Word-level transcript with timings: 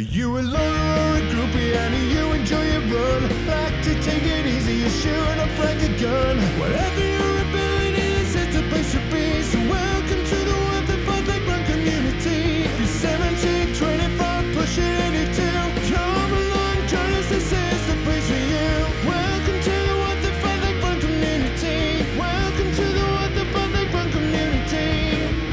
Are 0.00 0.14
you 0.16 0.38
a 0.38 0.40
loner 0.40 0.92
or 1.04 1.16
a 1.18 1.22
groupie 1.28 1.76
and 1.76 1.94
do 1.94 2.00
you 2.00 2.32
enjoy 2.32 2.64
your 2.72 2.80
run? 2.80 3.22
Like 3.46 3.84
to 3.84 3.92
take 4.00 4.22
it 4.22 4.46
easy, 4.46 4.76
you're 4.76 4.88
shooting 4.88 5.40
up 5.44 5.58
like 5.58 5.76
a 5.82 5.92
gun. 6.00 6.38
Whatever 6.58 7.04
your 7.04 7.32
ability 7.44 8.00
is, 8.16 8.34
it's 8.34 8.56
a 8.56 8.62
place 8.70 8.92
to 8.92 9.00
be. 9.12 9.42
So 9.42 9.58
welcome 9.68 10.24
to 10.24 10.36
the 10.48 10.56
What 10.56 10.86
the 10.86 10.96
Fartlek 11.04 11.46
Run 11.46 11.62
community. 11.66 12.64
If 12.64 12.78
you're 12.80 12.88
17, 12.88 13.74
25, 13.76 14.56
pushing 14.56 14.84
82, 14.88 15.92
come 15.92 16.32
along, 16.32 16.76
join 16.88 17.12
us, 17.20 17.28
this 17.28 17.52
is 17.52 17.86
the 17.92 17.96
place 18.00 18.26
for 18.32 18.40
you. 18.54 18.72
Welcome 19.04 19.60
to 19.68 19.74
the 19.84 19.96
What 20.00 20.16
the 20.24 20.32
Fartlek 20.40 20.82
Run 20.82 20.98
community. 20.98 22.08
Welcome 22.16 22.72
to 22.72 22.84
the 22.96 23.04
What 23.04 23.34
the 23.36 23.44
Fartlek 23.52 23.92
Run 23.92 24.10
community. 24.16 25.52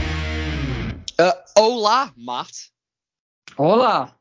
Uh, 1.19 1.33
hola, 1.57 2.13
Matt. 2.15 2.55
Hola. 3.57 4.16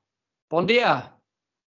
Bon 0.48 0.66
dia. 0.66 1.10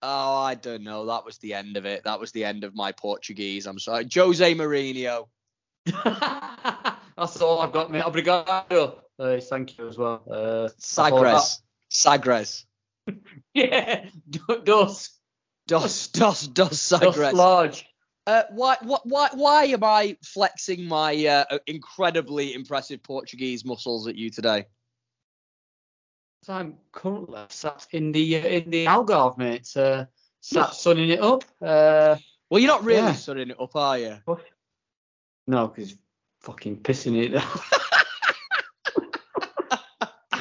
Oh, 0.00 0.36
I 0.42 0.54
don't 0.54 0.82
know. 0.82 1.06
That 1.06 1.24
was 1.24 1.38
the 1.38 1.54
end 1.54 1.76
of 1.76 1.84
it. 1.84 2.04
That 2.04 2.18
was 2.18 2.32
the 2.32 2.44
end 2.44 2.64
of 2.64 2.74
my 2.74 2.92
Portuguese. 2.92 3.66
I'm 3.66 3.78
sorry. 3.78 4.06
Jose 4.12 4.54
Mourinho. 4.54 5.28
That's 5.86 7.40
all 7.40 7.60
I've 7.60 7.72
got, 7.72 7.90
mate. 7.90 8.02
Obrigado. 8.04 8.98
Uh, 9.18 9.38
thank 9.40 9.78
you 9.78 9.86
as 9.88 9.98
well. 9.98 10.22
Uh, 10.30 10.68
Sagres. 10.78 11.62
Sagres. 11.88 12.66
Yeah. 13.54 14.06
Do- 14.30 14.62
Dos. 14.64 15.10
Dos, 15.66 16.08
dos, 16.08 16.46
dos 16.48 16.70
Dos 16.70 16.80
Sagres. 16.80 17.32
large. 17.34 17.86
Uh, 18.26 18.44
why, 18.50 18.76
wh- 18.76 19.04
why, 19.04 19.28
why 19.34 19.64
am 19.64 19.82
I 19.84 20.16
flexing 20.24 20.84
my 20.84 21.26
uh, 21.26 21.58
incredibly 21.66 22.54
impressive 22.54 23.02
Portuguese 23.02 23.64
muscles 23.64 24.06
at 24.08 24.14
you 24.16 24.30
today? 24.30 24.66
So 26.42 26.52
I'm 26.54 26.76
currently 26.90 27.38
sat 27.50 27.86
in 27.92 28.10
the 28.12 28.36
uh, 28.36 28.46
in 28.46 28.70
the 28.70 28.86
Algarve, 28.86 29.38
mate. 29.38 29.68
Uh, 29.76 30.06
sat 30.40 30.74
sunning 30.74 31.10
it 31.10 31.20
up. 31.20 31.44
Uh, 31.60 32.16
Well, 32.50 32.60
you're 32.60 32.68
not 32.70 32.84
really 32.84 32.98
Yeah. 33.00 33.12
sunning 33.14 33.50
it 33.50 33.60
up, 33.60 33.74
are 33.76 33.98
you? 33.98 34.18
no, 35.46 35.68
because 35.68 35.96
fucking 36.40 36.78
pissing 36.82 37.16
it. 37.22 37.34
Out. 37.36 37.46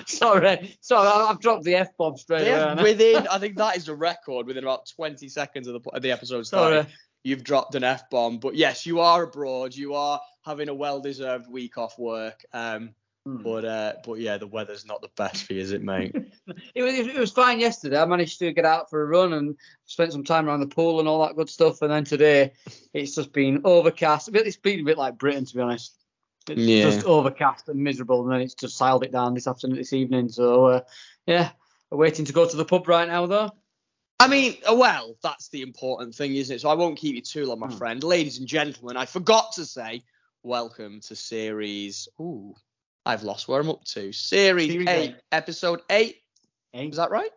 Sorry, 0.08 0.77
sorry, 0.81 1.08
I've 1.08 1.39
dropped 1.39 1.63
the 1.63 1.73
f 1.75 1.97
bomb 1.97 2.15
straight 2.15 2.41
away. 2.41 2.49
Yeah, 2.52 2.69
haven't 2.69 2.83
within, 2.83 3.27
I 3.27 3.39
think 3.39 3.58
that 3.63 3.75
is 3.77 3.88
a 3.88 3.95
record. 3.95 4.45
Within 4.45 4.63
about 4.63 4.86
20 4.95 5.27
seconds 5.30 5.67
of 5.67 5.81
the, 5.81 5.89
of 5.89 6.02
the 6.03 6.11
episode 6.11 6.45
starting, 6.45 6.83
Sorry. 6.83 6.93
you've 7.23 7.43
dropped 7.43 7.73
an 7.73 7.83
F 7.83 8.08
bomb. 8.11 8.38
But 8.38 8.53
yes, 8.55 8.86
you 8.86 8.99
are 8.99 9.23
abroad. 9.23 9.73
You 9.73 9.95
are 9.95 10.19
having 10.45 10.69
a 10.69 10.75
well 10.75 10.99
deserved 10.99 11.49
week 11.49 11.80
off 11.80 11.97
work. 11.97 12.43
Um, 12.53 12.93
Hmm. 13.25 13.44
but 13.44 13.66
uh, 13.66 13.94
but 14.03 14.19
yeah, 14.19 14.38
the 14.38 14.47
weather's 14.47 14.86
not 14.86 15.02
the 15.02 15.09
best 15.16 15.44
for 15.44 15.53
you, 15.53 15.61
is 15.61 15.72
it, 15.72 15.83
mate? 15.83 16.16
It 16.73 16.81
was, 16.81 16.94
it 16.95 17.16
was 17.16 17.31
fine 17.31 17.59
yesterday. 17.59 18.02
I 18.02 18.05
managed 18.05 18.39
to 18.39 18.52
get 18.52 18.66
out 18.66 18.89
for 18.89 19.02
a 19.02 19.05
run 19.05 19.31
and 19.33 19.55
spent 19.86 20.11
some 20.11 20.23
time 20.23 20.47
around 20.47 20.61
the 20.61 20.67
pool 20.67 21.00
and 21.00 21.08
all 21.08 21.22
that 21.25 21.36
good 21.36 21.49
stuff. 21.49 21.81
And 21.81 21.92
then 21.92 22.03
today, 22.03 22.53
it's 22.94 23.16
just 23.16 23.31
been 23.31 23.61
overcast. 23.64 24.30
It's 24.33 24.58
been 24.58 24.80
a 24.80 24.83
bit 24.83 24.97
like 24.97 25.17
Britain, 25.19 25.45
to 25.45 25.55
be 25.55 25.61
honest. 25.61 25.95
It's 26.49 26.61
Yeah. 26.61 26.83
just 26.83 27.05
overcast 27.05 27.69
and 27.69 27.80
miserable. 27.80 28.23
And 28.23 28.31
then 28.31 28.42
it's 28.42 28.55
just 28.55 28.75
siled 28.75 29.03
it 29.03 29.11
down 29.11 29.33
this 29.36 29.47
afternoon, 29.47 29.77
this 29.77 29.94
evening. 29.94 30.30
So, 30.30 30.66
uh, 30.66 30.81
yeah, 31.27 31.52
we're 31.89 31.99
waiting 31.99 32.25
to 32.25 32.33
go 32.33 32.47
to 32.49 32.58
the 32.58 32.66
pub 32.66 32.88
right 32.88 33.08
now, 33.08 33.27
though. 33.27 33.52
I 34.19 34.27
mean, 34.27 34.58
uh, 34.69 34.75
well, 34.75 35.16
that's 35.23 35.49
the 35.49 35.61
important 35.61 36.16
thing, 36.16 36.36
isn't 36.36 36.55
it? 36.55 36.59
So 36.59 36.69
I 36.69 36.73
won't 36.73 36.97
keep 36.97 37.16
you 37.16 37.22
too 37.22 37.45
long, 37.45 37.59
my 37.59 37.67
Hmm. 37.67 37.77
friend. 37.77 38.03
Ladies 38.03 38.39
and 38.39 38.47
gentlemen, 38.47 38.97
I 38.97 39.05
forgot 39.05 39.53
to 39.53 39.66
say 39.66 40.03
welcome 40.44 40.99
to 41.02 41.16
series. 41.16 42.09
Ooh, 42.19 42.55
I've 43.05 43.23
lost 43.23 43.47
where 43.47 43.59
I'm 43.59 43.69
up 43.69 43.83
to. 43.85 44.11
Series, 44.11 44.67
Series 44.71 44.88
eight, 44.88 45.09
eight. 45.11 45.16
episode 45.31 45.81
eight. 45.89 46.17
Hey, 46.71 46.88
Is 46.88 46.97
that 46.97 47.11
right? 47.11 47.31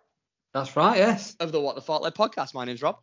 That's 0.52 0.76
right, 0.76 0.98
yes. 0.98 1.34
Of 1.40 1.52
the 1.52 1.60
What 1.60 1.74
the 1.74 1.82
Fartlek 1.82 2.14
podcast. 2.14 2.54
My 2.54 2.64
name's 2.64 2.82
Rob. 2.82 2.98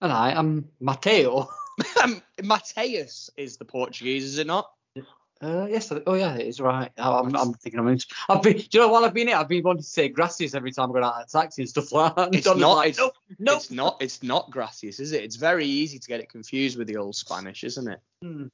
And 0.00 0.12
I 0.12 0.32
am 0.32 0.68
Mateo. 0.80 1.48
Mateus 2.42 3.30
is 3.36 3.56
the 3.56 3.64
Portuguese, 3.64 4.24
is 4.24 4.38
it 4.38 4.46
not? 4.46 4.68
Uh, 5.40 5.66
yes, 5.68 5.92
oh 6.06 6.14
yeah, 6.14 6.36
it 6.36 6.46
is 6.46 6.60
right. 6.60 6.92
I'm, 6.96 7.34
I'm 7.34 7.52
thinking 7.54 7.80
I'm. 7.80 7.98
I've 8.28 8.42
been. 8.42 8.58
Do 8.58 8.66
you 8.72 8.80
know 8.80 8.88
while 8.88 9.04
I've 9.04 9.14
been 9.14 9.26
here, 9.26 9.36
I've 9.36 9.48
been 9.48 9.64
wanting 9.64 9.82
to 9.82 9.88
say 9.88 10.08
gracias 10.08 10.54
every 10.54 10.70
time 10.70 10.90
I 10.90 10.92
go 10.92 11.02
out 11.04 11.22
of 11.24 11.28
taxi 11.30 11.62
and 11.62 11.68
stuff 11.68 11.90
like 11.90 12.14
that. 12.14 12.28
It's 12.34 12.44
Donna's 12.44 12.60
not, 12.60 12.72
Like, 12.76 12.88
it's- 12.90 13.00
nope, 13.00 13.14
nope. 13.40 13.56
It's 13.56 13.70
not. 13.72 13.96
It's 14.00 14.22
not 14.22 14.50
gracias, 14.52 15.00
is 15.00 15.10
it? 15.10 15.24
It's 15.24 15.34
very 15.34 15.66
easy 15.66 15.98
to 15.98 16.06
get 16.06 16.20
it 16.20 16.28
confused 16.28 16.78
with 16.78 16.86
the 16.86 16.96
old 16.96 17.16
Spanish, 17.16 17.64
isn't 17.64 17.88
it? 17.88 17.98
Hmm. 18.22 18.46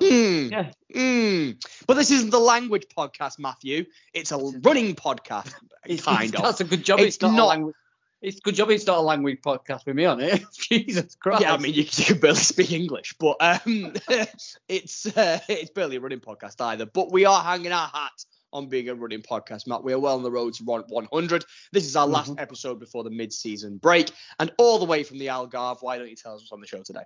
So, 0.00 0.06
Hmm. 0.08 0.48
Yeah. 0.52 0.70
Hmm. 0.94 1.50
But 1.86 1.94
this 1.94 2.10
isn't 2.10 2.30
the 2.30 2.40
language 2.40 2.86
podcast, 2.96 3.38
Matthew. 3.38 3.84
It's 4.14 4.32
a 4.32 4.38
running 4.38 4.94
podcast, 4.94 5.52
It's- 5.86 6.04
kind 6.04 6.24
it's- 6.28 6.34
of. 6.40 6.42
That's 6.46 6.60
a 6.60 6.64
good 6.64 6.84
job. 6.84 7.00
It's 7.00 7.16
It's, 7.16 7.22
not, 7.22 7.34
not- 7.34 7.44
a 7.44 7.48
language. 7.48 7.74
It's 8.22 8.38
good 8.38 8.54
job. 8.54 8.70
It's 8.70 8.86
not 8.86 8.98
a 8.98 9.00
language 9.02 9.40
podcast 9.44 9.84
with 9.84 9.96
me 9.96 10.04
on 10.04 10.20
it. 10.20 10.44
Jesus 10.54 11.16
Christ. 11.16 11.42
Yeah, 11.42 11.54
I 11.54 11.58
mean, 11.58 11.74
you, 11.74 11.82
you 11.82 12.04
can 12.04 12.18
barely 12.20 12.38
speak 12.38 12.70
English, 12.70 13.14
but 13.18 13.36
um, 13.40 13.94
it's 14.68 15.06
uh, 15.16 15.40
it's 15.48 15.70
barely 15.72 15.96
a 15.96 16.00
running 16.00 16.20
podcast 16.20 16.60
either. 16.60 16.86
But 16.86 17.10
we 17.10 17.24
are 17.24 17.42
hanging 17.42 17.72
our 17.72 17.88
hat 17.88 18.12
on 18.52 18.68
being 18.68 18.88
a 18.90 18.94
running 18.94 19.22
podcast, 19.22 19.66
Matt. 19.66 19.82
We 19.82 19.92
are 19.92 19.98
well 19.98 20.14
on 20.14 20.22
the 20.22 20.30
road 20.30 20.54
to 20.54 20.64
run 20.64 20.84
100. 20.88 21.44
This 21.72 21.84
is 21.84 21.96
our 21.96 22.06
last 22.06 22.30
Mhm. 22.30 22.40
episode 22.40 22.78
before 22.78 23.02
the 23.02 23.10
mid-season 23.10 23.78
break, 23.78 24.10
and 24.38 24.52
all 24.56 24.78
the 24.78 24.84
way 24.84 25.02
from 25.02 25.18
the 25.18 25.26
Algarve. 25.26 25.78
Why 25.80 25.98
don't 25.98 26.08
you 26.08 26.14
tell 26.14 26.34
us 26.36 26.42
what's 26.42 26.52
on 26.52 26.60
the 26.60 26.66
show 26.68 26.82
today? 26.84 27.02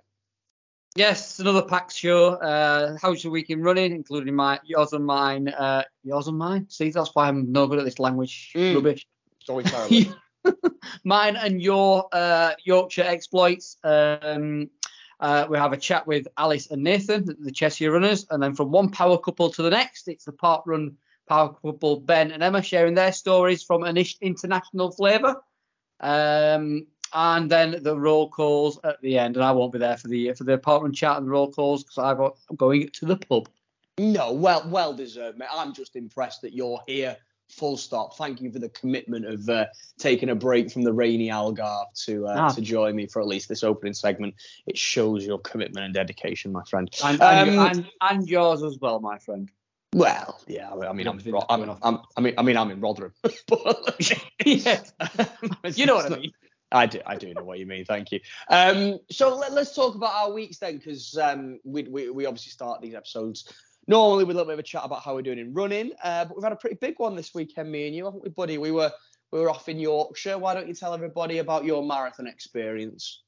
Yes, 0.97 1.39
another 1.39 1.61
packed 1.61 1.93
show. 1.93 2.29
Uh, 2.33 2.97
how's 2.99 3.23
your 3.23 3.31
week 3.31 3.51
in 3.51 3.61
running, 3.61 3.91
including 3.91 4.33
my 4.33 4.59
yours 4.65 4.93
and 4.93 5.05
mine. 5.05 5.47
Uh, 5.47 5.83
yours 6.03 6.27
and 6.27 6.39
mine. 6.39 6.65
See, 6.69 6.89
that's 6.89 7.11
why 7.13 7.27
I'm 7.27 7.51
no 7.51 7.67
good 7.67 7.77
at 7.77 7.85
this 7.85 7.99
language 7.99 8.51
Mm. 8.55 8.73
rubbish. 8.73 9.05
It's 9.39 9.47
always 9.47 9.69
terrible. 9.69 10.15
mine 11.03 11.35
and 11.35 11.61
your 11.61 12.07
uh, 12.11 12.53
Yorkshire 12.65 13.03
exploits. 13.03 13.77
Um, 13.83 14.71
uh, 15.19 15.45
we 15.47 15.59
have 15.59 15.71
a 15.71 15.77
chat 15.77 16.07
with 16.07 16.27
Alice 16.35 16.71
and 16.71 16.81
Nathan, 16.83 17.25
the- 17.25 17.35
the 17.41 17.51
Cheshire 17.51 17.91
runners, 17.91 18.25
and 18.31 18.41
then 18.41 18.55
from 18.55 18.71
one 18.71 18.89
power 18.89 19.19
couple 19.19 19.51
to 19.51 19.61
the 19.61 19.69
next, 19.69 20.07
it's 20.07 20.25
the 20.25 20.31
park 20.31 20.63
run 20.65 20.97
power 21.29 21.53
couple 21.53 21.99
Ben 21.99 22.31
and 22.31 22.41
Emma 22.41 22.63
sharing 22.63 22.95
their 22.95 23.11
stories 23.11 23.61
from 23.61 23.83
an 23.83 23.97
international 24.21 24.89
flavour. 24.89 25.43
Um, 25.99 26.87
and 27.13 27.49
then 27.49 27.81
the 27.83 27.97
roll 27.97 28.29
calls 28.29 28.79
at 28.83 29.01
the 29.01 29.17
end, 29.17 29.35
and 29.35 29.43
I 29.43 29.51
won't 29.51 29.73
be 29.73 29.79
there 29.79 29.97
for 29.97 30.07
the 30.07 30.33
for 30.33 30.43
the 30.43 30.57
run 30.57 30.93
chat 30.93 31.17
and 31.17 31.27
the 31.27 31.31
roll 31.31 31.51
calls 31.51 31.83
because 31.83 31.97
I'm 31.97 32.55
going 32.55 32.89
to 32.89 33.05
the 33.05 33.17
pub. 33.17 33.49
No, 33.99 34.31
well, 34.31 34.63
well 34.67 34.93
deserved, 34.93 35.37
mate. 35.37 35.49
I'm 35.51 35.73
just 35.73 35.95
impressed 35.95 36.41
that 36.43 36.53
you're 36.53 36.81
here. 36.87 37.17
Full 37.49 37.77
stop. 37.77 38.17
Thank 38.17 38.41
you 38.41 38.51
for 38.51 38.59
the 38.59 38.69
commitment 38.69 39.25
of 39.25 39.47
uh, 39.49 39.67
taking 39.97 40.29
a 40.29 40.35
break 40.35 40.69
from 40.69 40.83
the 40.83 40.91
rainy 40.93 41.29
Algarve 41.29 41.85
to 42.05 42.27
uh, 42.27 42.35
Ah. 42.37 42.49
to 42.49 42.61
join 42.61 42.95
me 42.95 43.07
for 43.07 43.21
at 43.21 43.27
least 43.27 43.47
this 43.47 43.63
opening 43.63 43.93
segment. 43.93 44.35
It 44.67 44.77
shows 44.77 45.25
your 45.25 45.39
commitment 45.39 45.85
and 45.85 45.93
dedication, 45.93 46.51
my 46.51 46.63
friend. 46.69 46.89
And, 47.03 47.21
and, 47.21 47.49
Um, 47.49 47.67
and, 47.67 47.89
and 48.01 48.29
yours 48.29 48.63
as 48.63 48.77
well, 48.79 48.99
my 48.99 49.17
friend. 49.17 49.49
Well, 49.93 50.39
yeah. 50.47 50.69
I 50.73 50.91
mean, 50.91 51.07
I'm, 51.07 51.19
I'm, 51.49 51.69
off. 51.69 51.79
I'm, 51.81 51.99
I 52.17 52.21
mean, 52.21 52.33
I 52.37 52.41
mean, 52.43 52.57
I'm 52.57 52.69
in 52.69 52.81
Rotherham. 52.81 53.13
but 53.47 54.13
yeah, 54.45 54.83
you 55.73 55.85
know 55.85 55.95
what 55.95 56.11
I 56.11 56.17
mean. 56.17 56.33
I 56.71 56.85
do, 56.85 56.99
I 57.05 57.15
do 57.15 57.33
know 57.33 57.43
what 57.43 57.59
you 57.59 57.65
mean. 57.65 57.85
Thank 57.85 58.11
you. 58.11 58.19
Um, 58.49 58.99
so 59.09 59.35
let, 59.35 59.51
us 59.53 59.73
talk 59.73 59.95
about 59.95 60.13
our 60.13 60.33
weeks 60.33 60.57
then, 60.57 60.77
because 60.77 61.17
um, 61.17 61.59
we, 61.63 61.83
we 61.83 62.09
we 62.09 62.25
obviously 62.25 62.51
start 62.51 62.81
these 62.81 62.93
episodes 62.93 63.53
normally 63.87 64.25
with 64.25 64.35
a 64.35 64.39
little 64.39 64.49
bit 64.49 64.53
of 64.53 64.59
a 64.59 64.63
chat 64.63 64.81
about 64.83 65.01
how 65.01 65.15
we're 65.15 65.21
doing 65.21 65.39
in 65.39 65.53
running, 65.53 65.91
uh, 66.03 66.25
but 66.25 66.35
we've 66.35 66.43
had 66.43 66.51
a 66.51 66.57
pretty 66.57 66.75
big 66.75 66.99
one 66.99 67.15
this 67.15 67.33
weekend, 67.33 67.71
me 67.71 67.87
and 67.87 67.95
you, 67.95 68.05
haven't 68.05 68.21
we, 68.21 68.29
buddy? 68.29 68.57
We 68.57 68.71
were 68.71 68.91
we 69.31 69.39
were 69.39 69.49
off 69.49 69.69
in 69.69 69.79
Yorkshire. 69.79 70.37
Why 70.37 70.53
don't 70.53 70.67
you 70.67 70.73
tell 70.73 70.93
everybody 70.93 71.39
about 71.39 71.65
your 71.65 71.83
marathon 71.83 72.27
experience? 72.27 73.23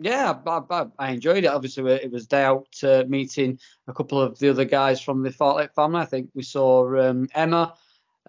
Yeah, 0.00 0.38
I, 0.46 0.60
I, 0.70 0.86
I 0.98 1.10
enjoyed 1.10 1.44
it. 1.44 1.48
Obviously, 1.48 1.90
it 1.92 2.12
was 2.12 2.26
day 2.26 2.44
out 2.44 2.68
uh, 2.82 3.04
meeting 3.08 3.58
a 3.86 3.92
couple 3.92 4.20
of 4.20 4.38
the 4.38 4.50
other 4.50 4.64
guys 4.64 5.00
from 5.00 5.22
the 5.22 5.30
Fartlek 5.30 5.74
family. 5.74 6.00
I 6.00 6.04
think 6.04 6.30
we 6.34 6.42
saw 6.42 7.08
um, 7.08 7.28
Emma, 7.34 7.74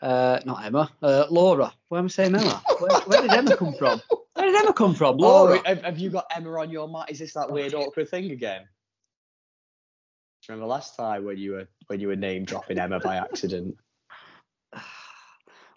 uh, 0.01 0.39
not 0.45 0.65
Emma, 0.65 0.91
uh, 1.01 1.25
Laura. 1.29 1.73
Why 1.89 1.99
am 1.99 2.05
I 2.05 2.07
saying 2.07 2.35
Emma? 2.35 2.61
Where, 2.79 2.99
where 3.01 3.21
did 3.21 3.31
Emma 3.31 3.55
come 3.57 3.73
from? 3.73 4.01
Where 4.33 4.45
did 4.45 4.55
Emma 4.55 4.73
come 4.73 4.95
from? 4.95 5.17
Laura. 5.17 5.59
Oh, 5.59 5.61
have, 5.65 5.83
have 5.83 5.97
you 5.97 6.09
got 6.09 6.25
Emma 6.33 6.51
on 6.59 6.69
your 6.69 6.87
mind? 6.87 7.09
Is 7.09 7.19
this 7.19 7.33
that 7.33 7.51
weird 7.51 7.73
awkward 7.73 8.09
thing 8.09 8.31
again? 8.31 8.61
Do 8.61 10.53
you 10.53 10.55
remember 10.55 10.67
last 10.67 10.95
time 10.95 11.25
when 11.25 11.37
you 11.37 11.51
were 11.51 11.67
when 11.87 11.99
you 11.99 12.07
were 12.07 12.15
name 12.15 12.45
dropping 12.45 12.79
Emma 12.79 12.99
by 12.99 13.17
accident? 13.17 13.75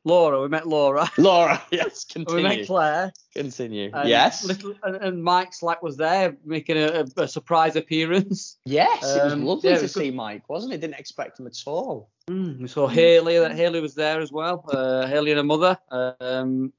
Laura. 0.04 0.40
We 0.40 0.48
met 0.48 0.66
Laura. 0.66 1.08
Laura, 1.18 1.62
yes, 1.70 2.04
continue. 2.04 2.42
we 2.48 2.56
met 2.56 2.66
Claire. 2.66 3.12
Continue. 3.34 3.90
and 3.94 4.08
yes. 4.08 4.44
Little, 4.44 4.74
and, 4.82 4.96
and 4.96 5.22
Mike 5.22 5.54
Slack 5.54 5.82
was 5.82 5.96
there 5.96 6.36
making 6.44 6.76
a, 6.76 7.04
a, 7.16 7.28
surprise 7.28 7.76
appearance. 7.76 8.58
Yes, 8.64 9.16
it 9.16 9.24
was 9.24 9.32
Um, 9.32 9.44
lovely 9.44 9.70
yeah, 9.70 9.76
to 9.76 9.82
was 9.82 9.94
good. 9.94 10.00
see 10.00 10.10
Mike, 10.10 10.48
wasn't 10.48 10.72
it? 10.72 10.80
Didn't 10.80 10.98
expect 10.98 11.38
him 11.38 11.46
at 11.46 11.56
all. 11.66 12.10
Mm, 12.30 12.60
we 12.60 12.68
saw 12.68 12.86
Haley. 12.86 13.38
That 13.38 13.54
Haley 13.56 13.80
was 13.80 13.94
there 13.94 14.20
as 14.20 14.30
well. 14.32 14.64
Uh, 14.68 15.06
Haley 15.06 15.32
and 15.32 15.38
her 15.38 15.44
mother. 15.44 15.78
Um, 16.20 16.72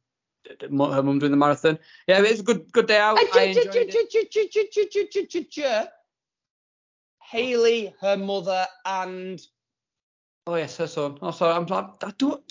her 0.62 0.70
mum 0.70 1.20
doing 1.20 1.32
the 1.32 1.38
marathon. 1.38 1.80
Yeah, 2.08 2.20
it 2.20 2.30
was 2.32 2.40
a 2.40 2.44
good 2.44 2.72
good 2.72 2.88
day 2.88 2.98
out. 2.98 3.18
I 3.34 3.44
enjoyed 3.44 3.76
it. 3.76 3.92
Haley, 7.22 7.94
her 8.02 8.18
mother, 8.18 8.68
and 8.86 9.42
Oh 10.46 10.56
yes, 10.56 10.78
her 10.78 10.88
son. 10.88 11.18
Oh 11.22 11.32
sorry, 11.32 11.56
I'm 11.56 11.72
I, 11.72 11.90
I 12.06 12.12
don't. 12.18 12.44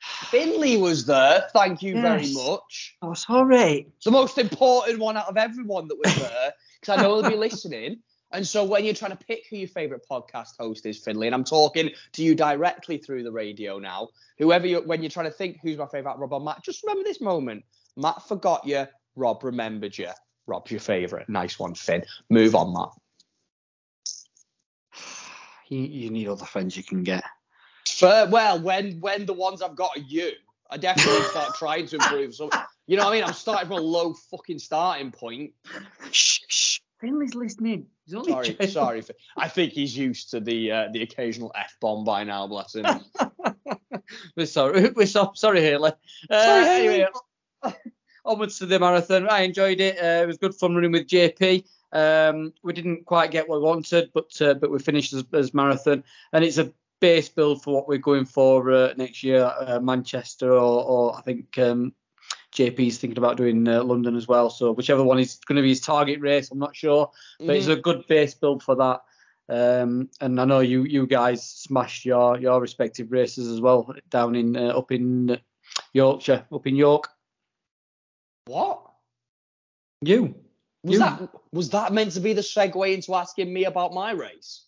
Finley 0.00 0.76
was 0.76 1.06
there. 1.06 1.48
Thank 1.52 1.82
you 1.82 2.00
very 2.00 2.22
Yes. 2.22 2.34
much. 2.34 2.96
Oh, 3.02 3.14
sorry. 3.14 3.86
It's 3.96 4.04
the 4.04 4.10
most 4.10 4.38
important 4.38 4.98
one 4.98 5.16
out 5.16 5.28
of 5.28 5.36
everyone 5.36 5.88
that 5.88 5.98
was 6.02 6.14
there 6.16 6.52
because 6.80 6.98
I 6.98 7.02
know 7.02 7.20
they'll 7.20 7.30
be 7.30 7.36
listening. 7.48 8.00
And 8.32 8.46
so 8.46 8.64
when 8.64 8.84
you're 8.84 8.94
trying 8.94 9.10
to 9.10 9.24
pick 9.24 9.44
who 9.50 9.56
your 9.56 9.68
favourite 9.68 10.02
podcast 10.08 10.56
host 10.58 10.86
is, 10.86 10.98
Finley, 10.98 11.26
and 11.26 11.34
I'm 11.34 11.44
talking 11.44 11.90
to 12.12 12.22
you 12.22 12.34
directly 12.34 12.98
through 12.98 13.24
the 13.24 13.32
radio 13.32 13.78
now, 13.78 14.08
whoever 14.38 14.66
you 14.66 14.80
when 14.80 15.02
you're 15.02 15.10
trying 15.10 15.26
to 15.26 15.32
think 15.32 15.58
who's 15.62 15.78
my 15.78 15.86
favourite, 15.86 16.18
Rob 16.18 16.32
or 16.32 16.40
Matt, 16.40 16.62
just 16.62 16.82
remember 16.84 17.04
this 17.04 17.20
moment. 17.20 17.64
Matt 17.96 18.26
forgot 18.28 18.66
you. 18.66 18.86
Rob 19.16 19.42
remembered 19.42 19.98
you. 19.98 20.10
Rob's 20.46 20.70
your 20.70 20.80
favourite. 20.80 21.28
Nice 21.28 21.58
one, 21.58 21.74
Finn. 21.74 22.04
Move 22.28 22.54
on, 22.54 22.72
Matt. 22.72 22.90
You, 25.68 25.82
you 25.82 26.10
need 26.10 26.26
other 26.26 26.46
friends 26.46 26.76
you 26.76 26.82
can 26.82 27.04
get. 27.04 27.22
Fair, 27.86 28.26
well, 28.26 28.60
when 28.60 28.98
when 28.98 29.24
the 29.24 29.32
ones 29.32 29.62
I've 29.62 29.76
got 29.76 29.96
are 29.96 30.00
you, 30.00 30.32
I 30.68 30.78
definitely 30.78 31.22
start 31.30 31.54
trying 31.54 31.86
to 31.86 31.94
improve. 31.94 32.34
So 32.34 32.50
you 32.88 32.96
know 32.96 33.04
what 33.04 33.12
I 33.12 33.14
mean? 33.14 33.24
I'm 33.24 33.34
starting 33.34 33.68
from 33.68 33.78
a 33.78 33.80
low 33.80 34.14
fucking 34.32 34.58
starting 34.58 35.12
point. 35.12 35.52
Shh, 36.10 36.40
shh. 36.48 36.59
Finley's 37.00 37.34
listening. 37.34 37.86
He's 38.04 38.14
only 38.14 38.32
Sorry, 38.32 38.48
joking. 38.48 38.68
sorry. 38.68 39.02
I 39.36 39.48
think 39.48 39.72
he's 39.72 39.96
used 39.96 40.30
to 40.30 40.40
the 40.40 40.72
uh, 40.72 40.88
the 40.92 41.02
occasional 41.02 41.52
f 41.54 41.76
bomb 41.80 42.04
by 42.04 42.24
now. 42.24 42.46
Bless 42.46 42.74
him. 42.74 42.86
We're 44.36 44.46
sorry. 44.46 44.90
We're 44.96 45.06
so, 45.06 45.32
sorry, 45.34 45.60
Haley. 45.62 45.92
Uh, 46.28 46.44
Sorry, 46.44 46.64
Hayley. 46.64 47.06
Anyway, 47.64 47.78
onwards 48.24 48.58
to 48.58 48.66
the 48.66 48.78
marathon. 48.78 49.28
I 49.28 49.42
enjoyed 49.42 49.80
it. 49.80 49.98
Uh, 49.98 50.22
it 50.22 50.26
was 50.26 50.38
good 50.38 50.54
fun 50.54 50.74
running 50.74 50.92
with 50.92 51.06
JP. 51.06 51.64
Um, 51.92 52.52
we 52.62 52.72
didn't 52.72 53.04
quite 53.06 53.30
get 53.30 53.48
what 53.48 53.60
we 53.60 53.66
wanted, 53.66 54.10
but 54.14 54.30
uh, 54.40 54.54
but 54.54 54.70
we 54.70 54.78
finished 54.78 55.12
as, 55.12 55.24
as 55.32 55.54
marathon, 55.54 56.04
and 56.32 56.44
it's 56.44 56.58
a 56.58 56.72
base 57.00 57.28
build 57.28 57.62
for 57.62 57.74
what 57.74 57.88
we're 57.88 57.98
going 57.98 58.26
for 58.26 58.70
uh, 58.70 58.92
next 58.96 59.22
year, 59.22 59.50
uh, 59.60 59.80
Manchester, 59.80 60.52
or, 60.52 60.84
or 60.84 61.16
I 61.16 61.22
think 61.22 61.58
um, 61.58 61.94
JP's 62.52 62.98
thinking 62.98 63.18
about 63.18 63.36
doing 63.36 63.66
uh, 63.68 63.82
London 63.84 64.16
as 64.16 64.26
well. 64.26 64.50
So 64.50 64.72
whichever 64.72 65.02
one 65.04 65.18
is 65.18 65.36
going 65.46 65.56
to 65.56 65.62
be 65.62 65.68
his 65.68 65.80
target 65.80 66.20
race, 66.20 66.50
I'm 66.50 66.58
not 66.58 66.74
sure, 66.74 67.10
but 67.38 67.56
it's 67.56 67.68
a 67.68 67.76
good 67.76 68.06
base 68.08 68.34
build 68.34 68.62
for 68.62 68.74
that. 68.76 69.00
Um, 69.48 70.08
and 70.20 70.40
I 70.40 70.44
know 70.44 70.60
you 70.60 70.84
you 70.84 71.06
guys 71.06 71.44
smashed 71.44 72.04
your 72.04 72.38
your 72.38 72.60
respective 72.60 73.10
races 73.10 73.48
as 73.48 73.60
well 73.60 73.92
down 74.08 74.36
in 74.36 74.56
uh, 74.56 74.68
up 74.78 74.92
in 74.92 75.38
Yorkshire, 75.92 76.46
up 76.52 76.66
in 76.66 76.76
York. 76.76 77.08
what 78.46 78.80
You. 80.02 80.34
was 80.84 80.94
You- 80.94 80.98
that? 81.00 81.28
Was 81.52 81.70
that 81.70 81.92
meant 81.92 82.12
to 82.12 82.20
be 82.20 82.32
the 82.32 82.42
segue 82.42 82.94
into 82.94 83.14
asking 83.14 83.52
me 83.52 83.64
about 83.64 83.92
my 83.92 84.12
race? 84.12 84.66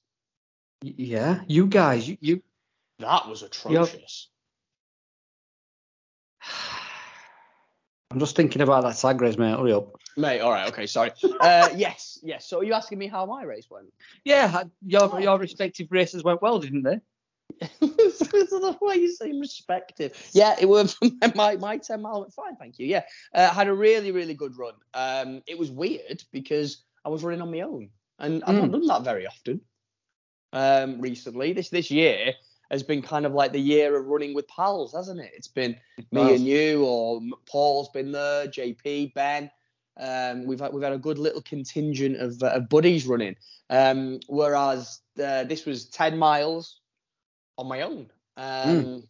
Y- 0.84 0.94
Yeah, 0.96 1.42
you 1.46 1.66
guys, 1.66 2.08
you, 2.08 2.16
you 2.20 2.42
That 2.98 3.28
was 3.28 3.42
atrocious. 3.42 4.28
I'm 8.12 8.18
just 8.18 8.36
thinking 8.36 8.60
about 8.60 8.82
that 8.84 8.96
tag 8.96 9.20
race, 9.22 9.38
mate. 9.38 9.56
Hurry 9.56 9.72
up. 9.72 9.96
Mate, 10.18 10.40
all 10.40 10.50
right, 10.50 10.68
okay, 10.68 10.86
sorry. 10.86 11.12
Uh, 11.40 11.70
yes, 11.76 12.18
yes. 12.22 12.46
So 12.46 12.58
are 12.60 12.64
you 12.64 12.74
asking 12.74 12.98
me 12.98 13.06
how 13.06 13.24
my 13.24 13.42
race 13.42 13.68
went? 13.70 13.86
Yeah, 14.22 14.64
your 14.84 15.18
your 15.18 15.38
respective 15.38 15.88
races 15.90 16.22
went 16.22 16.42
well, 16.42 16.58
didn't 16.58 16.82
they? 16.82 17.00
the 17.80 18.76
way 18.82 18.96
you 18.96 19.10
say 19.10 19.32
respective. 19.32 20.30
Yeah, 20.34 20.56
it 20.60 20.68
was 20.68 20.98
my 21.34 21.56
my 21.56 21.78
ten 21.78 22.02
mile 22.02 22.20
went 22.20 22.34
fine, 22.34 22.56
thank 22.56 22.78
you. 22.78 22.86
Yeah, 22.86 23.04
uh, 23.34 23.48
I 23.50 23.54
had 23.54 23.68
a 23.68 23.72
really 23.74 24.12
really 24.12 24.34
good 24.34 24.58
run. 24.58 24.74
Um, 24.92 25.40
it 25.46 25.58
was 25.58 25.70
weird 25.70 26.22
because 26.32 26.84
I 27.06 27.08
was 27.08 27.24
running 27.24 27.40
on 27.40 27.50
my 27.50 27.62
own, 27.62 27.88
and 28.18 28.44
I've 28.44 28.56
not 28.56 28.68
Mm. 28.68 28.72
done 28.72 28.86
that 28.88 29.04
very 29.04 29.26
often. 29.26 29.62
Um, 30.52 31.00
recently, 31.00 31.54
this 31.54 31.70
this 31.70 31.90
year 31.90 32.34
has 32.72 32.82
been 32.82 33.02
kind 33.02 33.26
of 33.26 33.34
like 33.34 33.52
the 33.52 33.60
year 33.60 33.94
of 33.96 34.06
running 34.06 34.34
with 34.34 34.48
pals, 34.48 34.94
hasn't 34.94 35.20
it? 35.20 35.30
It's 35.36 35.46
been 35.46 35.76
me 36.10 36.34
and 36.34 36.44
you, 36.44 36.84
or 36.84 37.20
Paul's 37.46 37.90
been 37.90 38.10
there, 38.10 38.48
JP, 38.48 39.12
Ben. 39.14 39.50
Um, 40.00 40.46
we've 40.46 40.58
had, 40.58 40.72
we've 40.72 40.82
had 40.82 40.94
a 40.94 40.98
good 40.98 41.18
little 41.18 41.42
contingent 41.42 42.16
of, 42.16 42.42
uh, 42.42 42.46
of 42.46 42.70
buddies 42.70 43.06
running. 43.06 43.36
Um, 43.68 44.20
whereas 44.26 45.00
uh, 45.22 45.44
this 45.44 45.66
was 45.66 45.84
ten 45.90 46.16
miles 46.16 46.80
on 47.58 47.68
my 47.68 47.82
own. 47.82 48.10
Um, 48.38 49.04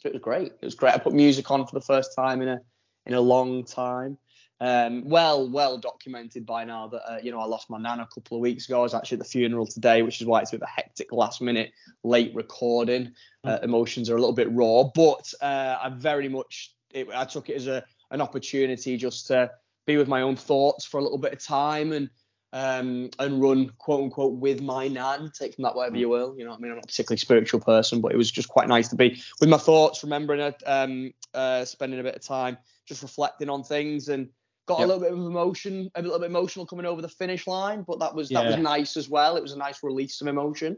so 0.00 0.08
It 0.08 0.14
was 0.14 0.22
great. 0.22 0.52
It 0.60 0.64
was 0.64 0.74
great. 0.74 0.94
I 0.94 0.98
put 0.98 1.14
music 1.14 1.48
on 1.50 1.66
for 1.66 1.74
the 1.74 1.84
first 1.84 2.16
time 2.16 2.42
in 2.42 2.48
a 2.48 2.60
in 3.06 3.14
a 3.14 3.20
long 3.20 3.64
time. 3.64 4.18
Um, 4.58 5.08
well, 5.08 5.50
well 5.50 5.76
documented 5.76 6.46
by 6.46 6.64
now 6.64 6.88
that 6.88 7.10
uh, 7.10 7.18
you 7.22 7.30
know 7.30 7.40
I 7.40 7.44
lost 7.44 7.68
my 7.68 7.78
nan 7.78 8.00
a 8.00 8.06
couple 8.06 8.38
of 8.38 8.40
weeks 8.40 8.66
ago. 8.66 8.80
I 8.80 8.82
was 8.82 8.94
actually 8.94 9.16
at 9.16 9.24
the 9.24 9.28
funeral 9.28 9.66
today, 9.66 10.02
which 10.02 10.20
is 10.20 10.26
why 10.26 10.40
it's 10.40 10.50
a 10.52 10.56
bit 10.56 10.62
of 10.62 10.68
a 10.68 10.80
hectic 10.80 11.12
last 11.12 11.42
minute 11.42 11.72
late 12.04 12.34
recording. 12.34 13.12
Uh, 13.44 13.58
emotions 13.62 14.08
are 14.08 14.16
a 14.16 14.20
little 14.20 14.34
bit 14.34 14.50
raw, 14.50 14.84
but 14.94 15.32
uh, 15.42 15.76
I 15.82 15.90
very 15.90 16.28
much 16.28 16.74
it, 16.92 17.08
I 17.14 17.24
took 17.24 17.50
it 17.50 17.56
as 17.56 17.66
a 17.66 17.84
an 18.10 18.20
opportunity 18.20 18.96
just 18.96 19.26
to 19.26 19.50
be 19.86 19.96
with 19.96 20.08
my 20.08 20.22
own 20.22 20.36
thoughts 20.36 20.84
for 20.84 20.98
a 20.98 21.02
little 21.02 21.18
bit 21.18 21.32
of 21.32 21.44
time 21.44 21.92
and 21.92 22.08
um, 22.52 23.10
and 23.18 23.42
run 23.42 23.70
quote 23.76 24.04
unquote 24.04 24.34
with 24.34 24.62
my 24.62 24.88
nan. 24.88 25.30
Take 25.38 25.56
from 25.56 25.64
that 25.64 25.74
whatever 25.74 25.98
you 25.98 26.08
will. 26.08 26.34
You 26.38 26.46
know 26.46 26.54
I 26.54 26.58
mean? 26.58 26.70
I'm 26.70 26.76
not 26.76 26.84
a 26.84 26.86
particularly 26.86 27.18
spiritual 27.18 27.60
person, 27.60 28.00
but 28.00 28.12
it 28.12 28.16
was 28.16 28.30
just 28.30 28.48
quite 28.48 28.68
nice 28.68 28.88
to 28.88 28.96
be 28.96 29.20
with 29.38 29.50
my 29.50 29.58
thoughts, 29.58 30.02
remembering 30.02 30.40
it, 30.40 30.62
um, 30.64 31.12
uh, 31.34 31.66
spending 31.66 32.00
a 32.00 32.02
bit 32.02 32.16
of 32.16 32.22
time 32.22 32.56
just 32.86 33.02
reflecting 33.02 33.50
on 33.50 33.64
things 33.64 34.08
and 34.08 34.28
got 34.66 34.80
Yep. 34.80 34.84
a 34.84 34.88
little 34.88 35.02
bit 35.02 35.12
of 35.12 35.18
emotion, 35.18 35.90
a 35.94 36.02
little 36.02 36.18
bit 36.18 36.26
emotional 36.26 36.66
coming 36.66 36.86
over 36.86 37.00
the 37.00 37.08
finish 37.08 37.46
line, 37.46 37.84
but 37.86 38.00
that 38.00 38.14
was 38.14 38.28
that 38.30 38.44
was 38.46 38.56
nice 38.56 38.96
as 38.96 39.08
well. 39.08 39.36
It 39.36 39.42
was 39.42 39.52
a 39.52 39.58
nice 39.58 39.82
release 39.82 40.20
of 40.20 40.26
emotion. 40.26 40.76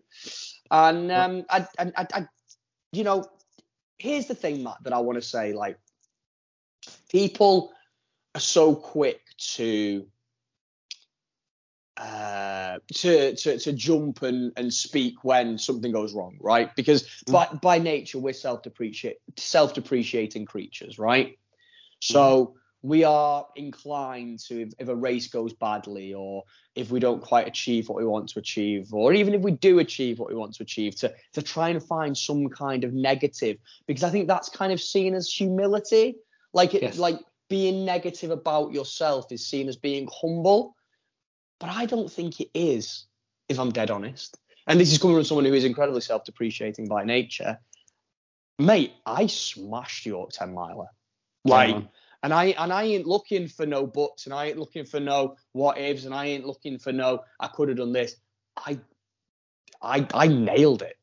And 0.71 1.11
um, 1.11 1.45
I, 1.51 1.67
I, 1.79 1.93
I, 1.97 2.07
I, 2.13 2.29
you 2.93 3.05
know, 3.05 3.25
here's 3.99 4.27
the 4.27 4.35
thing, 4.35 4.63
Matt, 4.63 4.77
that 4.85 4.93
I 4.93 4.99
want 4.99 5.17
to 5.17 5.23
say. 5.23 5.55
Like, 5.55 5.79
people 7.11 7.73
are 8.35 8.41
so 8.41 8.75
quick 8.75 9.21
to 9.55 10.07
uh, 11.97 12.79
to, 12.95 13.35
to 13.35 13.59
to 13.59 13.73
jump 13.73 14.23
and, 14.23 14.53
and 14.57 14.73
speak 14.73 15.25
when 15.25 15.59
something 15.59 15.91
goes 15.91 16.15
wrong, 16.15 16.37
right? 16.41 16.75
Because 16.77 17.09
by 17.27 17.49
by 17.61 17.79
nature 17.79 18.19
we're 18.19 18.35
self 18.35 18.63
depreciate 18.63 19.17
self 19.37 19.75
depreciating 19.75 20.45
creatures, 20.45 20.99
right? 20.99 21.39
So 22.01 22.55
we 22.83 23.03
are 23.03 23.47
inclined 23.57 24.39
to 24.39 24.63
if, 24.63 24.73
if 24.79 24.89
a 24.89 24.95
race 24.95 25.29
goes 25.29 25.53
badly 25.53 26.15
or 26.15 26.45
if 26.77 26.91
we 26.91 27.01
don't 27.01 27.21
quite 27.21 27.49
achieve 27.49 27.89
what 27.89 27.99
we 27.99 28.05
want 28.05 28.29
to 28.29 28.39
achieve 28.39 28.93
or 28.93 29.13
even 29.13 29.35
if 29.35 29.43
we 29.43 29.51
do 29.51 29.81
achieve 29.81 30.19
what 30.19 30.29
we 30.29 30.37
want 30.37 30.55
to 30.55 30.63
achieve 30.63 30.95
to 30.95 31.13
to 31.33 31.43
try 31.43 31.71
and 31.71 31.83
find 31.83 32.17
some 32.17 32.49
kind 32.49 32.85
of 32.85 32.93
negative. 32.93 33.57
Because 33.87 34.05
i 34.05 34.11
think 34.11 34.29
that's 34.29 34.49
kind 34.49 34.73
of 34.73 34.81
seen 34.81 35.15
as 35.15 35.29
humility. 35.29 36.17
Like 36.53 36.75
it 36.75 36.83
Yes. 36.83 36.99
like 36.99 37.19
being 37.49 37.85
negative 37.85 38.31
about 38.31 38.73
yourself 38.73 39.33
is 39.33 39.47
seen 39.47 39.69
as 39.69 39.77
being 39.77 40.09
humble. 40.13 40.77
But 41.59 41.71
i 41.71 41.87
don't 41.87 42.11
think 42.11 42.41
it 42.41 42.51
is 42.55 43.07
if 43.49 43.59
i'm 43.59 43.73
dead 43.73 43.91
honest. 43.91 44.39
And 44.69 44.79
this 44.79 44.93
is 44.93 44.99
coming 44.99 45.17
from 45.17 45.25
someone 45.25 45.47
who 45.47 45.55
is 45.55 45.65
incredibly 45.65 46.03
self-depreciating 46.03 46.87
by 46.87 47.03
nature. 47.03 47.59
Mate 48.61 48.93
i 49.05 49.27
smashed 49.27 50.07
york 50.07 50.31
10 50.31 50.55
miler. 50.55 50.87
Like 51.45 51.75
man. 51.75 51.89
And 52.23 52.35
I 52.35 52.47
and 52.59 52.73
I 52.73 52.85
ain't 52.85 53.07
looking 53.07 53.49
for 53.49 53.67
no 53.67 53.87
buts 53.87 54.27
and 54.27 54.35
I 54.35 54.47
ain't 54.47 54.59
looking 54.59 54.85
for 54.85 55.01
no 55.01 55.37
what 55.53 55.79
ifs 55.79 56.05
and 56.05 56.15
I 56.15 56.27
ain't 56.27 56.47
looking 56.47 56.79
for 56.79 56.93
no 56.93 57.23
I 57.39 57.49
could 57.49 57.69
have 57.69 57.79
done 57.79 57.93
this. 57.93 58.17
I 58.57 58.79
I 59.81 60.07
I 60.15 60.29
nailed 60.29 60.83
it. 60.83 60.97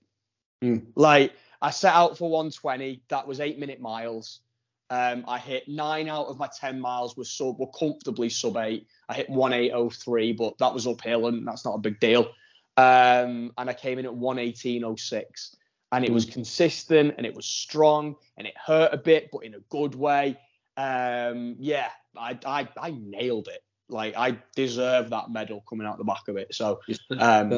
Mm. 0.64 0.88
Like 0.96 1.34
I 1.62 1.70
set 1.72 1.94
out 1.94 2.18
for 2.18 2.30
120. 2.30 3.02
That 3.10 3.28
was 3.28 3.40
eight 3.40 3.60
minute 3.60 3.80
miles. 3.80 4.42
Um, 4.92 5.26
I 5.28 5.40
hit 5.40 5.68
nine 5.68 6.08
out 6.08 6.28
of 6.28 6.38
my 6.38 6.48
10 6.48 6.80
miles 6.80 7.18
were 7.18 7.24
sub 7.24 7.60
were 7.60 7.72
comfortably 7.72 8.30
sub 8.30 8.58
eight. 8.58 8.88
I 9.10 9.16
hit 9.16 9.30
1803, 9.30 10.34
but 10.34 10.58
that 10.60 10.74
was 10.74 10.86
uphill 10.86 11.28
and 11.28 11.48
that's 11.48 11.66
not 11.66 11.76
a 11.76 11.80
big 11.80 12.00
deal. 12.00 12.28
Um, 12.78 13.52
and 13.58 13.70
I 13.70 13.74
came 13.74 13.98
in 14.00 14.06
at 14.06 14.14
11806 14.14 15.56
and 15.92 16.04
it 16.04 16.12
was 16.12 16.26
consistent 16.26 17.16
and 17.18 17.26
it 17.26 17.34
was 17.34 17.46
strong 17.46 18.16
and 18.38 18.46
it 18.46 18.54
hurt 18.64 18.94
a 18.94 18.98
bit, 18.98 19.30
but 19.32 19.40
in 19.40 19.56
a 19.56 19.60
good 19.70 19.96
way. 19.96 20.38
Um, 20.78 21.56
yeah, 21.60 21.90
I, 22.18 22.38
I 22.46 22.68
I 22.78 22.92
nailed 22.92 23.48
it. 23.48 23.62
Like 23.88 24.16
I 24.18 24.38
deserve 24.56 25.12
that 25.12 25.30
medal 25.30 25.64
coming 25.70 25.86
out 25.88 25.98
the 25.98 26.04
back 26.04 26.28
of 26.28 26.38
it. 26.38 26.54
So 26.54 26.80
um, 27.20 27.52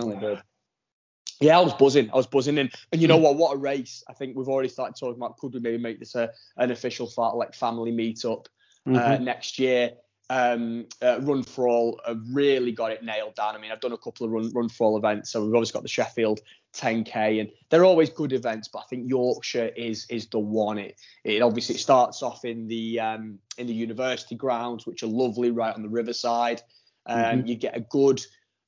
yeah, 1.40 1.58
I 1.58 1.62
was 1.62 1.74
buzzing. 1.74 2.10
I 2.12 2.16
was 2.16 2.28
buzzing, 2.28 2.58
and 2.58 2.72
and 2.92 3.02
you 3.02 3.08
know 3.08 3.18
what? 3.18 3.36
What 3.36 3.54
a 3.56 3.58
race! 3.58 4.04
I 4.10 4.14
think 4.14 4.36
we've 4.36 4.48
already 4.50 4.70
started 4.70 4.96
talking 5.00 5.18
about 5.18 5.38
could 5.38 5.54
we 5.54 5.60
maybe 5.60 5.78
make 5.78 6.00
this 6.00 6.16
a 6.16 6.32
an 6.58 6.72
official 6.72 7.12
like 7.36 7.54
family 7.54 7.92
meetup 7.92 8.46
uh, 8.88 8.90
Mhm. 8.90 9.22
next 9.22 9.60
year. 9.60 9.92
Um, 10.30 10.88
uh, 11.02 11.22
run 11.22 11.42
for 11.44 11.70
all 11.70 12.02
have 12.06 12.22
really 12.34 12.74
got 12.74 12.92
it 12.92 13.02
nailed 13.02 13.36
down. 13.36 13.56
I 13.56 13.60
mean, 13.60 13.72
I've 13.72 13.80
done 13.80 13.94
a 13.94 13.98
couple 13.98 14.26
of 14.26 14.32
run 14.34 14.52
run 14.54 14.68
for 14.68 14.88
all 14.88 14.98
events, 14.98 15.32
so 15.32 15.44
we've 15.44 15.54
always 15.54 15.72
got 15.72 15.84
the 15.84 15.88
Sheffield 15.88 16.42
10k, 16.76 17.40
and 17.40 17.50
they're 17.70 17.86
always 17.86 18.10
good 18.10 18.34
events. 18.34 18.68
But 18.68 18.80
I 18.80 18.84
think 18.90 19.08
Yorkshire 19.08 19.72
is 19.78 20.06
is 20.10 20.28
the 20.28 20.40
one. 20.40 20.80
It 20.80 21.00
it 21.24 21.42
obviously 21.42 21.76
it 21.76 21.80
starts 21.80 22.22
off 22.24 22.44
in 22.44 22.68
the 22.68 23.00
um, 23.00 23.40
in 23.58 23.68
the 23.68 23.74
university 23.74 24.36
grounds, 24.36 24.86
which 24.86 25.02
are 25.02 25.08
lovely, 25.08 25.52
right 25.52 25.74
on 25.74 25.82
the 25.82 25.90
riverside. 25.90 26.62
Um, 27.06 27.46
You 27.46 27.56
get 27.56 27.78
a 27.78 27.80
good 27.80 28.22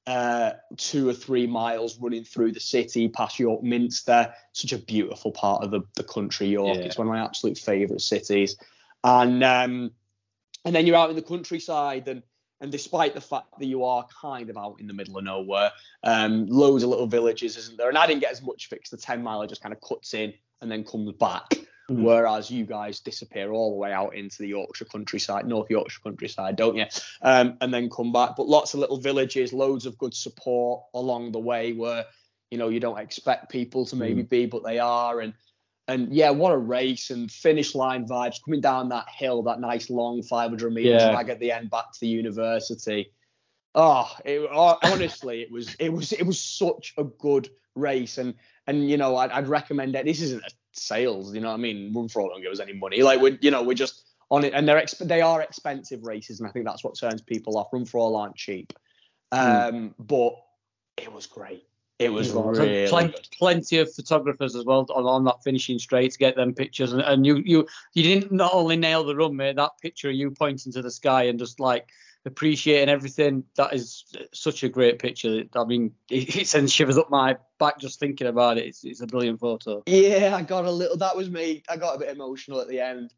uh, 0.08 0.54
two 0.78 1.08
or 1.08 1.13
three 1.13 1.46
miles 1.46 2.00
running 2.00 2.24
through 2.24 2.51
the 2.51 2.60
city 2.60 3.08
past 3.08 3.38
York 3.38 3.62
Minster. 3.62 4.34
Such 4.54 4.74
a 4.74 4.78
beautiful 4.78 5.32
part 5.32 5.63
of 5.63 5.72
the, 5.72 5.82
the 5.96 6.04
country, 6.04 6.48
York. 6.48 6.78
Yeah. 6.78 6.84
It's 6.84 6.98
one 6.98 7.08
of 7.08 7.13
my 7.13 7.24
absolute 7.24 7.58
favourite 7.58 8.01
cities. 8.01 8.58
And 9.04 9.44
um, 9.44 9.92
and 10.66 10.75
then 10.75 10.86
you're 10.86 10.96
out 10.96 11.10
in 11.10 11.16
the 11.16 11.22
countryside 11.22 12.08
and 12.08 12.24
and 12.62 12.72
despite 12.72 13.13
the 13.13 13.22
fact 13.22 13.58
that 13.60 13.68
you 13.68 13.86
are 13.86 14.06
kind 14.22 14.50
of 14.50 14.58
out 14.58 14.82
in 14.82 14.88
the 14.88 14.94
middle 14.94 15.18
of 15.18 15.24
nowhere, 15.24 15.72
um, 16.04 16.46
loads 16.48 16.84
of 16.84 16.89
little 16.89 17.08
villages, 17.08 17.56
isn't 17.56 17.78
there? 17.78 17.88
And 17.88 17.98
I 17.98 18.06
didn't 18.06 18.20
get 18.20 18.32
as 18.32 18.42
much 18.42 18.68
fixed. 18.68 18.92
The 18.92 18.98
10 18.98 19.24
mile 19.24 19.48
just 19.48 19.62
kind 19.62 19.74
of 19.74 19.80
cuts 19.80 20.13
in 20.13 20.34
and 20.62 20.70
then 20.70 20.84
comes 20.84 21.12
back. 21.13 21.50
Mhm. 21.89 22.04
Whereas 22.04 22.51
you 22.51 22.66
guys 22.66 23.00
disappear 23.00 23.51
all 23.51 23.72
the 23.72 23.78
way 23.78 23.94
out 23.94 24.13
into 24.13 24.39
the 24.39 24.50
Yorkshire 24.50 24.86
countryside, 24.86 25.48
North 25.48 25.70
Yorkshire 25.70 26.01
countryside, 26.04 26.58
don't 26.58 26.75
you? 26.75 26.86
Um, 27.22 27.58
and 27.62 27.74
then 27.74 27.89
come 27.89 28.12
back. 28.12 28.36
But 28.36 28.48
lots 28.48 28.74
of 28.74 28.82
little 28.82 28.98
villages, 28.98 29.54
loads 29.54 29.86
of 29.86 29.98
good 29.98 30.13
support 30.13 30.84
along 30.94 31.32
the 31.32 31.39
way 31.39 31.72
where, 31.72 32.06
you 32.51 32.58
know, 32.58 32.68
you 32.68 32.82
don't 32.82 33.00
expect 33.00 33.50
people 33.50 33.86
to 33.86 33.96
maybe 33.96 34.22
be, 34.22 34.46
but 34.46 34.63
they 34.63 34.80
are. 34.80 35.22
And 35.22 35.34
and 35.89 36.13
yeah, 36.13 36.29
what 36.29 36.51
a 36.51 36.58
race 36.58 37.10
and 37.10 37.31
finish 37.31 37.74
line 37.74 38.08
vibes 38.08 38.43
coming 38.43 38.62
down 38.62 38.89
that 38.89 39.10
hill, 39.10 39.41
that 39.43 39.60
nice 39.60 39.89
long 39.89 40.22
500 40.22 40.72
meter 40.72 40.89
Yeah. 40.89 41.12
drag 41.12 41.29
at 41.29 41.39
the 41.39 41.51
end 41.51 41.72
back 41.72 41.91
to 41.91 42.00
the 42.00 42.08
university. 42.08 43.12
Oh, 43.74 44.08
it, 44.24 44.48
oh, 44.51 44.77
honestly, 44.84 45.41
it 45.41 45.51
was 45.51 45.75
it 45.79 45.89
was 45.89 46.12
it 46.13 46.25
was 46.25 46.39
such 46.39 46.93
a 46.98 47.03
good 47.03 47.50
race, 47.75 48.19
and 48.19 48.36
and 48.67 48.89
you 48.89 48.98
know 48.98 49.17
I'd, 49.17 49.31
I'd 49.31 49.48
recommend 49.48 49.96
it. 49.96 50.05
This 50.05 50.22
isn't 50.22 50.43
a 50.43 50.50
sales, 50.74 51.34
you 51.34 51.41
know 51.41 51.50
what 51.50 51.55
I 51.55 51.58
mean? 51.58 51.91
Run 51.93 52.08
for 52.08 52.22
all 52.22 52.29
don't 52.29 52.41
give 52.41 52.51
us 52.51 52.60
any 52.60 52.74
money. 52.74 53.01
Like 53.01 53.19
we, 53.19 53.38
you 53.41 53.51
know, 53.51 53.63
we're 53.63 53.74
just 53.74 54.03
on 54.29 54.43
it, 54.43 54.53
and 54.53 54.67
they're 54.67 54.81
exp- 54.81 55.08
they 55.08 55.22
are 55.22 55.41
expensive 55.41 56.03
races, 56.03 56.39
and 56.39 56.48
I 56.48 56.51
think 56.51 56.65
that's 56.65 56.84
what 56.84 56.98
turns 57.00 57.22
people 57.22 57.58
off. 57.58 57.74
Run 57.74 57.86
for 57.86 58.00
all 58.00 58.15
aren't 58.15 58.36
cheap, 58.36 58.74
hmm. 59.34 59.39
um, 59.39 59.96
but 59.98 60.34
it 60.98 61.12
was 61.12 61.25
great. 61.25 61.68
It 62.00 62.13
was 62.13 62.32
really 62.32 62.88
plen- 62.88 63.12
good. 63.12 63.27
plenty 63.38 63.77
of 63.79 63.94
photographers 63.94 64.56
as 64.56 64.63
well 64.63 64.88
on, 64.96 65.06
on 65.06 65.25
that 65.25 65.44
finishing 65.44 65.77
straight 65.79 66.13
to 66.13 66.18
get 66.18 66.38
them 66.38 66.53
pictures. 66.53 66.94
And, 66.94 67.01
and 67.01 67.25
you 67.25 67.44
you 67.46 67.68
you 67.94 68.03
didn't 68.03 68.32
not 68.32 68.53
only 68.53 68.77
nail 68.77 69.03
the 69.03 69.15
run, 69.15 69.36
mate. 69.36 69.58
That 69.58 69.72
picture 69.82 70.10
of 70.10 70.15
you 70.15 70.32
pointing 70.32 70.72
to 70.74 70.82
the 70.82 70.91
sky 70.91 71.24
and 71.24 71.38
just 71.38 71.60
like 71.60 71.89
appreciating 72.25 72.88
everything. 72.88 73.44
That 73.58 73.74
is 73.74 74.06
such 74.34 74.63
a 74.63 74.70
great 74.70 75.00
picture. 75.00 75.44
I 75.53 75.63
mean, 75.65 75.91
it, 76.10 76.36
it 76.41 76.48
sends 76.48 76.72
shivers 76.74 76.98
up 76.98 77.10
my 77.10 77.36
back 77.60 77.79
just 77.79 78.00
thinking 78.00 78.27
about 78.27 78.58
it. 78.58 78.65
It's, 78.68 78.86
it's 78.86 79.01
a 79.01 79.08
brilliant 79.08 79.41
photo. 79.41 79.84
Yeah, 79.86 80.36
I 80.36 80.41
got 80.44 80.63
a 80.63 80.72
little. 80.72 80.96
That 80.96 81.18
was 81.18 81.29
me. 81.29 81.63
I 81.68 81.75
got 81.75 81.96
a 81.96 82.00
bit 82.00 82.10
emotional 82.10 82.62
at 82.62 82.70
the 82.70 82.79
end. 82.79 83.13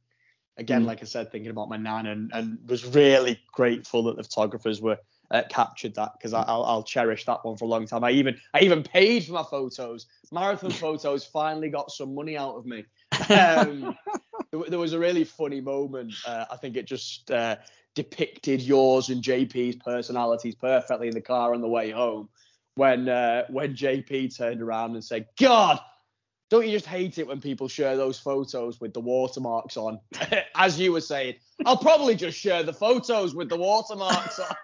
Again, 0.58 0.84
Mm. 0.84 0.88
like 0.88 1.02
I 1.02 1.06
said, 1.06 1.32
thinking 1.32 1.50
about 1.52 1.70
my 1.70 1.78
nan, 1.78 2.08
and, 2.08 2.32
and 2.34 2.58
was 2.68 2.84
really 2.86 3.40
grateful 3.54 4.04
that 4.06 4.18
the 4.18 4.24
photographers 4.24 4.82
were 4.82 4.98
uh, 5.32 5.44
captured 5.50 5.96
that 5.96 6.14
because 6.18 6.34
I'll, 6.34 6.64
I'll 6.64 6.84
cherish 6.84 7.26
that 7.26 7.44
one 7.44 7.58
for 7.58 7.66
a 7.66 7.68
long 7.68 7.88
time. 7.88 8.04
I 8.04 8.12
even 8.12 8.38
I 8.54 8.60
even 8.62 8.84
paid 8.84 9.26
for 9.26 9.34
my 9.34 9.44
photos. 9.44 10.08
Marathon 10.32 10.72
photos 10.72 11.26
finally 11.26 11.70
got 11.70 11.92
some 11.92 12.14
money 12.14 12.38
out 12.38 12.56
of 12.56 12.66
me. 12.66 12.86
Um, 13.30 13.96
there, 14.52 14.62
there 14.68 14.80
was 14.80 14.94
a 14.94 15.00
really 15.00 15.24
funny 15.24 15.62
moment. 15.62 16.14
Uh, 16.26 16.46
I 16.52 16.58
think 16.58 16.76
it 16.76 16.86
just 16.86 17.30
uh, 17.32 17.58
depicted 17.94 18.62
yours 18.62 19.10
and 19.10 19.24
JP's 19.24 19.76
personalities 19.78 20.56
perfectly 20.56 21.08
in 21.08 21.14
the 21.14 21.22
car 21.22 21.54
on 21.54 21.62
the 21.62 21.68
way 21.68 21.92
home 21.92 22.30
when 22.76 23.08
uh, 23.08 23.46
when 23.50 23.76
JP 23.76 24.36
turned 24.36 24.62
around 24.62 24.94
and 24.94 25.04
said, 25.04 25.28
"God, 25.40 25.80
don't 26.52 26.66
you 26.68 26.72
just 26.72 26.86
hate 26.86 27.18
it 27.18 27.26
when 27.28 27.42
people 27.42 27.68
share 27.68 27.98
those 27.98 28.20
photos 28.20 28.80
with 28.80 28.94
the 28.94 29.00
watermarks 29.02 29.78
on?" 29.78 30.00
As 30.56 30.80
you 30.80 30.92
were 30.92 31.02
saying, 31.02 31.36
I'll 31.66 31.78
probably 31.78 32.14
just 32.16 32.38
share 32.38 32.62
the 32.62 32.74
photos 32.74 33.34
with 33.34 33.50
the 33.50 33.58
watermarks 33.58 34.38
on. 34.40 34.56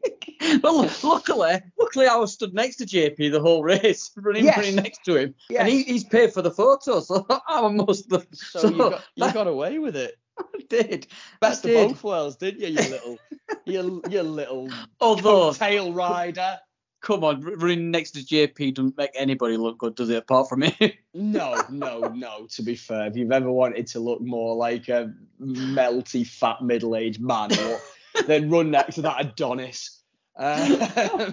well, 0.62 0.88
luckily, 1.02 1.60
luckily 1.78 2.06
I 2.06 2.16
was 2.16 2.32
stood 2.32 2.54
next 2.54 2.76
to 2.76 2.84
JP 2.86 3.32
the 3.32 3.40
whole 3.40 3.62
race, 3.62 4.10
running, 4.16 4.44
Yes. 4.44 4.56
running 4.56 4.76
next 4.76 5.04
to 5.04 5.16
him, 5.16 5.34
Yes. 5.50 5.60
and 5.60 5.68
he, 5.68 5.82
he's 5.82 6.04
paid 6.04 6.32
for 6.32 6.42
the 6.42 6.50
photos, 6.50 7.08
so 7.08 7.26
I'm 7.48 7.76
most 7.76 8.08
the 8.08 8.26
So, 8.32 8.68
you, 8.68 8.78
got, 8.78 9.04
you 9.16 9.32
got 9.32 9.46
away 9.46 9.78
with 9.78 9.96
it. 9.96 10.14
I 10.38 10.44
did. 10.68 11.06
Best 11.40 11.64
I 11.66 11.70
of 11.70 11.88
both 11.88 12.04
worlds, 12.04 12.36
didn't 12.36 12.60
you? 12.60 12.68
You 12.68 12.90
little, 12.90 13.18
you, 13.64 14.02
you 14.10 14.22
little 14.22 14.68
Although, 15.00 15.52
tail 15.52 15.92
rider. 15.92 16.58
Come 17.04 17.22
on, 17.22 17.42
running 17.42 17.90
next 17.90 18.12
to 18.12 18.20
JP 18.20 18.74
doesn't 18.74 18.96
make 18.96 19.10
anybody 19.14 19.56
look 19.58 19.76
good, 19.78 19.94
does 19.94 20.08
it? 20.08 20.16
Apart 20.16 20.48
from 20.48 20.60
me. 20.60 20.74
No, 21.16 21.54
no, 21.70 22.00
no. 22.08 22.48
To 22.50 22.62
be 22.62 22.74
fair, 22.74 23.06
if 23.06 23.14
you've 23.16 23.30
ever 23.30 23.48
wanted 23.52 23.86
to 23.88 24.00
look 24.00 24.20
more 24.20 24.56
like 24.56 24.88
a 24.88 25.12
melty, 25.40 26.26
fat, 26.26 26.60
middle-aged 26.60 27.20
man, 27.20 27.50
or, 27.56 27.78
then 28.26 28.50
run 28.50 28.72
next 28.72 28.96
to 28.96 29.02
that 29.02 29.24
Adonis. 29.24 30.02
Uh, 30.36 31.30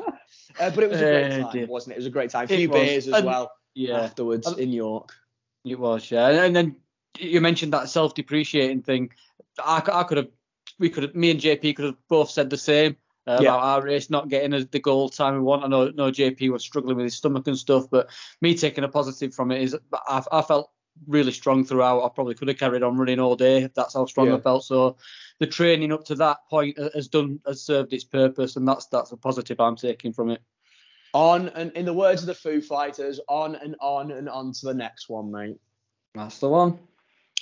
uh, 0.60 0.70
but 0.70 0.84
it 0.84 0.90
was 0.92 1.02
a 1.02 1.04
great 1.04 1.32
Oh, 1.34 1.42
time, 1.42 1.52
dear. 1.52 1.66
wasn't 1.66 1.94
it? 1.94 1.96
It 1.96 2.00
was 2.00 2.06
a 2.06 2.12
great 2.12 2.30
time. 2.30 2.44
A 2.44 2.48
few 2.48 2.70
beers 2.70 3.08
as 3.08 3.14
And- 3.16 3.26
well 3.26 3.52
yeah, 3.74 4.02
afterwards 4.02 4.46
Um, 4.46 4.60
in 4.60 4.72
York. 4.72 5.14
it 5.66 5.80
was. 5.80 6.12
Yeah, 6.12 6.28
and, 6.28 6.38
and 6.38 6.56
then 6.56 6.76
you 7.18 7.42
mentioned 7.42 7.74
that 7.74 7.90
self-depreciating 7.90 8.84
thing. 8.84 9.12
I, 9.58 9.82
I 9.92 10.04
could 10.04 10.18
have, 10.18 10.28
we 10.78 10.90
could 10.92 11.04
have, 11.04 11.16
me 11.16 11.32
and 11.32 11.40
JP 11.40 11.76
could 11.76 11.86
have 11.86 11.98
both 12.08 12.30
said 12.30 12.52
the 12.52 12.58
same. 12.58 12.98
Uh, 13.28 13.40
Yeah. 13.42 13.50
About 13.50 13.64
our 13.64 13.84
race 13.84 14.10
not 14.10 14.30
getting 14.30 14.52
the 14.72 14.80
goal 14.80 15.10
time 15.10 15.36
we 15.36 15.42
want. 15.42 15.64
I 15.64 15.68
know, 15.68 15.90
no 15.90 16.12
JP 16.12 16.52
was 16.52 16.64
struggling 16.64 16.98
with 16.98 17.04
his 17.06 17.16
stomach 17.16 17.48
and 17.48 17.58
stuff, 17.58 17.88
but 17.90 18.10
me 18.42 18.56
taking 18.56 18.84
a 18.84 18.88
positive 18.90 19.34
from 19.34 19.52
it 19.52 19.62
is 19.62 19.78
I, 19.94 20.24
I 20.32 20.42
felt 20.42 20.72
really 21.08 21.32
strong 21.32 21.64
throughout. 21.64 22.04
I 22.04 22.10
probably 22.10 22.36
could 22.36 22.48
have 22.48 22.58
carried 22.58 22.84
on 22.84 22.98
running 22.98 23.20
all 23.20 23.36
day. 23.36 23.64
If 23.64 23.74
that's 23.74 23.94
how 23.94 24.06
strong 24.06 24.28
Yeah. 24.28 24.36
I 24.36 24.42
felt. 24.42 24.64
So 24.66 24.98
the 25.40 25.48
training 25.48 25.92
up 25.92 26.04
to 26.06 26.16
that 26.16 26.40
point 26.50 26.78
has 26.96 27.08
done 27.08 27.40
has 27.46 27.64
served 27.64 27.94
its 27.94 28.04
purpose, 28.04 28.56
and 28.56 28.68
that's 28.68 28.88
that's 28.88 29.12
a 29.12 29.18
positive 29.18 29.60
I'm 29.60 29.76
taking 29.76 30.14
from 30.14 30.32
it. 30.32 30.42
On 31.14 31.50
and 31.50 31.72
in 31.74 31.86
the 31.86 31.94
words 31.94 32.22
of 32.22 32.28
the 32.28 32.34
Foo 32.34 32.62
Fighters, 32.62 33.20
on 33.28 33.56
and 33.56 33.76
on 33.82 34.12
and 34.12 34.30
on 34.30 34.54
to 34.54 34.66
the 34.66 34.74
next 34.74 35.10
one, 35.10 35.32
mate. 35.32 35.60
That's 36.16 36.40
the 36.40 36.50
one. 36.50 36.80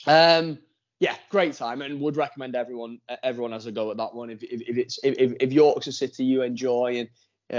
Um, 0.08 0.60
yeah, 1.00 1.16
great 1.30 1.54
time, 1.54 1.82
and 1.82 2.00
would 2.02 2.18
recommend 2.18 2.56
everyone 2.56 3.00
everyone 3.24 3.52
has 3.54 3.66
a 3.66 3.72
go 3.72 3.92
at 3.92 3.98
that 3.98 4.14
one. 4.14 4.30
If 4.30 4.44
if, 4.44 4.62
if 4.68 4.78
it's 4.78 5.00
if, 5.04 5.16
if- 5.18 5.38
if 5.40 5.54
York's 5.54 5.88
a 5.88 5.92
city 5.92 6.26
you 6.26 6.42
enjoy, 6.42 7.00
and 7.00 7.10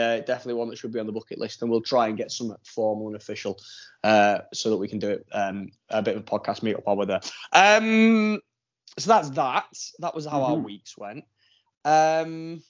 uh, 0.00 0.20
definitely 0.24 0.54
one 0.54 0.68
that 0.68 0.76
should 0.78 0.92
be 0.92 1.00
on 1.00 1.06
the 1.06 1.12
bucket 1.12 1.38
list, 1.38 1.62
and 1.62 1.70
we'll 1.70 1.80
try 1.80 2.08
and 2.08 2.16
get 2.16 2.30
some 2.30 2.54
formal 2.64 3.06
and 3.08 3.16
official, 3.16 3.58
uh, 4.04 4.38
so 4.52 4.70
that 4.70 4.76
we 4.76 4.88
can 4.88 4.98
do 4.98 5.08
it 5.10 5.26
um, 5.32 5.70
a 5.88 6.02
bit 6.02 6.16
of 6.16 6.22
a 6.22 6.24
podcast 6.24 6.60
meetup 6.60 6.82
while 6.84 6.96
we're 6.96 7.06
there. 7.06 7.20
Um, 7.52 8.40
so 8.98 9.08
that's 9.08 9.30
that. 9.30 9.66
That 10.00 10.14
was 10.14 10.26
how 10.26 10.42
our 10.42 10.56
Mhm. 10.56 10.64
weeks 10.64 10.96
went. 10.98 11.24
Um, 11.84 12.62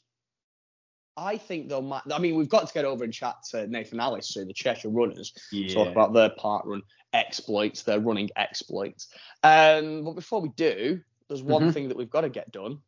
I 1.21 1.37
think 1.37 1.69
though, 1.69 1.83
Matt, 1.83 2.05
I 2.11 2.19
mean, 2.19 2.35
we've 2.35 2.49
got 2.49 2.67
to 2.67 2.73
get 2.73 2.87
over 2.87 3.05
and 3.05 3.12
chat 3.12 3.37
to 3.50 3.67
Nathan 3.67 4.00
Alice, 4.00 4.29
so 4.31 4.43
the 4.43 4.55
Cheshire 4.55 4.89
Runners 4.89 5.35
talk 5.69 5.89
about 5.93 6.15
their 6.15 6.31
parkrun 6.31 6.81
exploits, 7.12 7.83
their 7.83 8.00
running 8.00 8.31
exploits. 8.37 9.09
Um, 9.43 10.03
but 10.05 10.15
before 10.15 10.41
we 10.41 10.49
do, 10.57 11.00
there's 11.29 11.43
one 11.43 11.65
Mhm. 11.65 11.75
thing 11.75 11.89
that 11.89 11.97
we've 11.99 12.09
got 12.09 12.23
to 12.23 12.31
get 12.31 12.50
done. 12.53 12.81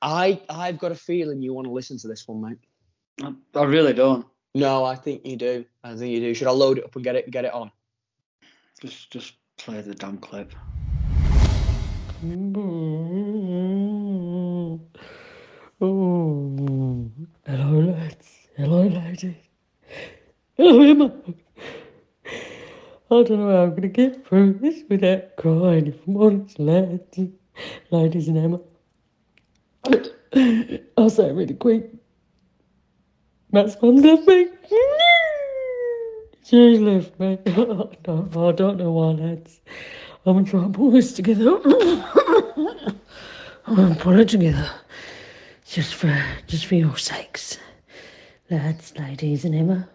I 0.00 0.40
I've 0.48 0.78
got 0.78 0.92
a 0.92 0.94
feeling 0.94 1.42
you 1.42 1.52
want 1.52 1.66
to 1.66 1.72
listen 1.72 1.98
to 1.98 2.08
this 2.08 2.28
one, 2.28 2.40
mate. 2.40 2.58
I, 3.20 3.58
I 3.58 3.64
really 3.64 3.94
don't. 3.94 4.26
No, 4.54 4.84
I 4.84 4.94
think 4.94 5.26
you 5.26 5.36
do. 5.36 5.64
I 5.82 5.96
think 5.96 6.12
you 6.12 6.20
do. 6.20 6.34
Should 6.34 6.46
I 6.46 6.52
load 6.52 6.78
it 6.78 6.84
up 6.84 6.94
and 6.94 7.02
get 7.02 7.16
it 7.16 7.30
get 7.30 7.44
it 7.44 7.52
on? 7.52 7.72
Just 8.80 9.10
just 9.10 9.32
play 9.56 9.80
the 9.80 9.94
damn 9.94 10.18
clip. 10.18 10.52
Oh. 14.74 14.80
oh, 15.86 17.10
hello, 17.46 17.80
lads. 17.80 18.28
Hello, 18.56 18.82
ladies. 18.82 19.36
Hello, 20.56 20.82
Emma. 20.82 21.12
I 22.26 23.22
don't 23.22 23.30
know 23.30 23.50
how 23.50 23.62
I'm 23.64 23.70
going 23.70 23.82
to 23.82 23.88
get 23.88 24.26
through 24.26 24.54
this 24.54 24.82
without 24.88 25.36
crying, 25.36 25.86
if 25.88 26.06
I'm 26.08 26.16
honest, 26.16 26.58
lads. 26.58 27.20
Ladies 27.90 28.28
and 28.28 28.38
Emma. 28.38 28.60
I'll 30.96 31.10
say 31.10 31.28
it 31.28 31.34
really 31.34 31.54
quick. 31.54 31.90
Matt's 33.52 33.76
mum's 33.80 34.04
left 34.04 34.26
me. 34.26 34.48
She's 36.44 36.80
left 36.80 37.20
me. 37.20 37.38
no, 37.46 37.90
I 38.48 38.52
don't 38.52 38.78
know 38.78 38.90
why, 38.90 39.12
lads. 39.12 39.60
I'm 40.26 40.44
going 40.44 40.46
to 40.46 40.76
pull 40.76 40.90
this 40.90 41.12
together. 41.12 41.60
I'm 43.66 43.94
to 43.94 44.00
pull 44.00 44.18
it 44.20 44.28
together. 44.28 44.70
Just 45.66 45.94
for 45.94 46.22
just 46.46 46.66
for 46.66 46.74
your 46.74 46.96
sakes, 46.98 47.58
lads, 48.50 48.92
ladies, 48.98 49.44
and 49.46 49.54
Emma. 49.54 49.88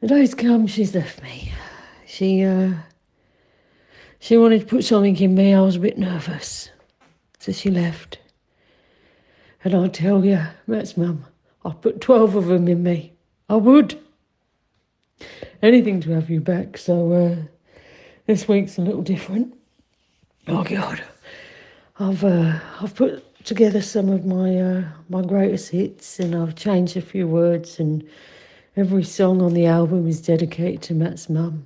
The 0.00 0.08
day's 0.08 0.34
come. 0.34 0.66
She's 0.66 0.94
left 0.94 1.22
me. 1.22 1.52
She 2.06 2.44
uh, 2.44 2.74
she 4.18 4.36
wanted 4.36 4.60
to 4.60 4.66
put 4.66 4.84
something 4.84 5.16
in 5.16 5.34
me. 5.34 5.54
I 5.54 5.62
was 5.62 5.76
a 5.76 5.80
bit 5.80 5.96
nervous, 5.96 6.68
so 7.38 7.52
she 7.52 7.70
left. 7.70 8.18
And 9.64 9.74
I'll 9.74 9.88
tell 9.88 10.24
you, 10.24 10.40
that's 10.68 10.96
mum, 10.96 11.24
I'd 11.64 11.80
put 11.80 12.02
twelve 12.02 12.36
of 12.36 12.46
them 12.46 12.68
in 12.68 12.82
me. 12.82 13.14
I 13.48 13.56
would. 13.56 13.98
Anything 15.62 16.00
to 16.02 16.10
have 16.10 16.28
you 16.28 16.40
back. 16.40 16.76
So 16.76 17.12
uh, 17.12 17.36
this 18.26 18.46
week's 18.46 18.76
a 18.76 18.82
little 18.82 19.02
different. 19.02 19.54
Oh 20.46 20.64
God. 20.64 21.02
I've 22.02 22.24
uh, 22.24 22.58
I've 22.80 22.96
put 22.96 23.44
together 23.44 23.80
some 23.80 24.08
of 24.08 24.26
my 24.26 24.56
uh, 24.58 24.82
my 25.08 25.22
greatest 25.22 25.70
hits, 25.70 26.18
and 26.18 26.34
I've 26.34 26.56
changed 26.56 26.96
a 26.96 27.00
few 27.00 27.28
words, 27.28 27.78
and 27.78 28.02
every 28.76 29.04
song 29.04 29.40
on 29.40 29.54
the 29.54 29.66
album 29.66 30.08
is 30.08 30.20
dedicated 30.20 30.82
to 30.82 30.94
Matt's 30.94 31.28
mum. 31.30 31.64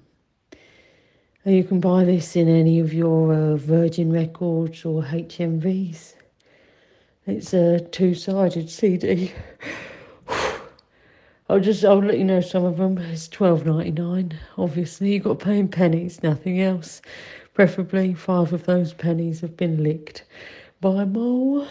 You 1.47 1.65
can 1.65 1.81
buy 1.81 2.05
this 2.05 2.37
in 2.37 2.49
any 2.49 2.81
of 2.81 2.93
your 2.93 3.33
uh, 3.33 3.57
Virgin 3.57 4.13
Records 4.13 4.85
or 4.85 5.05
HMVs. 5.05 6.17
It's 7.27 7.55
a 7.55 7.81
two-sided 7.81 8.69
CD. 8.69 9.33
I'll 11.49 11.61
just 11.61 11.83
I'll 11.83 12.03
let 12.03 12.19
you 12.19 12.25
know 12.25 12.43
some 12.43 12.67
of 12.67 12.77
them. 12.77 12.99
It's 12.99 13.27
twelve 13.27 13.65
ninety 13.65 13.91
nine. 13.91 14.39
Obviously, 14.59 15.15
you 15.15 15.21
got 15.21 15.39
to 15.39 15.47
pay 15.47 15.59
in 15.59 15.69
pennies, 15.69 16.23
nothing 16.23 16.61
else. 16.61 17.01
Preferably 17.57 18.13
five 18.13 18.53
of 18.53 18.67
those 18.67 18.93
pennies 18.93 19.41
have 19.41 19.57
been 19.57 19.83
licked 19.83 20.25
by 20.83 21.07
Mo. 21.07 21.67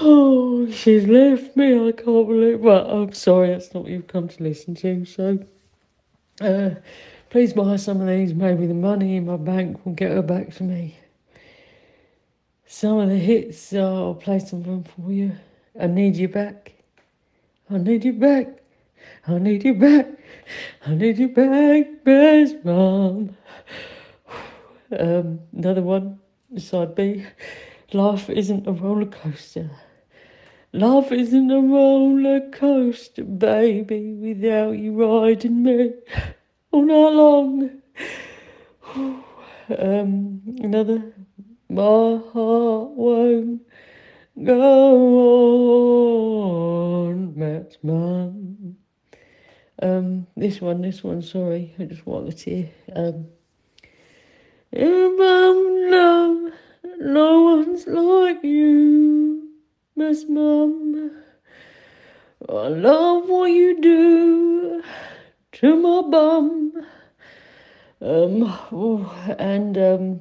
Oh, 0.00 0.70
she's 0.70 1.04
left 1.04 1.56
me. 1.56 1.74
I 1.74 1.90
can't 1.90 2.28
believe. 2.28 2.60
Well, 2.60 2.88
I'm 2.88 3.12
sorry, 3.12 3.48
that's 3.48 3.74
not 3.74 3.82
what 3.82 3.90
you've 3.90 4.06
come 4.06 4.28
to 4.28 4.40
listen 4.40 4.76
to. 4.76 5.04
So, 5.04 5.40
uh, 6.40 6.76
please 7.28 7.52
buy 7.52 7.74
some 7.74 8.00
of 8.00 8.06
these. 8.06 8.34
Maybe 8.34 8.68
the 8.68 8.72
money 8.72 9.16
in 9.16 9.26
my 9.26 9.36
bank 9.36 9.84
will 9.84 9.94
get 9.94 10.12
her 10.12 10.22
back 10.22 10.54
to 10.54 10.62
me. 10.62 10.96
Some 12.64 12.98
of 12.98 13.08
the 13.08 13.18
hits, 13.18 13.72
uh, 13.72 13.80
I'll 13.80 14.14
play 14.14 14.38
some 14.38 14.60
of 14.60 14.66
them 14.66 14.84
for 14.84 15.10
you. 15.10 15.32
I 15.80 15.88
need 15.88 16.14
you 16.14 16.28
back. 16.28 16.72
I 17.68 17.78
need 17.78 18.04
you 18.04 18.12
back. 18.12 18.46
I 19.26 19.38
need 19.38 19.64
you 19.64 19.74
back. 19.74 20.06
I 20.86 20.94
need 20.94 21.18
you 21.18 21.30
back, 21.30 22.04
best 22.04 22.64
mom. 22.64 23.36
Um, 24.98 25.40
another 25.56 25.82
one, 25.82 26.18
side 26.58 26.94
B. 26.94 27.24
Life 27.92 28.28
isn't 28.28 28.66
a 28.66 28.72
roller 28.72 29.06
coaster. 29.06 29.70
Life 30.74 31.12
isn't 31.12 31.50
a 31.50 31.60
roller 31.60 32.50
coaster, 32.50 33.24
baby, 33.24 34.12
without 34.14 34.72
you 34.72 34.92
riding 34.92 35.62
me 35.62 35.92
all 36.70 36.84
night 36.84 37.12
long. 37.14 37.82
Um, 39.78 40.42
another, 40.60 41.14
my 41.70 42.20
heart 42.32 42.90
won't 42.90 43.62
go 44.42 44.60
on, 47.06 47.38
Matt's 47.38 47.78
mum. 47.82 48.76
Um, 49.80 50.26
this 50.36 50.60
one, 50.60 50.82
this 50.82 51.02
one, 51.02 51.22
sorry, 51.22 51.74
I 51.78 51.84
just 51.84 52.04
want 52.06 52.28
a 52.28 52.32
tear. 52.32 52.68
Um, 52.94 53.28
mum, 54.74 55.90
love, 55.90 56.52
no 56.98 57.42
one's 57.42 57.86
like 57.86 58.42
you, 58.42 59.50
Miss 59.96 60.24
Mum. 60.28 61.10
I 62.48 62.68
love 62.68 63.28
what 63.28 63.50
you 63.50 63.80
do 63.80 64.82
to 65.52 65.76
my 65.76 66.02
bum. 66.08 66.72
Um, 68.00 68.42
oh, 68.72 69.34
and 69.38 69.76
um, 69.78 70.20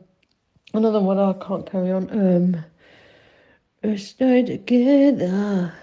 another 0.74 1.00
one 1.00 1.18
I 1.18 1.34
can't 1.34 1.66
carry 1.70 1.92
on. 1.92 2.10
Um, 2.12 2.64
let's 3.84 4.04
stay 4.08 4.44
together, 4.44 5.74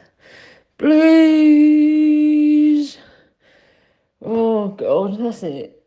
please. 0.77 1.79
Oh 4.23 4.69
God, 4.69 5.19
that's 5.19 5.43
it. 5.43 5.83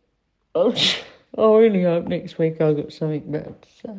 Oh, 0.55 0.73
Oh, 1.37 1.55
I 1.55 1.59
really 1.59 1.83
hope 1.83 2.07
next 2.07 2.37
week 2.37 2.59
I've 2.61 2.75
got 2.75 2.91
something 2.91 3.31
better 3.31 3.53
to 3.61 3.69
say. 3.87 3.97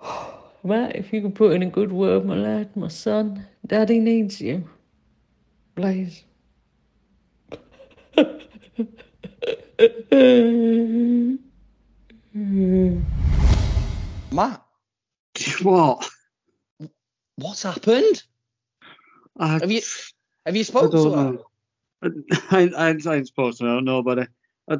Matt, 0.64 0.96
if 0.96 1.12
you 1.12 1.20
could 1.22 1.34
put 1.34 1.52
in 1.52 1.62
a 1.62 1.66
good 1.66 1.92
word, 1.92 2.24
my 2.24 2.34
lad, 2.34 2.74
my 2.76 2.88
son, 2.88 3.46
Daddy 3.66 4.00
needs 4.00 4.40
you. 4.40 4.68
Please. 5.76 6.24
Matt, 14.32 14.62
What? 15.62 16.08
what's 17.36 17.62
happened? 17.62 18.22
I, 19.38 19.54
Have 19.54 19.70
you 19.70 19.82
have 20.46 20.56
you 20.56 20.64
spoken 20.64 20.90
to 20.90 21.10
her? 21.10 21.32
know. 21.32 21.44
I, 22.50 22.70
I, 22.76 22.98
I 23.06 23.16
ain't 23.16 23.26
supposed 23.26 23.58
to 23.58 23.64
know 23.64 23.80
nobody. 23.80 24.26
I, 24.68 24.78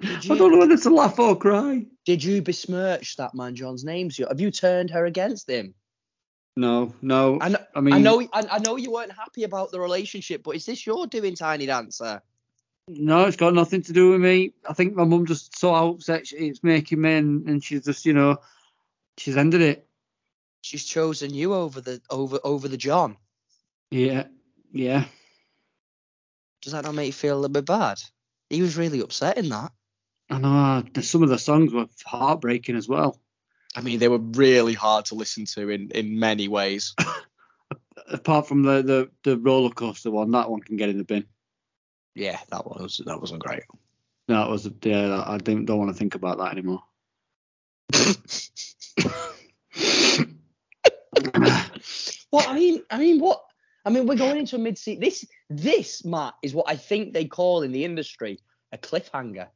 Did 0.00 0.32
I 0.32 0.36
don't 0.36 0.50
know 0.52 0.58
whether 0.58 0.76
to 0.76 0.90
laugh 0.90 1.18
or 1.18 1.36
cry. 1.36 1.86
did 2.04 2.24
you 2.24 2.42
besmirch 2.42 3.16
that 3.16 3.34
man 3.34 3.54
John's 3.54 3.84
name? 3.84 4.10
Have 4.28 4.40
you 4.40 4.50
turned 4.50 4.90
her 4.90 5.06
against 5.06 5.48
him? 5.48 5.74
No, 6.56 6.92
no. 7.00 7.38
I 7.40 7.48
know, 7.50 7.58
I 7.74 7.80
mean, 7.80 7.94
I 7.94 7.98
know, 7.98 8.20
I, 8.32 8.46
I 8.50 8.58
know 8.58 8.76
you 8.76 8.90
weren't 8.92 9.12
happy 9.12 9.44
about 9.44 9.70
the 9.70 9.80
relationship, 9.80 10.42
but 10.42 10.56
is 10.56 10.66
this 10.66 10.84
your 10.86 11.06
doing, 11.06 11.34
Tiny 11.36 11.66
Dancer? 11.66 12.20
No, 12.88 13.24
it's 13.26 13.36
got 13.36 13.54
nothing 13.54 13.82
to 13.82 13.92
do 13.92 14.10
with 14.10 14.20
me. 14.20 14.52
I 14.68 14.72
think 14.72 14.94
my 14.94 15.04
mum 15.04 15.24
just 15.24 15.56
so 15.58 15.74
upset 15.74 16.26
she- 16.26 16.36
it's 16.36 16.64
making 16.64 17.00
me, 17.00 17.14
and, 17.14 17.48
and 17.48 17.64
she's 17.64 17.84
just, 17.84 18.04
you 18.04 18.12
know, 18.12 18.38
she's 19.18 19.36
ended 19.36 19.62
it. 19.62 19.86
She's 20.62 20.84
chosen 20.84 21.32
you 21.32 21.54
over 21.54 21.80
the 21.80 22.00
over 22.10 22.38
over 22.44 22.68
the 22.68 22.76
John. 22.76 23.16
Yeah, 23.90 24.24
yeah. 24.72 25.04
Does 26.60 26.72
that 26.72 26.84
not 26.84 26.94
make 26.94 27.06
you 27.06 27.12
feel 27.12 27.34
a 27.34 27.40
little 27.40 27.52
bit 27.52 27.66
bad? 27.66 28.00
He 28.52 28.60
was 28.60 28.76
really 28.76 29.00
upset 29.00 29.38
in 29.38 29.48
that. 29.48 29.72
I 30.28 30.38
know. 30.38 30.84
uh, 30.96 31.00
Some 31.00 31.22
of 31.22 31.30
the 31.30 31.38
songs 31.38 31.72
were 31.72 31.86
heartbreaking 32.04 32.76
as 32.76 32.86
well. 32.86 33.18
I 33.74 33.80
mean, 33.80 33.98
they 33.98 34.08
were 34.08 34.18
really 34.18 34.74
hard 34.74 35.06
to 35.06 35.14
listen 35.14 35.46
to 35.54 35.70
in 35.70 35.90
in 35.92 36.18
many 36.18 36.48
ways. 36.48 36.94
Apart 38.08 38.46
from 38.46 38.62
the, 38.62 38.82
the, 38.82 39.10
the 39.24 39.38
roller 39.38 39.70
coaster 39.70 40.10
one, 40.10 40.32
that 40.32 40.50
one 40.50 40.60
can 40.60 40.76
get 40.76 40.90
in 40.90 40.98
the 40.98 41.04
bin. 41.04 41.24
yeah, 42.14 42.38
that 42.50 42.66
was 42.66 43.00
that 43.06 43.20
wasn't 43.20 43.42
great. 43.42 43.62
No, 44.28 44.40
That 44.40 44.50
was 44.50 44.68
yeah. 44.82 45.24
I 45.26 45.38
don't 45.38 45.64
don't 45.64 45.78
want 45.78 45.90
to 45.90 45.96
think 45.96 46.14
about 46.14 46.36
that 46.38 46.52
anymore. 46.52 46.82
Well, 52.32 52.48
I 52.48 52.54
mean, 52.54 52.82
I 52.90 52.98
mean, 52.98 53.20
what? 53.20 53.42
I 53.84 53.90
mean, 53.90 54.06
we're 54.06 54.16
going 54.16 54.38
into 54.38 54.56
a 54.56 54.58
mid-season. 54.58 55.00
This, 55.00 55.24
this, 55.50 56.04
Matt, 56.04 56.34
is 56.42 56.54
what 56.54 56.66
I 56.68 56.76
think 56.76 57.12
they 57.12 57.24
call 57.24 57.62
in 57.62 57.72
the 57.72 57.84
industry 57.84 58.38
a 58.70 58.78
cliffhanger. 58.78 59.48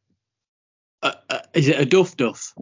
Uh, 1.02 1.12
uh, 1.30 1.40
is 1.54 1.68
it 1.68 1.80
a 1.80 1.84
duff 1.84 2.16
duff? 2.16 2.52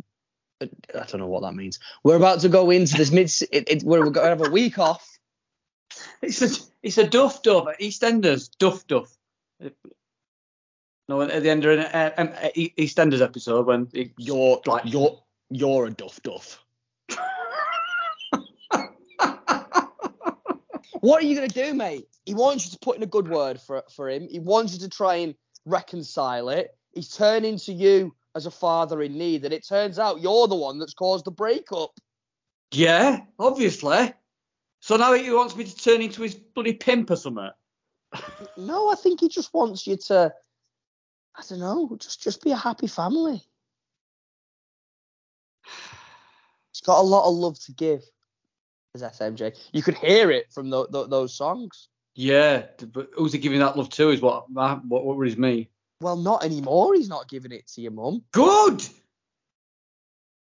I 0.60 0.68
don't 0.92 1.18
know 1.18 1.26
what 1.26 1.42
that 1.42 1.54
means. 1.54 1.78
We're 2.02 2.16
about 2.16 2.40
to 2.40 2.48
go 2.48 2.70
into 2.70 2.96
this 2.96 3.10
mid. 3.10 3.30
It, 3.50 3.68
it, 3.68 3.82
we're 3.82 4.02
going 4.10 4.14
to 4.14 4.36
have 4.36 4.46
a 4.46 4.50
week 4.50 4.78
off. 4.78 5.18
It's 6.22 6.42
a 6.42 6.48
it's 6.82 6.98
a 6.98 7.06
duff 7.06 7.42
duff. 7.42 7.66
EastEnders 7.80 8.50
duff 8.58 8.86
duff. 8.86 9.16
No, 11.08 11.20
at 11.22 11.42
the 11.42 11.50
end 11.50 11.64
of 11.64 11.78
an 11.78 11.84
uh, 11.84 12.10
um, 12.16 12.28
uh, 12.28 12.48
EastEnders 12.56 13.20
episode 13.20 13.66
when 13.66 13.88
You're 14.16 14.60
Like- 14.66 14.84
you're 14.86 15.22
you're 15.50 15.86
a 15.86 15.90
duff 15.90 16.20
duff. 16.22 16.63
What 21.04 21.22
are 21.22 21.26
you 21.26 21.34
gonna 21.34 21.48
do, 21.48 21.74
mate? 21.74 22.08
He 22.24 22.32
wants 22.32 22.64
you 22.64 22.70
to 22.70 22.78
put 22.78 22.96
in 22.96 23.02
a 23.02 23.06
good 23.06 23.28
word 23.28 23.60
for 23.60 23.84
for 23.94 24.08
him. 24.08 24.26
He 24.26 24.38
wants 24.38 24.72
you 24.72 24.78
to 24.78 24.88
try 24.88 25.16
and 25.16 25.34
reconcile 25.66 26.48
it. 26.48 26.74
He's 26.94 27.14
turning 27.14 27.58
to 27.58 27.74
you 27.74 28.16
as 28.34 28.46
a 28.46 28.50
father 28.50 29.02
in 29.02 29.18
need, 29.18 29.44
and 29.44 29.52
it 29.52 29.68
turns 29.68 29.98
out 29.98 30.22
you're 30.22 30.48
the 30.48 30.54
one 30.54 30.78
that's 30.78 30.94
caused 30.94 31.26
the 31.26 31.30
breakup. 31.30 31.90
yeah, 32.72 33.20
obviously. 33.38 34.14
So 34.80 34.96
now 34.96 35.12
he 35.12 35.30
wants 35.30 35.54
me 35.54 35.64
to 35.64 35.76
turn 35.76 36.00
into 36.00 36.22
his 36.22 36.36
bloody 36.36 36.72
pimp 36.72 37.10
or 37.10 37.16
something. 37.16 37.50
No, 38.56 38.90
I 38.90 38.94
think 38.94 39.20
he 39.20 39.28
just 39.28 39.52
wants 39.52 39.86
you 39.86 39.98
to. 40.06 40.32
I 41.36 41.42
don't 41.46 41.60
know. 41.60 41.98
Just 42.00 42.22
just 42.22 42.42
be 42.42 42.52
a 42.52 42.56
happy 42.56 42.86
family. 42.86 43.42
He's 46.72 46.80
got 46.80 47.00
a 47.00 47.02
lot 47.02 47.28
of 47.28 47.34
love 47.34 47.60
to 47.64 47.72
give. 47.72 48.00
As 48.94 49.02
SMJ, 49.02 49.56
you 49.72 49.82
could 49.82 49.96
hear 49.96 50.30
it 50.30 50.52
from 50.52 50.70
tho- 50.70 50.86
tho- 50.88 51.06
those 51.06 51.34
songs. 51.34 51.88
Yeah, 52.14 52.66
but 52.92 53.10
who's 53.14 53.32
he 53.32 53.38
giving 53.40 53.58
that 53.58 53.76
love 53.76 53.88
to? 53.90 54.10
Is 54.10 54.20
what 54.20 54.48
what 54.50 54.84
what 54.84 55.04
worries 55.04 55.36
me. 55.36 55.68
Well, 56.00 56.16
not 56.16 56.44
anymore. 56.44 56.94
He's 56.94 57.08
not 57.08 57.28
giving 57.28 57.50
it 57.50 57.66
to 57.68 57.80
your 57.80 57.90
mum. 57.90 58.22
Good. 58.30 58.86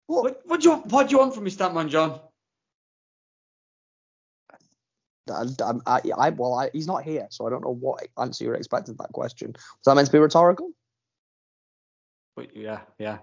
What? 0.06 0.22
What 0.24 0.40
what 0.46 0.60
do 0.60 0.70
you 0.70 0.76
what 0.76 1.08
do 1.08 1.12
you 1.12 1.18
want 1.18 1.34
from 1.34 1.44
me, 1.44 1.50
Statman 1.50 1.88
John? 1.88 2.20
I, 5.30 5.44
I, 5.86 6.00
I, 6.16 6.30
well, 6.30 6.54
I, 6.54 6.70
he's 6.72 6.86
not 6.86 7.02
here, 7.02 7.26
so 7.30 7.46
I 7.46 7.50
don't 7.50 7.62
know 7.62 7.74
what 7.74 8.06
answer 8.18 8.44
you're 8.44 8.54
expecting 8.54 8.94
to 8.94 8.98
that 9.02 9.12
question. 9.12 9.52
Was 9.52 9.84
that 9.84 9.94
meant 9.94 10.06
to 10.06 10.12
be 10.12 10.18
rhetorical? 10.18 10.70
But 12.34 12.56
yeah, 12.56 12.80
yeah. 12.98 13.18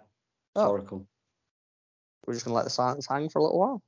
Oh. 0.56 0.70
Oracle. 0.70 1.08
We're 2.28 2.34
just 2.34 2.46
gonna 2.46 2.56
let 2.56 2.66
the 2.66 2.70
silence 2.70 3.08
hang 3.08 3.30
for 3.30 3.40
a 3.40 3.44
little 3.44 3.60
while. 3.60 3.82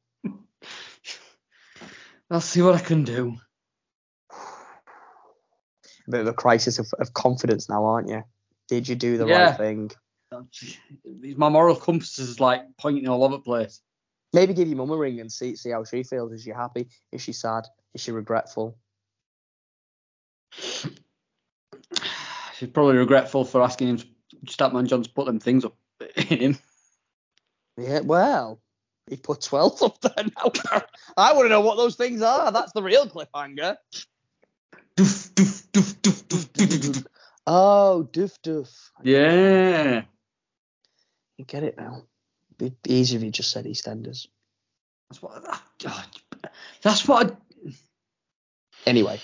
I'll 2.29 2.41
see 2.41 2.61
what 2.61 2.75
I 2.75 2.79
can 2.79 3.03
do. 3.03 3.37
A 4.31 6.11
bit 6.11 6.21
of 6.21 6.27
a 6.27 6.33
crisis 6.33 6.79
of, 6.79 6.87
of 6.99 7.13
confidence 7.13 7.69
now, 7.69 7.85
aren't 7.85 8.09
you? 8.09 8.23
Did 8.67 8.87
you 8.87 8.95
do 8.95 9.17
the 9.17 9.27
Yeah. 9.27 9.49
right 9.49 9.57
thing? 9.57 9.91
My 11.37 11.49
moral 11.49 11.75
compass 11.75 12.19
is 12.19 12.39
like 12.39 12.63
pointing 12.77 13.07
all 13.07 13.23
over 13.23 13.37
the 13.37 13.41
place. 13.41 13.81
Maybe 14.33 14.53
give 14.53 14.67
your 14.67 14.77
mum 14.77 14.91
a 14.91 14.97
ring 14.97 15.21
and 15.21 15.31
see 15.31 15.55
see 15.55 15.69
how 15.69 15.85
she 15.85 16.03
feels. 16.03 16.33
Is 16.33 16.43
she 16.43 16.49
happy? 16.49 16.89
Is 17.13 17.21
she 17.21 17.31
sad? 17.31 17.65
Is 17.93 18.01
she 18.01 18.11
regretful? 18.11 18.77
She's 20.51 20.89
probably 22.73 22.97
regretful 22.97 23.45
for 23.45 23.61
asking 23.61 23.87
him, 23.87 23.99
Statman 24.45 24.87
John, 24.87 25.03
to 25.03 25.09
put 25.09 25.27
them 25.27 25.39
things 25.39 25.63
up 25.63 25.77
in 26.15 26.39
him. 26.39 26.57
Yeah, 27.77 28.01
well, 28.01 28.59
he 29.09 29.17
put 29.17 29.41
12 29.41 29.81
up 29.83 30.01
there 30.01 30.25
now. 30.25 30.81
I 31.15 31.33
want 31.33 31.45
to 31.45 31.49
know 31.49 31.61
what 31.61 31.77
those 31.77 31.95
things 31.95 32.21
are. 32.21 32.51
That's 32.51 32.73
the 32.73 32.83
real 32.83 33.07
cliffhanger. 33.07 33.75
Doof, 34.95 35.31
doof, 35.33 35.67
doof, 35.71 35.93
doof, 36.01 36.23
doof, 36.25 36.45
doof, 36.49 36.67
doof, 36.67 36.91
doof. 36.91 37.05
Oh, 37.45 38.07
doof 38.11 38.33
doof. 38.43 38.69
Yeah. 39.03 40.03
You 41.37 41.45
get 41.45 41.63
it 41.63 41.77
now. 41.77 42.03
It'd 42.59 42.81
Be 42.81 42.93
easy 42.93 43.15
if 43.15 43.23
you 43.23 43.31
just 43.31 43.51
said 43.51 43.65
EastEnders. 43.65 44.27
That's 45.09 45.21
what. 45.21 45.43
ah, 45.47 45.63
That's 46.81 47.07
what. 47.07 47.31
I, 47.31 47.35
Anyway, 48.85 49.19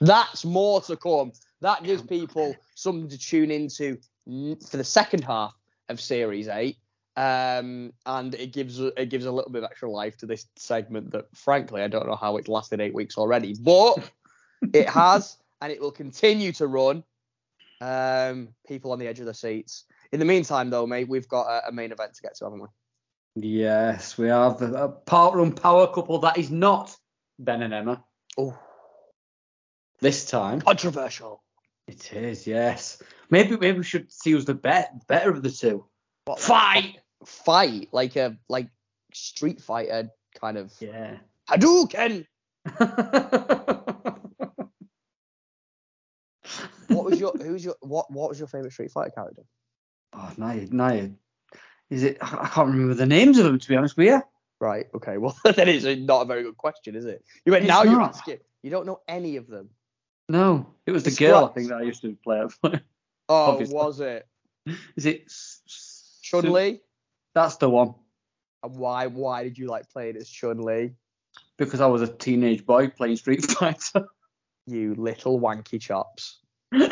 that's 0.00 0.44
more 0.44 0.80
to 0.82 0.96
come. 0.96 1.32
That 1.60 1.82
gives 1.82 2.02
people 2.02 2.54
something 2.76 3.08
to 3.08 3.18
tune 3.18 3.50
into 3.50 3.98
for 4.70 4.76
the 4.76 4.84
second 4.84 5.24
half 5.24 5.52
of 5.88 6.00
Series 6.00 6.46
8. 6.46 6.76
Um, 7.16 7.92
and 8.06 8.34
it 8.34 8.52
gives 8.52 8.80
a- 8.80 8.98
it 9.00 9.10
gives 9.10 9.26
a 9.26 9.32
little 9.32 9.50
bit 9.52 9.62
of 9.64 9.70
extra 9.70 9.90
life 9.90 10.16
to 10.18 10.26
this 10.26 10.46
segment 10.56 11.10
that, 11.10 11.26
frankly, 11.36 11.82
I 11.82 11.88
don't 11.88 12.06
know 12.06 12.16
how 12.16 12.36
it's 12.38 12.48
lasted 12.48 12.80
eight 12.80 12.94
weeks 12.94 13.18
already, 13.18 13.54
but 13.60 14.10
it 14.72 14.88
has, 14.88 15.36
and 15.60 15.70
it 15.70 15.80
will 15.80 15.92
continue 15.92 16.52
to 16.52 16.66
run. 16.66 17.04
Um, 17.82 18.50
people 18.66 18.92
on 18.92 18.98
the 19.00 19.08
edge 19.08 19.18
of 19.18 19.26
the 19.26 19.34
seats. 19.34 19.84
In 20.12 20.20
the 20.20 20.24
meantime, 20.24 20.70
though, 20.70 20.86
mate, 20.86 21.08
we've 21.08 21.26
got 21.28 21.48
a, 21.48 21.68
a 21.68 21.72
main 21.72 21.90
event 21.90 22.14
to 22.14 22.22
get 22.22 22.36
to, 22.36 22.44
haven't 22.44 22.60
we? 22.62 22.68
yes, 23.34 24.16
we 24.18 24.28
have 24.28 24.60
a, 24.62 24.72
a 24.84 24.88
parkrun 24.88 25.60
power 25.60 25.86
couple 25.92 26.18
that 26.20 26.36
is 26.38 26.50
not 26.50 26.94
Ben 27.38 27.62
and 27.62 27.72
Emma 27.74 28.04
Oh, 28.38 28.56
this 30.00 30.26
time. 30.26 30.60
controversial. 30.60 31.42
It 31.88 32.12
is, 32.12 32.46
yes. 32.46 33.02
Maybe 33.30 33.56
maybe 33.56 33.78
we 33.78 33.84
should 33.84 34.12
see 34.12 34.30
who's 34.32 34.44
the 34.44 34.54
bet, 34.54 35.06
better 35.08 35.30
of 35.30 35.42
the 35.42 35.50
two. 35.50 35.84
What, 36.26 36.38
Fight. 36.40 36.98
Fight 37.26 37.88
like 37.92 38.16
a 38.16 38.36
like 38.48 38.68
Street 39.12 39.60
Fighter 39.60 40.10
kind 40.40 40.56
of 40.58 40.72
Yeah. 40.80 41.16
Hadouken. 41.48 42.26
What 46.88 47.04
was 47.06 47.20
your 47.20 47.32
who's 47.32 47.64
your 47.64 47.76
what 47.80 48.10
what 48.10 48.28
was 48.28 48.38
your 48.38 48.48
favorite 48.48 48.72
Street 48.72 48.90
Fighter 48.90 49.10
character? 49.10 49.42
oh, 50.14 50.30
now 50.36 50.52
you, 50.52 50.68
now 50.70 50.92
you, 50.92 51.16
is 51.88 52.02
it? 52.02 52.18
I 52.20 52.48
can't 52.52 52.68
remember 52.68 52.94
the 52.94 53.06
names 53.06 53.38
of 53.38 53.44
them 53.44 53.58
to 53.58 53.68
be 53.68 53.76
honest 53.76 53.96
with 53.96 54.08
you. 54.08 54.22
Right. 54.60 54.86
Okay. 54.94 55.16
Well, 55.16 55.36
that 55.44 55.68
is 55.68 55.84
not 55.84 56.22
a 56.22 56.24
very 56.26 56.42
good 56.42 56.56
question, 56.56 56.94
is 56.94 57.04
it? 57.06 57.24
You 57.44 57.52
went 57.52 57.64
It's 57.64 57.68
now 57.68 57.82
you're 57.84 58.00
asking. 58.00 58.38
You 58.62 58.70
don't 58.70 58.86
know 58.86 59.00
any 59.08 59.36
of 59.36 59.48
them. 59.48 59.70
No, 60.28 60.66
it 60.86 60.92
was 60.92 61.02
the 61.04 61.10
girl 61.10 61.46
I 61.46 61.48
think 61.52 61.68
that 61.68 61.78
I 61.78 61.82
used 61.82 62.02
to 62.02 62.16
play. 62.22 62.46
Oh, 63.28 63.52
Obviously. 63.52 63.74
was 63.74 64.00
it 64.00 64.26
Is 64.96 65.06
it 65.06 65.32
Chun 66.22 66.52
Li? 66.52 66.80
That's 67.34 67.56
the 67.56 67.68
one. 67.68 67.94
And 68.62 68.76
why 68.76 69.06
why 69.06 69.44
did 69.44 69.58
you 69.58 69.66
like 69.66 69.88
playing 69.90 70.16
as 70.16 70.28
Chun 70.28 70.58
Li? 70.58 70.92
Because 71.58 71.80
I 71.80 71.86
was 71.86 72.02
a 72.02 72.08
teenage 72.08 72.64
boy 72.64 72.88
playing 72.88 73.16
Street 73.16 73.44
Fighter. 73.44 74.06
You 74.68 74.94
little 74.94 75.40
wanky 75.40 75.80
chops. 75.80 76.38
I'm 76.72 76.88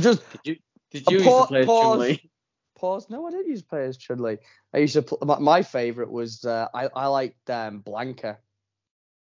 just 0.00 0.22
Did 0.32 0.40
you? 0.44 0.56
Did 0.90 1.08
you 1.08 1.18
used 1.18 1.28
pa- 1.28 1.42
to 1.42 1.46
play 1.46 1.64
pause. 1.66 1.92
Chun 1.92 1.98
Li? 2.00 2.30
pause. 2.74 3.08
No, 3.08 3.26
I 3.26 3.30
didn't 3.30 3.46
use 3.46 3.62
play 3.62 3.84
as 3.84 3.96
Chun 3.96 4.18
Li. 4.18 4.38
I 4.74 4.78
used 4.78 4.94
to. 4.94 5.02
Pl- 5.02 5.18
my, 5.22 5.38
my 5.38 5.62
favorite 5.62 6.10
was 6.10 6.44
uh, 6.44 6.66
I 6.74 6.88
I 6.96 7.06
liked 7.06 7.48
um, 7.48 7.80
Blanka. 7.80 8.38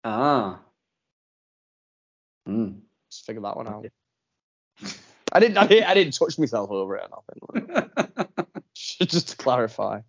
Ah. 0.02 0.60
Hmm. 2.46 2.78
Just 3.10 3.26
figure 3.26 3.42
that 3.42 3.56
one 3.56 3.68
out. 3.68 3.84
I 5.36 5.40
didn't, 5.40 5.58
I 5.58 5.66
didn't. 5.66 5.84
I 5.88 5.94
didn't 5.94 6.14
touch 6.14 6.38
myself 6.38 6.70
over 6.70 6.96
it 6.96 7.04
or 7.10 7.22
nothing. 7.54 7.90
Just 8.74 9.28
to 9.30 9.36
clarify. 9.36 10.00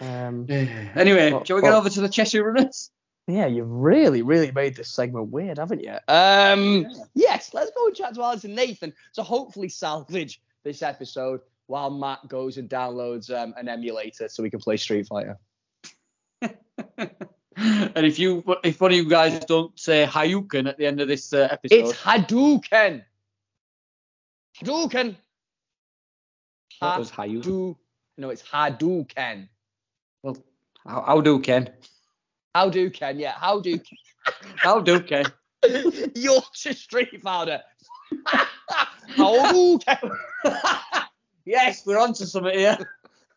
Um, 0.00 0.46
anyway, 0.48 1.32
Well- 1.32 1.44
shall 1.44 1.56
we 1.56 1.62
get 1.62 1.68
well- 1.70 1.78
over 1.78 1.88
to 1.90 2.00
the 2.00 2.08
Cheshire 2.08 2.44
Runners? 2.44 2.90
yeah, 3.26 3.46
you've 3.46 3.70
really, 3.70 4.20
really 4.20 4.50
made 4.52 4.76
this 4.76 4.90
segment 4.90 5.30
weird, 5.30 5.56
haven't 5.58 5.82
you? 5.82 5.96
Um, 6.08 6.86
yes, 7.14 7.54
let's 7.54 7.70
go 7.74 7.86
and 7.86 7.96
chat 7.96 8.14
to 8.14 8.22
Alice 8.22 8.44
and 8.44 8.54
Nathan 8.54 8.92
to 9.14 9.22
hopefully 9.22 9.70
salvage 9.70 10.42
this 10.62 10.82
episode 10.82 11.40
while 11.66 11.90
Matt 11.90 12.28
goes 12.28 12.58
and 12.58 12.68
downloads 12.68 13.34
um, 13.34 13.54
an 13.56 13.68
emulator 13.68 14.28
so 14.28 14.42
we 14.42 14.50
can 14.50 14.60
play 14.60 14.76
Street 14.76 15.06
Fighter. 15.06 15.38
and 17.94 18.06
if 18.06 18.18
you, 18.18 18.44
if 18.62 18.80
one 18.80 18.90
of 18.90 18.96
you 18.96 19.08
guys 19.08 19.44
don't 19.44 19.78
say 19.78 20.06
Hayuken 20.06 20.68
at 20.68 20.78
the 20.78 20.86
end 20.86 21.00
of 21.00 21.08
this 21.08 21.32
uh, 21.32 21.48
episode, 21.50 21.76
It's 21.88 21.92
Hadouken. 21.92 23.02
Hadouken. 24.60 25.16
what 26.78 26.98
was 26.98 27.10
Hayuken? 27.10 27.76
No, 28.16 28.30
it's 28.30 28.42
Hadouken. 28.42 29.48
Well, 30.22 30.36
how, 30.86 31.02
how 31.02 31.20
do 31.20 31.38
Ken? 31.40 31.70
How 32.54 32.70
do 32.70 32.88
Ken? 32.88 33.18
Yeah, 33.18 33.32
how 33.32 33.58
do 33.58 33.80
How 34.54 34.78
do 34.80 35.00
Ken? 35.00 35.24
Yorkshire 36.14 36.74
Street 36.74 37.20
Fighter. 37.20 37.60
how 39.16 39.50
do 39.52 39.78
Ken? 39.80 39.98
yes, 41.44 41.84
we're 41.84 41.98
on 41.98 42.12
to 42.12 42.26
something 42.26 42.56
here. 42.56 42.78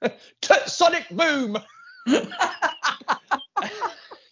Sonic 0.67 1.09
Boom. 1.09 1.57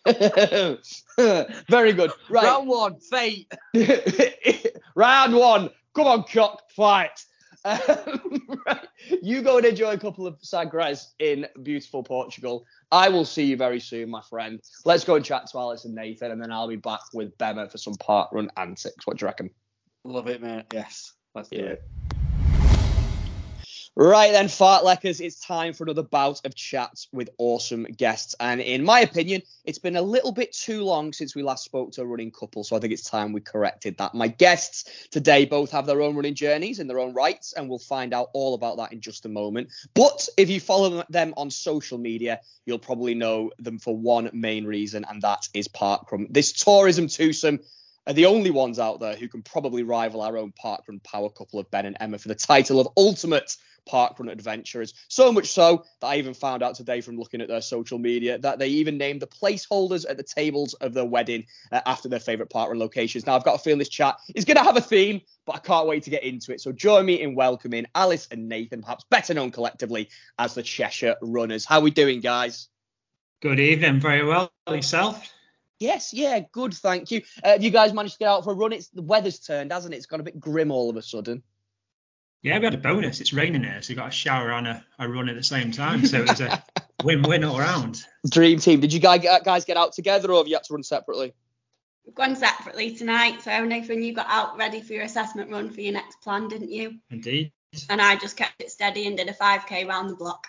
Very 1.69 1.93
good. 1.93 2.11
Right. 2.29 2.43
Round 2.43 2.67
one, 2.67 2.99
fate. 2.99 3.51
Round 4.95 5.33
one. 5.35 5.69
Come 5.95 6.07
on, 6.07 6.23
cock, 6.23 6.61
fight. 6.75 7.23
Um, 7.65 8.47
right. 8.67 8.85
You 9.23 9.41
go 9.41 9.57
and 9.57 9.65
enjoy 9.65 9.93
a 9.93 9.97
couple 9.97 10.27
of 10.27 10.37
sagres 10.39 11.15
in 11.17 11.47
beautiful 11.63 12.03
Portugal. 12.03 12.63
I 12.91 13.09
will 13.09 13.25
see 13.25 13.45
you 13.45 13.57
very 13.57 13.79
soon, 13.79 14.11
my 14.11 14.21
friend. 14.21 14.61
Let's 14.85 15.03
go 15.03 15.15
and 15.15 15.25
chat 15.25 15.47
to 15.47 15.57
Alice 15.57 15.83
and 15.83 15.95
Nathan, 15.95 16.29
and 16.29 16.39
then 16.39 16.51
I'll 16.51 16.67
be 16.67 16.75
back 16.75 16.99
with 17.11 17.35
Bemma 17.39 17.71
for 17.71 17.79
some 17.79 17.95
parkrun 17.95 18.49
antics. 18.55 19.07
What 19.07 19.17
do 19.17 19.23
you 19.23 19.27
reckon? 19.27 19.49
Love 20.03 20.27
it, 20.27 20.43
mate. 20.43 20.65
Yes, 20.73 21.13
let's 21.33 21.49
do 21.49 21.57
Yeah. 21.57 21.63
it. 21.63 21.83
Right 23.97 24.33
then, 24.33 24.47
fartleckers, 24.47 25.21
it's 25.21 25.39
time 25.39 25.71
for 25.71 25.85
another 25.85 26.03
bout 26.03 26.45
of 26.45 26.53
chats 26.53 27.07
with 27.13 27.29
awesome 27.37 27.83
guests. 27.83 28.35
And 28.41 28.59
in 28.59 28.83
my 28.83 28.99
opinion, 28.99 29.43
it's 29.63 29.79
been 29.79 29.95
a 29.95 30.01
little 30.01 30.33
bit 30.33 30.51
too 30.51 30.83
long 30.83 31.13
since 31.13 31.33
we 31.33 31.43
last 31.43 31.63
spoke 31.63 31.93
to 31.93 32.01
a 32.01 32.05
running 32.05 32.31
couple, 32.31 32.65
so 32.65 32.75
I 32.75 32.79
think 32.81 32.91
it's 32.91 33.09
time 33.09 33.31
we 33.31 33.39
corrected 33.39 33.97
that. 33.99 34.13
My 34.13 34.27
guests 34.27 35.07
today 35.11 35.45
both 35.45 35.71
have 35.71 35.85
their 35.85 36.01
own 36.01 36.17
running 36.17 36.35
journeys 36.35 36.79
in 36.79 36.87
their 36.87 36.99
own 36.99 37.13
rights, 37.13 37.53
and 37.53 37.69
we'll 37.69 37.79
find 37.79 38.13
out 38.13 38.31
all 38.33 38.53
about 38.53 38.75
that 38.77 38.91
in 38.91 38.99
just 38.99 39.25
a 39.25 39.29
moment. 39.29 39.71
But 39.93 40.27
if 40.35 40.49
you 40.49 40.59
follow 40.59 41.05
them 41.07 41.33
on 41.37 41.49
social 41.49 41.97
media, 41.97 42.41
you'll 42.65 42.79
probably 42.79 43.15
know 43.15 43.51
them 43.59 43.79
for 43.79 43.95
one 43.95 44.29
main 44.33 44.65
reason, 44.65 45.05
and 45.09 45.21
that 45.21 45.47
is 45.53 45.69
Parkrun. 45.69 46.27
This 46.29 46.51
tourism 46.51 47.07
twosome 47.07 47.61
are 48.07 48.13
the 48.13 48.25
only 48.25 48.51
ones 48.51 48.79
out 48.79 48.99
there 48.99 49.15
who 49.15 49.27
can 49.27 49.41
probably 49.41 49.83
rival 49.83 50.21
our 50.21 50.37
own 50.37 50.53
parkrun 50.63 51.03
power 51.03 51.29
couple 51.29 51.59
of 51.59 51.69
Ben 51.71 51.85
and 51.85 51.97
Emma 51.99 52.17
for 52.17 52.27
the 52.27 52.35
title 52.35 52.79
of 52.79 52.87
ultimate 52.97 53.55
parkrun 53.89 54.31
adventurers. 54.31 54.93
So 55.07 55.31
much 55.31 55.47
so 55.47 55.85
that 56.01 56.07
I 56.07 56.17
even 56.17 56.33
found 56.33 56.63
out 56.63 56.75
today 56.75 57.01
from 57.01 57.17
looking 57.17 57.41
at 57.41 57.47
their 57.47 57.61
social 57.61 57.97
media 57.97 58.37
that 58.39 58.59
they 58.59 58.67
even 58.67 58.97
named 58.97 59.21
the 59.21 59.27
placeholders 59.27 60.09
at 60.09 60.17
the 60.17 60.23
tables 60.23 60.73
of 60.75 60.93
their 60.93 61.05
wedding 61.05 61.45
uh, 61.71 61.81
after 61.85 62.09
their 62.09 62.19
favourite 62.19 62.49
parkrun 62.49 62.77
locations. 62.77 63.25
Now 63.25 63.35
I've 63.35 63.43
got 63.43 63.55
a 63.55 63.59
feeling 63.59 63.79
this 63.79 63.89
chat 63.89 64.17
is 64.33 64.45
going 64.45 64.57
to 64.57 64.63
have 64.63 64.77
a 64.77 64.81
theme, 64.81 65.21
but 65.45 65.55
I 65.55 65.59
can't 65.59 65.87
wait 65.87 66.03
to 66.03 66.09
get 66.09 66.23
into 66.23 66.51
it. 66.51 66.61
So 66.61 66.71
join 66.71 67.05
me 67.05 67.21
in 67.21 67.35
welcoming 67.35 67.85
Alice 67.95 68.27
and 68.31 68.49
Nathan, 68.49 68.81
perhaps 68.81 69.05
better 69.09 69.33
known 69.33 69.51
collectively 69.51 70.09
as 70.39 70.55
the 70.55 70.63
Cheshire 70.63 71.15
Runners. 71.21 71.65
How 71.65 71.79
are 71.79 71.83
we 71.83 71.91
doing, 71.91 72.21
guys? 72.21 72.69
Good 73.41 73.59
evening. 73.59 73.99
Very 73.99 74.25
well. 74.25 74.51
Yourself? 74.67 75.34
Yes, 75.79 76.13
yeah, 76.13 76.39
good, 76.51 76.73
thank 76.73 77.11
you. 77.11 77.21
Uh, 77.43 77.53
have 77.53 77.63
you 77.63 77.69
guys 77.69 77.93
managed 77.93 78.13
to 78.13 78.19
get 78.19 78.29
out 78.29 78.43
for 78.43 78.51
a 78.51 78.55
run? 78.55 78.71
It's 78.71 78.87
the 78.89 79.01
weather's 79.01 79.39
turned, 79.39 79.71
hasn't 79.71 79.93
it? 79.93 79.97
It's 79.97 80.05
gone 80.05 80.21
a 80.21 80.23
bit 80.23 80.39
grim 80.39 80.71
all 80.71 80.89
of 80.89 80.95
a 80.95 81.01
sudden. 81.01 81.43
Yeah, 82.41 82.59
we 82.59 82.65
had 82.65 82.75
a 82.75 82.77
bonus. 82.77 83.21
It's 83.21 83.33
raining 83.33 83.63
here, 83.63 83.81
so 83.81 83.91
you 83.91 83.97
got 83.97 84.09
a 84.09 84.11
shower 84.11 84.51
and 84.51 84.67
a, 84.67 84.85
a 84.99 85.09
run 85.09 85.29
at 85.29 85.35
the 85.35 85.43
same 85.43 85.71
time. 85.71 86.05
So 86.05 86.19
it 86.19 86.29
was 86.29 86.41
a 86.41 86.63
win-win 87.03 87.43
all 87.43 87.59
round. 87.59 88.05
Dream 88.29 88.59
team. 88.59 88.79
Did 88.79 88.93
you 88.93 88.99
guys 88.99 89.21
get, 89.21 89.43
guys 89.43 89.65
get 89.65 89.77
out 89.77 89.93
together, 89.93 90.31
or 90.31 90.37
have 90.37 90.47
you 90.47 90.55
had 90.55 90.63
to 90.65 90.73
run 90.73 90.83
separately? 90.83 91.33
We've 92.05 92.15
gone 92.15 92.35
separately 92.35 92.95
tonight. 92.95 93.41
So 93.41 93.65
Nathan, 93.65 94.03
you 94.03 94.13
got 94.13 94.27
out 94.29 94.57
ready 94.57 94.81
for 94.81 94.93
your 94.93 95.03
assessment 95.03 95.49
run 95.49 95.71
for 95.71 95.81
your 95.81 95.93
next 95.93 96.21
plan, 96.21 96.47
didn't 96.47 96.71
you? 96.71 96.99
Indeed. 97.09 97.51
And 97.89 98.01
I 98.01 98.15
just 98.15 98.37
kept 98.37 98.61
it 98.61 98.69
steady 98.69 99.07
and 99.07 99.17
did 99.17 99.27
a 99.27 99.33
5k 99.33 99.87
round 99.87 100.09
the 100.09 100.15
block. 100.15 100.47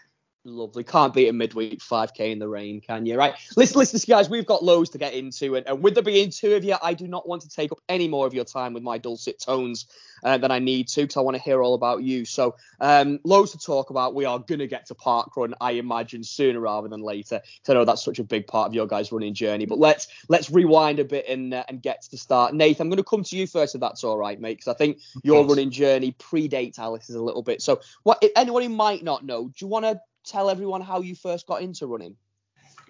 Lovely. 0.49 0.85
Can't 0.85 1.13
beat 1.13 1.27
a 1.27 1.33
midweek 1.33 1.81
5k 1.81 2.31
in 2.31 2.39
the 2.39 2.49
rain, 2.49 2.81
can 2.81 3.05
you? 3.05 3.19
Right. 3.19 3.35
Listen, 3.57 3.81
listen, 3.81 4.01
guys, 4.09 4.31
we've 4.31 4.47
got 4.47 4.63
loads 4.63 4.91
to 4.91 4.99
get 4.99 5.13
into. 5.13 5.57
And, 5.57 5.67
and 5.67 5.83
with 5.83 5.95
there 5.95 6.05
being 6.05 6.31
two 6.31 6.55
of 6.55 6.63
you, 6.63 6.77
I 6.81 6.95
do 6.95 7.09
not 7.09 7.29
want 7.29 7.43
to 7.43 7.49
take 7.49 7.73
up 7.73 7.81
any 7.89 8.07
more 8.07 8.29
of 8.29 8.33
your 8.33 8.45
time 8.45 8.73
with 8.73 8.85
my 8.85 8.97
dulcet 8.97 9.41
tones 9.41 9.87
uh, 10.23 10.39
than 10.39 10.53
I 10.53 10.61
need 10.61 10.87
to 10.89 11.03
because 11.03 11.17
I 11.17 11.21
want 11.23 11.37
to 11.37 11.43
hear 11.43 11.63
all 11.63 11.75
about 11.75 12.05
you. 12.05 12.25
So, 12.25 12.55
um, 12.81 13.19
loads 13.25 13.53
to 13.53 13.59
talk 13.59 13.91
about. 13.91 14.15
We 14.15 14.25
are 14.25 14.39
going 14.39 14.61
to 14.61 14.69
get 14.69 14.87
to 14.87 14.95
park 14.95 15.37
run, 15.37 15.55
I 15.61 15.73
imagine, 15.73 16.23
sooner 16.23 16.61
rather 16.61 16.87
than 16.87 17.01
later 17.01 17.41
because 17.41 17.71
I 17.71 17.75
know 17.75 17.85
that's 17.85 18.05
such 18.05 18.21
a 18.21 18.25
big 18.25 18.47
part 18.47 18.69
of 18.69 18.75
your 18.75 18.87
guys' 18.87 19.11
running 19.11 19.35
journey. 19.35 19.67
But 19.67 19.79
let's 19.79 20.07
let's 20.29 20.49
rewind 20.49 21.01
a 21.01 21.05
bit 21.05 21.27
and, 21.29 21.55
uh, 21.55 21.65
and 21.69 21.83
get 21.83 22.03
to 22.03 22.11
the 22.13 22.19
start. 22.19 22.55
Nathan, 22.55 22.87
I'm 22.87 22.91
going 22.91 22.99
to 22.99 23.05
come 23.05 23.25
to 23.25 23.37
you 23.37 23.49
first 23.49 23.75
if 23.75 23.81
that's 23.81 24.05
all 24.05 24.17
right, 24.17 24.41
mate, 24.41 24.59
because 24.59 24.73
I 24.73 24.77
think 24.77 25.01
your 25.25 25.45
running 25.45 25.73
journey 25.73 26.13
predates 26.13 26.79
Alice's 26.79 27.17
a 27.17 27.23
little 27.23 27.43
bit. 27.43 27.63
So, 27.63 27.81
what 28.05 28.19
if 28.23 28.31
anyone 28.37 28.63
who 28.63 28.69
might 28.69 29.03
not 29.03 29.25
know, 29.25 29.49
do 29.49 29.53
you 29.59 29.67
want 29.67 29.87
to 29.87 30.01
tell 30.27 30.51
everyone 30.51 30.83
how 30.83 31.01
you 31.01 31.15
first 31.15 31.47
got 31.47 31.63
into 31.63 31.87
running? 31.87 32.17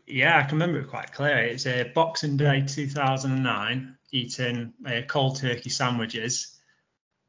Yeah, 0.06 0.38
I 0.38 0.42
can 0.42 0.58
remember 0.58 0.80
it 0.80 0.88
quite 0.88 1.12
clear. 1.12 1.38
It's 1.38 1.66
a 1.66 1.90
Boxing 1.94 2.36
Day 2.36 2.64
2009, 2.66 3.96
eating 4.12 4.72
uh, 4.86 5.02
cold 5.06 5.36
turkey 5.36 5.70
sandwiches, 5.70 6.58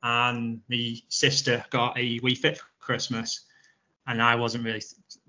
and 0.04 0.62
my 0.70 0.96
sister 1.10 1.65
got 1.70 1.98
a 1.98 2.20
Wii 2.20 2.38
Fit 2.38 2.58
for 2.58 2.65
Christmas, 2.80 3.41
and 4.06 4.22
I 4.22 4.36
wasn't 4.36 4.63
really 4.63 4.84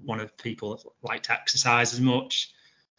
one 0.05 0.21
of 0.21 0.29
the 0.29 0.43
people 0.43 0.77
that 0.77 1.09
liked 1.09 1.27
to 1.27 1.33
exercise 1.33 1.95
as 1.95 2.01
much, 2.01 2.53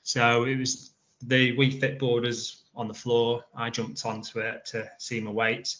so 0.03 0.45
it 0.45 0.57
was 0.57 0.91
the 1.21 1.55
Wii 1.55 1.79
Fit 1.79 1.99
board 1.99 2.23
was 2.23 2.63
on 2.75 2.87
the 2.87 2.93
floor. 2.93 3.43
I 3.55 3.69
jumped 3.69 4.05
onto 4.05 4.39
it 4.39 4.65
to 4.67 4.89
see 4.97 5.19
my 5.19 5.31
weight. 5.31 5.75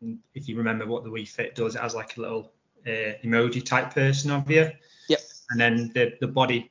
And 0.00 0.18
if 0.34 0.48
you 0.48 0.56
remember 0.56 0.86
what 0.86 1.04
the 1.04 1.10
Wii 1.10 1.28
Fit 1.28 1.54
does, 1.54 1.76
it 1.76 1.80
has 1.80 1.94
like 1.94 2.16
a 2.16 2.20
little 2.20 2.52
uh, 2.86 3.14
emoji 3.24 3.64
type 3.64 3.94
person 3.94 4.30
of 4.32 4.50
you. 4.50 4.70
And 5.52 5.60
then 5.60 5.90
the 5.94 6.14
the 6.20 6.28
body 6.28 6.70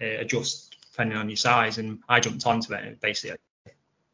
uh, 0.00 0.04
adjusts 0.20 0.68
depending 0.90 1.16
on 1.16 1.28
your 1.28 1.36
size. 1.36 1.78
And 1.78 2.00
I 2.08 2.20
jumped 2.20 2.46
onto 2.46 2.74
it, 2.74 2.80
and 2.80 2.88
it 2.88 3.00
basically 3.00 3.38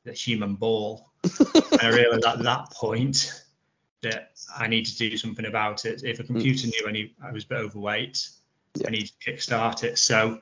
a, 0.06 0.10
a 0.10 0.12
human 0.12 0.54
ball. 0.54 1.10
and 1.24 1.80
I 1.80 1.88
realised 1.88 2.24
at 2.24 2.42
that 2.42 2.70
point 2.72 3.42
that 4.02 4.32
I 4.56 4.68
needed 4.68 4.96
to 4.96 5.10
do 5.10 5.16
something 5.16 5.46
about 5.46 5.84
it. 5.84 6.04
If 6.04 6.20
a 6.20 6.24
computer 6.24 6.68
knew 6.68 6.84
I, 6.86 6.92
knew 6.92 7.10
I 7.22 7.32
was 7.32 7.44
a 7.44 7.48
bit 7.48 7.58
overweight, 7.58 8.28
Yeah. 8.76 8.88
I 8.88 8.90
needed 8.90 9.10
to 9.20 9.32
kickstart 9.32 9.82
it. 9.84 9.98
So 9.98 10.40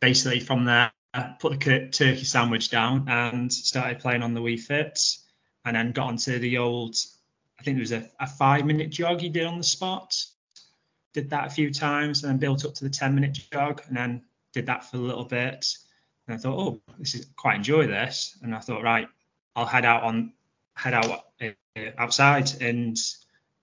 basically, 0.00 0.40
from 0.40 0.64
there, 0.64 0.92
I 1.14 1.34
put 1.38 1.58
the 1.60 1.88
turkey 1.88 2.24
sandwich 2.24 2.70
down 2.70 3.08
and 3.08 3.52
started 3.52 4.00
playing 4.00 4.22
on 4.22 4.34
the 4.34 4.40
Wii 4.40 4.60
Fit, 4.60 4.98
and 5.64 5.76
then 5.76 5.92
got 5.92 6.08
onto 6.08 6.38
the 6.38 6.58
old. 6.58 6.96
I 7.58 7.62
think 7.62 7.76
there 7.76 7.82
was 7.82 7.92
a, 7.92 8.10
a 8.18 8.26
five 8.26 8.66
minute 8.66 8.90
jog 8.90 9.22
you 9.22 9.30
did 9.30 9.46
on 9.46 9.58
the 9.58 9.64
spot. 9.64 10.24
Did 11.14 11.30
that 11.30 11.46
a 11.46 11.50
few 11.50 11.72
times, 11.72 12.22
and 12.22 12.30
then 12.30 12.38
built 12.38 12.64
up 12.64 12.74
to 12.74 12.84
the 12.84 12.90
ten 12.90 13.14
minute 13.14 13.38
jog, 13.52 13.82
and 13.86 13.96
then 13.96 14.22
did 14.52 14.66
that 14.66 14.84
for 14.84 14.96
a 14.96 15.00
little 15.00 15.24
bit. 15.24 15.66
And 16.26 16.34
I 16.34 16.38
thought, 16.38 16.58
oh, 16.58 16.80
this 16.98 17.14
is 17.14 17.26
quite 17.36 17.56
enjoy 17.56 17.86
this. 17.86 18.38
And 18.42 18.54
I 18.54 18.60
thought, 18.60 18.82
right, 18.82 19.08
I'll 19.56 19.66
head 19.66 19.84
out 19.84 20.04
on 20.04 20.32
head 20.74 20.94
out 20.94 21.24
uh, 21.40 21.50
outside. 21.98 22.50
And 22.62 22.96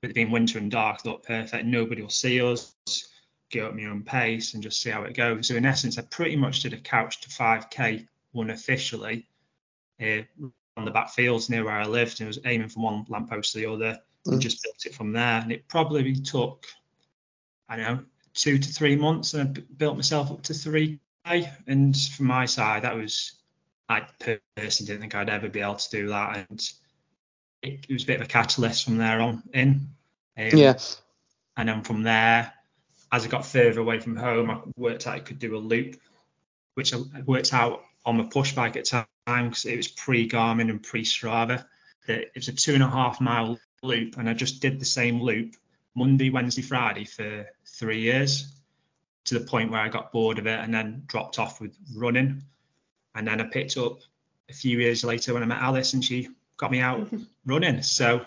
with 0.01 0.11
it 0.11 0.13
being 0.13 0.31
winter 0.31 0.59
and 0.59 0.69
dark, 0.69 0.97
I 0.99 1.03
thought 1.03 1.23
perfect. 1.23 1.65
Nobody 1.65 2.01
will 2.01 2.09
see 2.09 2.41
us. 2.41 2.73
Go 3.51 3.65
at 3.65 3.75
my 3.75 3.85
own 3.85 4.03
pace 4.03 4.53
and 4.53 4.61
just 4.61 4.79
see 4.79 4.91
how 4.91 5.03
it 5.03 5.15
goes. 5.15 5.47
So 5.47 5.55
in 5.55 5.65
essence, 5.65 5.97
I 5.97 6.03
pretty 6.03 6.35
much 6.35 6.61
did 6.61 6.73
a 6.73 6.77
couch 6.77 7.21
to 7.21 7.29
5k 7.29 8.07
unofficially 8.35 9.27
uh, 9.99 10.21
on 10.77 10.85
the 10.85 10.91
back 10.91 11.09
fields 11.09 11.49
near 11.49 11.63
where 11.63 11.73
I 11.73 11.85
lived, 11.85 12.19
and 12.21 12.27
was 12.27 12.39
aiming 12.45 12.69
from 12.69 12.83
one 12.83 13.05
lamppost 13.09 13.53
to 13.53 13.59
the 13.59 13.65
other, 13.65 13.99
Mm. 14.27 14.33
and 14.33 14.41
just 14.41 14.61
built 14.61 14.85
it 14.85 14.93
from 14.93 15.13
there. 15.13 15.39
And 15.41 15.51
it 15.51 15.67
probably 15.69 16.13
took, 16.13 16.65
I 17.69 17.75
don't 17.77 17.85
know, 17.85 18.03
two 18.33 18.57
to 18.57 18.73
three 18.73 18.95
months, 18.95 19.33
and 19.33 19.57
I 19.57 19.61
built 19.77 19.95
myself 19.95 20.31
up 20.31 20.41
to 20.43 20.53
three. 20.53 20.99
And 21.67 21.95
from 21.95 22.25
my 22.25 22.45
side, 22.47 22.83
that 22.83 22.95
was 22.95 23.33
I 23.87 24.01
personally 24.55 24.87
didn't 24.87 25.01
think 25.01 25.15
I'd 25.15 25.29
ever 25.29 25.49
be 25.49 25.61
able 25.61 25.75
to 25.75 25.89
do 25.89 26.07
that, 26.09 26.47
and 26.49 26.71
it, 27.61 27.85
it 27.87 27.93
was 27.93 28.03
a 28.03 28.07
bit 28.07 28.19
of 28.21 28.25
a 28.25 28.29
catalyst 28.29 28.85
from 28.85 28.97
there 28.97 29.21
on 29.21 29.43
in. 29.53 29.89
Um, 30.37 30.49
Yeah. 30.57 30.77
and 31.57 31.69
then 31.69 31.83
from 31.83 32.03
there, 32.03 32.53
as 33.11 33.25
I 33.25 33.27
got 33.27 33.45
further 33.45 33.79
away 33.79 33.99
from 33.99 34.15
home, 34.15 34.49
I 34.49 34.61
worked 34.75 35.07
out 35.07 35.15
I 35.15 35.19
could 35.19 35.39
do 35.39 35.55
a 35.55 35.59
loop, 35.59 35.95
which 36.75 36.93
I 36.93 36.97
worked 37.25 37.53
out 37.53 37.83
on 38.05 38.17
my 38.17 38.23
push 38.23 38.53
bike 38.53 38.77
at 38.77 38.85
time 38.85 39.05
because 39.25 39.65
it 39.65 39.77
was 39.77 39.87
pre 39.87 40.27
Garmin 40.29 40.69
and 40.69 40.81
pre 40.81 41.03
Strava. 41.03 41.65
That 42.07 42.19
it 42.19 42.31
was 42.35 42.47
a 42.47 42.53
two 42.53 42.73
and 42.73 42.83
a 42.83 42.89
half 42.89 43.19
mile 43.21 43.59
loop, 43.83 44.17
and 44.17 44.29
I 44.29 44.33
just 44.33 44.61
did 44.61 44.79
the 44.79 44.85
same 44.85 45.21
loop 45.21 45.55
Monday, 45.99 46.29
Wednesday, 46.29 46.61
Friday 46.61 47.05
for 47.05 47.45
three 47.67 47.99
years 47.99 48.53
to 49.25 49.37
the 49.37 49.45
point 49.45 49.69
where 49.69 49.81
I 49.81 49.89
got 49.89 50.11
bored 50.11 50.39
of 50.39 50.47
it 50.47 50.59
and 50.59 50.73
then 50.73 51.03
dropped 51.05 51.37
off 51.37 51.61
with 51.61 51.75
running. 51.95 52.41
And 53.13 53.27
then 53.27 53.41
I 53.41 53.43
picked 53.43 53.77
up 53.77 53.99
a 54.49 54.53
few 54.53 54.79
years 54.79 55.03
later 55.03 55.33
when 55.33 55.43
I 55.43 55.45
met 55.45 55.61
Alice 55.61 55.93
and 55.93 56.03
she 56.03 56.29
got 56.57 56.71
me 56.71 56.79
out 56.79 57.09
running. 57.45 57.83
So 57.83 58.25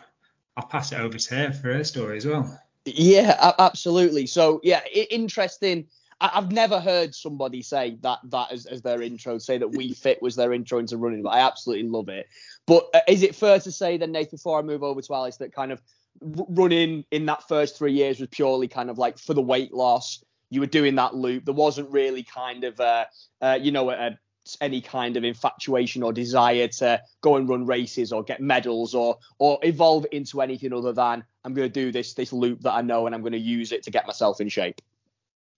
I'll 0.57 0.67
pass 0.67 0.93
it 0.93 1.01
over 1.01 1.17
to 1.19 1.35
her 1.35 1.53
for 1.53 1.73
her 1.73 1.83
story 1.83 2.19
as 2.19 2.27
well. 2.27 2.61
Yeah, 2.85 3.53
absolutely. 3.59 4.27
So 4.27 4.61
yeah, 4.63 4.85
interesting. 5.11 5.87
I- 6.21 6.33
I've 6.35 6.53
never 6.53 6.79
heard 6.79 7.15
somebody 7.15 7.63
say 7.63 7.97
that 8.03 8.19
that 8.25 8.53
as, 8.53 8.67
as 8.67 8.83
their 8.83 9.03
intro, 9.03 9.39
say 9.39 9.59
that 9.59 9.71
Wii 9.71 9.97
Fit 9.97 10.21
was 10.23 10.37
their 10.37 10.53
intro 10.53 10.79
into 10.79 10.97
running, 10.99 11.23
but 11.23 11.31
I 11.31 11.41
absolutely 11.41 11.89
love 11.89 12.09
it. 12.09 12.29
But 12.67 12.89
uh, 12.95 13.01
is 13.09 13.23
it 13.23 13.35
fair 13.35 13.59
to 13.61 13.73
say 13.73 13.97
then, 13.97 14.13
Nathan, 14.13 14.37
before 14.37 14.59
I 14.59 14.63
move 14.63 14.83
over 14.83 15.01
to 15.01 15.15
Alice, 15.15 15.39
that 15.39 15.53
kind 15.55 15.73
of 15.73 15.81
r- 15.81 15.85
running 16.21 17.05
in 17.11 17.27
that 17.27 17.49
first 17.49 17.79
three 17.79 17.93
years 17.93 18.21
was 18.21 18.29
purely 18.31 18.69
kind 18.69 18.91
of 18.91 18.99
like 18.99 19.19
for 19.19 19.35
the 19.35 19.43
weight 19.43 19.73
loss? 19.73 20.23
You 20.51 20.61
were 20.61 20.67
doing 20.67 20.97
that 20.97 21.15
loop. 21.15 21.45
There 21.45 21.55
wasn't 21.55 21.91
really 21.91 22.23
kind 22.23 22.65
of, 22.65 22.79
uh, 22.79 23.07
uh, 23.41 23.59
you 23.61 23.73
know, 23.73 23.91
a, 23.91 24.19
any 24.61 24.81
kind 24.81 25.17
of 25.17 25.25
infatuation 25.25 26.03
or 26.03 26.13
desire 26.13 26.67
to 26.67 27.01
go 27.21 27.37
and 27.37 27.49
run 27.49 27.65
races 27.65 28.13
or 28.13 28.23
get 28.23 28.41
medals 28.41 28.95
or 28.95 29.19
or 29.39 29.59
evolve 29.63 30.05
into 30.13 30.41
anything 30.41 30.73
other 30.73 30.93
than 30.93 31.25
I'm 31.45 31.55
going 31.55 31.71
to 31.71 31.73
do 31.73 31.93
this 31.93 32.15
this 32.15 32.33
loop 32.33 32.61
that 32.63 32.73
I 32.73 32.83
know 32.83 33.07
and 33.07 33.15
I'm 33.15 33.21
going 33.23 33.33
to 33.33 33.39
use 33.39 33.73
it 33.73 33.85
to 33.85 33.91
get 33.91 34.07
myself 34.07 34.41
in 34.41 34.49
shape. 34.49 34.81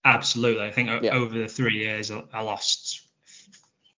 Absolutely. 0.05 0.65
I 0.67 0.71
think 0.71 0.91
Yeah. 1.03 1.15
over 1.15 1.39
the 1.39 1.49
three 1.49 1.79
years, 1.79 2.11
I 2.11 2.23
I 2.33 2.43
lost 2.43 3.01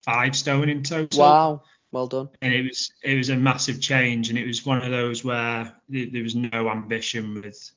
five 0.04 0.36
stone 0.36 0.68
in 0.68 0.82
total. 0.84 1.20
Wow, 1.20 1.62
well 1.92 2.06
done. 2.06 2.28
and 2.42 2.52
it 2.52 2.62
was 2.62 2.92
it 3.02 3.16
was 3.16 3.28
a 3.30 3.36
massive 3.36 3.80
change 3.80 4.30
and 4.30 4.38
it 4.38 4.46
was 4.46 4.64
one 4.66 4.82
of 4.82 4.90
those 4.90 5.24
where 5.24 5.72
there 5.88 6.22
was 6.22 6.34
no 6.34 6.68
ambition 6.70 7.34
with 7.34 7.70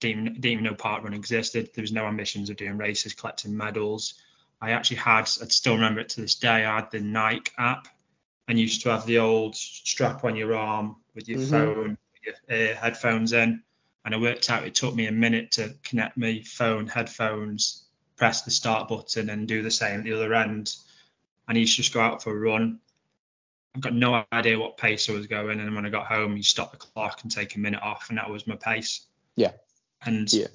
didn't, 0.00 0.34
didn't 0.40 0.46
even 0.46 0.64
know 0.64 0.74
park 0.74 1.02
run 1.04 1.14
existed. 1.14 1.70
There 1.74 1.82
was 1.82 1.92
no 1.92 2.04
ambitions 2.06 2.50
of 2.50 2.56
doing 2.56 2.76
races 2.76 3.14
collecting 3.14 3.56
medals. 3.56 4.14
I 4.60 4.72
actually 4.72 4.98
had 4.98 5.22
i 5.22 5.46
still 5.48 5.74
remember 5.74 6.00
it 6.00 6.08
to 6.10 6.20
this 6.22 6.34
day 6.36 6.64
i 6.64 6.76
had 6.76 6.90
the 6.90 7.00
nike 7.00 7.52
app 7.58 7.88
and 8.48 8.58
used 8.58 8.82
to 8.82 8.90
have 8.90 9.06
the 9.06 9.18
old 9.18 9.54
strap 9.54 10.24
on 10.24 10.36
your 10.36 10.54
arm 10.54 10.96
with 11.14 11.28
your 11.28 11.38
Mhm. 11.38 11.50
phone 11.50 11.98
your 12.24 12.34
uh, 12.50 12.74
headphones 12.74 13.32
in. 13.32 13.62
And 14.04 14.14
i 14.14 14.18
worked 14.18 14.50
out 14.50 14.66
it 14.66 14.74
took 14.74 14.94
me 14.94 15.06
a 15.06 15.12
minute 15.12 15.52
to 15.52 15.74
connect 15.82 16.16
my 16.16 16.42
phone 16.46 16.86
headphones 16.86 17.84
press 18.16 18.42
the 18.42 18.50
start 18.50 18.88
button 18.88 19.28
and 19.30 19.46
do 19.46 19.62
the 19.62 19.70
same 19.70 19.98
at 20.00 20.04
the 20.04 20.12
other 20.14 20.32
end. 20.34 20.74
And 21.48 21.56
I 21.56 21.60
used 21.60 21.76
to 21.76 21.82
just 21.82 21.94
go 21.94 22.00
out 22.00 22.22
for 22.22 22.34
a 22.34 22.38
run 22.38 22.80
I've 23.76 23.82
got 23.82 23.92
no 23.92 24.24
idea 24.32 24.58
what 24.58 24.78
pace 24.78 25.10
I 25.10 25.12
was 25.12 25.26
going, 25.26 25.60
and 25.60 25.74
when 25.74 25.84
I 25.84 25.90
got 25.90 26.06
home, 26.06 26.34
you 26.34 26.42
stop 26.42 26.72
the 26.72 26.78
clock 26.78 27.20
and 27.22 27.30
take 27.30 27.56
a 27.56 27.60
minute 27.60 27.82
off, 27.82 28.08
and 28.08 28.16
that 28.16 28.30
was 28.30 28.46
my 28.46 28.56
pace. 28.56 29.06
Yeah. 29.36 29.52
And 30.04 30.32
Yeah. 30.32 30.46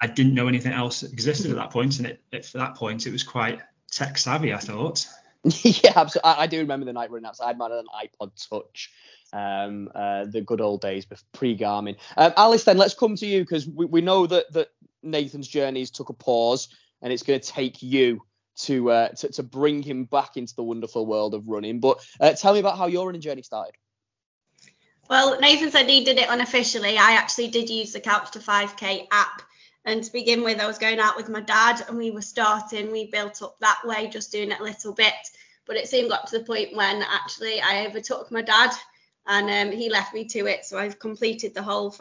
I 0.00 0.08
didn't 0.08 0.34
know 0.34 0.48
anything 0.48 0.72
else 0.72 1.04
existed 1.04 1.52
at 1.52 1.56
that 1.58 1.70
point, 1.70 1.98
and 1.98 2.08
it, 2.08 2.20
it, 2.32 2.44
for 2.44 2.58
that 2.58 2.74
point, 2.74 3.06
it 3.06 3.12
was 3.12 3.22
quite 3.22 3.60
tech 3.92 4.18
savvy, 4.18 4.52
I 4.52 4.58
thought. 4.58 5.06
yeah, 5.44 5.92
absolutely. 5.94 6.28
I, 6.28 6.42
I 6.42 6.46
do 6.48 6.58
remember 6.58 6.86
the 6.86 6.92
night 6.92 7.12
running 7.12 7.26
outside. 7.26 7.54
I 7.60 7.62
had 7.62 7.72
an 7.72 7.86
iPod 7.94 8.48
Touch, 8.48 8.90
um, 9.32 9.88
uh, 9.94 10.24
the 10.24 10.40
good 10.40 10.60
old 10.60 10.80
days 10.80 11.06
pre 11.32 11.56
Garmin. 11.56 11.96
Um, 12.16 12.32
Alice, 12.36 12.64
then 12.64 12.78
let's 12.78 12.94
come 12.94 13.14
to 13.14 13.26
you 13.26 13.42
because 13.42 13.68
we, 13.68 13.86
we 13.86 14.00
know 14.00 14.26
that 14.26 14.52
that 14.54 14.70
Nathan's 15.04 15.46
journeys 15.46 15.92
took 15.92 16.08
a 16.08 16.14
pause, 16.14 16.68
and 17.00 17.12
it's 17.12 17.22
going 17.22 17.38
to 17.38 17.46
take 17.46 17.80
you 17.80 18.22
to, 18.56 18.90
uh, 18.90 19.08
to 19.08 19.28
to 19.32 19.42
bring 19.42 19.82
him 19.82 20.04
back 20.04 20.36
into 20.36 20.54
the 20.54 20.62
wonderful 20.62 21.06
world 21.06 21.34
of 21.34 21.48
running. 21.48 21.80
But 21.80 22.04
uh, 22.20 22.32
tell 22.32 22.54
me 22.54 22.60
about 22.60 22.78
how 22.78 22.86
your 22.86 23.06
running 23.06 23.20
journey 23.20 23.42
started. 23.42 23.74
Well, 25.08 25.38
Nathan 25.38 25.70
said 25.70 25.88
he 25.88 26.04
did 26.04 26.18
it 26.18 26.28
unofficially. 26.28 26.98
I 26.98 27.12
actually 27.12 27.48
did 27.48 27.70
use 27.70 27.92
the 27.92 28.00
Couch 28.00 28.32
to 28.32 28.40
5K 28.40 29.06
app. 29.12 29.42
And 29.84 30.02
to 30.02 30.12
begin 30.12 30.42
with, 30.42 30.58
I 30.58 30.66
was 30.66 30.78
going 30.78 30.98
out 30.98 31.16
with 31.16 31.28
my 31.28 31.40
dad 31.40 31.84
and 31.86 31.96
we 31.96 32.10
were 32.10 32.22
starting. 32.22 32.90
We 32.90 33.08
built 33.08 33.40
up 33.40 33.56
that 33.60 33.82
way, 33.84 34.08
just 34.08 34.32
doing 34.32 34.50
it 34.50 34.58
a 34.58 34.64
little 34.64 34.92
bit. 34.92 35.14
But 35.64 35.76
it 35.76 35.88
soon 35.88 36.08
got 36.08 36.26
to 36.28 36.38
the 36.38 36.44
point 36.44 36.74
when 36.74 37.02
actually 37.02 37.60
I 37.60 37.86
overtook 37.86 38.32
my 38.32 38.42
dad 38.42 38.72
and 39.28 39.48
um, 39.48 39.76
he 39.76 39.90
left 39.90 40.12
me 40.12 40.24
to 40.24 40.46
it. 40.46 40.64
So 40.64 40.76
I've 40.76 40.98
completed 40.98 41.54
the 41.54 41.62
whole 41.62 41.94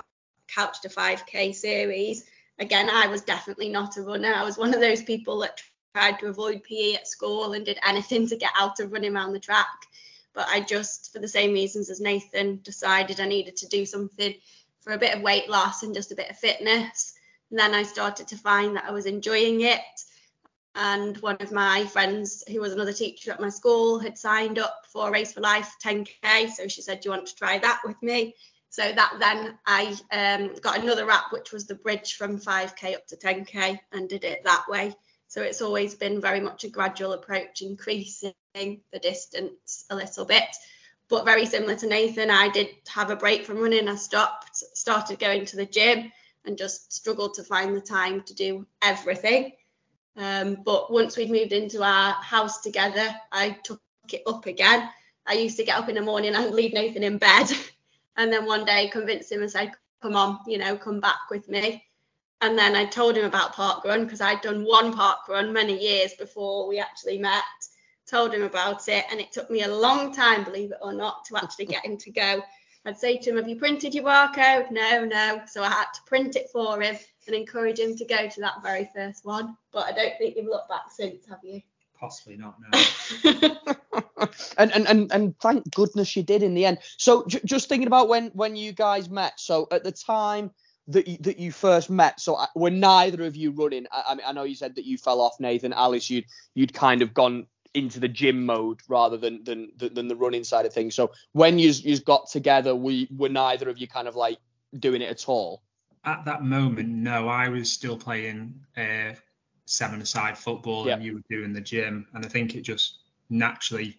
Couch 0.47 0.81
to 0.81 0.89
5K 0.89 1.53
series. 1.53 2.25
Again, 2.57 2.89
I 2.89 3.07
was 3.07 3.21
definitely 3.21 3.69
not 3.69 3.97
a 3.97 4.01
runner. 4.01 4.33
I 4.33 4.43
was 4.43 4.57
one 4.57 4.73
of 4.73 4.79
those 4.79 5.03
people 5.03 5.39
that 5.39 5.61
tried 5.95 6.19
to 6.19 6.27
avoid 6.27 6.63
PE 6.63 6.95
at 6.95 7.07
school 7.07 7.53
and 7.53 7.65
did 7.65 7.79
anything 7.87 8.27
to 8.27 8.37
get 8.37 8.51
out 8.57 8.79
of 8.79 8.91
running 8.91 9.15
around 9.15 9.33
the 9.33 9.39
track 9.39 9.87
but 10.35 10.47
I 10.49 10.59
just, 10.59 11.13
for 11.13 11.19
the 11.19 11.27
same 11.27 11.53
reasons 11.53 11.89
as 11.89 12.01
Nathan, 12.01 12.59
decided 12.61 13.19
I 13.19 13.25
needed 13.25 13.55
to 13.57 13.67
do 13.67 13.85
something 13.85 14.35
for 14.81 14.93
a 14.93 14.97
bit 14.97 15.15
of 15.15 15.23
weight 15.23 15.49
loss 15.49 15.81
and 15.81 15.95
just 15.95 16.11
a 16.11 16.15
bit 16.15 16.29
of 16.29 16.37
fitness. 16.37 17.13
And 17.49 17.57
then 17.57 17.73
I 17.73 17.83
started 17.83 18.27
to 18.27 18.37
find 18.37 18.75
that 18.75 18.83
I 18.85 18.91
was 18.91 19.05
enjoying 19.05 19.61
it. 19.61 19.79
And 20.75 21.17
one 21.19 21.37
of 21.39 21.53
my 21.53 21.85
friends, 21.85 22.43
who 22.49 22.59
was 22.59 22.73
another 22.73 22.91
teacher 22.91 23.31
at 23.31 23.39
my 23.39 23.47
school, 23.47 23.97
had 23.97 24.17
signed 24.17 24.59
up 24.59 24.81
for 24.91 25.09
Race 25.09 25.31
for 25.31 25.39
Life 25.39 25.73
10K. 25.83 26.49
So 26.49 26.67
she 26.67 26.81
said, 26.81 26.99
Do 26.99 27.07
you 27.07 27.11
want 27.11 27.27
to 27.27 27.35
try 27.35 27.57
that 27.57 27.79
with 27.85 28.01
me? 28.03 28.35
So 28.69 28.91
that 28.91 29.13
then 29.19 29.57
I 29.65 29.95
um, 30.11 30.53
got 30.55 30.79
another 30.79 31.09
app, 31.09 31.31
which 31.31 31.53
was 31.53 31.65
the 31.65 31.75
bridge 31.75 32.15
from 32.15 32.41
5K 32.41 32.93
up 32.93 33.07
to 33.07 33.15
10K, 33.15 33.79
and 33.93 34.09
did 34.09 34.25
it 34.25 34.43
that 34.43 34.65
way. 34.67 34.93
So 35.35 35.41
it's 35.41 35.61
always 35.61 35.95
been 35.95 36.21
very 36.21 36.39
much 36.39 36.63
a 36.63 36.69
gradual 36.69 37.11
approach, 37.11 37.61
increasing 37.61 38.33
the 38.55 38.99
distance 39.01 39.83
a 39.89 39.95
little 39.95 40.23
bit. 40.23 40.55
But 41.09 41.25
very 41.25 41.45
similar 41.45 41.75
to 41.75 41.87
Nathan, 41.87 42.31
I 42.31 42.47
did 42.47 42.69
have 42.87 43.09
a 43.09 43.17
break 43.17 43.45
from 43.45 43.57
running. 43.57 43.89
I 43.89 43.95
stopped, 43.95 44.55
started 44.55 45.19
going 45.19 45.43
to 45.43 45.57
the 45.57 45.65
gym, 45.65 46.09
and 46.45 46.57
just 46.57 46.93
struggled 46.93 47.33
to 47.33 47.43
find 47.43 47.75
the 47.75 47.81
time 47.81 48.21
to 48.21 48.33
do 48.33 48.65
everything. 48.81 49.51
Um, 50.15 50.59
but 50.63 50.89
once 50.89 51.17
we'd 51.17 51.29
moved 51.29 51.51
into 51.51 51.83
our 51.83 52.13
house 52.13 52.61
together, 52.61 53.13
I 53.29 53.57
took 53.61 53.81
it 54.13 54.23
up 54.25 54.45
again. 54.45 54.89
I 55.25 55.33
used 55.33 55.57
to 55.57 55.65
get 55.65 55.77
up 55.77 55.89
in 55.89 55.95
the 55.95 56.01
morning 56.01 56.33
and 56.33 56.51
leave 56.55 56.71
Nathan 56.71 57.03
in 57.03 57.17
bed, 57.17 57.51
and 58.15 58.31
then 58.31 58.45
one 58.45 58.63
day 58.63 58.87
convinced 58.87 59.33
him 59.33 59.41
and 59.41 59.51
said, 59.51 59.73
"Come 60.01 60.15
on, 60.15 60.39
you 60.47 60.59
know, 60.59 60.77
come 60.77 61.01
back 61.01 61.29
with 61.29 61.49
me." 61.49 61.84
And 62.41 62.57
then 62.57 62.75
I 62.75 62.85
told 62.85 63.17
him 63.17 63.25
about 63.25 63.53
parkrun 63.53 64.03
because 64.03 64.21
I'd 64.21 64.41
done 64.41 64.65
one 64.65 64.93
parkrun 64.93 65.51
many 65.51 65.81
years 65.81 66.13
before 66.13 66.67
we 66.67 66.79
actually 66.79 67.17
met. 67.17 67.43
Told 68.07 68.33
him 68.33 68.43
about 68.43 68.87
it, 68.87 69.05
and 69.09 69.19
it 69.19 69.31
took 69.31 69.49
me 69.49 69.63
a 69.63 69.75
long 69.75 70.13
time, 70.13 70.43
believe 70.43 70.71
it 70.71 70.77
or 70.81 70.93
not, 70.93 71.25
to 71.25 71.37
actually 71.37 71.65
get 71.65 71.85
him 71.85 71.97
to 71.97 72.11
go. 72.11 72.43
I'd 72.85 72.99
say 72.99 73.17
to 73.17 73.29
him, 73.31 73.37
Have 73.37 73.49
you 73.49 73.55
printed 73.55 73.95
your 73.95 74.03
barcode? 74.03 74.69
No, 74.69 75.05
no. 75.05 75.41
So 75.47 75.63
I 75.63 75.69
had 75.69 75.91
to 75.95 76.01
print 76.05 76.35
it 76.35 76.49
for 76.51 76.79
him 76.79 76.95
and 77.25 77.35
encourage 77.35 77.79
him 77.79 77.95
to 77.95 78.05
go 78.05 78.29
to 78.29 78.41
that 78.41 78.61
very 78.61 78.87
first 78.93 79.25
one. 79.25 79.57
But 79.71 79.87
I 79.87 79.91
don't 79.91 80.13
think 80.19 80.35
you've 80.35 80.45
looked 80.45 80.69
back 80.69 80.91
since, 80.91 81.25
have 81.27 81.39
you? 81.43 81.61
Possibly 81.99 82.37
not, 82.37 82.57
no. 82.59 83.65
and, 84.57 84.71
and 84.73 84.87
and 84.87 85.11
and 85.11 85.39
thank 85.39 85.73
goodness 85.73 86.15
you 86.15 86.23
did 86.23 86.43
in 86.43 86.53
the 86.53 86.65
end. 86.65 86.79
So 86.97 87.25
j- 87.25 87.41
just 87.45 87.69
thinking 87.69 87.87
about 87.87 88.09
when 88.09 88.27
when 88.29 88.55
you 88.55 88.71
guys 88.71 89.09
met. 89.09 89.39
So 89.39 89.67
at 89.71 89.83
the 89.83 89.91
time 89.91 90.51
that 90.87 91.07
you, 91.07 91.17
that 91.21 91.39
you 91.39 91.51
first 91.51 91.89
met, 91.89 92.19
so 92.19 92.35
uh, 92.35 92.47
were 92.55 92.69
neither 92.69 93.25
of 93.25 93.35
you 93.35 93.51
running? 93.51 93.87
I, 93.91 94.03
I 94.09 94.15
mean, 94.15 94.25
I 94.27 94.31
know 94.33 94.43
you 94.43 94.55
said 94.55 94.75
that 94.75 94.85
you 94.85 94.97
fell 94.97 95.21
off, 95.21 95.39
Nathan. 95.39 95.73
Alice, 95.73 96.09
you'd 96.09 96.25
you'd 96.53 96.73
kind 96.73 97.01
of 97.01 97.13
gone 97.13 97.47
into 97.73 97.99
the 97.99 98.07
gym 98.07 98.45
mode 98.45 98.79
rather 98.87 99.17
than 99.17 99.43
than 99.43 99.71
than 99.77 100.07
the 100.07 100.15
running 100.15 100.43
side 100.43 100.65
of 100.65 100.73
things. 100.73 100.95
So 100.95 101.11
when 101.33 101.59
you 101.59 101.69
you 101.71 101.99
got 101.99 102.29
together, 102.29 102.75
we 102.75 103.07
were 103.15 103.29
neither 103.29 103.69
of 103.69 103.77
you 103.77 103.87
kind 103.87 104.07
of 104.07 104.15
like 104.15 104.37
doing 104.77 105.01
it 105.01 105.09
at 105.09 105.27
all. 105.27 105.61
At 106.03 106.25
that 106.25 106.43
moment, 106.43 106.89
no, 106.89 107.27
I 107.27 107.49
was 107.49 107.71
still 107.71 107.97
playing 107.97 108.53
uh, 108.77 109.13
seven-a-side 109.65 110.37
football, 110.37 110.85
Yeah. 110.85 110.93
and 110.93 111.03
you 111.03 111.15
were 111.15 111.23
doing 111.29 111.51
the 111.51 111.61
gym, 111.61 112.07
and 112.13 112.23
I 112.23 112.27
think 112.27 112.55
it 112.55 112.61
just 112.61 112.99
naturally 113.29 113.97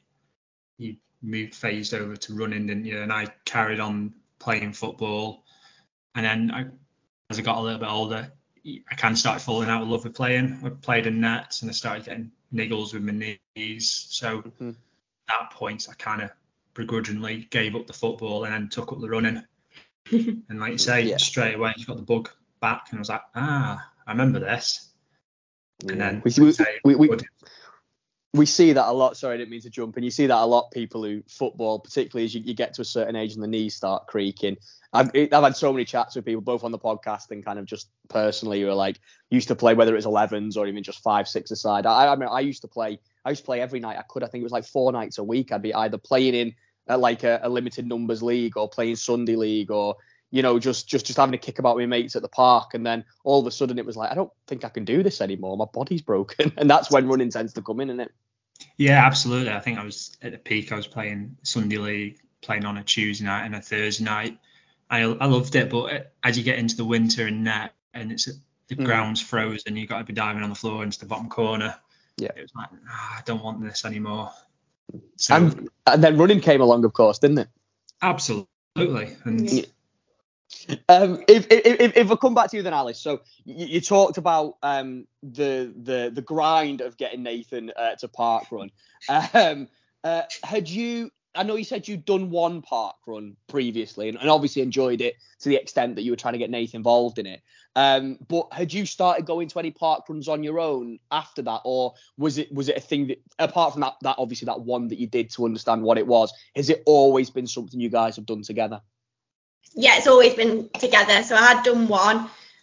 you 0.79 0.96
moved 1.22 1.55
phased 1.55 1.94
over 1.94 2.14
to 2.14 2.35
running, 2.35 2.66
didn't 2.68 2.85
you? 2.85 3.01
And 3.01 3.12
I 3.12 3.27
carried 3.44 3.81
on 3.81 4.14
playing 4.38 4.72
football, 4.72 5.42
and 6.16 6.24
then 6.24 6.50
I, 6.50 6.64
as 7.31 7.38
I 7.38 7.42
got 7.42 7.59
a 7.59 7.61
little 7.61 7.79
bit 7.79 7.88
older, 7.88 8.33
I 8.64 8.94
kind 8.96 9.12
of 9.12 9.18
started 9.18 9.40
falling 9.40 9.68
out 9.68 9.83
of 9.83 9.88
love 9.88 10.02
with 10.02 10.14
playing. 10.14 10.61
I 10.64 10.70
played 10.70 11.07
in 11.07 11.20
nets, 11.20 11.62
and 11.62 11.70
I 11.70 11.72
started 11.74 12.07
getting 12.07 12.33
niggles 12.52 12.92
with 12.94 13.02
my 13.02 13.37
knees. 13.55 14.07
So 14.11 14.42
Mhm. 14.42 14.70
at 14.70 14.76
that 15.29 15.50
point, 15.52 15.87
I 15.88 15.94
kind 15.94 16.22
of 16.22 16.31
begrudgingly 16.74 17.46
gave 17.50 17.76
up 17.76 17.87
the 17.87 17.92
football 17.92 18.44
and 18.44 18.52
then 18.52 18.68
took 18.68 18.92
up 18.92 19.00
the 19.00 19.09
running. 19.09 19.44
and 20.11 20.59
like 20.59 20.72
you 20.72 20.79
say, 20.79 21.02
Yeah. 21.02 21.16
straight 21.18 21.55
away 21.55 21.74
you 21.76 21.87
got 21.87 21.96
the 21.96 22.02
bug 22.02 22.31
back, 22.61 22.88
and 22.90 22.98
I 22.98 23.00
was 23.00 23.09
like, 23.09 23.22
ah, 23.35 23.92
I 24.07 24.11
remember 24.11 24.40
this. 24.40 24.92
And 25.88 26.00
then 26.00 26.22
we, 26.24 26.33
we, 26.38 26.52
we, 26.85 26.94
we, 26.96 27.09
good. 27.09 27.24
We 28.37 28.46
see 28.46 28.72
that 28.72 28.87
a 28.87 28.92
lot. 28.92 29.16
Sorry, 29.16 29.35
I 29.35 29.37
didn't 29.38 29.51
mean 29.51 29.62
to 29.62 29.70
jump. 29.70 29.96
And 29.96 30.05
you 30.05 30.11
see 30.11 30.27
that 30.27 30.37
a 30.37 30.46
lot. 30.46 30.70
People 30.70 31.03
who 31.03 31.22
football, 31.29 31.79
particularly 31.79 32.25
as 32.25 32.35
you, 32.35 32.42
you 32.44 32.55
get 32.55 32.75
to 32.75 32.83
a 32.83 32.85
certain 32.85 33.16
age 33.16 33.35
and 33.35 33.42
the 33.42 33.49
knees 33.49 33.75
start 33.75 34.07
creaking. 34.07 34.57
I've, 34.92 35.11
I've 35.14 35.31
had 35.44 35.57
so 35.57 35.72
many 35.72 35.85
chats 35.85 36.16
with 36.16 36.25
people, 36.25 36.40
both 36.40 36.64
on 36.64 36.72
the 36.72 36.79
podcast 36.79 37.31
and 37.31 37.44
kind 37.44 37.59
of 37.59 37.66
just 37.66 37.88
personally, 38.09 38.61
who 38.61 38.68
are 38.68 38.75
like 38.75 38.99
used 39.31 39.49
to 39.49 39.55
play 39.55 39.75
whether 39.75 39.96
it's 39.96 40.07
11s 40.07 40.57
or 40.57 40.66
even 40.66 40.83
just 40.83 41.03
five, 41.03 41.29
six 41.29 41.51
aside. 41.51 41.87
I, 41.87 42.12
I 42.12 42.16
mean, 42.16 42.29
I 42.31 42.40
used 42.40 42.62
to 42.62 42.68
play. 42.68 42.99
I 43.25 43.31
used 43.31 43.42
to 43.42 43.46
play 43.46 43.61
every 43.61 43.81
night 43.81 43.99
I 43.99 44.03
could. 44.09 44.22
I 44.22 44.29
think 44.29 44.42
it 44.42 44.44
was 44.44 44.53
like 44.53 44.64
four 44.64 44.92
nights 44.92 45.18
a 45.18 45.25
week. 45.25 45.53
I'd 45.53 45.62
be 45.62 45.75
either 45.75 45.99
playing 45.99 46.35
in 46.35 46.55
like 46.88 47.25
a, 47.25 47.40
a 47.42 47.49
limited 47.49 47.87
numbers 47.87 48.22
league 48.22 48.57
or 48.57 48.68
playing 48.68 48.96
Sunday 48.96 49.35
league 49.35 49.72
or 49.72 49.96
you 50.31 50.42
know 50.42 50.59
just 50.59 50.88
just 50.88 51.07
just 51.07 51.18
having 51.18 51.35
a 51.35 51.38
kick 51.38 51.59
about 51.59 51.77
with 51.77 51.88
mates 51.88 52.16
at 52.16 52.22
the 52.22 52.29
park. 52.29 52.75
And 52.75 52.87
then 52.87 53.05
all 53.25 53.40
of 53.40 53.46
a 53.46 53.51
sudden 53.51 53.79
it 53.79 53.87
was 53.87 53.96
like 53.96 54.11
I 54.11 54.14
don't 54.14 54.33
think 54.46 54.64
I 54.64 54.68
can 54.68 54.85
do 54.85 55.03
this 55.03 55.20
anymore. 55.20 55.57
My 55.57 55.66
body's 55.72 56.03
broken, 56.03 56.53
and 56.57 56.70
that's 56.70 56.90
when 56.90 57.09
running 57.09 57.31
tends 57.31 57.53
to 57.55 57.62
come 57.62 57.81
in, 57.81 57.90
isn't 57.90 58.01
it? 58.01 58.12
Yeah, 58.77 59.05
absolutely. 59.05 59.53
I 59.53 59.61
think 59.61 59.79
I 59.79 59.85
was 59.85 60.16
at 60.23 60.33
the 60.33 60.38
peak. 60.38 60.73
I 60.73 60.77
was 60.77 60.87
playing 60.87 61.37
Sunday 61.42 61.79
league, 61.79 62.19
playing 62.42 62.64
on 62.64 62.77
a 62.77 62.85
Tuesday 62.85 63.25
night 63.25 63.45
and 63.47 63.55
a 63.55 63.61
Thursday 63.61 64.05
night. 64.05 64.38
I 64.90 65.01
I 65.03 65.27
loved 65.27 65.55
it, 65.57 65.71
but 65.71 66.12
as 66.23 66.37
you 66.38 66.45
get 66.45 66.59
into 66.59 66.77
the 66.77 66.85
winter 66.85 67.27
and 67.27 67.45
net, 67.45 67.75
and 67.95 68.12
it's 68.12 68.27
the 68.69 68.75
Mm. 68.77 68.85
ground's 68.85 69.21
frozen, 69.21 69.77
you've 69.77 69.88
got 69.88 69.99
to 69.99 70.05
be 70.05 70.12
diving 70.12 70.42
on 70.42 70.49
the 70.51 70.55
floor 70.57 70.83
into 70.83 70.99
the 70.99 71.07
bottom 71.07 71.29
corner. 71.29 71.77
Yeah. 72.19 72.31
it 72.37 72.42
was 72.42 72.53
like 72.55 72.69
ah, 72.88 73.19
I 73.19 73.23
don't 73.27 73.42
want 73.42 73.62
this 73.62 73.85
anymore. 73.85 74.31
So 75.16 75.35
And, 75.35 75.69
and 75.87 76.03
then 76.05 76.16
running 76.16 76.40
came 76.40 76.61
along, 76.61 76.85
of 76.85 76.92
course, 76.92 77.19
didn't 77.19 77.38
it? 77.38 77.49
absolutely, 78.03 79.16
and 79.25 79.51
Yeah. 79.51 79.64
Um, 80.88 81.23
if, 81.29 81.47
if, 81.51 81.97
if, 81.97 82.11
I 82.11 82.16
come 82.16 82.35
back 82.35 82.51
to 82.51 82.57
you 82.57 82.62
then, 82.62 82.75
Alice, 82.75 83.01
so 83.01 83.21
you, 83.45 83.66
you 83.66 83.81
talked 83.81 84.19
about 84.19 84.55
um, 84.62 85.07
the, 85.23 85.73
the 85.77 86.11
the 86.14 86.23
grind 86.23 86.81
of 86.81 86.97
getting 86.97 87.23
Nathan 87.23 87.73
uh, 87.77 87.97
to 87.97 88.09
parkrun. 88.09 88.71
Um, 89.35 89.69
uh, 90.05 90.23
had 90.42 90.69
you? 90.69 91.11
I 91.35 91.42
know 91.42 91.57
you 91.57 91.64
said 91.64 91.87
you'd 91.87 92.07
done 92.07 92.31
one 92.31 92.62
park 92.62 92.97
run 93.07 93.37
previously, 93.49 94.09
and, 94.09 94.19
and 94.19 94.31
obviously 94.31 94.62
enjoyed 94.62 95.01
it 95.01 95.16
to 95.40 95.49
the 95.49 95.57
extent 95.57 95.97
that 95.97 96.03
you 96.03 96.12
were 96.12 96.16
trying 96.16 96.33
to 96.33 96.38
get 96.38 96.51
Nathan 96.51 96.79
involved 96.79 97.19
in 97.19 97.27
it. 97.27 97.42
Um, 97.75 98.19
but 98.27 98.49
had 98.53 98.73
you 98.73 98.87
started 98.87 99.27
going 99.27 99.49
to 99.49 99.59
any 99.59 99.71
parkruns 99.71 100.29
on 100.29 100.42
your 100.42 100.59
own 100.59 100.99
after 101.11 101.42
that, 101.42 101.61
or 101.64 101.95
was 102.16 102.38
it 102.38 102.51
was 102.53 102.69
it 102.69 102.77
a 102.79 102.81
thing 102.81 103.09
that 103.09 103.21
apart 103.38 103.73
from 103.73 103.83
that 103.83 103.95
that 104.03 104.16
obviously 104.19 104.47
that 104.47 104.61
one 104.61 104.88
that 104.88 104.99
you 104.99 105.07
did 105.07 105.31
to 105.33 105.45
understand 105.45 105.83
what 105.83 105.99
it 105.99 106.07
was, 106.07 106.33
has 106.55 106.71
it 106.71 106.83
always 106.87 107.29
been 107.29 107.47
something 107.47 107.79
you 107.79 107.90
guys 107.90 108.16
have 108.16 108.27
done 108.27 108.42
together? 108.42 108.81
Yeah, 109.74 109.96
it's 109.96 110.07
always 110.07 110.35
been 110.35 110.68
together. 110.79 111.22
So 111.22 111.37
I 111.37 111.55
had 111.55 111.64
done 111.64 111.88
one, 111.88 112.18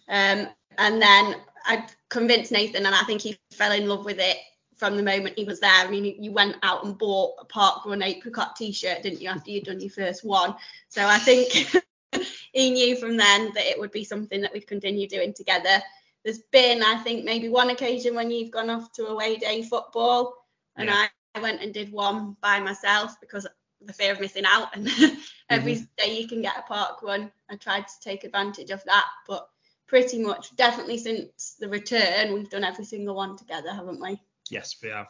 um, 0.10 0.48
and 0.78 1.02
then 1.02 1.36
I 1.66 1.86
convinced 2.10 2.52
Nathan, 2.52 2.86
and 2.86 2.96
I 2.96 3.04
think 3.04 3.22
he 3.22 3.38
fell 3.52 3.72
in 3.72 3.88
love 3.88 4.06
with 4.06 4.20
it 4.20 4.38
from 4.78 4.98
the 4.98 5.04
moment 5.04 5.38
he 5.38 5.46
was 5.46 5.60
there. 5.60 5.70
I 5.72 5.90
mean, 5.90 6.22
you 6.22 6.32
went 6.32 6.58
out 6.64 6.84
and 6.84 6.98
bought 6.98 7.36
a 7.40 7.46
parkrun 7.46 8.04
apricot 8.04 8.56
t-shirt, 8.56 9.04
didn't 9.04 9.22
you, 9.22 9.30
after 9.30 9.52
you'd 9.52 9.66
done 9.66 9.80
your 9.80 9.92
first 9.92 10.26
one? 10.26 10.56
So 10.90 11.06
I 11.06 11.20
think 11.20 11.72
he 12.54 12.72
knew 12.72 12.96
from 12.98 13.16
then 13.18 13.52
that 13.54 13.66
it 13.66 13.80
would 13.80 13.92
be 13.92 14.04
something 14.04 14.42
that 14.42 14.54
we'd 14.54 14.68
continue 14.68 15.08
doing 15.08 15.34
together. 15.34 15.82
There's 16.24 16.42
been, 16.52 16.82
I 16.84 16.98
think, 16.98 17.26
maybe 17.26 17.50
one 17.50 17.70
occasion 17.70 18.16
when 18.16 18.32
you've 18.32 18.52
gone 18.52 18.70
off 18.70 18.92
to 18.94 19.08
away 19.08 19.38
day 19.38 19.62
football, 19.64 20.34
and 20.76 20.88
Yeah. 20.90 20.96
I, 21.36 21.40
I 21.40 21.42
went 21.42 21.62
and 21.62 21.74
did 21.74 21.92
one 21.92 22.36
by 22.42 22.60
myself 22.60 23.20
because 23.22 23.48
the 23.86 23.94
fear 23.94 24.14
of 24.14 24.20
missing 24.20 24.46
out 24.46 24.76
and 24.76 24.88
every 25.50 25.76
mm-hmm. 25.76 25.84
day 25.98 26.20
you 26.20 26.28
can 26.28 26.42
get 26.42 26.58
a 26.58 26.74
parkrun 26.74 27.32
i 27.50 27.56
tried 27.56 27.88
to 27.88 28.00
take 28.02 28.24
advantage 28.24 28.72
of 28.72 28.84
that 28.86 29.06
but 29.28 29.48
pretty 29.88 30.20
much 30.20 30.56
definitely 30.56 30.98
since 30.98 31.56
the 31.60 31.68
return 31.68 32.34
we've 32.34 32.50
done 32.50 32.64
every 32.64 32.86
single 32.86 33.16
one 33.16 33.38
together 33.38 33.72
haven't 33.74 34.02
we 34.02 34.20
yes, 34.50 34.76
we 34.82 34.90
have. 34.90 35.08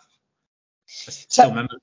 I 1.07 1.11
still 1.11 1.49
remember. 1.49 1.75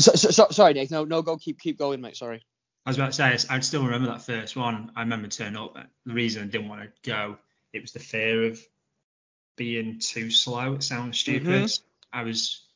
So, 0.00 0.12
so, 0.12 0.30
so, 0.30 0.46
sorry, 0.50 0.74
Nick. 0.74 0.90
No, 0.90 1.04
no, 1.04 1.22
go. 1.22 1.36
Keep, 1.36 1.60
keep 1.60 1.78
going, 1.78 2.00
mate. 2.00 2.16
Sorry. 2.16 2.42
I 2.86 2.90
was 2.90 2.96
about 2.96 3.12
to 3.12 3.38
say, 3.38 3.54
I 3.54 3.60
still 3.60 3.84
remember 3.84 4.08
that 4.08 4.22
first 4.22 4.56
one. 4.56 4.92
I 4.96 5.00
remember 5.00 5.28
turning 5.28 5.56
up. 5.56 5.76
The 6.04 6.12
reason 6.12 6.42
I 6.42 6.46
didn't 6.46 6.68
want 6.68 6.82
to 6.82 7.10
go, 7.10 7.38
it 7.72 7.80
was 7.80 7.92
the 7.92 8.00
fear 8.00 8.46
of 8.46 8.60
being 9.56 9.98
too 10.00 10.30
slow. 10.30 10.74
It 10.74 10.82
sounds 10.82 11.18
stupid. 11.18 11.64
Mm-hmm. 11.64 12.18
I 12.18 12.22
was 12.24 12.66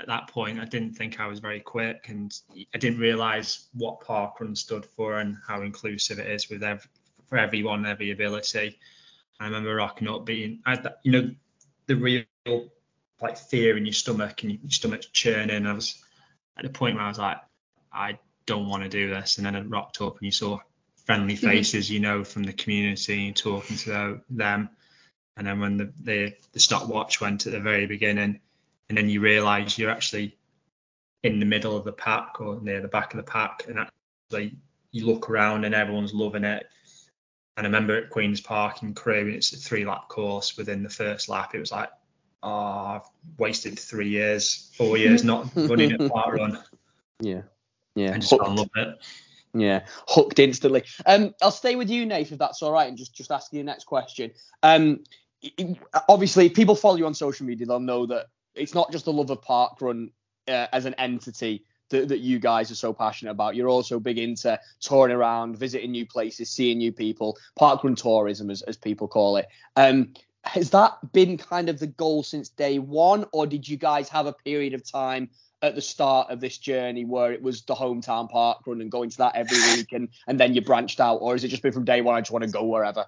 at 0.00 0.06
that 0.08 0.28
point. 0.28 0.60
I 0.60 0.64
didn't 0.64 0.94
think 0.94 1.20
I 1.20 1.26
was 1.26 1.40
very 1.40 1.60
quick, 1.60 2.06
and 2.08 2.32
I 2.74 2.78
didn't 2.78 2.98
realise 2.98 3.68
what 3.72 4.00
parkrun 4.00 4.56
stood 4.56 4.84
for 4.84 5.18
and 5.18 5.36
how 5.46 5.62
inclusive 5.62 6.18
it 6.18 6.26
is 6.26 6.48
with 6.48 6.62
for 7.26 7.38
everyone, 7.38 7.86
every 7.86 8.10
ability. 8.10 8.78
I 9.40 9.44
remember 9.46 9.74
rocking 9.74 10.08
up, 10.08 10.24
being, 10.24 10.60
I, 10.64 10.78
you 11.02 11.12
know, 11.12 11.30
the 11.86 11.96
real 11.96 12.24
like 13.20 13.38
fear 13.38 13.76
in 13.76 13.86
your 13.86 13.92
stomach 13.92 14.42
and 14.42 14.52
your 14.52 14.70
stomach's 14.70 15.06
churning. 15.06 15.66
I 15.66 15.72
was 15.72 16.02
at 16.56 16.64
the 16.64 16.70
point 16.70 16.96
where 16.96 17.04
I 17.04 17.08
was 17.08 17.18
like, 17.18 17.38
I 17.92 18.18
don't 18.46 18.68
want 18.68 18.82
to 18.82 18.88
do 18.88 19.08
this. 19.08 19.38
And 19.38 19.46
then 19.46 19.56
I 19.56 19.62
rocked 19.62 20.00
up 20.00 20.18
and 20.18 20.26
you 20.26 20.32
saw 20.32 20.58
friendly 21.04 21.34
mm-hmm. 21.34 21.46
faces, 21.46 21.90
you 21.90 22.00
know, 22.00 22.24
from 22.24 22.44
the 22.44 22.52
community 22.52 23.26
and 23.26 23.36
talking 23.36 23.76
to 23.78 24.20
them. 24.30 24.70
And 25.36 25.46
then 25.46 25.60
when 25.60 25.76
the, 25.78 25.92
the, 26.00 26.34
the 26.52 26.60
stopwatch 26.60 27.20
went 27.20 27.46
at 27.46 27.52
the 27.52 27.60
very 27.60 27.86
beginning, 27.86 28.40
and 28.88 28.98
then 28.98 29.08
you 29.08 29.20
realise 29.20 29.78
you're 29.78 29.90
actually 29.90 30.36
in 31.22 31.40
the 31.40 31.46
middle 31.46 31.76
of 31.76 31.84
the 31.84 31.92
pack 31.92 32.40
or 32.40 32.60
near 32.60 32.80
the 32.80 32.88
back 32.88 33.14
of 33.14 33.18
the 33.18 33.30
pack, 33.30 33.64
and 33.68 33.78
actually 33.78 34.56
you 34.92 35.06
look 35.06 35.30
around 35.30 35.64
and 35.64 35.74
everyone's 35.74 36.14
loving 36.14 36.44
it. 36.44 36.66
And 37.56 37.66
I 37.66 37.68
remember 37.68 37.96
at 37.96 38.10
Queen's 38.10 38.40
Park 38.40 38.82
in 38.82 38.94
Crewe, 38.94 39.26
and 39.26 39.34
it's 39.34 39.52
a 39.52 39.56
three 39.56 39.84
lap 39.84 40.08
course. 40.08 40.56
Within 40.56 40.82
the 40.82 40.90
first 40.90 41.28
lap, 41.28 41.54
it 41.54 41.60
was 41.60 41.72
like, 41.72 41.90
oh, 42.42 42.50
I've 42.50 43.08
wasted 43.38 43.78
three 43.78 44.08
years, 44.08 44.70
four 44.76 44.96
years 44.96 45.24
not 45.24 45.50
running 45.54 45.92
a 45.92 46.08
park 46.08 46.34
run. 46.34 46.58
Yeah. 47.20 47.42
Yeah. 47.94 48.12
And 48.12 48.22
just 48.22 48.32
Hooked. 48.32 48.44
I 48.44 48.54
love 48.54 48.70
it. 48.76 48.98
Yeah, 49.54 49.86
hooked 50.08 50.40
instantly. 50.40 50.82
Um, 51.06 51.32
I'll 51.40 51.52
stay 51.52 51.76
with 51.76 51.88
you, 51.88 52.04
Nate, 52.06 52.32
if 52.32 52.38
that's 52.38 52.60
all 52.60 52.72
right, 52.72 52.88
and 52.88 52.98
just 52.98 53.14
just 53.14 53.30
ask 53.30 53.52
you 53.52 53.60
the 53.60 53.64
next 53.64 53.84
question. 53.84 54.32
Um, 54.64 55.04
obviously, 56.08 56.50
people 56.50 56.74
follow 56.74 56.96
you 56.96 57.06
on 57.06 57.14
social 57.14 57.46
media, 57.46 57.66
they'll 57.66 57.78
know 57.78 58.06
that 58.06 58.26
it's 58.54 58.74
not 58.74 58.92
just 58.92 59.04
the 59.04 59.12
love 59.12 59.30
of 59.30 59.40
parkrun 59.40 60.10
uh, 60.48 60.66
as 60.72 60.84
an 60.84 60.94
entity 60.94 61.64
that, 61.90 62.08
that 62.08 62.20
you 62.20 62.38
guys 62.38 62.70
are 62.70 62.76
so 62.76 62.92
passionate 62.92 63.32
about. 63.32 63.56
You're 63.56 63.68
also 63.68 64.00
big 64.00 64.18
into 64.18 64.58
touring 64.80 65.14
around, 65.14 65.58
visiting 65.58 65.90
new 65.90 66.06
places, 66.06 66.50
seeing 66.50 66.78
new 66.78 66.92
people, 66.92 67.38
parkrun 67.58 67.96
tourism, 67.96 68.50
as, 68.50 68.62
as 68.62 68.76
people 68.76 69.08
call 69.08 69.36
it. 69.36 69.48
Um, 69.76 70.14
has 70.42 70.70
that 70.70 70.98
been 71.12 71.38
kind 71.38 71.68
of 71.68 71.78
the 71.78 71.86
goal 71.86 72.22
since 72.22 72.50
day 72.50 72.78
one, 72.78 73.24
or 73.32 73.46
did 73.46 73.66
you 73.66 73.76
guys 73.76 74.08
have 74.10 74.26
a 74.26 74.32
period 74.32 74.74
of 74.74 74.88
time 74.88 75.30
at 75.62 75.74
the 75.74 75.80
start 75.80 76.30
of 76.30 76.40
this 76.40 76.58
journey 76.58 77.06
where 77.06 77.32
it 77.32 77.40
was 77.40 77.62
the 77.62 77.74
hometown 77.74 78.30
parkrun 78.30 78.82
and 78.82 78.90
going 78.90 79.08
to 79.08 79.16
that 79.16 79.34
every 79.34 79.56
week 79.74 79.92
and, 79.92 80.10
and 80.26 80.38
then 80.38 80.54
you 80.54 80.60
branched 80.60 81.00
out 81.00 81.16
or 81.16 81.32
has 81.32 81.42
it 81.42 81.48
just 81.48 81.62
been 81.62 81.72
from 81.72 81.86
day 81.86 82.02
one 82.02 82.14
I 82.14 82.20
just 82.20 82.30
want 82.30 82.44
to 82.44 82.50
go 82.50 82.64
wherever 82.64 83.06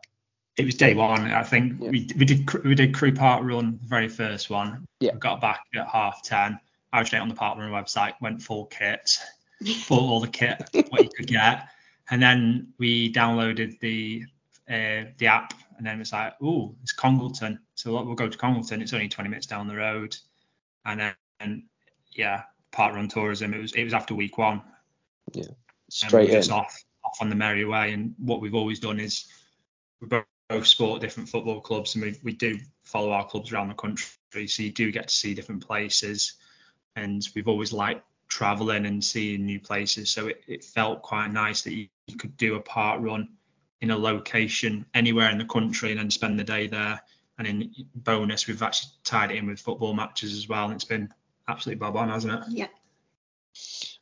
It 0.56 0.64
was 0.64 0.74
day 0.74 0.94
one. 0.94 1.30
I 1.30 1.42
think 1.42 1.80
Yeah. 1.80 1.90
we 1.90 2.08
we 2.16 2.24
did 2.24 2.64
we 2.64 2.74
did 2.74 2.94
Crewe 2.94 3.12
Park 3.12 3.44
Run, 3.44 3.78
the 3.82 3.88
very 3.88 4.08
first 4.08 4.48
one. 4.48 4.86
Yeah. 5.00 5.12
We 5.12 5.18
got 5.18 5.40
back 5.40 5.64
at 5.74 5.86
half 5.88 6.22
ten. 6.22 6.58
I 6.92 7.00
was 7.00 7.08
straight 7.08 7.20
on 7.20 7.28
the 7.28 7.34
parkrun 7.34 7.70
website, 7.70 8.14
went 8.22 8.42
full 8.42 8.66
kit, 8.66 9.18
full 9.84 10.08
all 10.08 10.20
the 10.20 10.28
kit 10.28 10.62
what 10.88 11.02
you 11.02 11.10
could 11.14 11.26
get, 11.26 11.68
and 12.10 12.22
then 12.22 12.72
we 12.78 13.12
downloaded 13.12 13.78
the 13.80 14.24
uh, 14.68 15.10
the 15.18 15.26
app, 15.26 15.52
and 15.76 15.86
then 15.86 16.00
it's 16.00 16.12
like, 16.12 16.34
oh, 16.42 16.74
it's 16.82 16.92
Congleton, 16.92 17.60
so 17.74 17.92
we'll 18.02 18.14
go 18.14 18.28
to 18.28 18.38
Congleton. 18.38 18.80
It's 18.80 18.94
only 18.94 19.08
20 19.08 19.28
minutes 19.28 19.46
down 19.46 19.68
the 19.68 19.76
road, 19.76 20.16
and 20.86 21.00
then 21.00 21.14
and, 21.40 21.64
yeah, 22.12 22.44
parkrun 22.72 23.10
tourism. 23.10 23.52
It 23.52 23.60
was 23.60 23.72
it 23.72 23.84
was 23.84 23.92
after 23.92 24.14
week 24.14 24.38
one, 24.38 24.62
and 25.34 25.54
straight 25.90 26.12
we 26.12 26.18
were 26.28 26.36
in 26.36 26.38
just 26.38 26.50
off 26.50 26.82
off 27.04 27.18
on 27.20 27.28
the 27.28 27.36
merry 27.36 27.66
way. 27.66 27.92
And 27.92 28.14
what 28.18 28.40
we've 28.40 28.54
always 28.54 28.80
done 28.80 28.98
is 29.00 29.26
we 30.00 30.08
both 30.08 30.24
sport 30.62 31.00
different 31.00 31.28
football 31.28 31.60
clubs, 31.60 31.94
and 31.94 32.04
we, 32.04 32.16
we 32.22 32.32
do 32.32 32.58
follow 32.84 33.10
our 33.10 33.26
clubs 33.26 33.52
around 33.52 33.68
the 33.68 33.74
country, 33.74 34.46
so 34.46 34.62
you 34.62 34.72
do 34.72 34.92
get 34.92 35.08
to 35.08 35.14
see 35.14 35.34
different 35.34 35.66
places. 35.66 36.34
And 36.94 37.26
we've 37.34 37.48
always 37.48 37.72
liked 37.72 38.04
traveling 38.28 38.86
and 38.86 39.04
seeing 39.04 39.44
new 39.44 39.60
places, 39.60 40.10
so 40.10 40.28
it, 40.28 40.42
it 40.46 40.64
felt 40.64 41.02
quite 41.02 41.32
nice 41.32 41.62
that 41.62 41.74
you, 41.74 41.88
you 42.06 42.16
could 42.16 42.36
do 42.36 42.54
a 42.54 42.62
parkrun 42.62 43.28
in 43.80 43.90
a 43.90 43.96
location 43.96 44.86
anywhere 44.94 45.30
in 45.30 45.38
the 45.38 45.44
country 45.44 45.90
and 45.90 46.00
then 46.00 46.10
spend 46.10 46.38
the 46.38 46.44
day 46.44 46.66
there. 46.66 47.00
And 47.38 47.46
in 47.46 47.70
bonus, 47.94 48.46
we've 48.46 48.62
actually 48.62 48.92
tied 49.04 49.30
it 49.30 49.36
in 49.36 49.46
with 49.46 49.60
football 49.60 49.92
matches 49.92 50.32
as 50.32 50.48
well, 50.48 50.64
and 50.64 50.74
it's 50.74 50.84
been 50.84 51.10
absolutely 51.48 51.80
bob 51.80 51.96
on, 51.96 52.08
hasn't 52.08 52.32
it? 52.32 52.40
Yeah. 52.48 52.66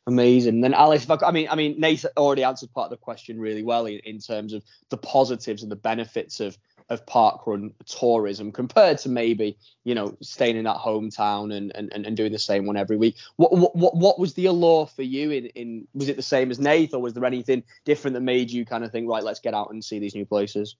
Amazing. 0.07 0.61
Then 0.61 0.73
Alice 0.73 1.09
I, 1.09 1.17
I 1.25 1.31
mean 1.31 1.47
I 1.49 1.55
mean 1.55 1.79
Nate 1.79 2.05
already 2.17 2.43
answered 2.43 2.73
part 2.73 2.85
of 2.85 2.91
the 2.91 2.97
question 2.97 3.39
really 3.39 3.63
well 3.63 3.85
in, 3.85 3.99
in 3.99 4.19
terms 4.19 4.53
of 4.53 4.63
the 4.89 4.97
positives 4.97 5.63
and 5.63 5.71
the 5.71 5.75
benefits 5.75 6.39
of 6.39 6.57
of 6.89 7.03
parkrun 7.07 7.73
tourism 7.87 8.51
compared 8.51 8.99
to 8.99 9.09
maybe 9.09 9.57
you 9.83 9.95
know 9.95 10.15
staying 10.21 10.55
in 10.55 10.65
that 10.65 10.77
hometown 10.77 11.55
and 11.55 11.71
and, 11.75 11.91
and 11.93 12.17
doing 12.17 12.31
the 12.31 12.39
same 12.39 12.65
one 12.65 12.77
every 12.77 12.97
week. 12.97 13.15
What, 13.37 13.51
what 13.51 13.75
what 13.75 13.95
what 13.95 14.19
was 14.19 14.33
the 14.35 14.45
allure 14.45 14.87
for 14.87 15.03
you 15.03 15.31
in 15.31 15.45
in 15.47 15.87
was 15.93 16.09
it 16.09 16.15
the 16.15 16.21
same 16.21 16.51
as 16.51 16.59
Nate 16.59 16.93
or 16.93 17.01
was 17.01 17.13
there 17.13 17.25
anything 17.25 17.63
different 17.85 18.13
that 18.13 18.21
made 18.21 18.51
you 18.51 18.65
kind 18.65 18.83
of 18.83 18.91
think 18.91 19.09
right 19.09 19.23
let's 19.23 19.39
get 19.39 19.53
out 19.55 19.71
and 19.71 19.83
see 19.83 19.99
these 19.99 20.15
new 20.15 20.25
places 20.25 20.75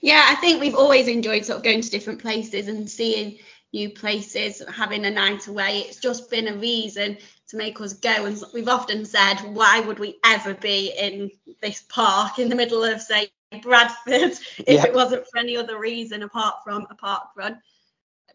Yeah, 0.00 0.26
I 0.28 0.34
think 0.36 0.60
we've 0.60 0.74
always 0.74 1.08
enjoyed 1.08 1.46
sort 1.46 1.58
of 1.58 1.64
going 1.64 1.80
to 1.80 1.90
different 1.90 2.20
places 2.20 2.68
and 2.68 2.88
seeing 2.88 3.38
new 3.72 3.90
places, 3.90 4.62
having 4.74 5.04
a 5.04 5.10
night 5.10 5.46
away. 5.48 5.80
It's 5.80 6.00
just 6.00 6.30
been 6.30 6.48
a 6.48 6.56
reason 6.56 7.18
to 7.48 7.56
make 7.56 7.80
us 7.80 7.94
go. 7.94 8.26
And 8.26 8.42
we've 8.52 8.68
often 8.68 9.04
said, 9.04 9.36
why 9.40 9.80
would 9.80 9.98
we 9.98 10.18
ever 10.24 10.54
be 10.54 10.92
in 10.98 11.30
this 11.62 11.84
park 11.88 12.38
in 12.38 12.48
the 12.48 12.56
middle 12.56 12.82
of, 12.82 13.00
say, 13.00 13.28
Bradford 13.62 14.32
if 14.58 14.66
Yeah. 14.66 14.86
it 14.86 14.94
wasn't 14.94 15.26
for 15.28 15.38
any 15.38 15.56
other 15.56 15.78
reason 15.78 16.22
apart 16.22 16.56
from 16.64 16.86
a 16.90 16.94
parkrun? 16.94 17.58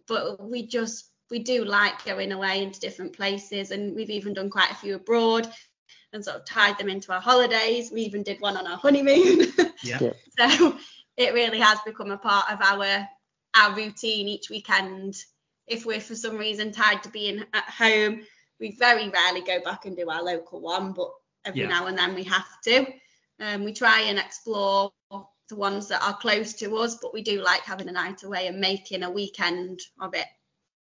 But 0.07 0.41
we 0.43 0.65
just, 0.67 1.09
we 1.29 1.39
do 1.39 1.65
like 1.65 2.05
going 2.05 2.31
away 2.31 2.63
into 2.63 2.79
different 2.79 3.13
places. 3.13 3.71
And 3.71 3.95
we've 3.95 4.09
even 4.09 4.33
done 4.33 4.49
quite 4.49 4.71
a 4.71 4.75
few 4.75 4.95
abroad 4.95 5.51
and 6.13 6.23
sort 6.23 6.37
of 6.37 6.45
tied 6.45 6.77
them 6.77 6.89
into 6.89 7.13
our 7.13 7.21
holidays. 7.21 7.91
We 7.91 8.01
even 8.01 8.23
did 8.23 8.41
one 8.41 8.57
on 8.57 8.67
our 8.67 8.77
honeymoon. 8.77 9.47
Yeah. 9.83 9.97
Yeah. 9.99 10.13
So 10.37 10.77
it 11.17 11.33
really 11.33 11.59
has 11.59 11.79
become 11.83 12.11
a 12.11 12.17
part 12.17 12.51
of 12.51 12.61
our 12.61 13.07
our 13.55 13.75
routine 13.75 14.27
each 14.27 14.51
weekend. 14.51 15.15
If 15.65 15.87
we're 15.87 15.99
for 15.99 16.13
some 16.13 16.37
reason 16.37 16.71
tied 16.71 17.01
to 17.01 17.09
being 17.09 17.43
at 17.51 17.63
home, 17.63 18.21
we 18.61 18.75
very 18.77 19.09
rarely 19.09 19.41
go 19.41 19.59
back 19.61 19.85
and 19.85 19.97
do 19.97 20.09
our 20.09 20.23
local 20.23 20.61
one, 20.61 20.93
but 20.93 21.11
every 21.43 21.61
Yeah. 21.61 21.67
now 21.67 21.87
and 21.87 21.97
then 21.97 22.15
we 22.15 22.23
have 22.23 22.61
to. 22.61 22.93
Um, 23.39 23.63
we 23.65 23.73
try 23.73 24.01
and 24.01 24.19
explore 24.19 24.93
the 25.09 25.55
ones 25.55 25.87
that 25.89 26.01
are 26.03 26.15
close 26.15 26.53
to 26.53 26.77
us, 26.77 26.95
but 27.01 27.13
we 27.13 27.23
do 27.23 27.41
like 27.41 27.63
having 27.63 27.89
a 27.89 27.91
night 27.91 28.23
away 28.23 28.47
and 28.47 28.59
making 28.61 29.03
a 29.03 29.09
weekend 29.09 29.81
of 29.99 30.13
it. 30.13 30.27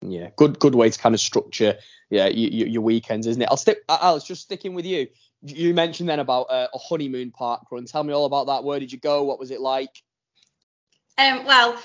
Yeah, 0.03 0.31
good 0.37 0.59
good 0.59 0.75
way 0.75 0.89
to 0.89 0.99
kind 0.99 1.14
of 1.14 1.21
structure 1.21 1.77
yeah 2.09 2.27
you, 2.27 2.49
you, 2.49 2.66
your 2.66 2.83
weekends, 2.83 3.27
isn't 3.27 3.43
it? 3.43 3.49
I'll 3.51 3.57
stick. 3.57 3.83
Alice, 3.89 4.25
just 4.25 4.43
sticking 4.43 4.75
with 4.75 4.87
you. 4.87 5.09
You 5.43 5.75
mentioned 5.75 6.09
then 6.09 6.21
about 6.21 6.45
uh, 6.51 6.68
a 6.73 6.79
honeymoon 6.79 7.31
park 7.31 7.62
run. 7.71 7.85
Tell 7.85 8.03
me 8.03 8.12
all 8.12 8.25
about 8.25 8.47
that. 8.47 8.64
Where 8.64 8.81
did 8.81 8.93
you 8.93 8.99
go? 8.99 9.25
What 9.25 9.39
was 9.39 9.51
it 9.51 9.61
like? 9.61 10.03
Um, 11.18 11.45
well, 11.45 11.81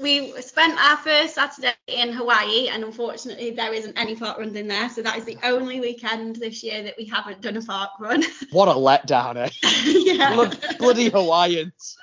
we 0.00 0.32
spent 0.42 0.78
our 0.78 0.96
first 0.98 1.34
Saturday 1.34 1.74
in 1.86 2.12
Hawaii, 2.12 2.68
and 2.68 2.84
unfortunately, 2.84 3.50
there 3.50 3.72
isn't 3.72 3.98
any 3.98 4.14
parkruns 4.16 4.54
in 4.54 4.68
there. 4.68 4.88
So 4.90 5.02
that 5.02 5.16
is 5.18 5.24
the 5.24 5.38
only 5.42 5.80
weekend 5.80 6.36
this 6.36 6.62
year 6.62 6.82
that 6.82 6.94
we 6.98 7.06
haven't 7.06 7.40
done 7.40 7.56
a 7.56 7.60
parkrun. 7.60 8.24
What 8.52 8.68
a 8.68 8.72
letdown, 8.72 9.36
eh? 9.36 9.50
yeah. 9.84 10.34
Blood, 10.34 10.58
bloody 10.78 11.08
Hawaiians. 11.08 11.96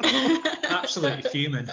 Absolutely 0.02 1.22
fuming. 1.30 1.68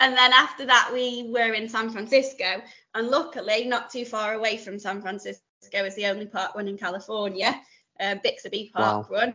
and 0.00 0.16
then 0.16 0.32
after 0.32 0.66
that, 0.66 0.90
we 0.92 1.28
were 1.30 1.52
in 1.52 1.68
San 1.68 1.90
Francisco, 1.90 2.62
and 2.94 3.08
luckily, 3.08 3.66
not 3.66 3.90
too 3.90 4.04
far 4.04 4.34
away 4.34 4.56
from 4.56 4.78
San 4.78 5.00
Francisco 5.00 5.40
is 5.72 5.94
the 5.96 6.06
only 6.06 6.26
parkrun 6.26 6.68
in 6.68 6.78
California, 6.78 7.60
uh, 8.00 8.16
Bixby 8.22 8.72
parkrun. 8.74 9.34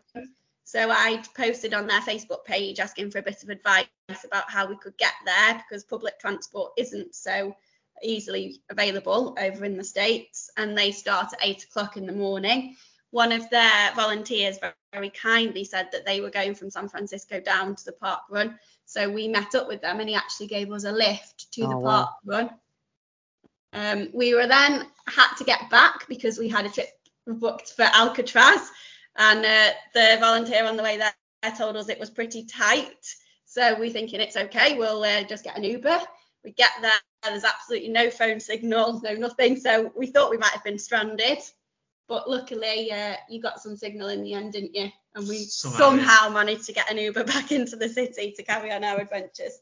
So 0.64 0.90
I 0.90 1.22
posted 1.36 1.74
on 1.74 1.88
their 1.88 2.02
Facebook 2.02 2.46
page 2.46 2.80
asking 2.80 3.12
for 3.12 3.20
a 3.20 3.24
bit 3.24 3.44
of 3.44 3.50
advice 3.50 3.88
about 4.24 4.50
how 4.50 4.68
we 4.68 4.78
could 4.78 4.98
get 4.98 5.14
there 5.26 5.56
because 5.56 5.84
public 5.84 6.20
transport 6.20 6.72
isn't 6.78 7.14
so 7.16 7.56
easily 8.04 8.62
available 8.70 9.36
over 9.40 9.66
in 9.66 9.78
the 9.78 9.84
States 9.84 10.50
and 10.58 10.78
they 10.78 10.92
start 10.92 11.34
at 11.34 11.40
eight 11.46 11.64
o'clock 11.64 11.98
in 11.98 12.06
the 12.06 12.14
morning. 12.14 12.76
One 13.12 13.32
of 13.32 13.50
their 13.50 13.92
volunteers 13.96 14.58
very, 14.94 15.10
kindly 15.10 15.64
said 15.64 15.90
that 15.92 16.06
they 16.06 16.22
were 16.22 16.30
going 16.30 16.56
from 16.56 16.70
San 16.70 16.88
Francisco 16.90 17.40
down 17.40 17.76
to 17.76 17.86
the 17.86 17.94
parkrun. 17.94 18.58
So 18.86 19.10
we 19.10 19.28
met 19.28 19.56
up 19.56 19.68
with 19.68 19.82
them 19.82 20.00
and 20.00 20.10
he 20.10 20.16
actually 20.16 20.48
gave 20.48 20.72
us 20.72 20.84
a 20.84 20.92
lift 20.92 21.52
to 21.54 21.64
Oh, 21.64 21.70
the 21.70 21.78
wow. 21.78 21.90
park 21.90 22.10
run. 22.26 22.50
Um, 23.74 24.10
we 24.14 24.34
were 24.34 24.48
then 24.48 24.86
had 25.08 25.34
to 25.36 25.44
get 25.44 25.70
back 25.70 26.08
because 26.08 26.38
we 26.38 26.50
had 26.50 26.66
a 26.66 26.70
trip 26.70 26.90
booked 27.26 27.74
for 27.74 27.84
Alcatraz 27.84 28.70
and 29.18 29.46
uh, 29.46 29.70
the 29.94 30.18
volunteer 30.20 30.66
on 30.66 30.78
the 30.78 30.84
way 30.84 30.98
there 30.98 31.14
told 31.58 31.76
us 31.76 31.90
it 31.90 32.00
was 32.00 32.10
pretty 32.10 32.46
tight. 32.46 33.06
So 33.46 33.78
we're 33.78 33.90
thinking 33.90 34.22
it's 34.22 34.38
okay, 34.38 34.78
we'll 34.78 35.04
uh, 35.04 35.24
just 35.24 35.44
get 35.44 35.58
an 35.58 35.64
Uber. 35.64 36.00
We 36.44 36.52
get 36.52 36.72
there, 36.82 36.92
there's 37.24 37.44
absolutely 37.44 37.90
no 37.90 38.10
phone 38.10 38.40
signal, 38.40 39.02
no 39.04 39.14
nothing. 39.14 39.58
So 39.58 39.92
we 39.96 40.08
thought 40.08 40.32
we 40.32 40.38
might 40.38 40.54
have 40.54 40.64
been 40.64 40.80
stranded, 40.80 41.40
but 42.08 42.30
luckily 42.30 42.92
uh, 42.92 43.16
you 43.30 43.42
got 43.42 43.62
some 43.62 43.76
signal 43.76 44.08
in 44.08 44.24
the 44.24 44.34
end, 44.34 44.54
didn't 44.54 44.74
you? 44.74 44.90
And 45.14 45.28
we 45.28 45.40
Somehow, 45.40 45.78
somehow 45.78 46.30
managed 46.30 46.66
to 46.68 46.74
get 46.74 46.90
an 46.90 46.98
Uber 46.98 47.24
back 47.26 47.52
into 47.52 47.76
the 47.76 47.90
city 47.90 48.34
to 48.38 48.44
carry 48.44 48.72
on 48.72 48.84
our 48.84 49.02
adventures. 49.02 49.60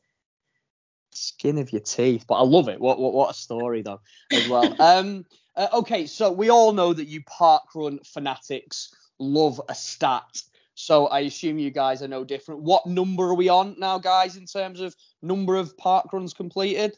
Skin 1.12 1.58
of 1.58 1.72
your 1.72 1.82
teeth. 1.82 2.26
But 2.28 2.36
I 2.36 2.44
love 2.44 2.70
it. 2.70 2.80
What 2.80 3.00
what, 3.00 3.14
what 3.14 3.32
a 3.32 3.34
story 3.34 3.82
though 3.82 4.02
as 4.32 4.48
well. 4.48 4.76
um. 4.82 5.26
uh, 5.56 5.68
okay, 5.74 6.06
so 6.06 6.32
we 6.32 6.50
all 6.50 6.72
know 6.72 6.94
that 6.94 7.08
you 7.08 7.24
park 7.24 7.64
run 7.74 8.00
fanatics 8.06 8.94
love 9.20 9.62
a 9.70 9.76
stat. 9.76 10.42
So 10.76 11.08
I 11.08 11.22
assume 11.22 11.60
you 11.60 11.72
guys 11.72 12.02
are 12.02 12.08
no 12.08 12.24
different. 12.24 12.62
What 12.62 12.86
number 12.86 13.24
are 13.26 13.34
we 13.36 13.50
on 13.50 13.76
now, 13.78 13.98
guys, 14.00 14.38
in 14.38 14.46
terms 14.46 14.80
of 14.80 14.96
number 15.22 15.56
of 15.58 15.76
parkruns 15.78 16.34
completed? 16.36 16.98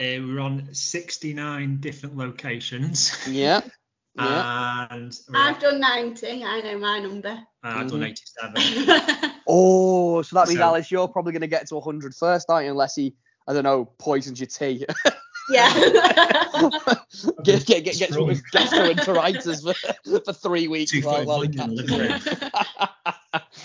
Uh, 0.00 0.20
we're 0.20 0.40
on 0.40 0.68
69 0.74 1.78
different 1.80 2.16
locations, 2.16 3.16
Yeah. 3.28 3.60
Yeah. 4.14 4.86
and 4.90 5.18
we're 5.30 5.38
I've 5.38 5.58
done 5.60 5.80
90, 5.80 6.44
I 6.44 6.60
know 6.60 6.78
my 6.78 6.98
number. 6.98 7.38
I've 7.62 7.90
done 7.90 8.00
Mhm. 8.00 8.14
87. 8.56 9.32
Oh, 9.48 10.22
so 10.22 10.36
that 10.36 10.48
means 10.48 10.58
So- 10.58 10.64
Alice, 10.64 10.90
you're 10.90 11.08
probably 11.08 11.32
going 11.32 11.40
to 11.40 11.46
get 11.46 11.66
to 11.68 11.76
100 11.76 12.14
first, 12.14 12.48
aren't 12.50 12.66
you? 12.66 12.70
Unless 12.72 12.94
he, 12.96 13.14
I 13.48 13.52
don't 13.54 13.64
know, 13.64 13.86
poisons 13.98 14.38
your 14.40 14.46
tea. 14.46 14.84
yeah. 15.50 15.72
get 17.44 17.66
get 17.66 17.84
get, 17.84 17.96
get 17.98 18.12
some 18.12 18.28
gastroenteritis 18.28 19.62
for, 20.04 20.20
for 20.20 20.32
three 20.32 20.68
weeks 20.68 20.90
Two 20.92 21.00
while, 21.02 21.24
while 21.24 21.40
he 21.40 21.46
in 21.46 21.52
catches 21.54 21.90
living 21.90 22.00
it. 22.00 22.42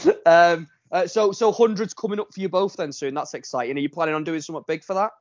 room. 0.05 0.15
um, 0.25 0.67
Uh, 0.89 1.05
so 1.05 1.31
so 1.33 1.51
hundreds 1.51 1.93
coming 1.93 2.19
up 2.19 2.33
for 2.33 2.39
you 2.39 2.47
both 2.47 2.77
then 2.77 2.91
soon. 2.93 3.13
That's 3.13 3.33
exciting. 3.33 3.75
Are 3.77 3.81
you 3.81 3.89
planning 3.89 4.15
on 4.15 4.23
doing 4.23 4.39
something 4.41 4.63
big 4.67 4.83
for 4.85 4.93
that? 4.93 5.11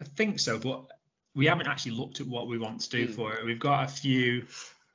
I 0.00 0.04
think 0.04 0.40
so, 0.40 0.58
but 0.58 0.84
we 1.36 1.46
haven't 1.46 1.68
actually 1.68 1.92
looked 1.92 2.20
at 2.20 2.26
what 2.26 2.48
we 2.48 2.58
want 2.58 2.80
to 2.80 2.90
do 2.90 3.06
Hmm. 3.06 3.12
for 3.12 3.32
it. 3.34 3.44
We've 3.44 3.60
got 3.60 3.84
a 3.84 3.88
few 3.88 4.44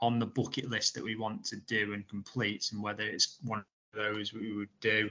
on 0.01 0.19
the 0.19 0.25
bucket 0.25 0.69
list 0.69 0.93
that 0.95 1.03
we 1.03 1.15
want 1.15 1.45
to 1.45 1.55
do 1.55 1.93
and 1.93 2.05
complete, 2.09 2.69
and 2.73 2.83
whether 2.83 3.03
it's 3.03 3.37
one 3.43 3.59
of 3.59 3.65
those 3.93 4.33
we 4.33 4.51
would 4.53 4.69
do, 4.81 5.09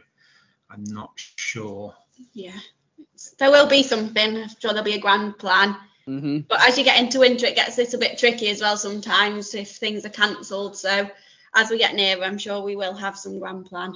I'm 0.71 0.85
not 0.85 1.13
sure. 1.17 1.95
Yeah. 2.35 2.59
There 3.39 3.51
will 3.51 3.69
be 3.69 3.83
something. 3.83 4.37
I'm 4.37 4.49
sure 4.49 4.73
there'll 4.73 4.85
be 4.85 4.95
a 4.95 5.01
grand 5.01 5.39
plan. 5.39 5.77
Mm-hmm. 6.09 6.41
But 6.49 6.61
as 6.69 6.79
you 6.79 6.85
get 6.85 7.01
into 7.01 7.21
winter, 7.21 7.47
it 7.47 7.57
gets 7.57 7.79
a 7.79 7.83
little 7.83 7.99
bit 7.99 8.19
tricky 8.19 8.49
as 8.49 8.61
well 8.61 8.77
sometimes 8.77 9.55
if 9.55 9.71
things 9.71 10.07
are 10.07 10.11
cancelled. 10.11 10.77
So 10.77 11.11
as 11.55 11.71
we 11.71 11.79
get 11.79 11.95
nearer, 11.95 12.23
I'm 12.23 12.39
sure 12.39 12.61
we 12.63 12.77
will 12.77 12.95
have 12.95 13.19
some 13.19 13.39
grand 13.39 13.67
plan. 13.67 13.95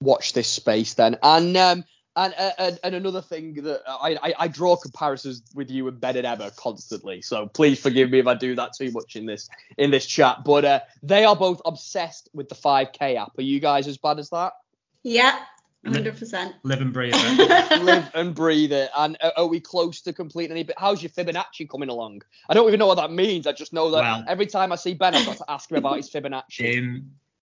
Watch 0.00 0.32
this 0.32 0.48
space 0.48 0.94
then. 0.94 1.18
And 1.22 1.56
um 1.56 1.84
and 2.16 2.34
uh, 2.36 2.50
and, 2.58 2.80
and 2.82 2.94
another 2.94 3.20
thing 3.20 3.54
that 3.54 3.82
I, 3.86 4.16
I 4.22 4.34
I 4.38 4.48
draw 4.48 4.76
comparisons 4.76 5.42
with 5.54 5.70
you 5.70 5.86
and 5.88 6.00
Ben 6.00 6.16
and 6.16 6.26
Emma 6.26 6.50
constantly. 6.56 7.22
So 7.22 7.46
please 7.46 7.80
forgive 7.80 8.10
me 8.10 8.18
if 8.18 8.26
I 8.26 8.34
do 8.34 8.54
that 8.56 8.72
too 8.76 8.90
much 8.90 9.16
in 9.16 9.26
this 9.26 9.48
in 9.76 9.90
this 9.90 10.06
chat. 10.06 10.38
But 10.44 10.64
uh, 10.64 10.80
they 11.02 11.24
are 11.24 11.36
both 11.36 11.60
obsessed 11.66 12.30
with 12.32 12.48
the 12.48 12.54
5K 12.54 13.16
app. 13.16 13.38
Are 13.38 13.42
you 13.42 13.60
guys 13.60 13.86
as 13.86 13.98
bad 13.98 14.18
as 14.18 14.30
that? 14.30 14.54
Yeah, 15.02 15.38
100%. 15.86 16.52
Live 16.62 16.80
and 16.80 16.92
breathe 16.92 17.12
it. 17.16 17.82
live 17.84 18.10
and 18.14 18.34
breathe 18.34 18.72
it. 18.72 18.90
And 18.96 19.16
uh, 19.20 19.30
are 19.36 19.46
we 19.46 19.60
close 19.60 20.02
to 20.02 20.12
completing 20.12 20.50
any 20.52 20.62
bit? 20.62 20.76
How's 20.78 21.02
your 21.02 21.10
Fibonacci 21.10 21.68
coming 21.70 21.88
along? 21.88 22.22
I 22.48 22.54
don't 22.54 22.68
even 22.68 22.78
know 22.78 22.86
what 22.86 22.96
that 22.96 23.10
means. 23.12 23.46
I 23.46 23.52
just 23.52 23.72
know 23.72 23.90
that 23.92 24.02
Well- 24.02 24.24
every 24.28 24.46
time 24.46 24.72
I 24.72 24.76
see 24.76 24.94
Ben, 24.94 25.14
I've 25.14 25.24
got 25.26 25.38
to 25.38 25.50
ask 25.50 25.70
him 25.70 25.78
about 25.78 25.96
his 25.96 26.10
Fibonacci. 26.10 26.78
Um, 26.78 27.10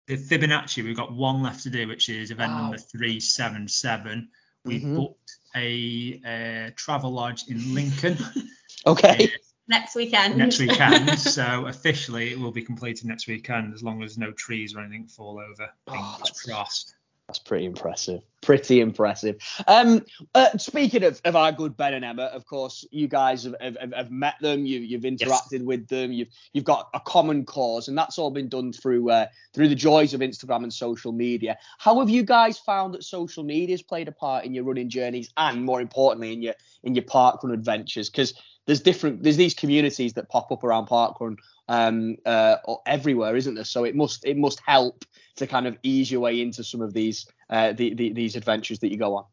the 0.06 0.16
Fibonacci, 0.16 0.84
we've 0.84 0.96
got 0.96 1.12
one 1.12 1.42
left 1.42 1.62
to 1.64 1.70
do, 1.70 1.88
which 1.88 2.08
is 2.08 2.30
event 2.30 2.52
Wow. 2.52 2.62
number 2.62 2.78
377. 2.78 4.28
We've 4.64 4.82
Mhm. 4.82 4.96
booked 4.96 5.36
a 5.56 6.20
uh, 6.24 6.70
Travelodge 6.76 7.48
in 7.48 7.74
Lincoln 7.74 8.16
Okay. 8.86 9.30
Next 9.68 9.94
weekend. 9.94 10.36
next 10.38 10.58
weekend. 10.58 11.18
so 11.18 11.66
officially, 11.66 12.30
it 12.32 12.38
will 12.38 12.50
be 12.52 12.62
completed 12.62 13.06
next 13.06 13.26
weekend 13.28 13.72
as 13.74 13.82
long 13.82 14.02
as 14.02 14.18
no 14.18 14.32
trees 14.32 14.74
or 14.74 14.80
anything 14.80 15.06
fall 15.06 15.38
over. 15.40 15.70
Oh, 15.86 15.92
Fingers 15.92 16.18
that's- 16.18 16.42
crossed. 16.42 16.94
That's 17.32 17.38
pretty 17.38 17.64
impressive. 17.64 18.20
Pretty 18.42 18.80
impressive. 18.82 19.36
Um, 19.66 20.04
uh, 20.34 20.58
speaking 20.58 21.02
of, 21.02 21.18
of 21.24 21.34
our 21.34 21.50
good 21.50 21.78
Ben 21.78 21.94
and 21.94 22.04
Emma, 22.04 22.24
of 22.24 22.44
course, 22.44 22.84
you 22.90 23.08
guys 23.08 23.44
have, 23.44 23.54
have, 23.58 23.94
have 23.94 24.10
met 24.10 24.34
them. 24.42 24.66
You, 24.66 24.80
you've 24.80 25.04
interacted 25.04 25.64
with 25.64 25.88
them. 25.88 26.12
You've 26.12 26.28
you've 26.52 26.64
got 26.64 26.90
a 26.92 27.00
common 27.00 27.46
cause, 27.46 27.88
and 27.88 27.96
that's 27.96 28.18
all 28.18 28.30
been 28.30 28.50
done 28.50 28.70
through 28.74 29.08
uh, 29.08 29.28
through 29.54 29.68
the 29.68 29.74
joys 29.74 30.12
of 30.12 30.20
Instagram 30.20 30.62
and 30.62 30.70
social 30.70 31.10
media. 31.10 31.56
How 31.78 32.00
have 32.00 32.10
you 32.10 32.22
guys 32.22 32.58
found 32.58 32.92
that 32.92 33.02
social 33.02 33.44
media 33.44 33.72
has 33.72 33.82
played 33.82 34.08
a 34.08 34.12
part 34.12 34.44
in 34.44 34.52
your 34.52 34.64
running 34.64 34.90
journeys, 34.90 35.30
and 35.38 35.64
more 35.64 35.80
importantly, 35.80 36.34
in 36.34 36.42
your 36.42 36.54
in 36.82 36.94
your 36.94 37.04
parkrun 37.04 37.54
adventures? 37.54 38.10
Because 38.10 38.34
there's 38.66 38.80
different 38.80 39.22
there's 39.22 39.38
these 39.38 39.54
communities 39.54 40.12
that 40.14 40.28
pop 40.28 40.52
up 40.52 40.64
around 40.64 40.86
parkrun 40.86 41.36
um, 41.68 42.16
uh, 42.26 42.56
or 42.66 42.82
everywhere, 42.84 43.36
isn't 43.36 43.54
there? 43.54 43.64
So 43.64 43.84
it 43.84 43.96
must 43.96 44.26
it 44.26 44.36
must 44.36 44.60
help 44.66 45.06
to 45.36 45.46
kind 45.46 45.66
of 45.66 45.76
ease 45.82 46.10
your 46.10 46.20
way 46.20 46.40
into 46.40 46.62
some 46.64 46.80
of 46.80 46.92
these 46.92 47.26
uh, 47.48 47.72
the, 47.72 47.94
the, 47.94 48.12
these 48.12 48.36
adventures 48.36 48.78
that 48.80 48.90
you 48.90 48.96
go 48.96 49.16
on. 49.16 49.24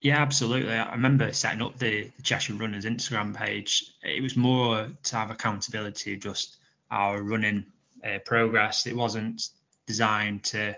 Yeah, 0.00 0.20
absolutely. 0.20 0.74
I 0.74 0.92
remember 0.92 1.32
setting 1.32 1.62
up 1.62 1.78
the, 1.78 2.10
the 2.16 2.22
Cheshire 2.22 2.54
Runners 2.54 2.84
Instagram 2.84 3.34
page. 3.34 3.94
It 4.02 4.22
was 4.22 4.36
more 4.36 4.88
to 5.04 5.16
have 5.16 5.30
accountability 5.30 6.18
just 6.18 6.58
our 6.90 7.22
running 7.22 7.64
uh, 8.04 8.18
progress. 8.24 8.86
It 8.86 8.94
wasn't 8.94 9.48
designed 9.86 10.44
to 10.44 10.76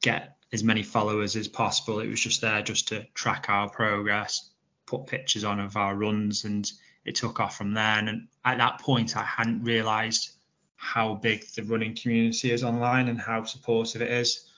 get 0.00 0.36
as 0.52 0.64
many 0.64 0.82
followers 0.82 1.36
as 1.36 1.46
possible. 1.46 2.00
It 2.00 2.08
was 2.08 2.20
just 2.20 2.40
there 2.40 2.62
just 2.62 2.88
to 2.88 3.04
track 3.12 3.46
our 3.48 3.68
progress, 3.68 4.48
put 4.86 5.06
pictures 5.06 5.44
on 5.44 5.60
of 5.60 5.76
our 5.76 5.94
runs, 5.94 6.44
and 6.44 6.70
it 7.04 7.16
took 7.16 7.40
off 7.40 7.56
from 7.56 7.74
there. 7.74 7.98
And 7.98 8.28
at 8.44 8.58
that 8.58 8.80
point, 8.80 9.16
I 9.16 9.24
hadn't 9.24 9.64
realised 9.64 10.30
how 10.76 11.14
big 11.14 11.46
the 11.54 11.62
running 11.62 11.96
community 11.96 12.50
is 12.50 12.64
online 12.64 13.08
and 13.08 13.20
how 13.20 13.44
supportive 13.44 14.02
it 14.02 14.10
is. 14.10 14.48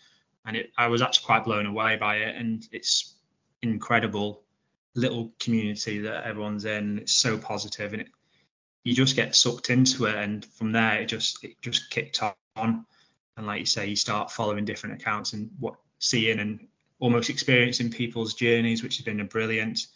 And 0.45 0.57
it, 0.57 0.73
I 0.77 0.89
was 0.89 1.03
actually 1.03 1.27
quite 1.27 1.45
blown 1.45 1.67
away 1.67 1.97
by 1.97 2.17
it. 2.17 2.37
And 2.37 2.67
it's 2.73 3.15
incredible 3.63 4.43
little 4.95 5.33
community 5.39 5.99
that 6.01 6.25
everyone's 6.25 6.65
in. 6.65 6.99
It's 6.99 7.13
so 7.13 7.39
positive, 7.39 7.93
and 7.93 8.03
it, 8.03 8.09
you 8.83 8.95
just 8.95 9.15
get 9.15 9.37
sucked 9.37 9.71
into 9.71 10.07
it. 10.07 10.17
And 10.17 10.45
from 10.45 10.73
there, 10.73 11.01
it 11.01 11.07
just 11.07 11.45
it 11.45 11.61
just 11.61 11.91
kicked 11.91 12.23
on. 12.57 12.87
And 13.37 13.47
like 13.47 13.61
you 13.61 13.67
say, 13.67 13.87
you 13.87 13.97
start 13.97 14.31
following 14.31 14.65
different 14.65 15.01
accounts 15.01 15.35
and 15.35 15.51
what 15.61 15.75
seeing 15.99 16.41
and 16.41 16.67
almost 16.99 17.29
experiencing 17.29 17.91
people's 17.91 18.35
journeys, 18.35 18.83
which 18.83 18.97
has 18.97 19.05
been 19.05 19.21
a 19.21 19.25
brilliant. 19.25 19.87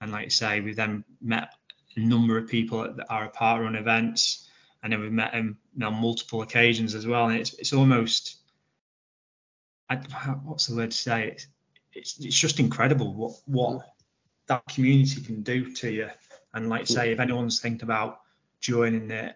And 0.00 0.12
like 0.12 0.24
you 0.24 0.30
say, 0.30 0.60
we've 0.60 0.76
then 0.76 1.04
met 1.22 1.54
a 1.96 2.00
number 2.00 2.36
of 2.36 2.48
people 2.48 2.82
that 2.82 3.06
are 3.08 3.24
a 3.24 3.30
parkrun 3.30 3.78
events, 3.78 4.41
and 4.82 4.92
then 4.92 5.00
we've 5.00 5.12
met 5.12 5.32
him 5.34 5.58
on 5.82 5.94
multiple 5.94 6.42
occasions 6.42 6.94
as 6.94 7.06
well. 7.06 7.28
And 7.28 7.38
it's 7.38 7.54
it's 7.54 7.72
almost 7.72 8.36
I, 9.88 9.96
what's 10.44 10.66
the 10.66 10.76
word 10.76 10.90
to 10.90 10.96
say? 10.96 11.28
It's, 11.28 11.46
it's 11.92 12.18
it's 12.24 12.38
just 12.38 12.60
incredible 12.60 13.12
what 13.14 13.32
what 13.46 13.86
that 14.48 14.66
community 14.68 15.20
can 15.20 15.42
do 15.42 15.72
to 15.74 15.90
you. 15.90 16.08
And 16.54 16.68
like 16.68 16.82
I 16.82 16.84
say, 16.84 17.12
if 17.12 17.20
anyone's 17.20 17.60
thinking 17.60 17.84
about 17.84 18.20
joining 18.60 19.10
it, 19.10 19.34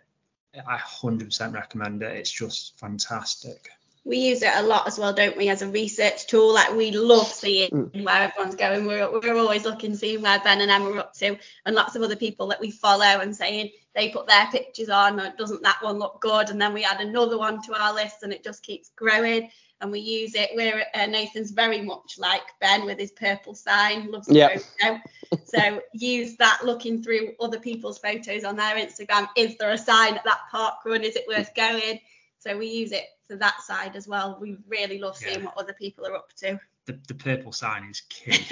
I 0.66 0.78
100% 0.78 1.52
recommend 1.54 2.02
it. 2.02 2.16
It's 2.16 2.30
just 2.30 2.78
fantastic. 2.78 3.68
we 4.04 4.18
use 4.18 4.42
it 4.42 4.52
a 4.54 4.62
lot 4.62 4.86
as 4.86 4.98
well, 4.98 5.12
don't 5.12 5.36
we, 5.36 5.48
as 5.48 5.62
a 5.62 5.68
research 5.68 6.26
tool? 6.28 6.54
Like 6.54 6.72
we 6.74 6.92
love 6.92 7.26
seeing 7.26 7.70
Mm. 7.70 8.04
where 8.04 8.22
everyone's 8.22 8.54
going. 8.54 8.86
We're, 8.86 9.10
we're 9.10 9.36
always 9.36 9.64
looking, 9.64 9.96
seeing 9.96 10.22
where 10.22 10.38
Ben 10.40 10.60
and 10.60 10.70
Emma 10.70 10.90
are 10.90 10.98
up 11.00 11.14
to, 11.14 11.36
and 11.64 11.74
lots 11.74 11.96
of 11.96 12.02
other 12.02 12.16
people 12.16 12.48
that 12.48 12.60
we 12.60 12.70
follow 12.70 13.04
and 13.04 13.34
saying 13.36 13.70
they 13.96 14.10
put 14.10 14.28
their 14.28 14.46
pictures 14.52 14.90
on, 14.90 15.18
or 15.18 15.34
doesn't 15.36 15.62
that 15.62 15.78
one 15.82 15.98
look 15.98 16.20
good? 16.20 16.50
And 16.50 16.60
then 16.60 16.72
we 16.74 16.84
add 16.84 17.00
another 17.00 17.38
one 17.38 17.60
to 17.62 17.74
our 17.74 17.92
list, 17.94 18.22
and 18.22 18.32
it 18.32 18.44
just 18.44 18.62
keeps 18.62 18.90
growing. 18.90 19.50
And 19.80 19.90
we 19.90 20.00
use 20.00 20.34
it. 20.34 20.50
We're 20.54 20.84
uh, 20.94 21.06
Nathan's 21.06 21.50
very 21.50 21.82
much 21.82 22.16
like 22.18 22.42
Ben 22.60 22.86
with 22.86 22.98
his 22.98 23.10
purple 23.12 23.54
sign, 23.54 24.10
loves 24.10 24.28
the 24.28 24.34
Yeah. 24.36 24.58
photo. 24.80 25.00
so 25.44 25.82
use 25.92 26.36
that 26.36 26.60
looking 26.64 27.02
through 27.02 27.32
other 27.40 27.58
people's 27.58 27.98
photos 27.98 28.44
on 28.44 28.56
their 28.56 28.76
Instagram. 28.76 29.28
Is 29.36 29.56
there 29.58 29.72
a 29.72 29.78
sign 29.78 30.14
at 30.14 30.24
that 30.24 30.40
park 30.50 30.76
run? 30.86 31.02
Is 31.02 31.16
it 31.16 31.24
worth 31.28 31.54
going? 31.54 32.00
So 32.38 32.56
we 32.56 32.68
use 32.68 32.92
it 32.92 33.04
for 33.26 33.36
that 33.36 33.60
side 33.62 33.96
as 33.96 34.06
well. 34.08 34.38
We 34.40 34.56
really 34.68 34.98
love 34.98 35.16
seeing 35.16 35.40
Yeah. 35.40 35.46
what 35.46 35.58
other 35.58 35.74
people 35.74 36.06
are 36.06 36.14
up 36.14 36.32
to. 36.36 36.58
The, 36.86 36.98
the 37.08 37.14
purple 37.14 37.52
sign 37.52 37.84
is 37.90 38.00
key. 38.02 38.46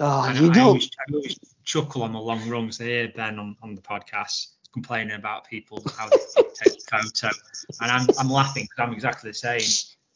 Oh, 0.00 0.24
And 0.28 0.38
you 0.38 0.50
I, 0.50 0.54
know, 0.56 0.66
always, 0.68 0.90
I 1.00 1.12
always 1.14 1.38
chuckle 1.64 2.02
on 2.02 2.12
the 2.12 2.20
long 2.20 2.46
runs. 2.48 2.80
I 2.80 2.84
hear 2.84 3.08
Ben 3.08 3.38
on, 3.38 3.56
on 3.62 3.74
the 3.74 3.80
podcast 3.82 4.48
complaining 4.72 5.16
about 5.16 5.46
people 5.46 5.82
how 5.96 6.08
they 6.08 6.16
take 6.62 6.78
a 6.92 7.02
photo, 7.02 7.34
and 7.80 7.90
I'm, 7.90 8.06
I'm 8.18 8.30
laughing 8.30 8.64
because 8.64 8.88
I'm 8.88 8.92
exactly 8.92 9.30
the 9.30 9.34
same. 9.34 9.60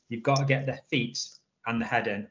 You've 0.09 0.23
got 0.23 0.37
to 0.37 0.45
get 0.45 0.67
the 0.67 0.79
feet 0.91 1.19
and 1.67 1.81
the 1.81 1.87
head 1.87 2.07
in, 2.07 2.29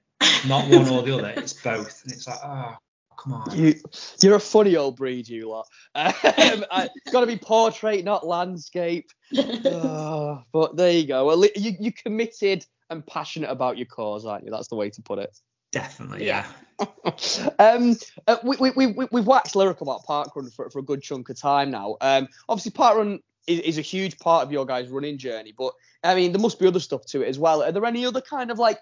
not 0.48 0.70
one 0.70 0.88
or 0.90 1.02
the 1.02 1.18
other. 1.18 1.34
It's 1.38 1.54
both, 1.54 2.04
and 2.04 2.14
it's 2.14 2.28
like, 2.28 2.40
oh, 2.44 2.76
come 3.18 3.34
on. 3.34 3.58
you, 3.58 3.76
you're 4.22 4.36
a 4.36 4.40
funny 4.40 4.76
old 4.76 4.96
breed, 4.96 5.28
you 5.28 5.50
lot. 5.50 5.68
Um, 5.96 6.14
it's 6.24 7.12
got 7.12 7.22
to 7.22 7.28
be 7.28 7.38
portrait, 7.38 8.04
not 8.04 8.26
landscape. 8.26 9.10
Oh, 9.36 10.44
but 10.52 10.76
there 10.78 10.92
you 10.92 11.08
go. 11.08 11.26
Well, 11.26 11.44
you, 11.56 11.74
you're 11.80 11.94
committed 12.04 12.66
and 12.90 13.06
passionate 13.06 13.50
about 13.50 13.78
your 13.78 13.88
cause, 13.88 14.26
aren't 14.26 14.46
you? 14.46 14.52
That's 14.52 14.68
the 14.68 14.76
way 14.76 14.90
to 14.92 15.02
put 15.02 15.20
it. 15.20 15.36
Definitely, 15.74 16.26
Yeah. 16.28 16.46
um, 17.60 17.96
uh, 18.28 18.38
we, 18.44 18.56
we, 18.60 18.72
we, 18.72 18.88
we- 18.88 19.08
we've 19.12 19.28
waxed 19.28 19.56
lyrical 19.56 19.90
about 19.90 20.06
parkrun 20.06 20.54
for, 20.54 20.70
for 20.70 20.80
a 20.80 20.84
good 20.84 21.02
chunk 21.02 21.30
of 21.30 21.38
time 21.40 21.70
now. 21.72 21.98
Um, 22.02 22.28
obviously, 22.48 22.72
parkrun 22.72 23.20
is, 23.48 23.60
is 23.60 23.78
a 23.78 23.82
huge 23.82 24.18
part 24.20 24.46
of 24.46 24.52
your 24.52 24.66
guys' 24.66 24.90
running 24.90 25.18
journey, 25.18 25.54
but 25.58 25.74
I 26.04 26.16
mean, 26.16 26.32
there 26.32 26.42
must 26.42 26.60
be 26.60 26.68
other 26.68 26.80
stuff 26.80 27.06
to 27.08 27.22
it 27.22 27.28
as 27.28 27.38
well. 27.40 27.64
Are 27.64 27.72
there 27.72 27.86
any 27.86 28.06
other 28.06 28.22
kind 28.22 28.50
of 28.52 28.60
like 28.60 28.80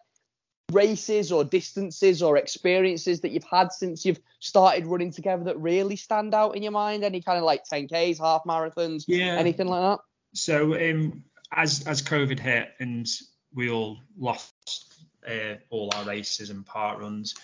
races 0.71 1.31
or 1.31 1.43
distances 1.43 2.21
or 2.21 2.37
experiences 2.37 3.21
that 3.21 3.31
you've 3.31 3.43
had 3.49 3.71
since 3.71 4.05
you've 4.05 4.19
started 4.39 4.85
running 4.87 5.11
together 5.11 5.43
that 5.45 5.59
really 5.59 5.95
stand 5.95 6.33
out 6.33 6.55
in 6.55 6.63
your 6.63 6.71
mind? 6.71 7.03
Any 7.03 7.21
kind 7.21 7.37
of 7.37 7.43
like 7.43 7.63
10Ks, 7.71 8.19
half 8.19 8.43
marathons, 8.45 9.03
Yeah. 9.07 9.35
anything 9.37 9.67
like 9.67 9.81
that? 9.81 9.99
So 10.33 10.73
um, 10.75 11.23
as 11.51 11.85
as 11.85 12.01
COVID 12.01 12.39
hit 12.39 12.69
and 12.79 13.05
we 13.53 13.69
all 13.69 13.97
lost 14.17 14.90
uh, 15.27 15.55
all 15.69 15.91
our 15.95 16.05
races 16.05 16.49
and 16.49 16.65
parkruns, 16.65 17.35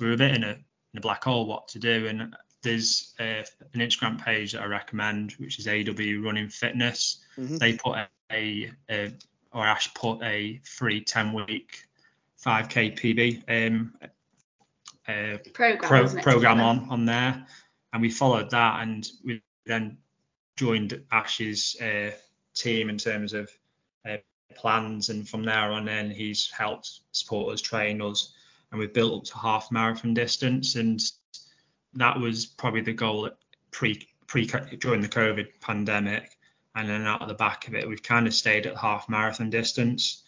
we 0.00 0.06
were 0.06 0.12
a 0.12 0.16
bit 0.16 0.34
in 0.34 0.44
a, 0.44 0.50
in 0.52 0.98
a 0.98 1.00
black 1.00 1.24
hole 1.24 1.46
what 1.46 1.68
to 1.68 1.78
do. 1.78 2.06
And 2.06 2.34
there's 2.62 3.14
uh, 3.20 3.42
an 3.74 3.80
Instagram 3.80 4.22
page 4.22 4.52
that 4.52 4.62
I 4.62 4.66
recommend, 4.66 5.32
which 5.32 5.58
is 5.58 5.66
AW 5.66 6.24
Running 6.24 6.48
Fitness. 6.48 7.24
Mhm. 7.38 7.58
They 7.58 7.72
put 7.74 7.98
a, 8.30 8.70
a 8.90 9.12
or 9.52 9.66
Ash 9.66 9.92
put 9.94 10.22
a 10.22 10.60
free 10.64 11.02
10 11.02 11.32
week 11.32 11.84
5k 12.44 12.98
PB 12.98 13.68
um, 13.68 13.94
uh, 15.08 15.38
program, 15.52 15.78
pro- 15.78 16.22
program 16.22 16.60
on 16.60 16.88
on 16.90 17.04
there, 17.04 17.46
and 17.92 18.02
we 18.02 18.10
followed 18.10 18.50
that, 18.50 18.82
and 18.82 19.08
we 19.24 19.42
then 19.66 19.98
joined 20.56 21.02
Ash's 21.10 21.76
uh, 21.80 22.10
team 22.54 22.90
in 22.90 22.98
terms 22.98 23.32
of 23.32 23.50
plans, 24.54 25.08
and 25.08 25.28
from 25.28 25.44
there 25.44 25.72
on 25.72 25.88
in, 25.88 26.10
he's 26.10 26.50
helped 26.50 27.00
support 27.12 27.52
us, 27.52 27.60
train 27.60 28.00
us, 28.02 28.32
and 28.70 28.80
we've 28.80 28.94
built 28.94 29.20
up 29.20 29.24
to 29.24 29.38
half 29.38 29.70
marathon 29.70 30.14
distance, 30.14 30.76
and 30.76 31.00
that 31.94 32.18
was 32.18 32.46
probably 32.46 32.82
the 32.82 32.92
goal 32.92 33.30
pre 33.70 34.06
pre 34.26 34.46
during 34.46 35.00
the 35.00 35.08
COVID 35.08 35.48
pandemic, 35.60 36.36
and 36.74 36.88
then 36.88 37.02
out 37.02 37.22
of 37.22 37.28
the 37.28 37.34
back 37.34 37.68
of 37.68 37.74
it, 37.74 37.88
we've 37.88 38.02
kind 38.02 38.26
of 38.26 38.34
stayed 38.34 38.66
at 38.66 38.76
half 38.76 39.08
marathon 39.08 39.50
distance. 39.50 40.22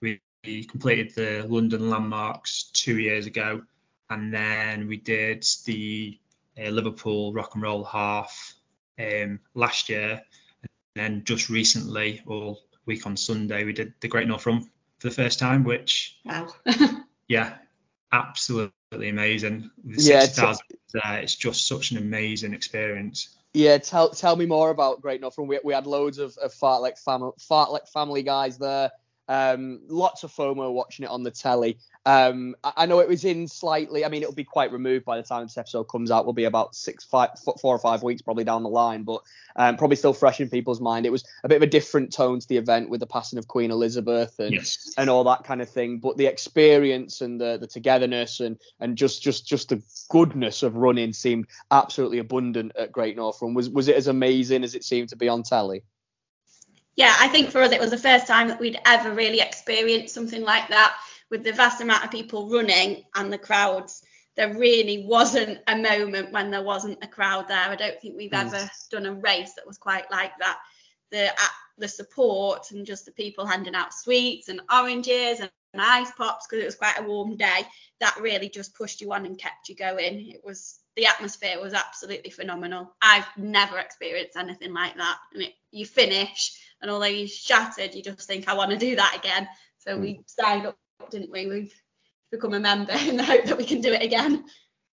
We 0.00 0.20
completed 0.64 1.12
the 1.14 1.44
London 1.48 1.90
landmarks 1.90 2.70
two 2.72 2.98
years 2.98 3.26
ago, 3.26 3.62
and 4.10 4.32
then 4.32 4.86
we 4.86 4.96
did 4.96 5.44
the 5.64 6.18
uh, 6.56 6.68
Liverpool 6.68 7.32
Rock 7.32 7.54
and 7.54 7.62
Roll 7.62 7.82
Half 7.82 8.54
um, 8.98 9.40
last 9.54 9.88
year, 9.88 10.22
and 10.62 10.70
then 10.94 11.24
just 11.24 11.50
recently, 11.50 12.22
or 12.26 12.58
week 12.86 13.06
on 13.06 13.16
Sunday, 13.16 13.64
we 13.64 13.72
did 13.72 13.94
the 14.00 14.08
Great 14.08 14.28
North 14.28 14.46
Run 14.46 14.62
for 14.62 15.08
the 15.08 15.14
first 15.14 15.38
time, 15.38 15.64
which 15.64 16.18
Wow. 16.24 16.48
yeah, 17.28 17.56
absolutely 18.12 19.08
amazing. 19.08 19.70
The 19.84 20.02
Yeah, 20.02 20.20
60,000 20.20 20.62
there, 20.92 21.18
it's 21.20 21.34
just 21.34 21.66
such 21.66 21.90
an 21.90 21.98
amazing 21.98 22.54
experience. 22.54 23.36
Yeah, 23.52 23.78
tell 23.78 24.10
tell 24.10 24.36
me 24.36 24.44
more 24.46 24.70
about 24.70 25.00
Great 25.00 25.20
North 25.20 25.38
Run. 25.38 25.48
We, 25.48 25.58
we 25.64 25.72
had 25.72 25.86
loads 25.86 26.18
of, 26.18 26.36
of 26.38 26.52
fartlek 26.52 26.98
family 26.98 27.32
fartlek 27.50 27.88
family 27.88 28.22
guys 28.22 28.58
there. 28.58 28.90
Um, 29.28 29.80
lots 29.88 30.22
of 30.22 30.32
FOMO 30.32 30.72
watching 30.72 31.04
it 31.04 31.10
on 31.10 31.22
the 31.22 31.30
telly. 31.30 31.78
Um, 32.04 32.54
I, 32.62 32.72
I 32.76 32.86
know 32.86 33.00
it 33.00 33.08
was 33.08 33.24
in 33.24 33.48
slightly. 33.48 34.04
I 34.04 34.08
mean, 34.08 34.22
it'll 34.22 34.34
be 34.34 34.44
quite 34.44 34.70
removed 34.72 35.04
by 35.04 35.16
the 35.16 35.22
time 35.24 35.42
this 35.42 35.58
episode 35.58 35.84
comes 35.84 36.10
out. 36.10 36.24
We'll 36.24 36.32
be 36.34 36.44
about 36.44 36.74
six, 36.76 37.02
five, 37.04 37.30
four 37.60 37.74
or 37.74 37.78
five 37.78 38.02
weeks 38.02 38.22
probably 38.22 38.44
down 38.44 38.62
the 38.62 38.68
line, 38.68 39.02
but 39.02 39.22
um, 39.56 39.76
probably 39.76 39.96
still 39.96 40.12
fresh 40.12 40.40
in 40.40 40.48
people's 40.48 40.80
mind. 40.80 41.06
It 41.06 41.10
was 41.10 41.24
a 41.42 41.48
bit 41.48 41.56
of 41.56 41.62
a 41.62 41.66
different 41.66 42.12
tone 42.12 42.38
to 42.38 42.46
the 42.46 42.56
event 42.58 42.88
with 42.88 43.00
the 43.00 43.06
passing 43.06 43.38
of 43.38 43.48
Queen 43.48 43.70
Elizabeth 43.70 44.38
and 44.38 44.54
Yes. 44.54 44.94
and 44.96 45.10
all 45.10 45.24
that 45.24 45.42
kind 45.44 45.60
of 45.60 45.68
thing. 45.68 45.98
But 45.98 46.16
the 46.16 46.26
experience 46.26 47.20
and 47.20 47.40
the 47.40 47.56
the 47.58 47.66
togetherness 47.66 48.40
and 48.40 48.58
and 48.78 48.96
just 48.96 49.22
just 49.22 49.46
just 49.46 49.70
the 49.70 49.82
goodness 50.08 50.62
of 50.62 50.76
running 50.76 51.12
seemed 51.12 51.46
absolutely 51.70 52.18
abundant 52.18 52.72
at 52.78 52.92
Great 52.92 53.16
North 53.16 53.42
Run. 53.42 53.54
Was 53.54 53.68
was 53.70 53.88
it 53.88 53.96
as 53.96 54.06
amazing 54.06 54.62
as 54.62 54.74
it 54.76 54.84
seemed 54.84 55.08
to 55.08 55.16
be 55.16 55.28
on 55.28 55.42
telly? 55.42 55.82
Yeah, 56.96 57.14
I 57.20 57.28
think 57.28 57.50
for 57.50 57.60
us 57.62 57.72
it 57.72 57.80
was 57.80 57.90
the 57.90 57.98
first 57.98 58.26
time 58.26 58.48
that 58.48 58.60
we'd 58.60 58.78
ever 58.86 59.12
really 59.12 59.40
experienced 59.40 60.14
something 60.14 60.42
like 60.42 60.68
that 60.68 60.96
with 61.30 61.44
the 61.44 61.52
vast 61.52 61.80
amount 61.80 62.04
of 62.04 62.10
people 62.10 62.48
running 62.50 63.04
and 63.14 63.32
the 63.32 63.38
crowds. 63.38 64.02
There 64.36 64.54
really 64.54 65.04
wasn't 65.06 65.60
a 65.66 65.76
moment 65.76 66.32
when 66.32 66.50
there 66.50 66.62
wasn't 66.62 67.02
a 67.02 67.06
crowd 67.08 67.48
there. 67.48 67.58
I 67.70 67.76
don't 67.76 68.00
think 68.00 68.16
we've 68.16 68.30
Mm. 68.32 68.46
ever 68.46 68.70
done 68.90 69.06
a 69.06 69.12
race 69.14 69.54
that 69.54 69.66
was 69.66 69.78
quite 69.78 70.10
like 70.10 70.32
that. 70.38 70.58
The 71.10 71.28
uh, 71.30 71.48
the 71.78 71.88
support 71.88 72.70
and 72.70 72.86
just 72.86 73.04
the 73.04 73.12
people 73.12 73.46
handing 73.46 73.74
out 73.74 73.92
sweets 73.92 74.48
and 74.48 74.60
oranges 74.72 75.40
and, 75.40 75.50
and 75.74 75.82
ice 75.82 76.10
pops 76.12 76.46
because 76.46 76.62
it 76.62 76.66
was 76.66 76.74
quite 76.74 76.98
a 76.98 77.02
warm 77.02 77.36
day. 77.36 77.60
That 78.00 78.16
really 78.20 78.48
just 78.48 78.74
pushed 78.74 79.00
you 79.00 79.12
on 79.12 79.26
and 79.26 79.38
kept 79.38 79.68
you 79.68 79.76
going. 79.76 80.30
It 80.30 80.42
was 80.44 80.80
the 80.96 81.06
atmosphere 81.06 81.60
was 81.60 81.74
absolutely 81.74 82.30
phenomenal. 82.30 82.94
I've 83.02 83.26
never 83.36 83.78
experienced 83.78 84.36
anything 84.36 84.72
like 84.72 84.96
that. 84.96 85.18
And 85.34 85.42
it, 85.42 85.52
you 85.70 85.84
finish 85.86 86.58
and 86.82 86.90
although 86.90 87.06
you 87.06 87.26
shattered, 87.26 87.94
you 87.94 88.02
just 88.02 88.26
think, 88.26 88.48
I 88.48 88.54
want 88.54 88.70
to 88.70 88.76
do 88.76 88.96
that 88.96 89.16
again. 89.18 89.48
So 89.78 89.96
we 89.98 90.20
signed 90.26 90.66
up, 90.66 90.76
didn't 91.10 91.30
we? 91.30 91.46
We've 91.46 91.74
become 92.30 92.54
a 92.54 92.60
member 92.60 92.92
in 93.06 93.16
the 93.16 93.24
hope 93.24 93.44
that 93.44 93.58
we 93.58 93.64
can 93.64 93.80
do 93.80 93.92
it 93.92 94.02
again. 94.02 94.44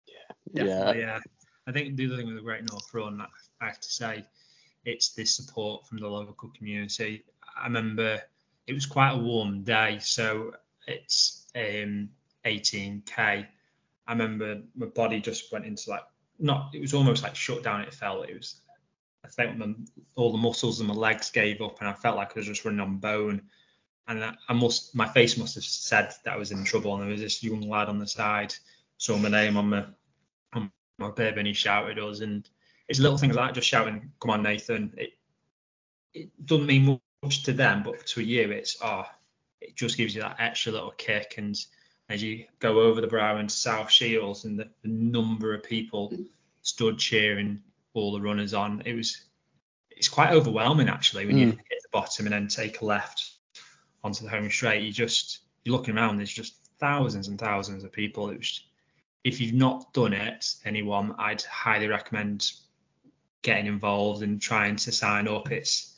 Yeah, 0.08 0.64
definitely, 0.66 1.02
yeah. 1.02 1.20
I 1.68 1.72
think 1.72 1.96
the 1.96 2.08
other 2.08 2.18
thing 2.18 2.28
with 2.28 2.36
the 2.36 2.42
Great 2.42 2.70
North 2.70 2.94
Run, 2.94 3.26
I 3.62 3.66
have 3.66 3.80
to 3.80 3.90
say, 3.90 4.26
it's 4.84 5.14
the 5.14 5.26
support 5.26 5.88
from 5.88 6.00
the 6.00 6.08
local 6.08 6.50
community. 6.58 7.24
I 7.56 7.66
remember 7.66 8.20
it 8.68 8.74
was 8.74 8.86
quite 8.86 9.12
a 9.12 9.18
warm 9.18 9.64
day, 9.64 10.00
so 10.00 10.54
it's 10.88 11.46
um, 11.56 12.10
18k. 12.46 13.08
I 13.18 14.12
remember 14.12 14.62
my 14.76 14.88
body 14.88 15.22
just 15.22 15.52
went 15.52 15.66
into 15.66 15.92
like 15.92 16.04
not. 16.40 16.74
It 16.74 16.82
was 16.82 16.94
almost 16.94 17.24
like 17.24 17.36
shut 17.36 17.64
down. 17.64 17.82
It 17.82 17.94
felt 17.94 18.28
it 18.28 18.36
was. 18.36 18.56
I 19.24 19.28
think 19.28 19.58
my, 19.58 19.74
all 20.16 20.32
the 20.32 20.38
muscles 20.38 20.82
in 20.82 20.88
my 20.88 20.94
legs 20.94 21.30
gave 21.30 21.62
up, 21.62 21.80
and 21.80 21.90
I 21.90 21.94
felt 21.94 22.18
like 22.18 22.32
I 22.32 22.40
was 22.40 22.48
just 22.48 22.66
running 22.66 22.80
on 22.80 22.98
bone. 22.98 23.44
And 24.08 24.24
I, 24.24 24.34
I 24.50 24.54
must, 24.54 24.96
my 24.96 25.08
face 25.08 25.38
must 25.38 25.56
have 25.56 25.64
said 25.64 26.14
that 26.24 26.34
I 26.34 26.38
was 26.38 26.52
in 26.52 26.64
trouble. 26.64 26.94
And 26.94 27.04
there 27.04 27.12
was 27.12 27.22
this 27.22 27.44
young 27.44 27.62
lad 27.62 27.88
on 27.88 28.00
the 28.00 28.08
side, 28.08 28.54
saw 28.98 29.18
my 29.18 29.30
name 29.30 29.58
on 29.58 29.70
my 29.70 29.86
on 30.54 30.72
my 30.98 31.12
bib, 31.12 31.38
and 31.38 31.48
he 31.48 31.54
shouted 31.54 32.00
us. 32.00 32.20
And 32.22 32.48
it's 32.88 33.00
little 33.00 33.18
things 33.18 33.36
like 33.36 33.54
just 33.54 33.68
shouting, 33.68 34.12
"Come 34.20 34.32
on, 34.32 34.44
Nathan!" 34.44 34.94
It 34.98 35.12
it 36.14 36.46
doesn't 36.46 36.66
mean 36.66 37.00
much 37.24 37.44
to 37.44 37.54
them, 37.54 37.84
but 37.84 38.06
to 38.08 38.22
you, 38.22 38.52
it's 38.52 38.78
oh, 38.84 39.06
it 39.62 39.76
just 39.76 39.98
gives 39.98 40.16
you 40.16 40.22
that 40.22 40.38
extra 40.40 40.72
little 40.72 40.92
kick. 40.92 41.36
And 41.38 41.56
as 42.10 42.22
you 42.24 42.46
go 42.60 42.82
over 42.82 43.00
the 43.00 43.08
brow 43.08 43.38
into 43.38 43.54
South 43.54 43.92
Shields, 43.92 44.46
and 44.46 44.60
the, 44.60 44.70
the 44.82 44.90
number 44.90 45.54
of 45.54 45.64
people 45.64 46.14
stood 46.64 46.98
cheering 46.98 47.62
all 47.94 48.12
the 48.12 48.22
runners 48.22 48.54
on, 48.54 48.82
it 48.86 48.94
was 48.94 49.26
it's 49.90 50.10
quite 50.10 50.32
overwhelming 50.32 50.90
actually 50.90 51.26
when 51.28 51.38
you 51.38 51.48
Mm. 51.48 51.58
hit 51.70 51.82
the 51.84 51.90
bottom 51.92 52.26
and 52.26 52.34
then 52.34 52.48
take 52.48 52.82
a 52.82 52.86
left 52.86 53.32
onto 54.04 54.24
the 54.24 54.30
home 54.32 54.50
straight. 54.50 54.84
You 54.84 54.92
just 54.92 55.40
you're 55.64 55.76
looking 55.76 55.96
around, 55.96 56.18
there's 56.18 56.34
just 56.34 56.56
thousands 56.80 57.28
and 57.28 57.38
thousands 57.40 57.84
of 57.84 57.92
people. 57.92 58.30
It 58.30 58.38
was 58.38 58.64
if 59.24 59.40
you've 59.40 59.54
not 59.54 59.94
done 59.94 60.14
it, 60.14 60.46
anyone, 60.66 61.14
I'd 61.20 61.44
highly 61.44 61.88
recommend 61.88 62.52
getting 63.44 63.68
involved 63.68 64.24
and 64.24 64.42
trying 64.42 64.76
to 64.78 64.92
sign 64.92 65.28
up. 65.28 65.52
It's 65.52 65.96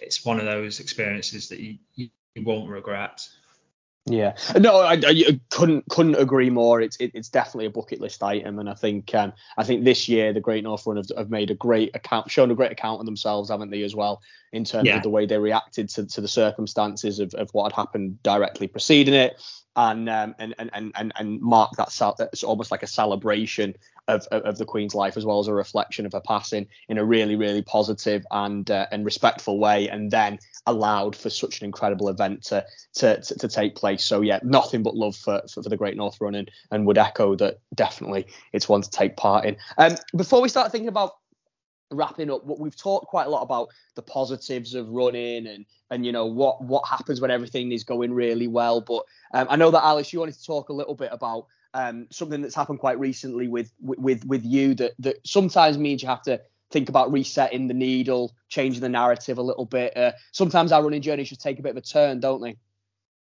it's 0.00 0.24
one 0.24 0.40
of 0.40 0.46
those 0.46 0.80
experiences 0.80 1.48
that 1.50 1.60
you, 1.60 1.78
you 1.94 2.10
won't 2.38 2.68
regret. 2.68 3.28
Yeah, 4.06 4.36
no, 4.58 4.80
I, 4.80 5.00
I 5.02 5.40
couldn't 5.50 5.88
couldn't 5.88 6.16
agree 6.16 6.50
more. 6.50 6.82
It's 6.82 6.98
it, 6.98 7.12
it's 7.14 7.30
definitely 7.30 7.66
a 7.66 7.70
bucket 7.70 8.02
list 8.02 8.22
item, 8.22 8.58
and 8.58 8.68
I 8.68 8.74
think 8.74 9.14
um, 9.14 9.32
I 9.56 9.64
think 9.64 9.82
this 9.84 10.10
year 10.10 10.34
the 10.34 10.40
Great 10.40 10.62
North 10.62 10.86
Run 10.86 10.98
have, 10.98 11.06
have 11.16 11.30
made 11.30 11.50
a 11.50 11.54
great 11.54 11.96
account, 11.96 12.30
shown 12.30 12.50
a 12.50 12.54
great 12.54 12.70
account 12.70 13.00
of 13.00 13.06
themselves, 13.06 13.48
haven't 13.48 13.70
they, 13.70 13.82
as 13.82 13.94
well, 13.94 14.20
in 14.52 14.64
terms 14.64 14.88
Yeah. 14.88 14.98
of 14.98 15.02
the 15.04 15.08
way 15.08 15.24
they 15.24 15.38
reacted 15.38 15.88
to, 15.90 16.04
to 16.06 16.20
the 16.20 16.28
circumstances 16.28 17.18
of, 17.18 17.32
of 17.32 17.48
what 17.52 17.72
had 17.72 17.80
happened 17.80 18.22
directly 18.22 18.66
preceding 18.66 19.14
it, 19.14 19.40
and 19.74 20.06
um, 20.10 20.34
and, 20.38 20.54
and 20.58 20.70
and 20.94 21.12
and 21.16 21.40
mark 21.40 21.70
that 21.78 21.90
sal- 21.90 22.16
it's 22.30 22.44
almost 22.44 22.70
like 22.70 22.82
a 22.82 22.86
celebration 22.86 23.74
of, 24.06 24.26
of 24.30 24.42
of 24.42 24.58
the 24.58 24.66
Queen's 24.66 24.94
life 24.94 25.16
as 25.16 25.24
well 25.24 25.38
as 25.38 25.48
a 25.48 25.54
reflection 25.54 26.04
of 26.04 26.12
her 26.12 26.20
passing 26.20 26.66
in 26.90 26.98
a 26.98 27.04
really 27.04 27.36
really 27.36 27.62
positive 27.62 28.22
and 28.30 28.70
uh, 28.70 28.86
and 28.92 29.06
respectful 29.06 29.58
way, 29.58 29.88
and 29.88 30.10
then 30.10 30.38
allowed 30.66 31.14
for 31.14 31.30
such 31.30 31.60
an 31.60 31.66
incredible 31.66 32.08
event 32.08 32.42
to 32.44 32.64
to, 32.94 33.20
to, 33.20 33.38
to 33.38 33.48
take 33.48 33.74
place. 33.74 34.04
So 34.04 34.20
yeah, 34.20 34.40
nothing 34.42 34.82
but 34.82 34.96
love 34.96 35.16
for, 35.16 35.42
for, 35.52 35.62
for 35.62 35.68
the 35.68 35.76
Great 35.76 35.96
North 35.96 36.20
Run 36.20 36.34
and, 36.34 36.50
and 36.70 36.86
would 36.86 36.98
echo 36.98 37.34
that 37.36 37.58
definitely 37.74 38.26
it's 38.52 38.68
one 38.68 38.82
to 38.82 38.90
take 38.90 39.16
part 39.16 39.44
in. 39.44 39.56
Um, 39.78 39.96
before 40.16 40.40
we 40.40 40.48
start 40.48 40.72
thinking 40.72 40.88
about 40.88 41.12
wrapping 41.90 42.30
up, 42.30 42.44
what 42.44 42.58
we've 42.58 42.76
talked 42.76 43.06
quite 43.06 43.26
a 43.26 43.30
lot 43.30 43.42
about 43.42 43.68
the 43.94 44.02
positives 44.02 44.74
of 44.74 44.88
running 44.88 45.46
and 45.46 45.66
and 45.90 46.04
you 46.04 46.12
know 46.12 46.26
what 46.26 46.62
what 46.62 46.88
happens 46.88 47.20
when 47.20 47.30
everything 47.30 47.72
is 47.72 47.84
going 47.84 48.12
really 48.12 48.48
well. 48.48 48.80
But 48.80 49.04
um, 49.32 49.46
I 49.50 49.56
know 49.56 49.70
that 49.70 49.84
Alice, 49.84 50.12
you 50.12 50.18
wanted 50.20 50.34
to 50.36 50.44
talk 50.44 50.68
a 50.68 50.74
little 50.74 50.94
bit 50.94 51.10
about 51.12 51.46
um, 51.74 52.06
something 52.10 52.40
that's 52.40 52.54
happened 52.54 52.78
quite 52.78 52.98
recently 52.98 53.48
with 53.48 53.72
with 53.80 54.24
with 54.24 54.44
you 54.44 54.74
that 54.74 54.92
that 55.00 55.26
sometimes 55.26 55.76
means 55.76 56.02
you 56.02 56.08
have 56.08 56.22
to 56.22 56.40
think 56.74 56.88
about 56.88 57.12
resetting 57.12 57.68
the 57.68 57.72
needle, 57.72 58.34
changing 58.48 58.82
the 58.82 58.88
narrative 58.88 59.38
a 59.38 59.42
little 59.42 59.64
bit. 59.64 59.96
Uh, 59.96 60.12
sometimes 60.32 60.72
our 60.72 60.82
running 60.82 61.00
journeys 61.00 61.28
just 61.28 61.40
take 61.40 61.60
a 61.60 61.62
bit 61.62 61.70
of 61.70 61.76
a 61.76 61.80
turn, 61.80 62.20
don't 62.20 62.42
they? 62.42 62.56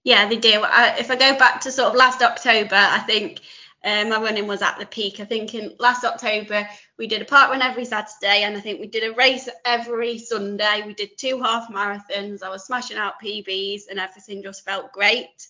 Yeah, 0.05 0.29
they 0.29 0.37
do. 0.37 0.63
I, 0.65 0.97
if 0.99 1.11
I 1.11 1.17
go 1.17 1.37
back 1.37 1.63
to 1.63 1.73
sort 1.73 1.89
of 1.89 1.97
last 1.97 2.23
October, 2.23 2.77
I 2.77 2.99
think 3.01 3.41
um, 3.83 4.11
my 4.11 4.21
running 4.21 4.47
was 4.47 4.61
at 4.61 4.79
the 4.79 4.85
peak. 4.85 5.19
I 5.19 5.25
think 5.25 5.55
in 5.55 5.75
last 5.79 6.05
October 6.05 6.69
we 6.99 7.07
did 7.07 7.23
a 7.23 7.25
parkrun 7.25 7.61
every 7.63 7.87
Saturday, 7.87 8.43
and 8.43 8.55
I 8.55 8.61
think 8.61 8.81
we 8.81 8.87
did 8.87 9.11
a 9.11 9.15
race 9.15 9.49
every 9.65 10.19
Sunday. 10.19 10.83
We 10.87 10.93
did 10.93 11.17
two 11.17 11.41
half 11.41 11.71
marathons. 11.71 12.43
I 12.43 12.51
was 12.51 12.67
smashing 12.67 12.99
out 12.99 13.21
PBs, 13.23 13.85
and 13.91 13.99
everything 13.99 14.43
just 14.43 14.65
felt 14.65 14.93
great. 14.93 15.49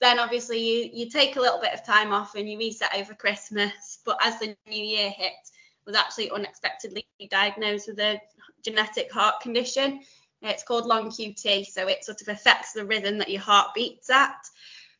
Then 0.00 0.18
obviously 0.18 0.58
you 0.58 0.90
you 0.92 1.08
take 1.08 1.36
a 1.36 1.40
little 1.40 1.60
bit 1.60 1.74
of 1.74 1.86
time 1.86 2.12
off 2.12 2.34
and 2.34 2.50
you 2.50 2.58
reset 2.58 2.94
over 2.96 3.14
Christmas. 3.14 4.00
But 4.04 4.18
as 4.22 4.40
the 4.40 4.56
new 4.68 4.84
year 4.84 5.10
hit, 5.10 5.32
I 5.32 5.55
was 5.86 5.96
actually 5.96 6.30
unexpectedly 6.30 7.06
diagnosed 7.30 7.88
with 7.88 8.00
a 8.00 8.20
genetic 8.64 9.10
heart 9.12 9.40
condition. 9.40 10.00
It's 10.42 10.64
called 10.64 10.86
long 10.86 11.10
QT, 11.10 11.66
so 11.66 11.88
it 11.88 12.04
sort 12.04 12.20
of 12.20 12.28
affects 12.28 12.72
the 12.72 12.84
rhythm 12.84 13.18
that 13.18 13.30
your 13.30 13.40
heart 13.40 13.74
beats 13.74 14.10
at. 14.10 14.36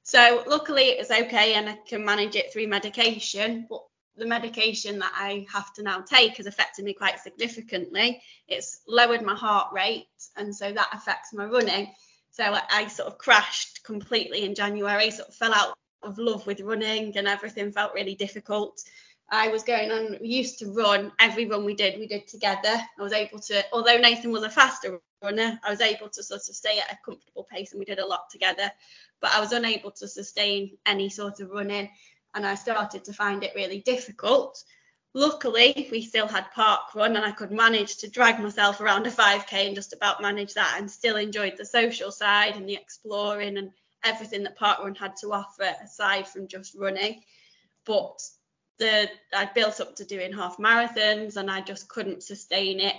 So 0.03 0.45
luckily 0.47 0.85
it 0.85 0.99
was 0.99 1.11
okay 1.11 1.55
and 1.55 1.69
I 1.69 1.79
can 1.87 2.05
manage 2.05 2.37
it 2.37 2.53
through 2.53 2.69
medication, 2.69 3.67
but 3.69 3.83
the 4.17 4.27
medication 4.27 5.01
that 5.01 5.13
I 5.15 5.47
have 5.53 5.73
to 5.75 5.83
now 5.83 6.01
take 6.01 6.37
has 6.39 6.47
affected 6.47 6.85
me 6.85 6.95
quite 6.95 7.21
significantly. 7.21 8.23
It's 8.49 8.81
lowered 8.87 9.23
my 9.23 9.35
heart 9.35 9.73
rate 9.73 10.07
and 10.37 10.55
so 10.55 10.73
that 10.73 10.89
affects 10.93 11.35
my 11.35 11.45
running. 11.45 11.93
So 12.31 12.45
I, 12.45 12.63
I 12.71 12.89
sort 12.89 13.09
of 13.09 13.19
crashed 13.19 13.83
completely 13.85 14.45
in 14.45 14.55
January, 14.55 15.11
sort 15.11 15.29
of 15.29 15.35
fell 15.35 15.53
out 15.53 15.75
of 16.03 16.19
love 16.19 16.47
with 16.47 16.61
running 16.61 17.17
and 17.17 17.27
everything 17.27 17.73
felt 17.73 17.95
really 17.95 18.15
difficult. 18.15 18.81
I 19.29 19.49
was 19.49 19.65
going 19.65 19.91
on, 19.91 20.19
we 20.21 20.29
used 20.29 20.61
to 20.61 20.73
run 20.73 21.11
every 21.19 21.47
run 21.47 21.65
we 21.65 21.75
did, 21.75 21.99
we 21.99 22.07
did 22.07 22.29
together. 22.29 22.71
I 22.99 23.03
was 23.03 23.13
able 23.13 23.41
to, 23.41 23.65
although 23.73 23.97
Nathan 23.97 24.31
was 24.31 24.45
a 24.45 24.51
faster 24.51 25.01
runner, 25.23 25.59
I 25.65 25.71
was 25.71 25.81
able 25.81 26.09
to 26.11 26.23
sort 26.23 26.49
of 26.49 26.55
stay 26.55 26.79
at 26.79 26.93
a 26.93 26.99
comfortable 27.05 27.45
pace 27.51 27.73
and 27.73 27.81
we 27.81 27.85
did 27.85 27.99
a 27.99 28.07
lot 28.07 28.31
together. 28.31 28.71
But 29.21 29.33
I 29.33 29.41
was 29.41 29.53
unable 29.53 29.91
to 29.93 30.07
sustain 30.07 30.79
any 30.87 31.09
sort 31.09 31.41
of 31.41 31.51
running 31.51 31.91
and 32.35 32.47
I 32.47 32.55
started 32.55 33.05
to 33.05 33.13
find 33.13 33.43
it 33.43 33.53
really 33.57 33.81
difficult. 33.81 34.63
Luckily, 35.13 35.89
we 35.91 36.03
still 36.03 36.29
had 36.29 36.53
parkrun 36.55 37.17
and 37.17 37.25
I 37.25 37.33
could 37.33 37.51
manage 37.51 37.97
to 37.99 38.11
drag 38.11 38.39
myself 38.39 38.81
around 38.81 39.07
a 39.07 39.11
5k 39.11 39.67
and 39.67 39.75
just 39.75 39.93
about 39.93 40.23
manage 40.23 40.55
that 40.55 40.77
and 40.79 40.89
still 40.89 41.17
enjoyed 41.17 41.57
the 41.57 41.65
social 41.65 42.13
side 42.13 42.55
and 42.55 42.69
the 42.69 42.75
exploring 42.75 43.57
and 43.57 43.73
everything 44.05 44.45
that 44.45 44.59
parkrun 44.59 44.97
had 44.97 45.17
to 45.17 45.33
offer 45.33 45.75
aside 45.83 46.29
from 46.29 46.47
just 46.47 46.77
running. 46.77 47.23
But 47.87 48.21
the 48.79 49.09
I 49.35 49.47
built 49.55 49.81
up 49.81 49.97
to 49.97 50.05
doing 50.05 50.33
half 50.33 50.59
marathons 50.59 51.37
and 51.37 51.51
I 51.51 51.61
just 51.61 51.89
couldn't 51.89 52.23
sustain 52.23 52.81
it. 52.81 52.97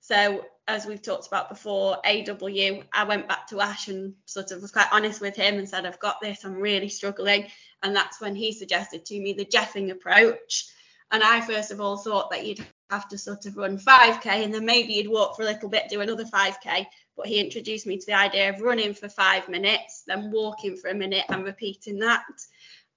So 0.00 0.44
as 0.68 0.86
we've 0.86 1.00
talked 1.00 1.26
about 1.26 1.48
before, 1.48 1.96
AW, 2.04 2.82
I 2.92 3.04
went 3.06 3.28
back 3.28 3.46
to 3.48 3.60
Ash 3.60 3.88
and 3.88 4.14
sort 4.26 4.50
of 4.50 4.60
was 4.60 4.70
quite 4.70 4.88
honest 4.92 5.20
with 5.20 5.36
him 5.36 5.58
and 5.58 5.68
said, 5.68 5.86
I've 5.86 6.00
got 6.00 6.20
this, 6.20 6.44
I'm 6.44 6.54
really 6.54 6.88
struggling. 6.88 7.46
And 7.82 7.94
that's 7.94 8.20
when 8.20 8.34
he 8.34 8.52
suggested 8.52 9.04
to 9.06 9.18
me 9.18 9.32
the 9.32 9.44
Jeffing 9.44 9.90
approach. 9.90 10.66
And 11.10 11.22
I 11.22 11.40
first 11.40 11.70
of 11.70 11.80
all 11.80 11.96
thought 11.96 12.30
that 12.30 12.46
you'd 12.46 12.64
have 12.90 13.08
to 13.08 13.18
sort 13.18 13.46
of 13.46 13.56
run 13.56 13.78
5k 13.78 14.26
and 14.26 14.52
then 14.52 14.64
maybe 14.64 14.94
you'd 14.94 15.08
walk 15.08 15.36
for 15.36 15.42
a 15.42 15.46
little 15.46 15.68
bit, 15.68 15.88
do 15.88 16.00
another 16.00 16.24
5k. 16.24 16.86
But 17.16 17.26
he 17.26 17.40
introduced 17.40 17.86
me 17.86 17.98
to 17.98 18.06
the 18.06 18.14
idea 18.14 18.50
of 18.50 18.60
running 18.60 18.94
for 18.94 19.08
five 19.08 19.48
minutes, 19.48 20.02
then 20.06 20.30
walking 20.32 20.76
for 20.76 20.88
a 20.88 20.94
minute 20.94 21.24
and 21.28 21.44
repeating 21.44 22.00
that. 22.00 22.24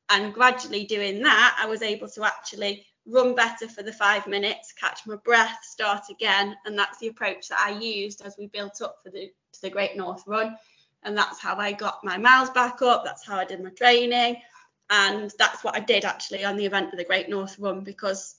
And 0.10 0.34
gradually 0.34 0.86
doing 0.86 1.22
that, 1.24 1.58
I 1.62 1.68
was 1.68 1.82
able 1.82 2.08
to 2.10 2.24
actually 2.24 2.86
run 3.06 3.36
better 3.36 3.68
for 3.68 3.84
the 3.84 3.92
five 3.92 4.28
minutes, 4.28 4.74
catch 4.74 5.06
my 5.06 5.16
breath, 5.16 5.60
start 5.64 6.04
again. 6.10 6.56
And 6.66 6.78
that's 6.78 7.00
the 7.00 7.08
approach 7.08 7.48
that 7.50 7.60
I 7.60 7.72
used 7.72 8.22
as 8.22 8.36
we 8.38 8.48
built 8.48 8.82
up 8.82 8.98
for 9.04 9.10
the, 9.10 9.32
the 9.62 9.70
Great 9.70 9.96
North 9.96 10.24
Run. 10.28 10.56
And 11.04 11.18
that's 11.18 11.40
how 11.40 11.56
I 11.56 11.72
got 11.72 12.04
my 12.04 12.18
miles 12.18 12.50
back 12.50 12.82
up. 12.82 13.04
That's 13.06 13.26
how 13.26 13.38
I 13.38 13.46
did 13.46 13.64
my 13.64 13.70
training. 13.70 14.42
And 14.90 15.32
that's 15.38 15.64
what 15.64 15.76
I 15.76 15.80
did 15.80 16.06
actually 16.06 16.44
on 16.44 16.58
the 16.58 16.66
event 16.66 16.92
of 16.94 16.98
the 16.98 17.06
Great 17.06 17.30
North 17.30 17.58
Run 17.60 17.82
because 17.82 18.36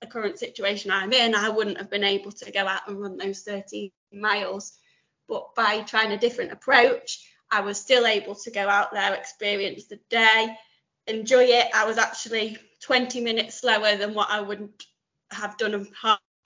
the 0.00 0.06
current 0.08 0.38
situation 0.38 0.90
I'm 0.90 1.12
in, 1.12 1.34
I 1.34 1.48
wouldn't 1.48 1.78
have 1.78 1.90
been 1.90 2.04
able 2.04 2.32
to 2.32 2.50
go 2.50 2.66
out 2.66 2.88
and 2.88 3.00
run 3.00 3.16
those 3.16 3.42
30 3.42 3.92
miles. 4.12 4.72
But 5.28 5.54
by 5.54 5.80
trying 5.82 6.12
a 6.12 6.18
different 6.18 6.52
approach, 6.52 7.24
I 7.50 7.60
was 7.60 7.78
still 7.78 8.06
able 8.06 8.34
to 8.34 8.50
go 8.50 8.68
out 8.68 8.92
there, 8.92 9.14
experience 9.14 9.86
the 9.86 10.00
day, 10.10 10.56
enjoy 11.06 11.44
it. 11.44 11.68
I 11.74 11.86
was 11.86 11.98
actually 11.98 12.58
20 12.80 13.20
minutes 13.20 13.60
slower 13.60 13.96
than 13.96 14.14
what 14.14 14.30
I 14.30 14.40
would 14.40 14.68
have 15.30 15.56
done 15.56 15.74
a 15.74 15.84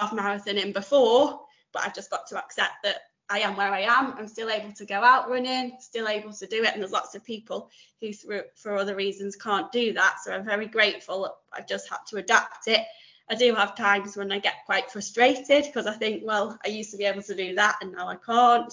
half 0.00 0.12
marathon 0.12 0.58
in 0.58 0.72
before, 0.72 1.40
but 1.72 1.82
I've 1.82 1.94
just 1.94 2.10
got 2.10 2.26
to 2.28 2.38
accept 2.38 2.74
that 2.84 3.00
I 3.28 3.40
am 3.40 3.56
where 3.56 3.72
I 3.72 3.80
am. 3.80 4.14
I'm 4.16 4.28
still 4.28 4.50
able 4.50 4.72
to 4.72 4.86
go 4.86 5.02
out 5.02 5.28
running, 5.28 5.76
still 5.80 6.06
able 6.06 6.32
to 6.32 6.46
do 6.46 6.62
it. 6.62 6.72
And 6.72 6.80
there's 6.80 6.92
lots 6.92 7.14
of 7.16 7.24
people 7.24 7.70
who, 8.00 8.12
for 8.54 8.76
other 8.76 8.94
reasons, 8.94 9.34
can't 9.34 9.72
do 9.72 9.92
that. 9.94 10.18
So 10.22 10.32
I'm 10.32 10.44
very 10.44 10.66
grateful. 10.66 11.36
I've 11.52 11.66
just 11.66 11.88
had 11.88 11.98
to 12.08 12.18
adapt 12.18 12.68
it. 12.68 12.86
I 13.28 13.34
do 13.34 13.52
have 13.56 13.74
times 13.74 14.16
when 14.16 14.30
I 14.30 14.38
get 14.38 14.64
quite 14.66 14.92
frustrated 14.92 15.64
because 15.64 15.86
I 15.88 15.94
think, 15.94 16.22
well, 16.24 16.56
I 16.64 16.68
used 16.68 16.92
to 16.92 16.96
be 16.96 17.04
able 17.04 17.22
to 17.22 17.34
do 17.34 17.56
that 17.56 17.78
and 17.82 17.92
now 17.92 18.06
I 18.06 18.14
can't. 18.14 18.72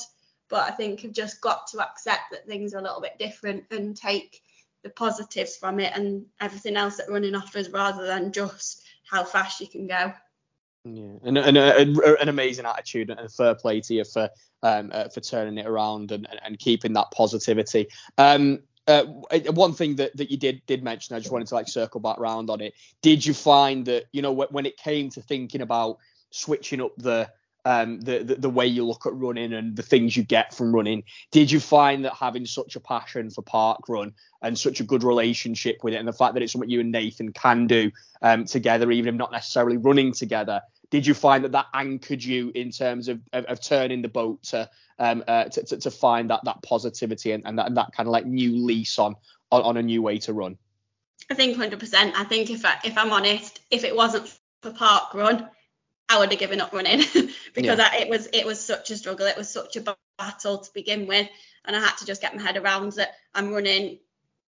But 0.49 0.69
I 0.69 0.71
think 0.71 1.03
I've 1.03 1.13
just 1.13 1.41
got 1.41 1.65
to 1.67 1.79
accept 1.79 2.29
that 2.31 2.45
things 2.45 2.75
are 2.75 2.79
a 2.79 2.83
little 2.83 3.01
bit 3.01 3.17
different 3.17 3.63
and 3.71 3.97
take 3.97 4.42
the 4.83 4.89
positives 4.89 5.55
from 5.55 5.79
it 5.79 5.95
and 5.95 6.25
everything 6.39 6.75
else 6.75 6.97
that 6.97 7.09
running 7.09 7.35
offers 7.35 7.69
rather 7.69 8.05
than 8.05 8.31
just 8.31 8.83
how 9.09 9.23
fast 9.23 9.61
you 9.61 9.67
can 9.67 9.87
go. 9.87 10.13
Yeah, 10.85 11.13
and, 11.23 11.37
and 11.37 11.57
uh, 11.57 12.15
an 12.19 12.27
amazing 12.27 12.65
attitude 12.65 13.09
and 13.09 13.31
fair 13.31 13.55
play 13.55 13.79
to 13.81 13.93
you 13.93 14.03
for 14.03 14.29
um, 14.63 14.91
uh, 14.93 15.07
for 15.07 15.21
turning 15.21 15.57
it 15.57 15.65
around 15.65 16.11
and, 16.11 16.27
and, 16.29 16.39
and 16.43 16.59
keeping 16.59 16.93
that 16.93 17.11
positivity. 17.11 17.87
Um, 18.17 18.59
uh, 18.85 19.03
one 19.51 19.71
thing 19.73 19.95
that, 19.95 20.15
that 20.17 20.29
you 20.29 20.35
did 20.35 20.61
did 20.65 20.83
mention, 20.83 21.15
I 21.15 21.19
just 21.19 21.31
wanted 21.31 21.47
to 21.47 21.55
like 21.55 21.69
circle 21.69 22.01
back 22.01 22.19
round 22.19 22.49
on 22.49 22.59
it. 22.59 22.73
Did 23.01 23.25
you 23.25 23.33
find 23.33 23.85
that 23.85 24.05
you 24.11 24.21
know 24.21 24.33
when 24.33 24.65
it 24.65 24.75
came 24.75 25.09
to 25.11 25.21
thinking 25.21 25.61
about 25.61 25.99
switching 26.31 26.81
up 26.81 26.91
the 26.97 27.29
um, 27.65 27.99
the, 28.01 28.19
the, 28.19 28.35
the 28.35 28.49
way 28.49 28.65
you 28.65 28.85
look 28.85 29.05
at 29.05 29.13
running 29.13 29.53
and 29.53 29.75
the 29.75 29.83
things 29.83 30.15
you 30.17 30.23
get 30.23 30.53
from 30.53 30.75
running. 30.75 31.03
Did 31.31 31.51
you 31.51 31.59
find 31.59 32.05
that 32.05 32.13
having 32.13 32.45
such 32.45 32.75
a 32.75 32.79
passion 32.79 33.29
for 33.29 33.41
parkrun 33.41 34.13
and 34.41 34.57
such 34.57 34.79
a 34.79 34.83
good 34.83 35.03
relationship 35.03 35.77
with 35.83 35.93
it, 35.93 35.97
and 35.97 36.07
the 36.07 36.13
fact 36.13 36.33
that 36.33 36.43
it's 36.43 36.51
something 36.51 36.69
you 36.69 36.81
and 36.81 36.91
Nathan 36.91 37.31
can 37.31 37.67
do 37.67 37.91
um, 38.21 38.45
together, 38.45 38.91
even 38.91 39.15
if 39.15 39.17
not 39.17 39.31
necessarily 39.31 39.77
running 39.77 40.11
together, 40.11 40.61
did 40.89 41.07
you 41.07 41.13
find 41.13 41.43
that 41.43 41.53
that 41.53 41.67
anchored 41.73 42.23
you 42.23 42.51
in 42.53 42.69
terms 42.69 43.07
of, 43.07 43.19
of, 43.31 43.45
of 43.45 43.61
turning 43.61 44.01
the 44.01 44.07
boat 44.07 44.43
to, 44.43 44.69
um, 44.99 45.23
uh, 45.27 45.45
to, 45.45 45.63
to, 45.63 45.77
to 45.77 45.91
find 45.91 46.29
that 46.29 46.41
that 46.43 46.61
positivity 46.61 47.31
and, 47.31 47.43
and 47.47 47.57
that, 47.57 47.67
and 47.67 47.77
that 47.77 47.91
kind 47.93 48.07
of 48.07 48.11
like 48.11 48.25
new 48.25 48.65
lease 48.65 48.99
on, 48.99 49.15
on 49.51 49.63
on 49.63 49.77
a 49.77 49.81
new 49.81 50.01
way 50.01 50.19
to 50.19 50.33
run? 50.33 50.57
I 51.29 51.35
think 51.35 51.57
100%. 51.57 52.13
I 52.15 52.23
think 52.25 52.49
if 52.49 52.65
I, 52.65 52.75
if 52.83 52.97
I'm 52.97 53.11
honest, 53.11 53.61
if 53.71 53.83
it 53.83 53.95
wasn't 53.95 54.27
for 54.61 54.71
parkrun, 54.71 55.49
I 56.09 56.19
would 56.19 56.31
have 56.31 56.39
given 56.39 56.61
up 56.61 56.73
running 56.73 56.99
because 57.53 57.79
yeah. 57.79 57.89
I, 57.91 57.97
it 58.01 58.09
was 58.09 58.27
it 58.33 58.45
was 58.45 58.63
such 58.63 58.91
a 58.91 58.97
struggle. 58.97 59.25
It 59.25 59.37
was 59.37 59.49
such 59.49 59.75
a 59.75 59.95
battle 60.17 60.57
to 60.59 60.73
begin 60.73 61.07
with, 61.07 61.27
and 61.65 61.75
I 61.75 61.79
had 61.79 61.95
to 61.97 62.05
just 62.05 62.21
get 62.21 62.35
my 62.35 62.41
head 62.41 62.57
around 62.57 62.93
that 62.93 63.13
I'm 63.33 63.51
running 63.51 63.99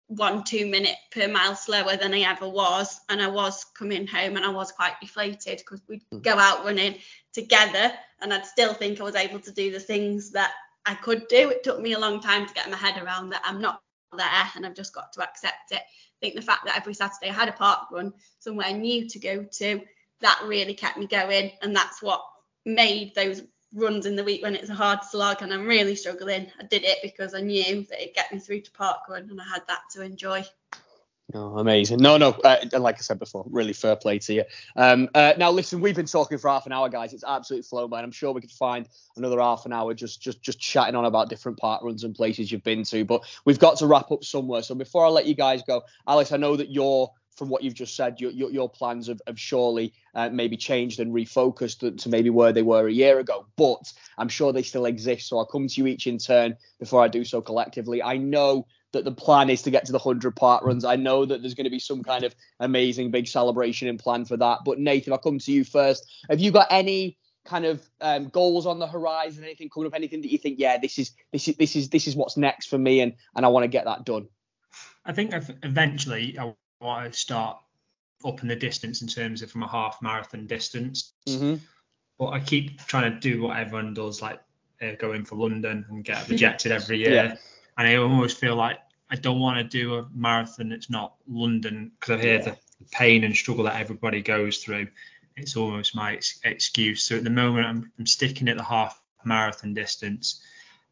one 0.07 0.43
two 0.43 0.65
minute 0.65 0.95
per 1.11 1.27
mile 1.27 1.55
slower 1.55 1.95
than 1.95 2.13
I 2.13 2.21
ever 2.21 2.47
was, 2.47 2.99
and 3.09 3.21
I 3.21 3.27
was 3.27 3.65
coming 3.77 4.07
home 4.07 4.37
and 4.37 4.45
I 4.45 4.49
was 4.49 4.71
quite 4.71 4.99
deflated 5.01 5.59
because 5.59 5.81
we'd 5.87 6.03
mm. 6.13 6.21
go 6.21 6.37
out 6.37 6.65
running 6.65 6.95
together, 7.33 7.91
and 8.21 8.33
I'd 8.33 8.45
still 8.45 8.73
think 8.73 8.99
I 8.99 9.03
was 9.03 9.15
able 9.15 9.39
to 9.39 9.51
do 9.51 9.71
the 9.71 9.79
things 9.79 10.31
that 10.31 10.51
I 10.85 10.95
could 10.95 11.27
do. 11.27 11.49
It 11.49 11.63
took 11.63 11.79
me 11.79 11.93
a 11.93 11.99
long 11.99 12.21
time 12.21 12.47
to 12.47 12.53
get 12.53 12.69
my 12.69 12.77
head 12.77 13.01
around 13.01 13.29
that 13.29 13.41
I'm 13.43 13.61
not 13.61 13.81
there, 14.17 14.51
and 14.55 14.65
I've 14.65 14.75
just 14.75 14.93
got 14.93 15.13
to 15.13 15.23
accept 15.23 15.71
it. 15.71 15.81
I 15.81 16.19
think 16.21 16.35
the 16.35 16.41
fact 16.41 16.65
that 16.65 16.77
every 16.77 16.93
Saturday 16.93 17.29
I 17.29 17.33
had 17.33 17.49
a 17.49 17.53
parkrun 17.53 18.13
somewhere 18.39 18.73
new 18.73 19.07
to 19.09 19.19
go 19.19 19.43
to 19.43 19.81
that 20.21 20.41
really 20.45 20.73
kept 20.73 20.97
me 20.97 21.07
going 21.07 21.51
and 21.61 21.75
that's 21.75 22.01
what 22.01 22.23
made 22.65 23.15
those 23.15 23.41
runs 23.73 24.05
in 24.05 24.15
the 24.15 24.23
week 24.23 24.41
when 24.41 24.55
it's 24.55 24.69
a 24.69 24.75
hard 24.75 25.03
slog 25.03 25.41
and 25.41 25.53
I'm 25.53 25.67
really 25.67 25.95
struggling. 25.95 26.47
I 26.59 26.63
did 26.63 26.83
it 26.83 26.99
because 27.03 27.33
I 27.33 27.41
knew 27.41 27.83
that 27.83 28.01
it'd 28.01 28.15
get 28.15 28.31
me 28.31 28.39
through 28.39 28.61
to 28.61 28.71
parkrun 28.71 29.29
and 29.29 29.39
I 29.39 29.45
had 29.45 29.61
that 29.67 29.81
to 29.93 30.01
enjoy. 30.01 30.43
Oh, 31.31 31.59
amazing. 31.59 31.99
No, 31.99 32.17
no, 32.17 32.29
uh, 32.43 32.57
like 32.79 32.95
I 32.95 33.01
said 33.01 33.19
before, 33.19 33.45
really 33.51 33.73
fair 33.73 33.95
play 33.95 34.17
to 34.17 34.33
you. 34.33 34.43
Um, 34.75 35.09
uh, 35.13 35.33
now, 35.37 35.51
listen, 35.51 35.79
we've 35.79 35.95
been 35.95 36.07
talking 36.07 36.39
for 36.39 36.49
half 36.49 36.65
an 36.65 36.71
hour, 36.71 36.89
guys. 36.89 37.13
It's 37.13 37.23
absolutely 37.23 37.67
flown 37.67 37.91
by, 37.91 37.99
and 37.99 38.05
I'm 38.05 38.11
sure 38.11 38.31
we 38.31 38.41
could 38.41 38.49
find 38.49 38.89
another 39.15 39.39
half 39.39 39.67
an 39.67 39.73
hour 39.73 39.93
just, 39.93 40.23
just, 40.23 40.41
just 40.41 40.59
chatting 40.59 40.95
on 40.95 41.05
about 41.05 41.29
different 41.29 41.59
parkruns 41.59 42.03
and 42.03 42.15
places 42.15 42.51
you've 42.51 42.63
been 42.63 42.83
to. 42.85 43.05
But 43.05 43.25
we've 43.45 43.59
got 43.59 43.77
to 43.77 43.85
wrap 43.85 44.11
up 44.11 44.23
somewhere. 44.23 44.63
So 44.63 44.73
before 44.73 45.05
I 45.05 45.09
let 45.09 45.27
you 45.27 45.35
guys 45.35 45.61
go, 45.61 45.83
Alice, 46.07 46.31
I 46.31 46.37
know 46.37 46.55
that 46.55 46.71
you're 46.71 47.11
from 47.39 47.49
what 47.49 47.63
you've 47.63 47.73
just 47.73 47.95
said, 47.95 48.19
your 48.19 48.31
your, 48.31 48.51
your 48.51 48.69
plans 48.69 49.07
have, 49.07 49.21
have 49.25 49.39
surely 49.39 49.93
uh, 50.13 50.29
maybe 50.29 50.57
changed 50.57 50.99
and 50.99 51.13
refocused 51.13 51.97
to, 51.97 52.09
maybe 52.09 52.29
where 52.29 52.51
they 52.51 52.61
were 52.61 52.87
a 52.87 52.91
year 52.91 53.17
ago. 53.17 53.47
But 53.55 53.91
I'm 54.17 54.29
sure 54.29 54.53
they 54.53 54.61
still 54.61 54.85
exist. 54.85 55.27
So 55.27 55.39
I'll 55.39 55.45
come 55.45 55.67
to 55.67 55.81
you 55.81 55.87
each 55.87 56.05
in 56.05 56.19
turn 56.19 56.57
before 56.79 57.01
I 57.01 57.07
do 57.07 57.23
so 57.23 57.41
collectively. 57.41 58.03
I 58.03 58.17
know 58.17 58.67
that 58.91 59.05
the 59.05 59.11
plan 59.11 59.49
is 59.49 59.61
to 59.63 59.71
get 59.71 59.85
to 59.85 59.91
the 59.91 59.99
100 59.99 60.35
parkruns. 60.35 60.83
I 60.83 60.95
know 60.95 61.25
that 61.25 61.41
there's 61.41 61.53
going 61.53 61.65
to 61.65 61.71
be 61.71 61.79
some 61.79 62.03
kind 62.03 62.23
of 62.23 62.35
amazing 62.59 63.11
big 63.11 63.27
celebration 63.27 63.87
in 63.87 63.97
plan 63.97 64.25
for 64.25 64.37
that. 64.37 64.59
But 64.65 64.79
Nathan, 64.79 65.13
I'll 65.13 65.19
come 65.19 65.39
to 65.39 65.51
you 65.51 65.63
first. 65.63 66.05
Have 66.29 66.39
you 66.39 66.51
got 66.51 66.67
any 66.69 67.17
kind 67.45 67.65
of 67.65 67.87
um, 68.01 68.27
goals 68.27 68.65
on 68.65 68.79
the 68.79 68.87
horizon? 68.87 69.43
Anything 69.43 69.69
coming 69.69 69.87
up? 69.87 69.95
Anything 69.95 70.21
that 70.21 70.31
you 70.31 70.37
think, 70.37 70.59
yeah, 70.59 70.77
this 70.77 70.99
is 70.99 71.11
this 71.31 71.47
is 71.47 71.55
this 71.55 71.75
is 71.75 71.89
this 71.89 72.07
is 72.07 72.15
what's 72.15 72.35
next 72.35 72.67
for 72.67 72.77
me, 72.77 72.99
and 72.99 73.13
and 73.35 73.45
I 73.45 73.49
want 73.49 73.63
to 73.63 73.69
get 73.69 73.85
that 73.85 74.03
done. 74.03 74.27
I 75.05 75.13
think 75.13 75.33
eventually 75.63 76.37
I 76.37 76.53
want 76.79 77.13
to 77.13 77.19
start 77.19 77.57
up 78.25 78.41
in 78.41 78.47
the 78.47 78.55
distance 78.55 79.01
in 79.01 79.07
terms 79.07 79.41
of 79.41 79.51
from 79.51 79.63
a 79.63 79.67
half 79.67 80.01
marathon 80.01 80.47
distance. 80.47 81.13
Mm-hmm. 81.27 81.55
But 82.17 82.27
I 82.27 82.39
keep 82.39 82.79
trying 82.85 83.13
to 83.13 83.19
do 83.19 83.41
what 83.41 83.57
everyone 83.57 83.93
does, 83.93 84.21
like 84.21 84.41
uh, 84.81 84.91
going 84.99 85.25
for 85.25 85.35
London 85.35 85.85
and 85.89 86.03
get 86.03 86.27
rejected 86.29 86.71
every 86.71 86.97
year. 86.97 87.13
Yeah. 87.13 87.35
And 87.77 87.87
I 87.87 87.95
almost 87.95 88.39
feel 88.39 88.55
like 88.55 88.79
I 89.09 89.15
don't 89.15 89.39
want 89.39 89.57
to 89.57 89.63
do 89.63 89.95
a 89.95 90.07
marathon 90.13 90.69
that's 90.69 90.89
not 90.89 91.15
London 91.27 91.91
because 91.99 92.19
I 92.19 92.21
hear 92.21 92.37
yeah. 92.39 92.43
the 92.43 92.57
pain 92.91 93.23
and 93.23 93.35
struggle 93.35 93.63
that 93.65 93.79
everybody 93.79 94.21
goes 94.21 94.57
through. 94.57 94.87
It's 95.35 95.55
almost 95.55 95.95
my 95.95 96.13
ex- 96.13 96.39
excuse. 96.43 97.03
So 97.03 97.15
at 97.15 97.23
the 97.23 97.29
moment, 97.29 97.65
I'm, 97.65 97.91
I'm 97.97 98.05
sticking 98.05 98.49
at 98.49 98.57
the 98.57 98.63
half 98.63 99.01
marathon 99.23 99.73
distance, 99.73 100.41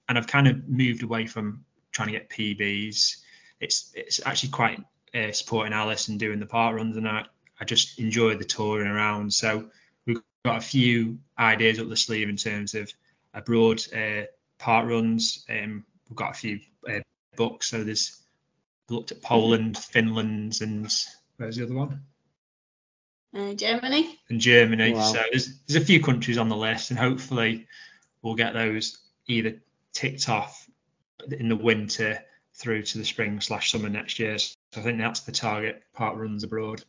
and 0.07 0.17
I've 0.17 0.27
kind 0.27 0.47
of 0.47 0.67
moved 0.67 1.03
away 1.03 1.27
from 1.27 1.65
trying 1.91 2.07
to 2.07 2.13
get 2.13 2.29
PBs. 2.29 3.17
It's 3.59 3.91
it's 3.93 4.21
actually 4.25 4.49
quite 4.49 4.79
uh, 5.13 5.31
supporting 5.31 5.73
Alice 5.73 6.07
and 6.07 6.19
doing 6.19 6.39
the 6.39 6.45
parkruns, 6.45 6.97
and 6.97 7.07
I, 7.07 7.25
I 7.59 7.65
just 7.65 7.99
enjoy 7.99 8.35
the 8.35 8.45
touring 8.45 8.87
around. 8.87 9.33
So 9.33 9.69
we've 10.05 10.21
got 10.45 10.57
a 10.57 10.61
few 10.61 11.19
ideas 11.37 11.79
up 11.79 11.89
the 11.89 11.97
sleeve 11.97 12.29
in 12.29 12.37
terms 12.37 12.75
of 12.75 12.91
abroad 13.33 13.81
uh, 13.95 14.23
park 14.57 14.87
runs. 14.87 15.45
Um, 15.49 15.85
we've 16.09 16.17
got 16.17 16.31
a 16.31 16.39
few 16.39 16.59
uh, 16.89 16.99
books. 17.35 17.69
So 17.69 17.83
there's 17.83 18.21
looked 18.89 19.11
at 19.11 19.21
Poland, 19.21 19.77
Finland, 19.77 20.59
and 20.61 20.91
where's 21.37 21.57
the 21.57 21.63
other 21.63 21.75
one? 21.75 22.01
Uh, 23.35 23.53
Germany. 23.53 24.17
and 24.29 24.39
Germany. 24.39 24.93
Wow. 24.93 25.11
So 25.11 25.23
there's 25.31 25.59
there's 25.67 25.81
a 25.81 25.85
few 25.85 26.01
countries 26.01 26.37
on 26.37 26.49
the 26.49 26.55
list, 26.55 26.91
and 26.91 26.99
hopefully 26.99 27.67
we'll 28.21 28.35
get 28.35 28.53
those 28.53 28.97
either 29.27 29.61
ticked 29.93 30.29
off 30.29 30.67
in 31.31 31.49
the 31.49 31.55
winter 31.55 32.23
through 32.57 32.83
to 32.83 32.97
the 32.97 33.05
spring 33.05 33.39
slash 33.39 33.71
summer 33.71 33.89
next 33.89 34.19
year. 34.19 34.37
So 34.37 34.55
I 34.75 34.81
think 34.81 34.97
that's 34.97 35.21
the 35.21 35.31
target. 35.31 35.83
Parkruns 35.97 36.43
abroad. 36.43 36.83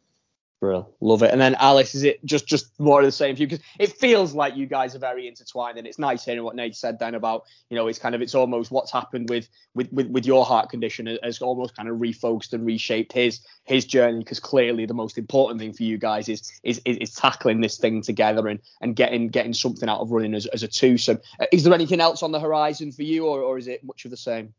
Brill, 0.61 0.93
love 1.01 1.23
it. 1.23 1.31
And 1.31 1.41
then 1.41 1.55
Alice, 1.55 1.95
is 1.95 2.03
it 2.03 2.25
just 2.25 2.49
just 2.49 2.81
more 2.81 2.99
of 2.99 3.07
the 3.07 3.13
same 3.13 3.37
for 3.37 3.43
you? 3.43 3.47
Because 3.47 3.65
it 3.79 3.93
feels 3.93 4.35
like 4.35 4.57
you 4.57 4.67
guys 4.67 4.97
are 4.97 4.99
very 4.99 5.29
intertwined, 5.29 5.79
and 5.79 5.87
it's 5.87 6.01
nice 6.01 6.25
hearing 6.25 6.43
what 6.43 6.57
Nate 6.57 6.75
said 6.75 6.99
then 6.99 7.15
about 7.15 7.45
you 7.71 7.77
know 7.77 7.87
it's 7.87 8.01
kind 8.01 8.13
of 8.13 8.23
it's 8.23 8.35
almost 8.35 8.73
what's 8.73 8.91
happened 8.91 9.29
with 9.29 9.49
with 9.77 9.93
with, 9.93 10.09
with 10.09 10.27
your 10.27 10.45
heart 10.45 10.69
condition 10.69 11.17
has 11.23 11.41
almost 11.41 11.77
kind 11.77 11.89
of 11.89 11.99
refocused 11.99 12.55
and 12.55 12.67
reshaped 12.67 13.13
his 13.13 13.41
his 13.63 13.85
journey. 13.85 14.19
Because 14.19 14.41
clearly 14.41 14.85
the 14.85 14.95
most 14.95 15.17
important 15.17 15.61
thing 15.61 15.73
for 15.73 15.85
you 15.85 15.97
guys 15.97 16.29
is 16.29 16.51
is 16.65 16.83
is, 16.85 16.97
is 16.97 17.15
tackling 17.15 17.61
this 17.61 17.79
thing 17.79 18.03
together 18.03 18.49
and 18.49 18.59
and 18.81 18.97
getting 18.97 19.29
getting 19.29 19.55
something 19.55 19.89
out 19.89 20.01
of 20.01 20.11
running 20.11 20.35
as, 20.35 20.47
as 20.47 20.65
a 20.65 20.69
twosome. 20.69 21.21
Uh, 21.39 21.47
is 21.53 21.63
there 21.63 21.73
anything 21.73 22.01
else 22.01 22.25
on 22.25 22.33
the 22.33 22.41
horizon 22.41 22.91
for 22.91 23.05
you, 23.05 23.27
or 23.27 23.43
or 23.43 23.59
is 23.59 23.69
it 23.69 23.85
much 23.85 24.05
of 24.07 24.11
the 24.11 24.17
same? 24.17 24.53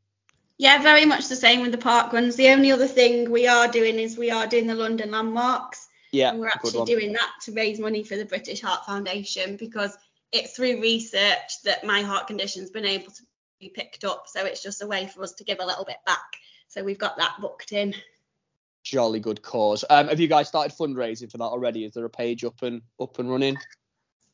Yeah, 0.59 0.81
very 0.81 1.05
much 1.05 1.29
the 1.29 1.37
same 1.37 1.61
with 1.61 1.71
the 1.71 1.77
parkruns. 1.77 2.35
The 2.35 2.49
only 2.49 2.71
other 2.73 2.85
thing 2.85 3.31
we 3.31 3.47
are 3.47 3.69
doing 3.69 3.97
is 3.97 4.17
we 4.17 4.29
are 4.29 4.45
doing 4.45 4.67
the 4.67 4.75
London 4.75 5.09
landmarks. 5.09 5.87
Yeah, 6.11 6.31
and 6.31 6.39
we're 6.39 6.49
actually 6.49 6.83
doing 6.83 7.13
that 7.13 7.31
to 7.43 7.53
raise 7.53 7.79
money 7.79 8.03
for 8.03 8.17
the 8.17 8.25
British 8.25 8.61
Heart 8.61 8.85
Foundation 8.85 9.55
because 9.55 9.97
it's 10.33 10.55
through 10.55 10.81
research 10.81 11.61
that 11.63 11.85
my 11.85 12.01
heart 12.01 12.27
condition's 12.27 12.71
been 12.71 12.85
able 12.85 13.09
to 13.09 13.23
be 13.61 13.69
picked 13.69 14.03
up. 14.03 14.25
So 14.27 14.45
it's 14.45 14.61
just 14.61 14.81
a 14.81 14.87
way 14.87 15.07
for 15.07 15.23
us 15.23 15.31
to 15.33 15.45
give 15.45 15.59
a 15.61 15.65
little 15.65 15.85
bit 15.85 15.97
back. 16.05 16.35
So 16.67 16.83
we've 16.83 16.97
got 16.97 17.17
that 17.17 17.37
booked 17.39 17.71
in. 17.71 17.95
Jolly 18.83 19.21
good 19.21 19.41
cause. 19.41 19.85
Um, 19.89 20.09
have 20.09 20.19
you 20.19 20.27
guys 20.27 20.49
started 20.49 20.75
fundraising 20.75 21.31
for 21.31 21.37
that 21.37 21.45
already? 21.45 21.85
Is 21.85 21.93
there 21.93 22.05
a 22.05 22.09
page 22.09 22.43
up 22.43 22.61
and 22.63 22.81
up 22.99 23.17
and 23.19 23.31
running? 23.31 23.57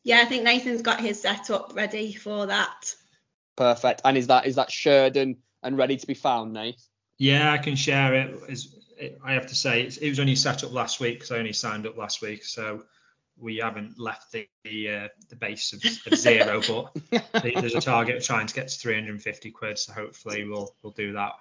Yeah, 0.03 0.21
I 0.21 0.26
think 0.26 0.43
Nathan's 0.43 0.82
got 0.82 0.99
his 0.99 1.21
set 1.21 1.51
up 1.51 1.73
ready 1.76 2.13
for 2.13 2.47
that. 2.47 2.95
Perfect. 3.55 4.01
And 4.05 4.17
is 4.17 4.28
that 4.28 4.45
is 4.47 4.55
that 4.55 4.71
shared 4.71 5.17
and, 5.66 5.78
ready 5.78 5.97
to 5.97 6.07
be 6.07 6.13
found, 6.13 6.53
Nate? 6.53 6.82
Yeah, 7.18 7.51
I 7.51 7.57
can 7.57 7.76
share 7.76 8.13
it. 8.13 8.39
As 8.49 8.76
it, 8.97 9.20
I 9.24 9.34
have 9.34 9.47
to 9.47 9.55
say, 9.55 9.84
it's, 9.84 9.97
it 9.97 10.09
was 10.09 10.20
only 10.20 10.36
set 10.36 10.63
up 10.63 10.72
last 10.72 10.99
week 10.99 11.16
because 11.16 11.32
I 11.32 11.38
only 11.38 11.53
signed 11.53 11.86
up 11.86 11.97
last 11.97 12.22
week, 12.22 12.43
so 12.43 12.84
we 13.38 13.57
haven't 13.57 13.99
left 13.99 14.32
the 14.32 14.47
the, 14.63 14.89
uh, 14.89 15.07
the 15.30 15.36
base 15.36 15.74
of, 15.74 15.84
of 16.11 16.18
zero. 16.18 16.61
but 17.11 17.43
there's 17.43 17.76
a 17.76 17.82
target 17.82 18.18
of 18.18 18.24
trying 18.24 18.47
to 18.47 18.53
get 18.53 18.68
to 18.70 18.80
350 18.80 19.51
quid, 19.51 19.78
so 19.78 19.93
hopefully 19.93 20.47
we'll 20.47 20.76
we'll 20.82 20.93
do 20.93 21.13
that. 21.13 21.34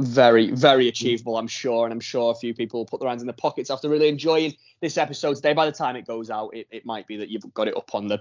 Very, 0.00 0.50
very 0.50 0.88
achievable, 0.88 1.36
I'm 1.36 1.46
sure. 1.46 1.84
And 1.84 1.92
I'm 1.92 2.00
sure 2.00 2.32
a 2.32 2.34
few 2.34 2.54
people 2.54 2.80
will 2.80 2.86
put 2.86 3.00
their 3.00 3.08
hands 3.08 3.22
in 3.22 3.26
their 3.26 3.34
pockets 3.34 3.70
after 3.70 3.88
really 3.88 4.08
enjoying 4.08 4.54
this 4.80 4.98
episode 4.98 5.34
today. 5.36 5.52
By 5.52 5.66
the 5.66 5.72
time 5.72 5.96
it 5.96 6.06
goes 6.06 6.30
out, 6.30 6.56
it, 6.56 6.66
it 6.70 6.86
might 6.86 7.06
be 7.06 7.18
that 7.18 7.28
you've 7.28 7.54
got 7.54 7.68
it 7.68 7.76
up 7.76 7.94
on 7.94 8.08
the 8.08 8.20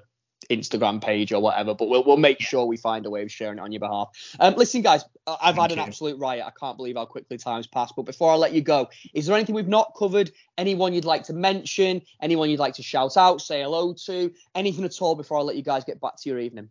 Instagram 0.51 1.01
page 1.01 1.31
or 1.31 1.41
whatever, 1.41 1.73
but 1.73 1.89
we'll, 1.89 2.03
we'll 2.03 2.17
make 2.17 2.39
sure 2.39 2.65
we 2.65 2.77
find 2.77 3.05
a 3.05 3.09
way 3.09 3.23
of 3.23 3.31
sharing 3.31 3.57
it 3.57 3.61
on 3.61 3.71
your 3.71 3.79
behalf. 3.79 4.09
Um, 4.39 4.53
listen, 4.55 4.81
guys, 4.81 5.03
I've 5.25 5.55
had 5.55 5.69
Thank 5.69 5.71
an 5.71 5.77
you. 5.77 5.83
absolute 5.83 6.19
riot. 6.19 6.45
I 6.45 6.51
can't 6.51 6.77
believe 6.77 6.95
how 6.95 7.05
quickly 7.05 7.37
time's 7.37 7.67
passed. 7.67 7.95
But 7.95 8.03
before 8.03 8.31
I 8.31 8.35
let 8.35 8.53
you 8.53 8.61
go, 8.61 8.89
is 9.13 9.25
there 9.25 9.35
anything 9.35 9.55
we've 9.55 9.67
not 9.67 9.93
covered? 9.97 10.31
Anyone 10.57 10.93
you'd 10.93 11.05
like 11.05 11.23
to 11.23 11.33
mention? 11.33 12.01
Anyone 12.21 12.49
you'd 12.49 12.59
like 12.59 12.75
to 12.75 12.83
shout 12.83 13.17
out, 13.17 13.41
say 13.41 13.61
hello 13.61 13.93
to? 14.05 14.31
Anything 14.53 14.85
at 14.85 15.01
all 15.01 15.15
before 15.15 15.39
I 15.39 15.41
let 15.41 15.55
you 15.55 15.63
guys 15.63 15.83
get 15.83 16.01
back 16.01 16.17
to 16.21 16.29
your 16.29 16.39
evening? 16.39 16.69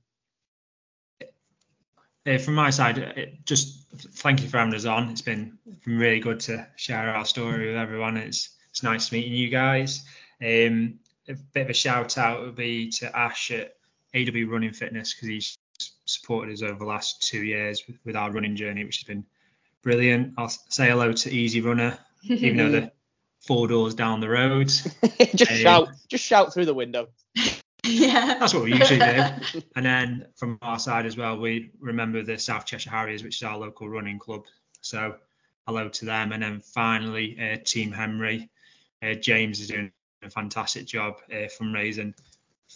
Uh, 2.27 2.37
from 2.39 2.55
my 2.55 2.69
side, 2.71 2.99
it, 2.99 3.45
just 3.47 3.91
thank 3.97 4.43
you 4.43 4.49
for 4.49 4.59
having 4.59 4.75
us 4.75 4.85
on. 4.85 5.09
It's 5.09 5.23
been, 5.23 5.59
been 5.85 5.99
really 5.99 6.21
good 6.21 6.41
to 6.41 6.67
share 6.77 7.15
our 7.15 7.25
story 7.25 7.69
with 7.69 7.77
everyone. 7.77 8.17
It's 8.19 8.51
it's 8.71 8.83
nice 8.83 9.11
meeting 9.11 9.33
you 9.33 9.49
guys. 9.49 10.05
Um, 10.43 11.01
a 11.31 11.37
bit 11.53 11.63
of 11.63 11.71
a 11.71 11.75
shout 11.75 12.19
out 12.19 12.41
would 12.41 12.57
be 12.57 12.91
to 12.91 13.17
Ash 13.17 13.51
at 13.51 13.75
AW 14.15 14.51
Running 14.51 14.73
Fitness 14.73 15.15
because 15.15 15.29
he's 15.29 15.59
supported 16.05 16.53
us 16.53 16.63
over 16.63 16.79
the 16.79 16.85
last 16.85 17.23
two 17.23 17.43
years 17.43 17.83
with, 17.87 17.97
with 18.05 18.17
our 18.17 18.31
running 18.31 18.57
journey, 18.57 18.85
which 18.85 18.99
has 18.99 19.05
been 19.05 19.25
brilliant. 19.83 20.35
I'll 20.37 20.49
say 20.49 20.89
hello 20.89 21.13
to 21.13 21.31
Easy 21.31 21.61
Runner, 21.61 21.99
even 22.25 22.57
though 22.57 22.71
they're 22.71 22.91
four 23.47 23.69
doors 23.69 23.95
down 23.95 24.21
the 24.21 24.29
road. 24.29 24.67
just 25.35 25.51
Um, 25.51 25.57
shout, 25.57 25.89
just 26.09 26.25
shout 26.25 26.53
through 26.53 26.67
the 26.67 26.75
window. 26.75 27.09
yeah. 27.87 28.37
That's 28.39 28.53
what 28.53 28.65
we 28.65 28.75
usually 28.75 28.99
do. 28.99 29.63
And 29.77 29.87
then 29.87 30.27
from 30.37 30.59
our 30.63 30.79
side 30.79 31.07
as 31.07 31.17
well, 31.17 31.39
we 31.39 31.71
remember 31.81 32.23
the 32.23 32.39
South 32.39 32.67
Cheshire 32.67 32.91
Harriers, 32.91 33.23
which 33.23 33.37
is 33.37 33.43
our 33.43 33.57
local 33.57 33.89
running 33.89 34.19
club. 34.19 34.45
So 34.83 35.17
hello 35.67 35.89
to 35.89 36.05
them. 36.05 36.33
And 36.33 36.43
then 36.43 36.61
finally, 36.61 37.39
uh, 37.41 37.57
Team 37.65 37.93
Henry. 37.93 38.51
Uh, 39.03 39.15
James 39.15 39.61
is 39.61 39.69
doing 39.69 39.93
a 40.23 40.31
fantastic 40.31 40.87
job 40.87 41.17
uh, 41.31 41.49
fundraising 41.61 42.15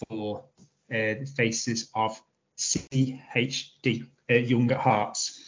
for 0.09 0.45
uh, 0.91 1.15
the 1.21 1.33
Faces 1.37 1.91
of 1.95 2.21
CHD, 2.59 4.07
uh, 4.31 4.35
Young 4.35 4.71
at 4.71 4.79
Hearts. 4.79 5.41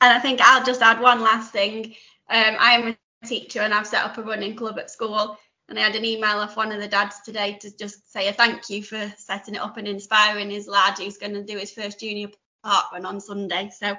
And 0.00 0.12
I 0.12 0.20
think 0.20 0.40
I'll 0.40 0.64
just 0.64 0.82
add 0.82 1.00
one 1.00 1.20
last 1.20 1.52
thing. 1.52 1.94
Um, 2.28 2.56
I 2.58 2.72
am 2.72 2.88
a 2.88 3.26
teacher 3.26 3.60
and 3.60 3.74
I've 3.74 3.86
set 3.86 4.04
up 4.04 4.16
a 4.18 4.22
running 4.22 4.56
club 4.56 4.78
at 4.78 4.90
school. 4.90 5.38
And 5.68 5.78
I 5.78 5.82
had 5.82 5.94
an 5.94 6.04
email 6.04 6.38
off 6.38 6.56
one 6.56 6.72
of 6.72 6.80
the 6.80 6.88
dads 6.88 7.20
today 7.20 7.56
to 7.60 7.76
just 7.76 8.12
say 8.12 8.26
a 8.28 8.32
thank 8.32 8.68
you 8.70 8.82
for 8.82 9.12
setting 9.18 9.54
it 9.54 9.60
up 9.60 9.76
and 9.76 9.86
inspiring 9.86 10.50
his 10.50 10.66
lad 10.66 10.98
who's 10.98 11.18
going 11.18 11.34
to 11.34 11.44
do 11.44 11.58
his 11.58 11.70
first 11.70 12.00
junior 12.00 12.28
parkrun 12.64 13.04
on 13.04 13.20
Sunday. 13.20 13.70
So 13.72 13.96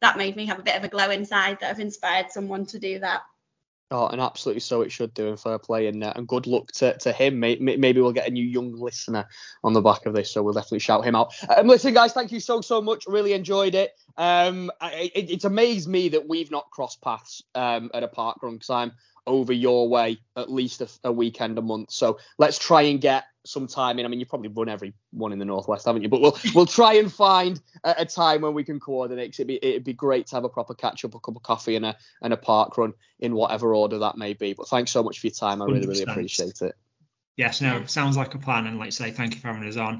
that 0.00 0.18
made 0.18 0.34
me 0.34 0.46
have 0.46 0.58
a 0.58 0.64
bit 0.64 0.76
of 0.76 0.82
a 0.82 0.88
glow 0.88 1.10
inside 1.10 1.58
that 1.60 1.70
I've 1.70 1.80
inspired 1.80 2.32
someone 2.32 2.66
to 2.66 2.78
do 2.80 2.98
that. 2.98 3.22
Oh, 3.94 4.06
and 4.06 4.22
absolutely 4.22 4.60
so 4.60 4.80
it 4.80 4.90
should 4.90 5.12
do, 5.12 5.28
and 5.28 5.38
fair 5.38 5.58
play, 5.58 5.86
and, 5.86 6.02
uh, 6.02 6.14
and 6.16 6.26
good 6.26 6.46
luck 6.46 6.72
to, 6.72 6.96
to 6.96 7.12
him. 7.12 7.38
May- 7.38 7.56
may- 7.56 7.76
Maybe 7.76 8.00
we'll 8.00 8.12
get 8.12 8.26
a 8.26 8.30
new 8.30 8.44
young 8.44 8.72
listener 8.72 9.28
on 9.62 9.74
the 9.74 9.82
back 9.82 10.06
of 10.06 10.14
this, 10.14 10.32
so 10.32 10.42
we'll 10.42 10.54
definitely 10.54 10.78
shout 10.78 11.04
him 11.04 11.14
out. 11.14 11.34
Um, 11.54 11.66
listen, 11.66 11.92
guys, 11.92 12.14
thank 12.14 12.32
you 12.32 12.40
so 12.40 12.62
so 12.62 12.80
much. 12.80 13.04
Really 13.06 13.34
enjoyed 13.34 13.74
it. 13.74 13.92
Um, 14.16 14.70
it, 14.80 15.30
it's 15.30 15.44
amazed 15.44 15.90
me 15.90 16.08
that 16.08 16.26
we've 16.26 16.50
not 16.50 16.70
crossed 16.70 17.02
paths 17.02 17.42
um, 17.54 17.90
at 17.92 18.02
a 18.02 18.08
parkrun 18.08 18.54
because 18.54 18.70
I'm 18.70 18.92
over 19.26 19.52
your 19.52 19.90
way 19.90 20.18
at 20.36 20.50
least 20.50 20.80
a, 20.80 20.88
a 21.04 21.12
weekend 21.12 21.58
a 21.58 21.62
month. 21.62 21.90
So 21.90 22.18
let's 22.38 22.58
try 22.58 22.82
and 22.82 22.98
get 22.98 23.24
some 23.44 23.66
time 23.66 23.98
in. 23.98 24.04
I 24.04 24.08
mean, 24.08 24.20
you 24.20 24.26
probably 24.26 24.48
run 24.48 24.68
every 24.68 24.92
one 25.10 25.32
in 25.32 25.38
the 25.38 25.44
northwest, 25.44 25.86
haven't 25.86 26.02
you? 26.02 26.08
But 26.08 26.20
we'll 26.20 26.38
we'll 26.54 26.66
try 26.66 26.94
and 26.94 27.12
find 27.12 27.60
a, 27.84 27.94
a 27.98 28.04
time 28.06 28.42
when 28.42 28.54
we 28.54 28.64
can 28.64 28.78
coordinate. 28.80 29.32
'cause 29.32 29.40
it'd 29.40 29.48
be 29.48 29.58
it'd 29.62 29.84
be 29.84 29.92
great 29.92 30.26
to 30.28 30.36
have 30.36 30.44
a 30.44 30.48
proper 30.48 30.74
catch 30.74 31.04
up, 31.04 31.14
a 31.14 31.20
cup 31.20 31.36
of 31.36 31.42
coffee, 31.42 31.76
and 31.76 31.84
a 31.86 31.96
and 32.22 32.32
a 32.32 32.36
parkrun 32.36 32.92
in 33.20 33.34
whatever 33.34 33.74
order 33.74 33.98
that 33.98 34.16
may 34.16 34.32
be. 34.34 34.52
But 34.52 34.68
thanks 34.68 34.90
so 34.92 35.02
much 35.02 35.18
for 35.18 35.26
your 35.26 35.34
time. 35.34 35.60
I 35.62 35.66
really 35.66 35.86
really 35.86 36.04
100%. 36.04 36.10
appreciate 36.10 36.62
it. 36.62 36.74
Yes, 37.36 37.60
no, 37.60 37.84
sounds 37.86 38.16
like 38.16 38.34
a 38.34 38.38
plan. 38.38 38.66
And 38.66 38.78
like 38.78 38.88
I 38.88 38.90
say, 38.90 39.10
thank 39.10 39.34
you 39.34 39.40
for 39.40 39.48
having 39.48 39.66
us 39.68 39.76
on. 39.76 39.94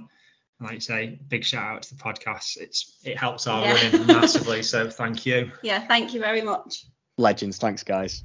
And 0.60 0.68
like 0.68 0.76
I 0.76 0.78
say, 0.80 1.18
big 1.28 1.44
shout 1.44 1.64
out 1.76 1.82
to 1.84 1.94
the 1.96 2.02
podcast. 2.02 2.58
It's 2.58 2.98
it 3.04 3.16
helps 3.18 3.46
our 3.46 3.62
Yeah. 3.64 3.72
running 3.90 4.06
massively. 4.06 4.62
So 4.62 4.88
thank 4.90 5.26
you. 5.26 5.50
Yeah, 5.62 5.80
thank 5.86 6.14
you 6.14 6.20
very 6.20 6.42
much. 6.42 6.84
Legends. 7.18 7.58
Thanks, 7.58 7.82
guys. 7.82 8.22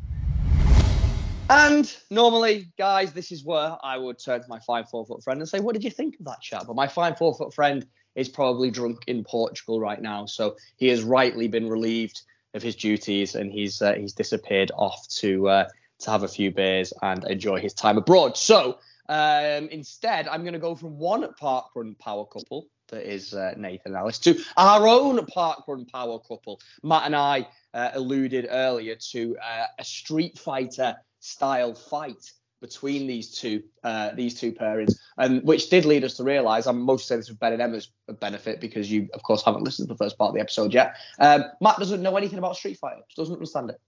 And 1.49 1.95
normally, 2.09 2.67
guys, 2.77 3.13
this 3.13 3.31
is 3.31 3.43
where 3.43 3.77
I 3.81 3.97
would 3.97 4.19
turn 4.19 4.41
to 4.41 4.47
my 4.49 4.59
five 4.59 4.89
four 4.89 5.05
foot 5.05 5.23
friend 5.23 5.39
and 5.39 5.47
say, 5.47 5.59
"What 5.59 5.73
did 5.73 5.83
you 5.83 5.91
think 5.91 6.19
of 6.19 6.25
that 6.25 6.41
chat?" 6.41 6.63
But 6.67 6.75
my 6.75 6.87
five 6.87 7.17
four 7.17 7.33
foot 7.35 7.53
friend 7.53 7.85
is 8.15 8.27
probably 8.27 8.69
drunk 8.69 9.03
in 9.07 9.23
Portugal 9.23 9.79
right 9.79 10.01
now, 10.01 10.25
so 10.25 10.57
he 10.75 10.87
has 10.87 11.03
rightly 11.03 11.47
been 11.47 11.69
relieved 11.69 12.21
of 12.53 12.63
his 12.63 12.75
duties 12.75 13.35
and 13.35 13.51
he's 13.51 13.81
uh, 13.81 13.93
he's 13.93 14.13
disappeared 14.13 14.71
off 14.75 15.07
to 15.19 15.47
uh, 15.47 15.67
to 15.99 16.11
have 16.11 16.23
a 16.23 16.27
few 16.27 16.51
beers 16.51 16.91
and 17.01 17.23
enjoy 17.25 17.59
his 17.59 17.73
time 17.73 17.97
abroad. 17.97 18.35
So 18.37 18.79
um, 19.07 19.69
instead, 19.69 20.27
I'm 20.27 20.41
going 20.41 20.53
to 20.53 20.59
go 20.59 20.75
from 20.75 20.97
one 20.97 21.33
parkrun 21.41 21.97
power 21.97 22.25
couple 22.25 22.67
that 22.89 23.09
is 23.09 23.33
uh, 23.33 23.53
Nathan 23.57 23.95
Alice 23.95 24.19
to 24.19 24.41
our 24.55 24.87
own 24.87 25.25
parkrun 25.25 25.89
power 25.89 26.19
couple. 26.19 26.59
Matt 26.83 27.05
and 27.05 27.15
I 27.15 27.47
uh, 27.73 27.91
alluded 27.93 28.47
earlier 28.49 28.95
to 29.11 29.37
uh, 29.37 29.65
a 29.79 29.83
Street 29.83 30.39
Fighter 30.39 30.95
style 31.27 31.73
fight 31.73 32.31
between 32.61 33.05
these 33.05 33.37
two 33.37 33.61
uh, 33.83 34.11
these 34.15 34.39
two 34.39 34.51
pairings, 34.51 34.95
and 35.17 35.43
which 35.43 35.69
did 35.69 35.85
lead 35.85 36.03
us 36.03 36.15
to 36.15 36.23
realise. 36.23 36.65
I'm 36.65 36.81
most 36.81 37.07
saying 37.07 37.19
this 37.21 37.29
with 37.29 37.39
Ben 37.39 37.53
and 37.53 37.61
Emma's 37.61 37.89
benefit 38.19 38.61
because 38.61 38.91
you, 38.91 39.09
of 39.13 39.21
course, 39.23 39.43
haven't 39.43 39.63
listened 39.63 39.87
to 39.87 39.93
the 39.93 39.97
first 39.97 40.17
part 40.17 40.29
of 40.29 40.35
the 40.35 40.41
episode 40.41 40.73
yet. 40.73 40.95
Um, 41.19 41.43
Matt 41.61 41.77
doesn't 41.77 42.01
know 42.01 42.15
anything 42.17 42.39
about 42.39 42.55
Street 42.55 42.77
Fighter, 42.79 43.01
doesn't 43.15 43.33
understand 43.33 43.69
it. 43.69 43.79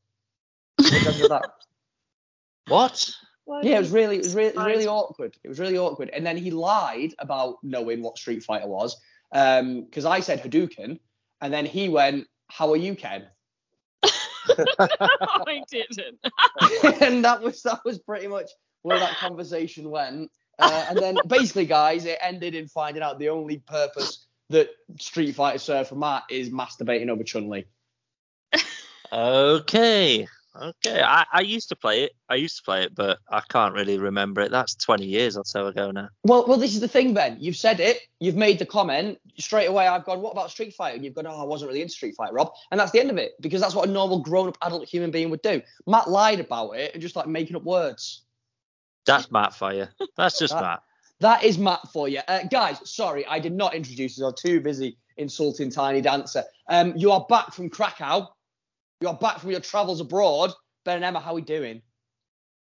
What 0.75 0.89
do 0.89 0.95
you 0.95 1.03
think 1.03 1.23
of 1.23 1.29
that? 1.29 1.51
What? 2.67 3.11
Yeah, 3.63 3.77
it 3.77 3.79
was 3.79 3.91
really, 3.91 4.17
it 4.17 4.23
was 4.23 4.35
really, 4.35 4.49
it 4.49 4.55
was 4.55 4.65
really 4.65 4.87
awkward. 4.87 5.35
It 5.43 5.47
was 5.47 5.59
really 5.59 5.77
awkward. 5.77 6.11
And 6.11 6.23
then 6.23 6.37
he 6.37 6.51
lied 6.51 7.15
about 7.17 7.55
knowing 7.63 8.03
what 8.03 8.17
Street 8.17 8.43
Fighter 8.43 8.67
was, 8.67 8.97
um 9.31 9.85
because 9.85 10.05
I 10.05 10.19
said 10.19 10.43
Hadouken, 10.43 10.99
and 11.41 11.53
then 11.53 11.65
he 11.65 11.89
went, 11.89 12.27
"How 12.47 12.71
are 12.71 12.77
you, 12.77 12.93
Ken?" 12.95 13.25
I 14.79 15.63
didn't. 15.69 16.19
and 17.01 17.23
that 17.25 17.41
was 17.41 17.61
that 17.63 17.81
was 17.85 17.99
pretty 17.99 18.27
much 18.27 18.51
where 18.81 18.99
that 18.99 19.15
conversation 19.17 19.89
went. 19.89 20.31
Uh, 20.57 20.85
and 20.89 20.97
then 20.97 21.17
basically, 21.27 21.65
guys, 21.65 22.05
it 22.05 22.17
ended 22.21 22.53
in 22.55 22.67
finding 22.67 23.01
out 23.01 23.19
the 23.19 23.29
only 23.29 23.57
purpose 23.59 24.25
that 24.49 24.69
Street 24.99 25.33
Fighter 25.33 25.59
served 25.59 25.89
for 25.89 25.95
Matt 25.95 26.23
is 26.29 26.49
masturbating 26.49 27.09
over 27.09 27.23
Chun 27.23 27.49
Li. 27.49 27.65
Okay. 29.11 30.27
Okay, 30.55 31.01
I, 31.01 31.25
I 31.31 31.41
used 31.41 31.69
to 31.69 31.75
play 31.75 32.03
it. 32.03 32.13
I 32.27 32.35
used 32.35 32.57
to 32.57 32.63
play 32.63 32.83
it, 32.83 32.95
but 32.95 33.19
I 33.29 33.41
can't 33.49 33.73
really 33.73 33.99
remember 33.99 34.41
it. 34.41 34.51
That's 34.51 34.75
20 34.75 35.05
years 35.05 35.37
or 35.37 35.45
so 35.45 35.67
ago 35.67 35.91
now. 35.91 36.09
Well, 36.23 36.45
well, 36.47 36.57
this 36.57 36.73
is 36.73 36.79
the 36.81 36.87
thing, 36.87 37.13
Ben. 37.13 37.37
You've 37.39 37.55
said 37.55 37.79
it. 37.79 37.99
You've 38.19 38.35
made 38.35 38.57
the 38.57 38.65
comment. 38.65 39.19
Straight 39.37 39.67
away, 39.67 39.87
I've 39.87 40.05
gone, 40.05 40.21
what 40.21 40.31
about 40.31 40.49
Street 40.49 40.73
Fighter? 40.73 40.95
And 40.95 41.05
you've 41.05 41.13
gone, 41.13 41.27
oh, 41.27 41.41
I 41.41 41.45
wasn't 41.45 41.69
really 41.69 41.81
into 41.81 41.93
Street 41.93 42.15
Fighter, 42.15 42.33
Rob. 42.33 42.51
And 42.71 42.79
that's 42.79 42.91
the 42.91 42.99
end 42.99 43.11
of 43.11 43.17
it 43.17 43.33
because 43.41 43.61
that's 43.61 43.75
what 43.75 43.87
a 43.87 43.91
normal 43.91 44.19
grown-up 44.19 44.57
adult 44.63 44.87
human 44.87 45.11
being 45.11 45.29
would 45.29 45.43
do. 45.43 45.61
Matt 45.85 46.09
lied 46.09 46.39
about 46.39 46.71
it 46.71 46.93
and 46.93 47.01
just 47.01 47.15
like 47.15 47.27
making 47.27 47.55
up 47.55 47.63
words. 47.63 48.23
That's 49.05 49.31
Matt 49.31 49.53
for 49.53 49.71
you. 49.71 49.87
That's 50.17 50.39
just 50.39 50.53
That- 50.53 50.61
Matt. 50.61 50.83
That 51.21 51.43
is 51.43 51.57
Matt 51.57 51.81
for 51.91 52.07
you. 52.07 52.21
Uh, 52.29 52.43
guys, 52.49 52.79
sorry, 52.89 53.25
I 53.27 53.39
did 53.39 53.51
not 53.51 53.75
introduce 53.75 54.17
you. 54.17 54.23
I 54.23 54.27
was 54.29 54.41
too 54.41 54.61
busy 54.61 54.97
insulting 55.17 55.69
Tiny 55.69 55.99
Dancer. 55.99 56.45
Um, 56.69 56.93
you 56.95 57.11
are 57.11 57.25
back 57.27 57.53
from 57.53 57.69
Krakow. 57.69 58.29
You 59.01 59.07
are 59.07 59.13
back 59.13 59.39
from 59.39 59.51
your 59.51 59.61
travels 59.61 60.01
abroad. 60.01 60.51
Ben 60.83 60.97
and 60.97 61.05
Emma, 61.05 61.19
how 61.19 61.31
are 61.31 61.35
we 61.35 61.41
doing? 61.41 61.81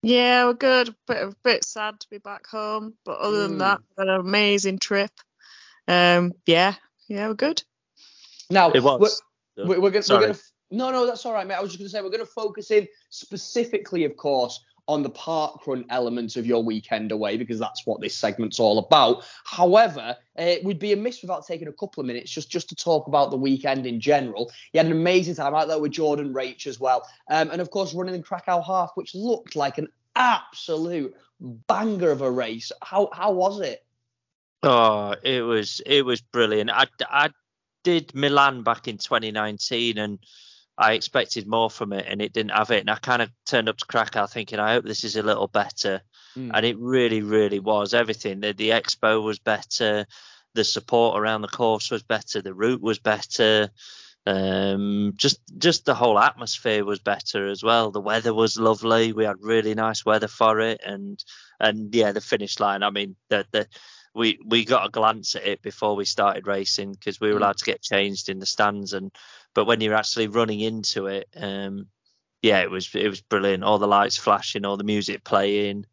Yeah, 0.02 0.46
we're 0.46 0.54
good. 0.54 0.94
Bit 1.08 1.34
bit 1.44 1.64
sad 1.66 2.00
to 2.02 2.08
be 2.10 2.18
back 2.18 2.46
home, 2.48 2.96
but 3.06 3.20
other 3.20 3.38
Mm. 3.38 3.48
than 3.50 3.58
that, 3.60 3.80
an 3.98 4.10
amazing 4.10 4.80
trip. 4.80 5.12
Um, 5.88 6.34
yeah, 6.46 6.76
yeah, 7.08 7.28
we're 7.28 7.36
good. 7.36 7.64
Now, 8.50 8.72
It 8.72 8.84
was. 8.84 9.22
We're, 9.58 9.66
we're, 9.66 9.80
we're 9.80 9.92
gonna, 9.92 10.06
we're 10.10 10.20
gonna. 10.28 10.40
No, 10.72 10.92
no, 10.92 11.06
that's 11.06 11.26
all 11.26 11.34
right, 11.34 11.48
mate. 11.48 11.56
I 11.56 11.62
was 11.62 11.72
just 11.72 11.80
going 11.80 11.88
to 11.88 11.92
say 11.92 12.02
we're 12.02 12.10
going 12.10 12.20
to 12.20 12.26
focus 12.26 12.70
in 12.70 12.88
specifically, 13.10 14.04
of 14.04 14.18
course, 14.18 14.60
on 14.88 15.02
the 15.02 15.10
parkrun 15.10 15.86
element 15.90 16.36
of 16.36 16.46
your 16.46 16.64
weekend 16.64 17.12
away 17.12 17.38
because 17.38 17.60
that's 17.60 17.86
what 17.86 18.02
this 18.02 18.16
segment's 18.16 18.60
all 18.60 18.78
about. 18.78 19.26
However, 19.44 20.16
uh, 20.38 20.56
we'd 20.64 20.80
be 20.80 20.94
amiss 20.94 21.22
without 21.22 21.46
taking 21.46 21.68
a 21.68 21.74
couple 21.74 22.02
of 22.02 22.08
minutes 22.08 22.32
just 22.32 22.50
just 22.50 22.70
to 22.70 22.76
talk 22.76 23.08
about 23.08 23.32
the 23.32 23.38
weekend 23.38 23.86
in 23.86 24.00
general. 24.00 24.52
You 24.74 24.80
had 24.80 24.88
an 24.88 24.92
amazing 24.92 25.36
time 25.36 25.56
out 25.56 25.68
there 25.68 25.80
with 25.80 25.92
Jordan 25.92 26.34
Rach 26.34 26.68
as 26.68 26.80
well, 26.80 27.08
um, 27.30 27.50
and 27.52 27.62
of 27.62 27.72
course 27.72 27.94
running 27.94 28.16
in 28.16 28.24
Krakow 28.24 28.62
half, 28.62 28.92
which 28.96 29.16
looked 29.16 29.56
like 29.56 29.78
an 29.78 29.88
absolute 30.16 31.16
banger 31.40 32.12
of 32.12 32.22
a 32.22 32.30
race. 32.30 32.72
How 32.84 33.10
how 33.12 33.32
was 33.32 33.62
it? 33.62 33.84
Oh, 34.64 35.16
it 35.24 35.42
was 35.42 35.82
it 35.86 36.06
was 36.06 36.22
brilliant. 36.22 36.70
I, 36.72 36.88
I 37.10 37.30
did 37.84 38.14
Milan 38.16 38.64
back 38.64 38.88
in 38.88 38.98
2019 38.98 39.98
and 39.98 40.20
I 40.78 40.94
expected 40.94 41.48
more 41.48 41.70
from 41.70 41.94
it 41.94 42.06
and 42.08 42.22
it 42.22 42.34
didn't 42.34 42.52
have 42.52 42.72
it. 42.72 42.82
And 42.82 42.90
I 42.90 42.96
kind 42.96 43.22
of 43.22 43.30
turned 43.46 43.70
up 43.70 43.78
to 43.78 43.86
Krakow 43.86 44.28
thinking 44.28 44.60
I 44.60 44.74
hope 44.74 44.86
this 44.86 45.04
is 45.04 45.16
a 45.16 45.24
little 45.24 45.48
better. 45.48 46.02
Mm. 46.38 46.52
And 46.54 46.66
it 46.66 46.78
really, 46.78 47.22
really 47.22 47.60
was. 47.60 47.94
Everything. 47.94 48.42
The, 48.42 48.54
the 48.54 48.72
expo 48.72 49.24
was 49.24 49.40
better. 49.40 50.06
The 50.54 50.64
support 50.64 51.20
around 51.20 51.42
the 51.42 51.48
course 51.48 51.92
was 51.92 52.04
better. 52.04 52.42
The 52.42 52.54
route 52.54 52.82
was 52.82 53.00
better. 53.00 53.70
Um, 54.28 55.14
just 55.16 55.40
just 55.58 55.86
the 55.86 55.94
whole 55.94 56.18
atmosphere 56.18 56.84
was 56.84 57.00
better 57.00 57.48
as 57.48 57.62
well. 57.62 57.92
The 57.92 58.02
weather 58.02 58.34
was 58.34 58.58
lovely. 58.58 59.14
We 59.14 59.26
had 59.26 59.36
really 59.40 59.76
nice 59.76 60.04
weather 60.04 60.28
for 60.28 60.60
it, 60.62 60.82
and 60.84 61.24
and 61.60 61.94
yeah, 61.94 62.12
the 62.12 62.22
finish 62.22 62.60
line. 62.60 62.82
I 62.82 62.90
mean, 62.90 63.16
the 63.30 63.46
the 63.52 63.68
we 64.16 64.40
we 64.44 64.66
got 64.66 64.88
a 64.88 64.92
glance 64.92 65.36
at 65.36 65.46
it 65.46 65.62
before 65.62 65.96
we 65.96 66.06
started 66.06 66.48
racing 66.48 66.94
because 66.94 67.20
we 67.20 67.28
were 67.30 67.36
Mm. 67.36 67.42
allowed 67.42 67.58
to 67.58 67.66
get 67.66 67.84
changed 67.84 68.30
in 68.30 68.40
the 68.40 68.46
stands 68.48 68.94
and 68.94 69.12
but 69.56 69.66
when 69.66 69.82
you're 69.82 69.96
actually 69.96 70.28
running 70.28 70.60
into 70.60 71.08
it 71.08 71.28
um 71.36 71.88
yeah 72.44 72.60
it 72.62 72.70
was 72.70 72.94
it 72.94 73.08
was 73.10 73.22
brilliant 73.22 73.64
all 73.64 73.80
the 73.80 73.88
lights 73.88 74.18
flashing 74.18 74.66
all 74.66 74.78
the 74.78 74.84
music 74.84 75.24
playing 75.24 75.86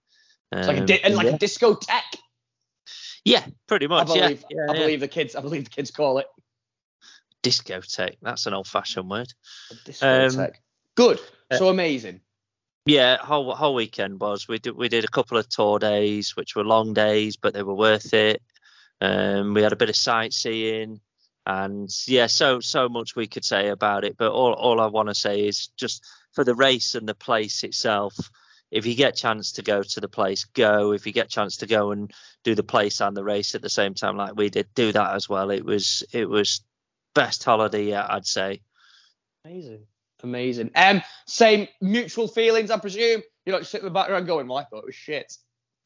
It's 0.52 0.68
like 0.68 0.76
a 0.76 0.80
um, 0.80 0.86
di- 0.86 1.08
like 1.14 1.26
yeah. 1.26 1.34
a 1.34 1.38
discotheque. 1.38 2.18
yeah 3.24 3.44
pretty 3.66 3.86
I 3.86 3.88
much 3.88 4.06
believe. 4.08 4.44
yeah, 4.50 4.66
I 4.68 4.74
yeah. 4.74 4.80
believe 4.80 5.00
the 5.00 5.08
kids. 5.08 5.34
I 5.34 5.40
believe 5.40 5.64
the 5.64 5.70
kids 5.70 5.90
call 5.90 6.18
it. 6.18 6.26
discotheque 7.42 8.18
that's 8.22 8.46
an 8.46 8.54
old 8.54 8.66
fashioned 8.68 9.08
word 9.10 9.32
A 9.70 9.74
discotheque. 9.88 10.56
Good. 10.94 11.18
uh, 11.50 11.56
So 11.56 11.68
amazing. 11.68 12.20
yeah 12.86 13.16
whole 13.16 13.54
whole 13.54 13.74
weekend 13.74 14.20
was 14.20 14.46
we 14.48 14.58
did 14.58 14.76
we 14.76 14.88
did 14.88 15.04
a 15.04 15.08
couple 15.16 15.38
of 15.38 15.48
tour 15.48 15.78
days 15.78 16.36
which 16.36 16.54
were 16.54 16.64
long 16.64 16.92
days 16.94 17.36
but 17.36 17.54
they 17.54 17.62
were 17.62 17.74
worth 17.74 18.12
it 18.14 18.42
um 19.00 19.54
we 19.54 19.62
had 19.62 19.72
a 19.72 19.76
bit 19.76 19.88
of 19.88 19.96
sightseeing 19.96 21.00
and 21.46 21.90
yeah 22.06 22.26
so 22.26 22.60
so 22.60 22.88
much 22.88 23.16
we 23.16 23.26
could 23.26 23.44
say 23.44 23.68
about 23.68 24.04
it 24.04 24.16
but 24.16 24.30
all, 24.30 24.52
all 24.52 24.80
i 24.80 24.86
want 24.86 25.08
to 25.08 25.14
say 25.14 25.46
is 25.46 25.68
just 25.76 26.04
for 26.32 26.44
the 26.44 26.54
race 26.54 26.94
and 26.94 27.08
the 27.08 27.14
place 27.14 27.64
itself 27.64 28.14
if 28.70 28.86
you 28.86 28.94
get 28.94 29.16
chance 29.16 29.52
to 29.52 29.62
go 29.62 29.82
to 29.82 30.00
the 30.00 30.08
place 30.08 30.44
go 30.44 30.92
if 30.92 31.06
you 31.06 31.12
get 31.12 31.28
chance 31.28 31.58
to 31.58 31.66
go 31.66 31.90
and 31.90 32.12
do 32.44 32.54
the 32.54 32.62
place 32.62 33.00
and 33.00 33.16
the 33.16 33.24
race 33.24 33.54
at 33.54 33.62
the 33.62 33.68
same 33.68 33.94
time 33.94 34.16
like 34.16 34.36
we 34.36 34.50
did 34.50 34.68
do 34.74 34.92
that 34.92 35.14
as 35.14 35.28
well 35.28 35.50
it 35.50 35.64
was 35.64 36.04
it 36.12 36.28
was 36.28 36.60
best 37.14 37.42
holiday 37.42 37.86
yet 37.86 38.10
i'd 38.10 38.26
say 38.26 38.60
Amazing. 39.44 39.86
Amazing. 40.22 40.70
Um, 40.76 41.02
same 41.26 41.66
mutual 41.80 42.28
feelings, 42.28 42.70
I 42.70 42.78
presume. 42.78 43.22
You're 43.44 43.54
not 43.54 43.62
just 43.62 43.72
sitting 43.72 43.86
in 43.86 43.92
the 43.92 43.98
background 43.98 44.26
going, 44.26 44.46
well, 44.46 44.58
I 44.58 44.64
thought 44.64 44.80
it 44.80 44.86
was 44.86 44.94
shit. 44.94 45.32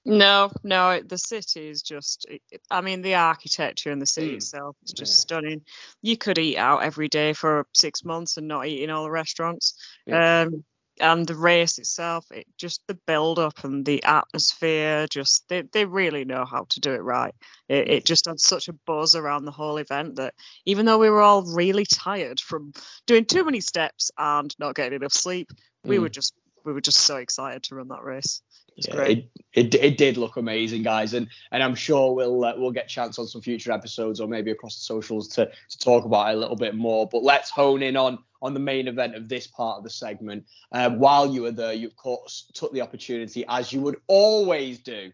No, 0.06 0.50
no, 0.62 1.00
the 1.00 1.18
city 1.18 1.68
is 1.68 1.82
just. 1.82 2.26
I 2.70 2.80
mean, 2.80 3.02
the 3.02 3.16
architecture 3.16 3.90
in 3.90 3.98
the 3.98 4.06
city 4.06 4.34
Mm. 4.34 4.36
itself 4.36 4.76
is 4.84 4.92
just 4.92 5.12
Yeah. 5.12 5.20
stunning. 5.22 5.66
You 6.02 6.16
could 6.16 6.38
eat 6.38 6.58
out 6.58 6.84
every 6.84 7.08
day 7.08 7.32
for 7.32 7.66
six 7.74 8.04
months 8.04 8.36
and 8.36 8.48
not 8.48 8.66
eat 8.66 8.82
in 8.82 8.90
all 8.90 9.04
the 9.04 9.10
restaurants. 9.10 9.74
Yeah. 10.06 10.42
Um, 10.42 10.64
and 11.00 11.26
the 11.26 11.34
race 11.34 11.78
itself, 11.78 12.24
it 12.30 12.46
just 12.56 12.82
the 12.86 12.94
build 13.06 13.38
up 13.40 13.64
and 13.64 13.84
the 13.84 14.02
atmosphere, 14.04 15.06
just 15.08 15.44
they, 15.48 15.62
they 15.72 15.84
really 15.84 16.24
know 16.24 16.44
how 16.46 16.66
to 16.70 16.80
do 16.80 16.92
it 16.94 17.02
right. 17.02 17.34
It, 17.68 17.88
it 17.90 18.04
just 18.06 18.26
had 18.26 18.40
such 18.40 18.68
a 18.68 18.72
buzz 18.86 19.14
around 19.16 19.44
the 19.44 19.52
whole 19.52 19.76
event 19.78 20.16
that 20.16 20.34
even 20.66 20.86
though 20.86 20.98
we 20.98 21.10
were 21.10 21.20
all 21.22 21.42
really 21.54 21.84
tired 21.84 22.40
from 22.40 22.72
doing 23.06 23.26
too 23.26 23.44
many 23.44 23.60
steps 23.60 24.10
and 24.16 24.54
not 24.58 24.74
getting 24.76 24.96
enough 25.00 25.12
sleep, 25.12 25.50
we 25.84 25.96
Mm. 25.98 26.02
were 26.02 26.08
just 26.10 26.32
we 26.64 26.72
were 26.72 26.80
just 26.80 26.98
so 26.98 27.16
excited 27.16 27.62
to 27.64 27.74
run 27.76 27.88
that 27.88 28.02
race. 28.04 28.42
Yeah. 28.76 29.00
It, 29.02 29.30
it 29.54 29.74
it 29.74 29.96
did 29.96 30.18
look 30.18 30.36
amazing, 30.36 30.82
guys, 30.82 31.14
and 31.14 31.28
and 31.50 31.62
I'm 31.62 31.74
sure 31.74 32.14
we'll 32.14 32.44
uh, 32.44 32.52
we'll 32.58 32.72
get 32.72 32.88
chance 32.88 33.18
on 33.18 33.26
some 33.26 33.40
future 33.40 33.72
episodes 33.72 34.20
or 34.20 34.28
maybe 34.28 34.50
across 34.50 34.76
the 34.76 34.82
socials 34.82 35.28
to 35.28 35.46
to 35.46 35.78
talk 35.78 36.04
about 36.04 36.28
it 36.30 36.36
a 36.36 36.38
little 36.38 36.56
bit 36.56 36.74
more. 36.74 37.08
But 37.08 37.22
let's 37.22 37.48
hone 37.48 37.82
in 37.82 37.96
on 37.96 38.18
on 38.42 38.52
the 38.52 38.60
main 38.60 38.86
event 38.86 39.14
of 39.14 39.30
this 39.30 39.46
part 39.46 39.78
of 39.78 39.84
the 39.84 39.88
segment. 39.88 40.44
Uh, 40.72 40.90
while 40.90 41.32
you 41.32 41.42
were 41.42 41.52
there, 41.52 41.72
you 41.72 41.86
of 41.86 41.96
course 41.96 42.50
took 42.52 42.70
the 42.74 42.82
opportunity, 42.82 43.46
as 43.48 43.72
you 43.72 43.80
would 43.80 43.96
always 44.08 44.78
do, 44.80 45.10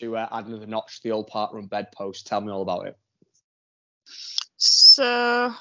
to 0.00 0.16
uh, 0.16 0.28
add 0.32 0.46
another 0.46 0.66
notch 0.66 0.96
to 0.96 1.02
the 1.02 1.12
old 1.12 1.28
parkrun 1.28 1.68
bedpost. 1.68 2.26
Tell 2.26 2.40
me 2.40 2.50
all 2.50 2.62
about 2.62 2.86
it. 2.86 2.96
So 4.56 5.52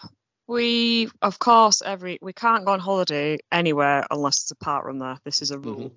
we, 0.47 1.09
of 1.21 1.39
course, 1.39 1.81
every 1.81 2.19
we 2.21 2.31
can't 2.31 2.63
go 2.63 2.71
on 2.71 2.79
holiday 2.79 3.37
anywhere 3.51 4.07
unless 4.09 4.43
it's 4.43 4.51
a 4.51 4.55
parkrun 4.55 4.99
there. 4.99 5.17
This 5.25 5.41
is 5.41 5.51
a 5.51 5.59
rule 5.59 5.91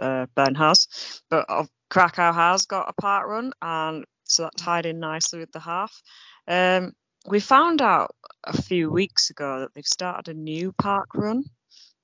uh, 0.00 0.26
Ben 0.34 0.54
has, 0.54 0.88
but 1.30 1.46
Krakow 1.90 2.32
has 2.32 2.66
got 2.66 2.88
a 2.96 3.02
parkrun, 3.02 3.52
and 3.60 4.04
so 4.24 4.44
that 4.44 4.56
tied 4.56 4.86
in 4.86 5.00
nicely 5.00 5.40
with 5.40 5.52
the 5.52 5.60
half. 5.60 6.02
Um, 6.48 6.92
we 7.28 7.40
found 7.40 7.82
out 7.82 8.14
a 8.44 8.60
few 8.60 8.90
weeks 8.90 9.30
ago 9.30 9.60
that 9.60 9.74
they've 9.74 9.86
started 9.86 10.34
a 10.34 10.38
new 10.38 10.72
parkrun, 10.72 11.44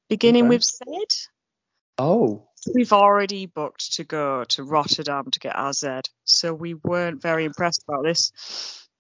beginning 0.09 0.45
Okay. 0.45 0.49
with 0.49 0.65
Sid. 0.65 1.13
Oh, 1.99 2.49
We've 2.75 2.93
already 2.93 3.47
booked 3.47 3.95
to 3.95 4.05
go 4.05 4.45
to 4.45 4.65
Rotterdam 4.65 5.31
to 5.31 5.39
get 5.39 5.57
our 5.57 5.73
Z, 5.73 6.01
so 6.25 6.53
we 6.53 6.75
weren't 6.75 7.23
very 7.23 7.45
impressed 7.45 7.85
about 7.89 8.03
this. 8.03 8.33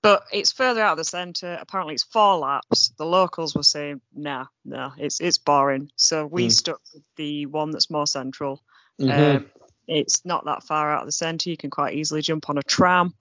But 0.03 0.22
it's 0.32 0.53
further 0.53 0.82
out 0.82 0.92
of 0.92 0.99
the 0.99 1.05
centre. 1.05 1.59
Apparently, 1.61 1.94
it's 1.94 2.05
four 2.05 2.36
laps. 2.36 2.92
The 2.97 3.05
locals 3.05 3.57
were 3.57 3.64
saying, 3.64 4.01
"Nah, 4.14 4.47
nah, 4.64 4.92
it's 4.99 5.20
it's 5.20 5.38
boring." 5.38 5.90
So 5.97 6.26
we 6.26 6.47
Mm. 6.47 6.53
stuck 6.53 6.80
with 6.94 7.03
the 7.16 7.47
one 7.47 7.72
that's 7.72 7.90
more 7.90 8.07
central. 8.07 8.62
Mhm. 9.01 9.36
Um, 9.36 9.51
it's 9.86 10.24
not 10.24 10.47
that 10.47 10.64
far 10.64 10.92
out 10.92 11.03
of 11.03 11.07
the 11.07 11.12
centre. 11.12 11.51
You 11.51 11.57
can 11.57 11.70
quite 11.70 11.94
easily 11.94 12.22
jump 12.22 12.49
on 12.51 12.59
a 12.59 12.62
tram, 12.62 13.14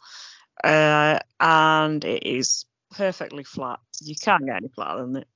uh, 0.64 1.20
and 1.40 2.04
it 2.04 2.26
is 2.26 2.66
perfectly 2.92 3.44
flat. 3.44 3.80
You 4.02 4.16
can't 4.16 4.46
get 4.46 4.58
any 4.58 4.70
flatter 4.70 5.02
than 5.02 5.18
it. 5.18 5.28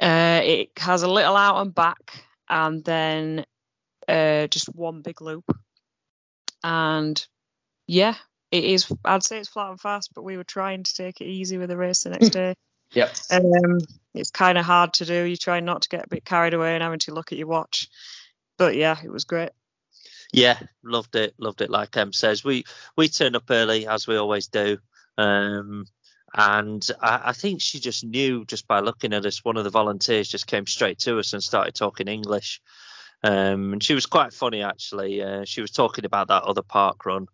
Uh, 0.00 0.40
it 0.44 0.70
has 0.78 1.02
a 1.02 1.10
little 1.10 1.36
out 1.36 1.60
and 1.60 1.74
back, 1.74 2.24
and 2.48 2.84
then 2.84 3.44
uh, 4.06 4.46
just 4.46 4.74
one 4.74 5.02
big 5.02 5.20
loop. 5.20 5.44
And 6.62 7.24
yeah, 7.86 8.14
it 8.50 8.64
is. 8.64 8.90
I'd 9.04 9.22
say 9.22 9.38
it's 9.38 9.48
flat 9.48 9.70
and 9.70 9.80
fast, 9.80 10.14
but 10.14 10.22
we 10.22 10.36
were 10.36 10.44
trying 10.44 10.84
to 10.84 10.94
take 10.94 11.20
it 11.20 11.26
easy 11.26 11.58
with 11.58 11.68
the 11.68 11.76
race 11.76 12.04
the 12.04 12.10
next 12.10 12.30
day. 12.30 12.54
yep. 12.92 13.14
Um, 13.30 13.78
it's 14.14 14.30
kind 14.30 14.56
of 14.56 14.64
hard 14.64 14.94
to 14.94 15.04
do. 15.04 15.24
You 15.24 15.36
try 15.36 15.60
not 15.60 15.82
to 15.82 15.88
get 15.88 16.06
a 16.06 16.08
bit 16.08 16.24
carried 16.24 16.54
away 16.54 16.74
and 16.74 16.82
having 16.82 17.00
to 17.00 17.14
look 17.14 17.32
at 17.32 17.38
your 17.38 17.48
watch. 17.48 17.88
But 18.58 18.76
yeah, 18.76 18.96
it 19.02 19.10
was 19.10 19.24
great. 19.24 19.50
Yeah, 20.32 20.58
loved 20.84 21.16
it, 21.16 21.34
loved 21.38 21.62
it. 21.62 21.70
Like 21.70 21.96
Em 21.96 22.12
says, 22.12 22.44
we 22.44 22.64
we 22.96 23.08
turned 23.08 23.36
up 23.36 23.50
early 23.50 23.86
as 23.86 24.06
we 24.06 24.16
always 24.16 24.48
do, 24.48 24.78
um, 25.16 25.86
and 26.34 26.86
I, 27.00 27.20
I 27.26 27.32
think 27.32 27.62
she 27.62 27.80
just 27.80 28.04
knew 28.04 28.44
just 28.44 28.66
by 28.68 28.80
looking 28.80 29.14
at 29.14 29.24
us. 29.24 29.44
One 29.44 29.56
of 29.56 29.64
the 29.64 29.70
volunteers 29.70 30.28
just 30.28 30.46
came 30.46 30.66
straight 30.66 30.98
to 31.00 31.18
us 31.18 31.32
and 31.32 31.42
started 31.42 31.74
talking 31.74 32.08
English, 32.08 32.60
um, 33.22 33.72
and 33.72 33.82
she 33.82 33.94
was 33.94 34.04
quite 34.04 34.34
funny 34.34 34.62
actually. 34.62 35.22
Uh, 35.22 35.44
she 35.46 35.62
was 35.62 35.70
talking 35.70 36.04
about 36.04 36.28
that 36.28 36.42
other 36.42 36.62
parkrun, 36.62 37.26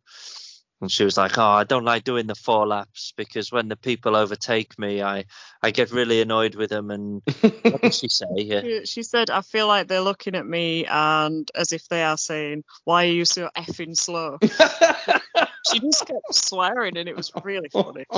And 0.80 0.90
she 0.90 1.04
was 1.04 1.16
like, 1.16 1.38
"Oh, 1.38 1.42
I 1.42 1.64
don't 1.64 1.84
like 1.84 2.04
doing 2.04 2.26
the 2.26 2.34
four 2.34 2.66
laps 2.66 3.14
because 3.16 3.50
when 3.50 3.68
the 3.68 3.76
people 3.76 4.16
overtake 4.16 4.78
me, 4.78 5.02
I 5.02 5.24
I 5.62 5.70
get 5.70 5.92
really 5.92 6.20
annoyed 6.20 6.56
with 6.56 6.70
them." 6.70 6.90
And 6.90 7.22
what 7.62 7.80
did 7.82 7.94
she 7.94 8.08
say? 8.08 8.26
Yeah. 8.36 8.60
She, 8.60 8.86
she 8.86 9.02
said, 9.02 9.30
I 9.30 9.40
feel 9.40 9.66
like 9.66 9.88
they're 9.88 10.00
looking 10.00 10.34
at 10.34 10.46
me 10.46 10.84
and 10.86 11.50
as 11.54 11.72
if 11.72 11.88
they 11.88 12.02
are 12.02 12.18
saying, 12.18 12.64
Why 12.84 13.04
are 13.06 13.12
you 13.12 13.24
so 13.24 13.48
effing 13.56 13.96
slow? 13.96 14.38
she 14.42 15.80
just 15.80 16.06
kept 16.06 16.34
swearing 16.34 16.96
and 16.96 17.08
it 17.08 17.16
was 17.16 17.32
really 17.42 17.68
funny. 17.70 18.04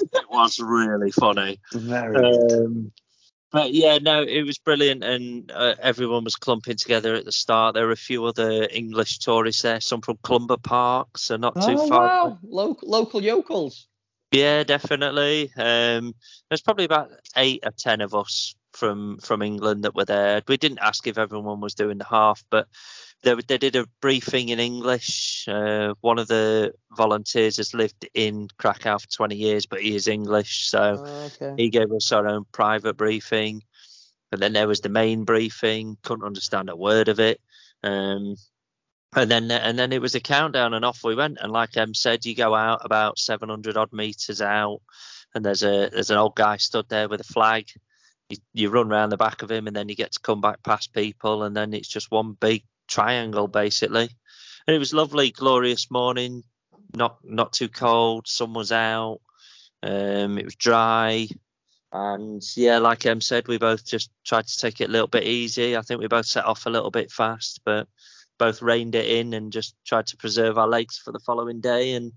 It 0.00 0.30
was 0.30 0.60
really 0.60 1.10
funny. 1.10 1.58
Very. 1.72 2.16
Um, 2.16 2.92
but 3.50 3.72
yeah, 3.72 3.98
no, 3.98 4.22
it 4.22 4.42
was 4.42 4.58
brilliant, 4.58 5.02
and 5.02 5.50
uh, 5.50 5.74
everyone 5.80 6.24
was 6.24 6.36
clumping 6.36 6.76
together 6.76 7.14
at 7.14 7.24
the 7.24 7.32
start. 7.32 7.74
There 7.74 7.86
were 7.86 7.92
a 7.92 7.96
few 7.96 8.24
other 8.26 8.68
English 8.70 9.18
tourists 9.18 9.62
there, 9.62 9.80
some 9.80 10.00
from 10.00 10.18
Clumber 10.22 10.58
Park, 10.58 11.16
so 11.16 11.36
not 11.36 11.54
too 11.54 11.76
oh 11.78 11.88
far. 11.88 12.06
wow, 12.06 12.38
local 12.42 12.88
local 12.88 13.22
yokels. 13.22 13.88
Yeah, 14.32 14.64
definitely. 14.64 15.50
Um, 15.56 16.14
there's 16.50 16.60
probably 16.60 16.84
about 16.84 17.10
eight 17.36 17.60
or 17.64 17.72
ten 17.72 18.02
of 18.02 18.14
us 18.14 18.54
from 18.72 19.18
from 19.18 19.42
England 19.42 19.84
that 19.84 19.94
were 19.94 20.04
there. 20.04 20.42
We 20.46 20.56
didn't 20.56 20.80
ask 20.80 21.06
if 21.06 21.16
everyone 21.18 21.60
was 21.60 21.74
doing 21.74 21.98
the 21.98 22.04
half, 22.04 22.44
but 22.50 22.68
they 23.22 23.34
they 23.46 23.58
did 23.58 23.76
a 23.76 23.86
briefing 24.00 24.50
in 24.50 24.60
English. 24.60 25.46
Uh, 25.48 25.94
one 26.00 26.18
of 26.18 26.28
the 26.28 26.72
volunteers 26.96 27.56
has 27.56 27.74
lived 27.74 28.08
in 28.14 28.48
Krakow 28.58 28.98
for 28.98 29.08
20 29.08 29.36
years, 29.36 29.66
but 29.66 29.80
he 29.80 29.96
is 29.96 30.08
English, 30.08 30.68
so 30.68 31.04
okay. 31.40 31.54
he 31.56 31.68
gave 31.70 31.92
us 31.92 32.12
our 32.12 32.26
own 32.26 32.44
private 32.52 32.96
briefing. 32.96 33.62
And 34.30 34.40
then 34.40 34.52
there 34.52 34.68
was 34.68 34.80
the 34.80 34.88
main 34.88 35.24
briefing. 35.24 35.96
Couldn't 36.02 36.26
understand 36.26 36.68
a 36.68 36.76
word 36.76 37.08
of 37.08 37.18
it. 37.18 37.40
Um, 37.82 38.36
and 39.16 39.30
then 39.30 39.50
and 39.50 39.78
then 39.78 39.92
it 39.92 40.02
was 40.02 40.14
a 40.14 40.20
countdown, 40.20 40.74
and 40.74 40.84
off 40.84 41.02
we 41.02 41.14
went. 41.14 41.38
And 41.40 41.50
like 41.50 41.76
Em 41.76 41.94
said, 41.94 42.24
you 42.24 42.34
go 42.34 42.54
out 42.54 42.84
about 42.84 43.18
700 43.18 43.76
odd 43.76 43.92
meters 43.92 44.42
out, 44.42 44.80
and 45.34 45.44
there's 45.44 45.62
a 45.62 45.88
there's 45.90 46.10
an 46.10 46.18
old 46.18 46.36
guy 46.36 46.58
stood 46.58 46.88
there 46.88 47.08
with 47.08 47.20
a 47.20 47.24
flag. 47.24 47.68
You, 48.28 48.36
you 48.52 48.70
run 48.70 48.90
round 48.90 49.10
the 49.10 49.16
back 49.16 49.42
of 49.42 49.50
him, 49.50 49.66
and 49.66 49.74
then 49.74 49.88
you 49.88 49.96
get 49.96 50.12
to 50.12 50.20
come 50.20 50.42
back 50.42 50.62
past 50.62 50.92
people, 50.92 51.42
and 51.42 51.56
then 51.56 51.72
it's 51.72 51.88
just 51.88 52.10
one 52.10 52.32
big 52.38 52.64
triangle 52.88 53.48
basically. 53.48 54.08
And 54.66 54.74
it 54.74 54.78
was 54.78 54.92
lovely, 54.92 55.30
glorious 55.30 55.90
morning. 55.90 56.44
Not 56.94 57.18
not 57.22 57.52
too 57.52 57.68
cold. 57.68 58.26
Sun 58.26 58.54
was 58.54 58.72
out. 58.72 59.20
Um, 59.82 60.38
it 60.38 60.44
was 60.44 60.56
dry. 60.56 61.28
And 61.92 62.42
yeah, 62.56 62.78
like 62.78 63.06
Em 63.06 63.20
said, 63.20 63.48
we 63.48 63.58
both 63.58 63.86
just 63.86 64.10
tried 64.24 64.46
to 64.46 64.58
take 64.58 64.80
it 64.80 64.88
a 64.88 64.92
little 64.92 65.08
bit 65.08 65.24
easy. 65.24 65.76
I 65.76 65.82
think 65.82 66.00
we 66.00 66.08
both 66.08 66.26
set 66.26 66.44
off 66.44 66.66
a 66.66 66.70
little 66.70 66.90
bit 66.90 67.10
fast, 67.10 67.60
but 67.64 67.88
both 68.38 68.62
reined 68.62 68.94
it 68.94 69.06
in 69.06 69.32
and 69.32 69.52
just 69.52 69.74
tried 69.86 70.06
to 70.08 70.16
preserve 70.16 70.58
our 70.58 70.68
legs 70.68 70.98
for 70.98 71.12
the 71.12 71.18
following 71.20 71.60
day. 71.60 71.92
And 71.92 72.12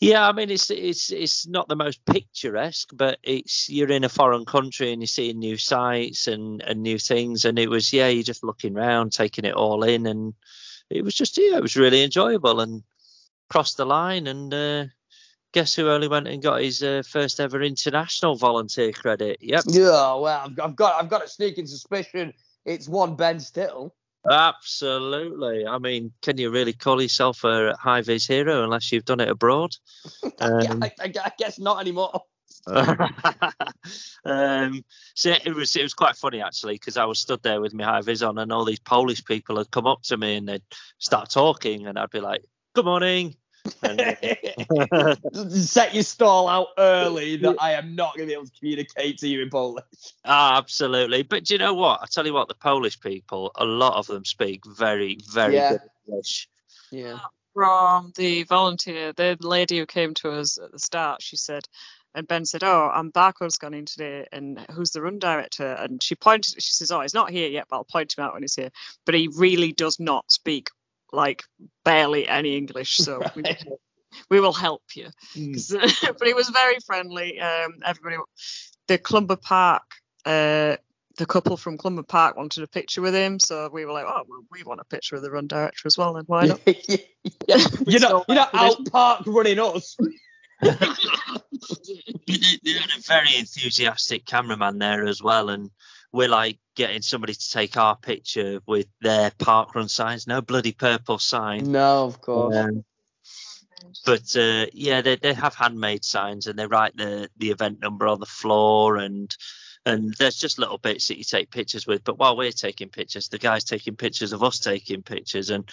yeah, 0.00 0.28
I 0.28 0.32
mean 0.32 0.50
it's 0.50 0.70
it's 0.70 1.10
it's 1.10 1.46
not 1.46 1.68
the 1.68 1.76
most 1.76 2.04
picturesque, 2.04 2.90
but 2.92 3.18
it's 3.22 3.68
you're 3.68 3.90
in 3.90 4.04
a 4.04 4.08
foreign 4.08 4.44
country 4.44 4.92
and 4.92 5.02
you're 5.02 5.06
seeing 5.08 5.38
new 5.38 5.56
sights 5.56 6.26
and 6.26 6.62
and 6.62 6.82
new 6.82 6.98
things. 6.98 7.44
And 7.44 7.58
it 7.58 7.68
was 7.70 7.92
yeah, 7.92 8.08
you're 8.08 8.22
just 8.22 8.44
looking 8.44 8.76
around, 8.76 9.12
taking 9.12 9.44
it 9.44 9.54
all 9.54 9.82
in, 9.84 10.06
and 10.06 10.34
it 10.90 11.02
was 11.02 11.14
just 11.14 11.38
yeah, 11.38 11.56
it 11.56 11.62
was 11.62 11.76
really 11.76 12.02
enjoyable 12.02 12.60
and 12.60 12.82
crossed 13.50 13.76
the 13.76 13.86
line 13.86 14.26
and. 14.26 14.54
uh 14.54 14.84
Guess 15.52 15.76
who 15.76 15.88
only 15.88 16.08
went 16.08 16.28
and 16.28 16.42
got 16.42 16.60
his 16.60 16.82
uh, 16.82 17.02
first 17.08 17.40
ever 17.40 17.62
international 17.62 18.36
volunteer 18.36 18.92
credit? 18.92 19.38
Yep, 19.40 19.64
Yeah, 19.66 20.14
well, 20.16 20.42
I've, 20.44 20.60
I've 20.60 20.76
got 20.76 21.02
I've 21.02 21.08
got 21.08 21.24
a 21.24 21.28
sneaking 21.28 21.66
suspicion 21.66 22.34
it's 22.68 22.86
one 22.86 23.16
Ben 23.16 23.40
Still. 23.40 23.94
Absolutely. 24.30 25.66
I 25.66 25.78
mean, 25.78 26.12
can 26.22 26.38
you 26.38 26.50
really 26.50 26.72
call 26.72 27.00
yourself 27.00 27.44
a 27.44 27.76
high 27.76 28.02
vis 28.02 28.26
hero 28.26 28.64
unless 28.64 28.92
you've 28.92 29.04
done 29.04 29.20
it 29.20 29.28
abroad? 29.28 29.76
Um, 30.40 30.82
I, 30.82 30.92
I, 31.00 31.12
I 31.24 31.32
guess 31.36 31.58
not 31.58 31.80
anymore. 31.80 32.22
um, 32.66 32.98
so 35.14 35.34
it 35.44 35.54
was 35.54 35.74
it 35.74 35.82
was 35.82 35.94
quite 35.94 36.16
funny 36.16 36.42
actually 36.42 36.74
because 36.74 36.96
I 36.96 37.06
was 37.06 37.18
stood 37.18 37.42
there 37.42 37.60
with 37.60 37.74
my 37.74 37.84
high 37.84 38.00
vis 38.02 38.22
on 38.22 38.38
and 38.38 38.52
all 38.52 38.64
these 38.64 38.78
Polish 38.78 39.24
people 39.24 39.58
had 39.58 39.70
come 39.70 39.86
up 39.86 40.02
to 40.04 40.16
me 40.16 40.36
and 40.36 40.48
they'd 40.48 40.62
start 40.98 41.30
talking 41.30 41.86
and 41.86 41.98
I'd 41.98 42.10
be 42.10 42.20
like, 42.20 42.44
"Good 42.74 42.84
morning." 42.84 43.36
And, 43.82 44.00
Set 45.50 45.94
your 45.94 46.02
stall 46.02 46.48
out 46.48 46.68
early 46.78 47.36
that 47.36 47.56
I 47.58 47.72
am 47.72 47.94
not 47.94 48.16
going 48.16 48.28
to 48.28 48.30
be 48.30 48.34
able 48.34 48.46
to 48.46 48.52
communicate 48.58 49.18
to 49.18 49.28
you 49.28 49.42
in 49.42 49.50
Polish. 49.50 49.84
ah, 50.24 50.56
absolutely. 50.58 51.22
But 51.22 51.44
do 51.44 51.54
you 51.54 51.58
know 51.58 51.74
what? 51.74 52.00
I 52.02 52.06
tell 52.10 52.26
you 52.26 52.34
what, 52.34 52.48
the 52.48 52.54
Polish 52.54 53.00
people, 53.00 53.52
a 53.54 53.64
lot 53.64 53.94
of 53.96 54.06
them 54.06 54.24
speak 54.24 54.62
very, 54.66 55.18
very 55.32 55.54
Yeah. 55.54 55.70
good 55.70 55.80
English. 56.06 56.48
Yeah. 56.90 57.18
from 57.54 58.12
the 58.16 58.44
volunteer, 58.44 59.12
the 59.12 59.36
lady 59.40 59.78
who 59.78 59.86
came 59.86 60.14
to 60.14 60.30
us 60.30 60.58
at 60.58 60.70
the 60.72 60.78
start, 60.78 61.22
she 61.22 61.36
said, 61.36 61.64
and 62.14 62.26
Ben 62.26 62.44
said, 62.46 62.64
"Oh, 62.64 62.90
I'm 62.92 63.12
barcode 63.12 63.52
scanning 63.52 63.84
today, 63.84 64.26
and 64.32 64.58
who's 64.70 64.90
the 64.92 65.02
run 65.02 65.18
director?" 65.18 65.66
And 65.66 66.02
she 66.02 66.14
pointed, 66.14 66.54
she 66.62 66.72
says, 66.72 66.90
"Oh, 66.90 67.00
he's 67.00 67.14
not 67.14 67.30
here 67.30 67.48
yet, 67.48 67.66
but 67.68 67.76
I'll 67.76 67.84
point 67.84 68.16
him 68.16 68.24
out 68.24 68.32
when 68.32 68.42
he's 68.42 68.54
here." 68.54 68.70
But 69.04 69.14
he 69.14 69.28
really 69.36 69.72
does 69.72 70.00
not 70.00 70.30
speak 70.30 70.70
like 71.12 71.44
barely 71.84 72.28
any 72.28 72.56
English, 72.56 72.96
so 72.96 73.22
we, 73.36 73.42
we 74.30 74.40
will 74.40 74.52
help 74.52 74.82
you. 74.94 75.08
'Cause, 75.34 75.74
but 76.18 76.26
he 76.26 76.34
was 76.34 76.48
very 76.50 76.76
friendly. 76.86 77.40
Um, 77.40 77.74
everybody, 77.84 78.16
the 78.88 78.98
Clumber 78.98 79.36
Park. 79.36 79.82
Uh, 80.24 80.76
the 81.16 81.26
couple 81.26 81.56
from 81.56 81.76
Clumber 81.78 82.04
Park 82.04 82.36
wanted 82.36 82.62
a 82.62 82.68
picture 82.68 83.00
with 83.02 83.12
him, 83.14 83.40
so 83.40 83.68
we 83.72 83.84
were 83.84 83.92
like, 83.92 84.04
"Oh, 84.06 84.22
well, 84.28 84.44
we 84.52 84.62
want 84.62 84.80
a 84.80 84.84
picture 84.84 85.16
of 85.16 85.22
the 85.22 85.30
run 85.32 85.48
director 85.48 85.86
as 85.86 85.98
well, 85.98 86.14
then 86.14 86.24
why 86.26 86.46
not?" 86.46 86.60
Yeah. 87.46 87.58
You're 87.86 88.00
not, 88.00 88.24
you're 88.28 88.34
not 88.36 88.54
out 88.54 88.86
park 88.92 89.22
running 89.26 89.58
us. 89.58 89.96
They, 90.60 92.36
they 92.64 92.72
had 92.72 92.90
a 92.96 93.00
very 93.02 93.36
enthusiastic 93.36 94.26
cameraman 94.26 94.78
there 94.78 95.06
as 95.06 95.22
well, 95.22 95.48
and 95.50 95.70
we're 96.12 96.28
like 96.28 96.58
getting 96.74 97.02
somebody 97.02 97.34
to 97.34 97.50
take 97.50 97.76
our 97.76 97.96
picture 97.96 98.60
with 98.66 98.86
their 99.00 99.30
parkrun 99.30 99.90
signs, 99.90 100.26
no 100.26 100.40
bloody 100.40 100.72
purple 100.72 101.18
sign. 101.18 101.70
No, 101.70 102.04
of 102.04 102.20
course. 102.20 102.56
Um, 102.56 102.84
but 104.04 104.36
uh, 104.36 104.66
yeah, 104.72 105.02
they, 105.02 105.16
they 105.16 105.34
have 105.34 105.54
handmade 105.54 106.04
signs 106.04 106.46
and 106.46 106.58
they 106.58 106.66
write 106.66 106.96
the 106.96 107.28
the 107.36 107.50
event 107.50 107.80
number 107.80 108.06
on 108.06 108.20
the 108.20 108.26
floor 108.26 108.96
and 108.96 109.34
and 109.86 110.14
there's 110.18 110.36
just 110.36 110.58
little 110.58 110.78
bits 110.78 111.08
that 111.08 111.18
you 111.18 111.24
take 111.24 111.50
pictures 111.50 111.86
with. 111.86 112.04
But 112.04 112.18
while 112.18 112.36
we're 112.36 112.52
taking 112.52 112.88
pictures, 112.88 113.28
the 113.28 113.38
guy's 113.38 113.64
taking 113.64 113.96
pictures 113.96 114.32
of 114.32 114.42
us 114.42 114.58
taking 114.58 115.02
pictures. 115.02 115.50
And 115.50 115.68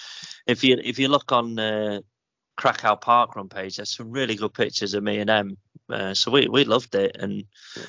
if 0.47 0.63
you 0.63 0.77
if 0.81 0.99
you 0.99 1.09
look 1.09 1.31
on 1.31 1.55
the 1.55 2.03
Krakow 2.57 2.95
Parkrun 2.95 3.49
page, 3.49 3.77
there's 3.77 3.95
some 3.95 4.11
really 4.11 4.35
good 4.35 4.53
pictures 4.53 4.93
of 4.93 5.03
me 5.03 5.19
and 5.19 5.29
them. 5.29 5.57
Uh, 5.89 6.13
so 6.13 6.31
we 6.31 6.47
we 6.47 6.63
loved 6.63 6.95
it. 6.95 7.15
And 7.19 7.45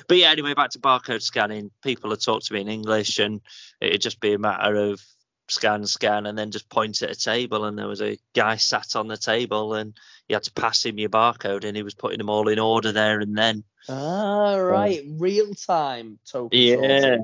but 0.07 0.17
yeah, 0.17 0.29
anyway, 0.29 0.53
back 0.53 0.71
to 0.71 0.79
barcode 0.79 1.21
scanning. 1.21 1.71
People 1.83 2.11
had 2.11 2.21
talked 2.21 2.45
to 2.47 2.53
me 2.53 2.61
in 2.61 2.67
English, 2.67 3.19
and 3.19 3.41
it'd 3.81 4.01
just 4.01 4.19
be 4.19 4.33
a 4.33 4.39
matter 4.39 4.75
of 4.75 5.01
scan, 5.49 5.85
scan, 5.87 6.25
and 6.25 6.37
then 6.37 6.51
just 6.51 6.69
point 6.69 7.01
at 7.01 7.11
a 7.11 7.15
table. 7.15 7.65
And 7.65 7.77
there 7.77 7.87
was 7.87 8.01
a 8.01 8.17
guy 8.35 8.57
sat 8.57 8.95
on 8.95 9.07
the 9.07 9.17
table, 9.17 9.73
and 9.73 9.93
you 10.27 10.35
had 10.35 10.43
to 10.43 10.53
pass 10.53 10.85
him 10.85 10.99
your 10.99 11.09
barcode, 11.09 11.63
and 11.63 11.75
he 11.75 11.83
was 11.83 11.95
putting 11.95 12.19
them 12.19 12.29
all 12.29 12.47
in 12.49 12.59
order 12.59 12.91
there 12.91 13.19
and 13.19 13.37
then. 13.37 13.63
Ah, 13.89 14.55
right. 14.55 15.03
Real 15.17 15.53
time 15.53 16.19
token. 16.29 16.59
Yeah. 16.59 17.17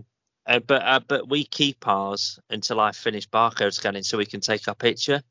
Uh, 0.46 0.60
but 0.60 0.82
uh, 0.84 1.00
but 1.08 1.30
we 1.30 1.46
keep 1.46 1.88
ours 1.88 2.40
until 2.50 2.80
I 2.80 2.92
finish 2.92 3.30
barcode 3.30 3.74
scanning, 3.74 4.04
so 4.04 4.18
we 4.18 4.26
can 4.26 4.42
take 4.42 4.68
our 4.68 4.76
picture. 4.76 5.22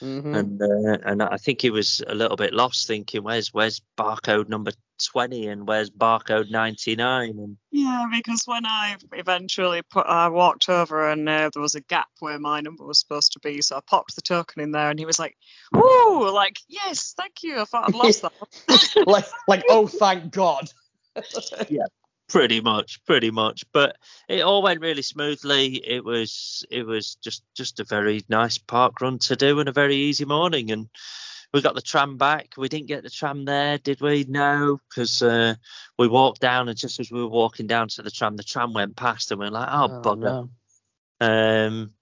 Mhm. 0.00 0.36
And 0.36 0.62
uh, 0.62 0.98
and 1.04 1.22
I 1.22 1.36
think 1.36 1.60
he 1.60 1.70
was 1.70 2.02
a 2.06 2.14
little 2.14 2.36
bit 2.36 2.54
lost, 2.54 2.86
thinking, 2.86 3.22
"Where's 3.22 3.52
where's 3.52 3.82
barcode 3.96 4.48
number 4.48 4.72
twenty 5.02 5.48
and 5.48 5.66
where's 5.66 5.90
barcode 5.90 6.50
ninety 6.50 6.96
nine? 6.96 7.38
And 7.38 7.56
Yeah, 7.70 8.06
because 8.12 8.44
when 8.46 8.66
I 8.66 8.96
eventually 9.12 9.82
put, 9.82 10.06
I 10.06 10.28
walked 10.28 10.68
over 10.68 11.08
and 11.08 11.28
uh, 11.28 11.50
there 11.52 11.62
was 11.62 11.74
a 11.74 11.80
gap 11.80 12.08
where 12.20 12.38
my 12.38 12.60
number 12.60 12.84
was 12.84 12.98
supposed 12.98 13.32
to 13.32 13.40
be, 13.40 13.62
so 13.62 13.76
I 13.76 13.80
popped 13.86 14.14
the 14.14 14.22
token 14.22 14.62
in 14.62 14.72
there, 14.72 14.90
and 14.90 14.98
he 14.98 15.06
was 15.06 15.18
like, 15.18 15.36
"Woo!" 15.72 16.30
Like, 16.30 16.58
yes, 16.68 17.14
thank 17.16 17.42
you. 17.42 17.60
I 17.60 17.64
thought 17.64 17.88
I'd 17.88 17.94
lost 17.94 18.22
that. 18.22 19.06
like, 19.06 19.26
like, 19.48 19.64
oh, 19.68 19.86
thank 19.86 20.32
God. 20.32 20.68
Yeah. 21.68 21.86
Pretty 22.28 22.60
much, 22.60 23.04
pretty 23.04 23.30
much. 23.30 23.64
But 23.72 23.96
it 24.28 24.40
all 24.40 24.62
went 24.62 24.80
really 24.80 25.02
smoothly. 25.02 25.74
It 25.76 26.04
was 26.04 26.64
it 26.70 26.86
was 26.86 27.16
just 27.16 27.44
just 27.54 27.80
a 27.80 27.84
very 27.84 28.24
nice 28.30 28.56
parkrun 28.56 29.20
to 29.28 29.36
do 29.36 29.60
and 29.60 29.68
a 29.68 29.72
very 29.72 29.94
easy 29.94 30.24
morning. 30.24 30.70
And 30.70 30.88
we 31.54 31.62
got 31.62 31.76
the 31.76 31.80
tram 31.80 32.16
back. 32.16 32.54
We 32.58 32.68
didn't 32.68 32.88
get 32.88 33.04
the 33.04 33.10
tram 33.10 33.44
there, 33.44 33.78
did 33.78 34.00
we? 34.00 34.26
No, 34.28 34.80
because 34.88 35.22
uh, 35.22 35.54
we 35.96 36.08
walked 36.08 36.40
down, 36.40 36.68
and 36.68 36.76
just 36.76 36.98
as 36.98 37.12
we 37.12 37.22
were 37.22 37.28
walking 37.28 37.68
down 37.68 37.86
to 37.90 38.02
the 38.02 38.10
tram, 38.10 38.36
the 38.36 38.42
tram 38.42 38.72
went 38.72 38.96
past, 38.96 39.30
and 39.30 39.38
we 39.38 39.46
are 39.46 39.52
like, 39.52 39.68
oh, 39.70 40.00
bugger. 40.02 40.48
no. 41.20 41.26
Um, 41.26 41.92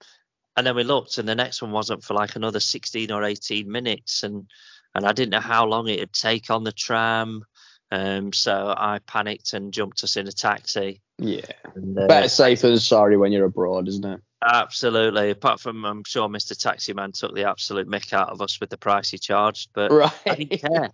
and 0.57 0.67
then 0.67 0.75
we 0.75 0.83
looked, 0.83 1.19
and 1.19 1.29
the 1.29 1.35
next 1.35 1.61
one 1.61 1.71
wasn't 1.71 2.03
for 2.03 2.15
like 2.15 2.35
another 2.35 2.59
16 2.59 3.11
or 3.11 3.23
18 3.23 3.71
minutes, 3.71 4.23
and 4.23 4.49
and 4.95 5.05
I 5.05 5.11
didn't 5.11 5.31
know 5.31 5.39
how 5.39 5.65
long 5.65 5.87
it'd 5.87 6.13
take 6.13 6.49
on 6.49 6.63
the 6.63 6.71
tram. 6.71 7.45
Um, 7.91 8.33
so 8.33 8.73
I 8.75 8.99
panicked 9.05 9.53
and 9.53 9.71
jumped 9.71 10.03
us 10.03 10.17
in 10.17 10.27
a 10.27 10.31
taxi. 10.31 11.01
Yeah. 11.19 11.45
And, 11.75 11.97
uh, 11.97 12.07
Better 12.07 12.27
safe 12.27 12.61
than 12.61 12.79
sorry 12.79 13.17
when 13.17 13.31
you're 13.31 13.45
abroad, 13.45 13.87
isn't 13.87 14.05
it? 14.05 14.19
Absolutely. 14.45 15.29
Apart 15.29 15.59
from, 15.59 15.85
I'm 15.85 16.03
sure 16.03 16.27
Mr. 16.27 16.57
Taxi 16.57 16.93
Man 16.93 17.11
took 17.11 17.33
the 17.33 17.47
absolute 17.49 17.87
mick 17.87 18.13
out 18.13 18.29
of 18.29 18.41
us 18.41 18.59
with 18.59 18.69
the 18.69 18.77
price 18.77 19.09
he 19.09 19.17
charged, 19.17 19.69
but 19.73 19.91
Right. 19.91 20.11
I 20.25 20.35
didn't 20.35 20.61
care. 20.61 20.91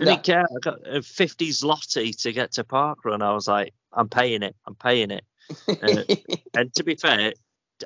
I 0.00 0.04
didn't 0.04 0.24
care. 0.24 0.44
I 0.44 0.58
got 0.60 0.86
a 0.86 1.02
50 1.02 1.50
zloty 1.50 2.20
to 2.22 2.32
get 2.32 2.52
to 2.52 2.64
Parkrun. 2.64 3.22
I 3.22 3.32
was 3.32 3.46
like, 3.46 3.74
I'm 3.92 4.08
paying 4.08 4.42
it. 4.42 4.56
I'm 4.66 4.74
paying 4.74 5.10
it. 5.10 5.24
Uh, 5.68 6.02
and 6.54 6.74
to 6.74 6.84
be 6.84 6.96
fair, 6.96 7.32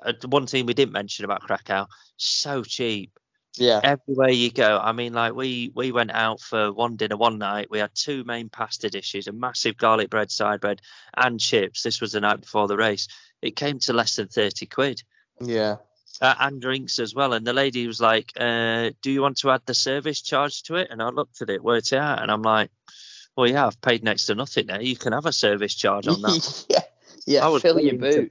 uh, 0.03 0.13
one 0.27 0.47
thing 0.47 0.67
we 0.67 0.75
didn't 0.75 0.93
mention 0.93 1.25
about 1.25 1.43
Krakow, 1.43 1.87
so 2.17 2.63
cheap. 2.63 3.19
Yeah. 3.61 3.81
Everywhere 3.83 4.31
you 4.31 4.51
go. 4.51 4.79
I 4.83 4.93
mean, 4.93 5.13
like 5.13 5.35
we 5.35 5.71
we 5.75 5.93
went 5.93 6.11
out 6.13 6.41
for 6.41 6.73
one 6.73 6.97
dinner 6.97 7.17
one 7.17 7.39
night. 7.39 7.69
We 7.71 7.79
had 7.79 7.91
two 7.95 8.25
main 8.25 8.49
pasta 8.49 8.89
dishes, 8.91 9.27
a 9.27 9.33
massive 9.33 9.77
garlic 9.77 10.11
bread, 10.11 10.31
side 10.31 10.61
bread, 10.61 10.81
and 11.17 11.41
chips. 11.41 11.83
This 11.83 12.01
was 12.01 12.13
the 12.13 12.21
night 12.21 12.41
before 12.41 12.69
the 12.69 12.77
race. 12.77 13.09
It 13.43 13.57
came 13.57 13.79
to 13.81 13.93
less 13.93 14.17
than 14.17 14.29
30 14.29 14.67
quid. 14.67 15.03
Yeah. 15.41 15.77
uh, 16.21 16.35
and 16.41 16.61
drinks 16.61 16.99
as 16.99 17.15
well. 17.15 17.33
And 17.33 17.47
the 17.47 17.53
lady 17.53 17.87
was 17.87 18.01
like, 18.01 18.33
uh, 18.39 18.91
"Do 19.03 19.11
you 19.11 19.23
want 19.23 19.39
to 19.39 19.51
add 19.51 19.63
the 19.67 19.75
service 19.75 20.23
charge 20.23 20.63
to 20.65 20.77
it?" 20.77 20.89
And 20.91 21.03
I 21.03 21.11
looked 21.11 21.43
at 21.43 21.51
it, 21.51 21.63
worked 21.63 21.93
it 21.93 21.99
out, 21.99 22.21
and 22.23 22.31
I'm 22.31 22.43
like, 22.43 22.71
"Well, 23.37 23.47
yeah, 23.47 23.67
I've 23.67 23.81
paid 23.81 24.03
next 24.03 24.27
to 24.27 24.35
nothing 24.35 24.67
there. 24.67 24.83
You 24.83 24.97
can 24.97 25.13
have 25.13 25.27
a 25.27 25.33
service 25.33 25.75
charge 25.75 26.09
on 26.09 26.21
that." 26.23 26.65
yeah. 26.69 26.81
Yeah. 27.27 27.47
I 27.47 27.49
was 27.49 27.63
fill 27.63 27.79
your 27.79 27.97
willing 27.97 28.13
to 28.13 28.29
boots. 28.29 28.31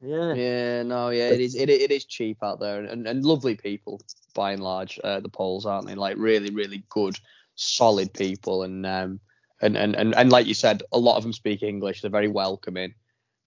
Pay 0.00 0.06
it. 0.06 0.10
Yeah. 0.10 0.34
Yeah, 0.34 0.82
no, 0.82 1.10
yeah, 1.10 1.28
it 1.28 1.40
is. 1.40 1.54
It, 1.54 1.68
it 1.70 1.90
is 1.90 2.04
cheap 2.04 2.38
out 2.42 2.60
there, 2.60 2.84
and, 2.84 3.06
and 3.06 3.24
lovely 3.24 3.56
people 3.56 4.00
by 4.34 4.52
and 4.52 4.62
large. 4.62 4.98
Uh, 5.02 5.20
the 5.20 5.28
Poles, 5.28 5.66
aren't 5.66 5.86
they? 5.86 5.94
Like 5.94 6.16
really, 6.18 6.50
really 6.50 6.84
good, 6.88 7.18
solid 7.54 8.12
people, 8.12 8.62
and 8.62 8.86
um, 8.86 9.20
and, 9.60 9.76
and 9.76 9.96
and 9.96 10.14
and 10.14 10.30
like 10.30 10.46
you 10.46 10.54
said, 10.54 10.82
a 10.92 10.98
lot 10.98 11.16
of 11.16 11.22
them 11.22 11.32
speak 11.32 11.62
English. 11.62 12.02
They're 12.02 12.10
very 12.10 12.28
welcoming. 12.28 12.94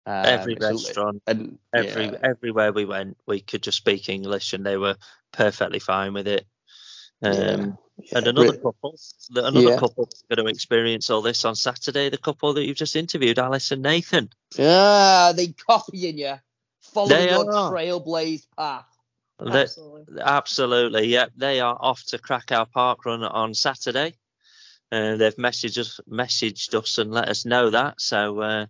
Um, 0.05 0.25
Every 0.25 0.53
it's 0.53 0.65
a- 0.65 0.71
restaurant, 0.71 1.21
and 1.27 1.59
every 1.73 2.05
yeah, 2.05 2.17
everywhere 2.23 2.73
we 2.73 2.85
went, 2.85 3.17
we 3.27 3.39
could 3.39 3.61
just 3.61 3.77
speak 3.77 4.09
English, 4.09 4.53
and 4.53 4.65
they 4.65 4.77
were 4.77 4.95
perfectly 5.31 5.79
fine 5.79 6.13
with 6.13 6.27
it. 6.27 6.45
Um, 7.23 7.33
yeah, 7.33 8.17
And 8.17 8.27
another 8.27 8.47
really- 8.47 8.57
couple, 8.57 8.95
another 9.35 9.61
Yeah. 9.61 9.77
couple 9.77 10.09
going 10.29 10.45
to 10.45 10.51
experience 10.51 11.09
all 11.09 11.21
this 11.21 11.45
on 11.45 11.55
Saturday. 11.55 12.09
The 12.09 12.17
couple 12.17 12.53
that 12.53 12.65
you've 12.65 12.77
just 12.77 12.95
interviewed, 12.95 13.37
Alice 13.37 13.71
and 13.71 13.81
Nathan. 13.83 14.29
Yeah, 14.57 15.31
they 15.35 15.47
copying 15.49 16.17
you, 16.17 16.39
following 16.81 17.09
They 17.17 17.29
your 17.29 17.53
are. 17.53 17.71
trailblazed 17.71 18.47
path. 18.57 18.85
They- 19.39 19.61
Absolutely. 19.61 20.21
Absolutely, 20.21 21.07
yeah. 21.07 21.27
They 21.35 21.59
are 21.59 21.75
off 21.79 22.03
to 22.05 22.17
Krakow 22.19 22.65
Park 22.71 23.05
Run 23.05 23.23
on 23.23 23.53
Saturday. 23.53 24.15
Uh, 24.91 25.15
they've 25.15 25.35
messaged 25.35 25.77
us, 25.77 25.99
messaged 26.09 26.73
us 26.75 26.97
and 26.97 27.11
let 27.11 27.29
us 27.29 27.45
know 27.45 27.69
that. 27.69 28.01
So 28.01 28.39
uh, 28.41 28.65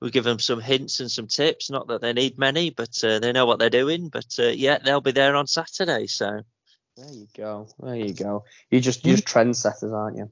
we 0.00 0.10
give 0.10 0.24
them 0.24 0.38
some 0.38 0.60
hints 0.60 1.00
and 1.00 1.10
some 1.10 1.26
tips. 1.26 1.70
Not 1.70 1.88
that 1.88 2.00
they 2.00 2.12
need 2.12 2.38
many, 2.38 2.70
but 2.70 3.02
uh, 3.04 3.18
they 3.18 3.32
know 3.32 3.46
what 3.46 3.58
they're 3.58 3.68
doing. 3.68 4.08
But 4.08 4.26
uh, 4.38 4.44
yeah, 4.48 4.78
they'll 4.78 5.00
be 5.00 5.10
there 5.12 5.34
on 5.36 5.46
Saturday. 5.46 6.06
So 6.06 6.42
There 7.00 7.12
you 7.12 7.26
go. 7.36 7.68
There 7.80 7.94
you 7.96 8.12
go. 8.14 8.44
You're 8.70 8.80
just 8.80 9.04
you're 9.06 9.16
just 9.16 9.28
trendsetters, 9.28 9.92
aren't 9.92 10.18
you? 10.18 10.30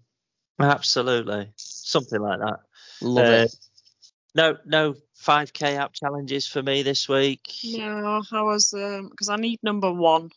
absolutely, 0.60 1.50
something 1.56 2.20
like 2.20 2.40
that. 2.40 2.60
Love 3.00 3.26
Uh, 3.26 3.30
it. 3.44 3.54
No, 4.34 4.56
no 4.66 4.94
5k 5.24 5.76
app 5.76 5.92
challenges 5.94 6.46
for 6.46 6.62
me 6.62 6.82
this 6.82 7.08
week. 7.08 7.48
No, 7.64 8.22
I 8.32 8.42
was 8.42 8.70
because 8.72 9.28
I 9.28 9.36
need 9.36 9.60
number 9.62 9.92
one. 9.92 10.30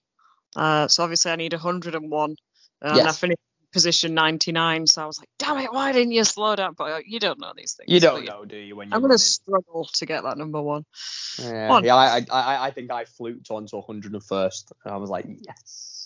Uh, 0.56 0.88
so 0.88 1.04
obviously 1.04 1.32
I 1.32 1.36
need 1.36 1.54
101, 1.54 2.36
and 2.82 3.00
I 3.08 3.12
finished 3.12 3.40
position 3.74 4.14
99. 4.14 4.86
So 4.88 5.02
I 5.02 5.06
was 5.06 5.18
like, 5.20 5.30
damn 5.40 5.58
it, 5.58 5.72
why 5.72 5.92
didn't 5.94 6.12
you 6.12 6.24
slow 6.24 6.56
down? 6.56 6.74
But 6.78 6.92
uh, 6.92 7.00
you 7.06 7.20
don't 7.20 7.40
know 7.40 7.54
these 7.56 7.74
things. 7.74 7.90
You 7.92 8.00
do 8.00 8.08
don't 8.08 8.26
know, 8.26 8.46
do 8.46 8.58
you? 8.58 8.76
When 8.76 8.90
you're 8.90 8.96
I'm 8.96 9.02
gonna 9.02 9.12
running? 9.14 9.18
struggle 9.20 9.86
to 9.94 10.06
get 10.06 10.24
that 10.24 10.38
number 10.38 10.62
one. 10.62 10.86
Yeah, 11.40 11.70
One. 11.70 11.84
yeah. 11.86 11.96
I, 11.96 12.18
I, 12.18 12.26
I, 12.32 12.66
I 12.68 12.72
think 12.72 12.92
I 12.92 13.06
fluked 13.06 13.50
onto 13.50 13.82
101st, 13.82 14.72
and 14.86 14.94
I 14.94 14.98
was 14.98 15.10
like, 15.10 15.26
yes. 15.28 16.01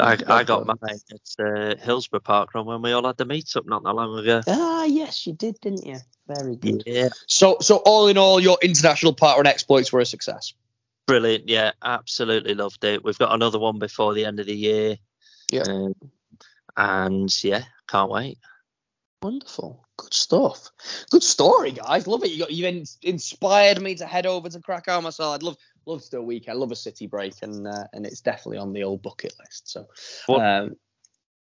I, 0.00 0.18
I 0.26 0.44
got 0.44 0.62
it. 0.62 0.66
mine 0.66 0.76
at 1.12 1.46
uh, 1.46 1.76
Hillsborough 1.80 2.20
Park 2.20 2.54
Run 2.54 2.66
when 2.66 2.82
we 2.82 2.92
all 2.92 3.06
had 3.06 3.16
the 3.16 3.24
meet 3.24 3.54
up 3.56 3.66
not 3.66 3.84
that 3.84 3.92
long 3.94 4.18
ago. 4.18 4.40
Ah, 4.48 4.84
yes, 4.84 5.26
you 5.26 5.32
did, 5.34 5.60
didn't 5.60 5.86
you? 5.86 5.98
Very 6.26 6.56
good. 6.56 6.82
Yeah, 6.86 7.10
So, 7.26 7.58
so 7.60 7.76
all 7.84 8.08
in 8.08 8.18
all, 8.18 8.40
your 8.40 8.58
international 8.62 9.14
parkrun 9.14 9.46
exploits 9.46 9.92
were 9.92 10.00
a 10.00 10.06
success. 10.06 10.54
brilliant. 11.06 11.48
Yeah, 11.48 11.72
absolutely 11.82 12.54
loved 12.54 12.82
it. 12.84 13.04
We've 13.04 13.18
got 13.18 13.32
another 13.34 13.58
one 13.58 13.78
before 13.78 14.14
the 14.14 14.24
end 14.24 14.40
of 14.40 14.46
the 14.46 14.56
year. 14.56 14.96
Yeah. 15.52 15.62
Um, 15.62 15.94
and 16.76 17.44
yeah, 17.44 17.64
can't 17.86 18.10
wait. 18.10 18.38
Wonderful, 19.22 19.86
good 19.96 20.12
stuff. 20.12 20.70
Good 21.10 21.22
story, 21.22 21.72
guys. 21.72 22.06
Love 22.06 22.24
it. 22.24 22.30
You 22.30 22.40
got 22.40 22.50
you 22.52 22.66
in, 22.66 22.84
inspired 23.02 23.80
me 23.80 23.94
to 23.96 24.06
head 24.06 24.26
over 24.26 24.48
to 24.48 24.60
Krakow 24.60 25.00
myself. 25.02 25.34
I'd 25.36 25.42
love 25.42 25.56
love 25.86 26.02
to 26.02 26.10
do 26.10 26.18
a 26.18 26.22
weekend. 26.22 26.56
I 26.56 26.58
love 26.58 26.72
a 26.72 26.76
city 26.76 27.06
break, 27.06 27.34
and 27.42 27.66
uh, 27.66 27.84
and 27.92 28.06
it's 28.06 28.20
definitely 28.20 28.58
on 28.58 28.72
the 28.72 28.84
old 28.84 29.02
bucket 29.02 29.34
list. 29.38 29.70
So, 29.70 29.86
What- 30.26 30.42
um, 30.42 30.76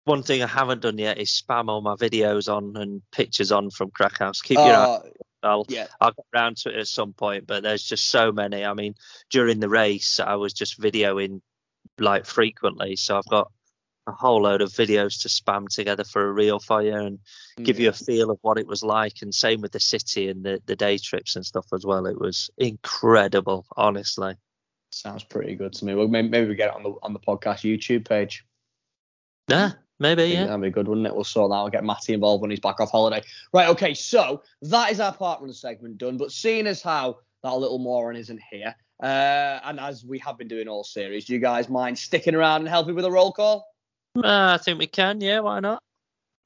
One 0.05 0.23
thing 0.23 0.43
I 0.43 0.47
haven't 0.47 0.83
done 0.83 0.99
yet 0.99 1.19
is 1.19 1.31
spam 1.31 1.69
all 1.69 1.81
my 1.81 1.97
videos 1.97 2.53
on 2.53 2.77
and 2.77 3.03
pictures 3.11 3.51
on 3.51 3.71
from 3.71 3.91
Krakow. 3.91 4.33
So 4.35 4.43
keep 4.45 4.59
your 4.59 4.67
eye. 4.75 4.85
uh, 4.85 5.01
I'll, 5.43 5.67
yeah, 5.69 5.87
I'll 6.01 6.13
get 6.13 6.25
round 6.33 6.57
to 6.59 6.71
it 6.71 6.77
at 6.77 6.87
some 6.89 7.13
point, 7.13 7.47
but 7.47 7.63
there's 7.63 7.83
just 7.85 8.09
so 8.09 8.33
many. 8.33 8.65
I 8.65 8.73
mean, 8.75 8.95
during 9.31 9.61
the 9.61 9.69
race, 9.69 10.19
I 10.21 10.37
was 10.37 10.53
just 10.53 10.81
videoing 10.81 11.41
like 11.99 12.25
frequently, 12.25 12.97
so 12.97 13.17
I've 13.17 13.27
got 13.29 13.51
a 14.07 14.13
whole 14.13 14.43
load 14.43 14.63
of 14.63 14.71
videos 14.71 15.23
to 15.23 15.29
spam 15.29 15.69
together 15.69 16.05
for 16.05 16.27
a 16.27 16.33
reel 16.33 16.61
for 16.61 16.83
you 16.83 16.95
and 16.95 17.19
give 17.63 17.81
you 17.81 17.89
a 17.89 17.93
feel 17.93 18.31
of 18.31 18.39
what 18.43 18.59
it 18.59 18.67
was 18.67 18.83
like. 18.83 19.23
And 19.23 19.35
same 19.35 19.61
with 19.61 19.73
the 19.73 19.81
city 19.81 20.29
and 20.29 20.45
the, 20.45 20.61
the 20.67 20.77
day 20.77 20.99
trips 20.99 21.37
and 21.37 21.45
stuff 21.45 21.67
as 21.73 21.85
well. 21.85 22.07
It 22.07 22.21
was 22.21 22.51
incredible, 22.57 23.67
honestly. 23.77 24.35
sounds 24.91 25.25
pretty 25.25 25.55
good 25.57 25.73
to 25.75 25.85
me. 25.85 25.95
Well, 25.95 26.09
maybe, 26.09 26.29
maybe 26.29 26.49
we 26.49 26.55
get 26.55 26.71
it 26.71 26.77
on 26.77 26.83
the 26.83 26.95
on 27.03 27.13
the 27.13 27.21
podcast 27.21 27.61
YouTube 27.61 28.09
page. 28.09 28.45
Yeah, 29.49 29.73
maybe, 29.99 30.25
yeah. 30.25 30.47
That'd 30.47 30.63
be 30.63 30.71
good, 30.71 30.89
wouldn't 30.89 31.07
it? 31.07 31.15
We'll 31.15 31.25
sort 31.25 31.51
that 31.51 31.57
out. 31.57 31.73
Get 31.73 31.85
Matty 31.85 32.15
involved 32.15 32.43
when 32.43 32.51
he's 32.51 32.61
back 32.61 32.81
off 32.81 32.91
holiday. 32.91 33.23
Right, 33.53 33.69
okay, 33.71 33.95
so 33.95 34.43
that 34.63 34.91
is 34.91 35.01
our 35.01 35.15
parkrun 35.15 35.55
segment 35.55 35.99
done. 35.99 36.17
But 36.17 36.33
seeing 36.33 36.67
as 36.67 36.83
how 36.83 37.19
that 37.43 37.55
little 37.55 37.79
moron 37.79 38.17
isn't 38.17 38.41
here, 38.51 38.75
uh, 39.03 39.61
and 39.65 39.79
as 39.79 40.05
we 40.05 40.19
have 40.21 40.39
been 40.39 40.49
doing 40.49 40.69
all 40.69 40.85
series, 40.85 41.27
do 41.27 41.33
you 41.33 41.39
guys 41.39 41.69
mind 41.69 41.99
sticking 41.99 42.35
around 42.35 42.63
and 42.63 42.69
helping 42.69 42.95
with 42.95 43.05
a 43.05 43.11
roll 43.11 43.33
call? 43.33 43.67
Uh, 44.17 44.55
I 44.55 44.59
think 44.59 44.79
we 44.79 44.87
can, 44.87 45.21
yeah, 45.21 45.41
why 45.41 45.59
not? 45.61 45.83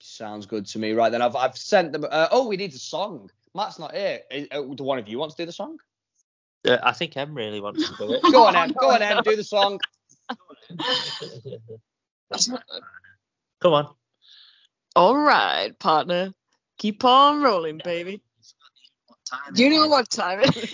Sounds 0.01 0.47
good 0.47 0.67
to 0.67 0.79
me. 0.79 0.93
Right 0.93 1.11
then, 1.11 1.23
I've 1.23 1.37
I've 1.37 1.59
sent 1.59 1.93
them. 1.93 2.07
Uh, 2.11 2.29
oh, 2.31 2.49
we 2.49 2.57
need 2.57 2.73
a 2.73 2.79
song. 2.79 3.31
Matt's 3.55 3.79
not 3.79 3.95
here. 3.95 4.21
Uh, 4.33 4.45
uh, 4.51 4.63
do 4.75 4.83
one 4.83 4.99
of 4.99 5.07
you 5.09 5.19
want 5.19 5.33
to 5.33 5.37
do 5.37 5.45
the 5.45 5.53
song? 5.53 5.79
Uh, 6.67 6.79
I 6.83 6.93
think 6.93 7.15
Em 7.17 7.35
really 7.35 7.61
wants 7.61 7.87
to 7.89 7.95
do 7.97 8.15
it. 8.15 8.23
Go 8.33 8.47
on, 8.47 8.57
Em. 8.57 8.73
Go 8.73 8.91
on, 8.91 9.03
Em. 9.03 9.23
Do 9.23 9.37
the 9.37 9.45
song. 9.45 9.79
Come 13.61 13.75
on. 13.75 13.89
All 14.97 15.17
right, 15.17 15.79
partner. 15.79 16.33
Keep 16.79 17.05
on 17.05 17.43
rolling, 17.43 17.81
baby. 17.85 18.23
Do 19.55 19.63
you 19.63 19.71
know 19.71 19.87
what 19.89 20.11
time 20.11 20.41
it 20.43 20.57
is. 20.57 20.73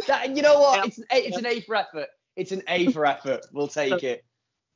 that, 0.06 0.34
you 0.34 0.42
know 0.42 0.60
what? 0.60 0.86
It's 0.86 0.98
it's 1.10 1.36
an 1.36 1.46
A 1.46 1.60
for 1.60 1.74
effort. 1.74 2.08
It's 2.36 2.52
an 2.52 2.62
A 2.68 2.90
for 2.92 3.04
effort. 3.04 3.44
We'll 3.52 3.68
take 3.68 4.02
it. 4.02 4.24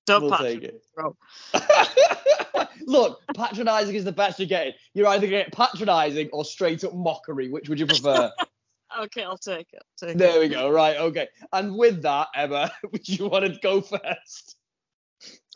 Don't 0.07 0.25
We'll 0.25 0.39
take 0.39 0.63
it. 0.63 0.83
bro. 0.95 1.17
Look, 2.87 3.21
patronising 3.35 3.95
is 3.95 4.05
the 4.05 4.13
best 4.13 4.39
you're 4.39 4.49
getting. 4.49 4.75
You're 4.93 5.09
either 5.09 5.27
getting 5.27 5.51
patronising 5.51 6.29
or 6.33 6.45
straight 6.45 6.85
up 6.85 6.95
mockery. 6.95 7.49
Which 7.49 7.69
would 7.69 7.81
you 7.81 7.87
prefer? 7.87 8.31
Okay, 8.97 9.25
I'll 9.25 9.37
take 9.37 9.73
it. 9.73 9.83
I'll 9.83 10.07
take 10.09 10.15
it. 10.15 10.19
there 10.19 10.39
we 10.39 10.49
go. 10.49 10.71
Right. 10.71 10.97
Okay. 10.97 11.27
And 11.53 11.77
with 11.77 12.03
that, 12.03 12.29
Emma, 12.33 12.71
would 12.93 13.09
you 13.09 13.27
want 13.29 13.45
to 13.45 13.59
go 13.61 13.81
first? 13.81 14.57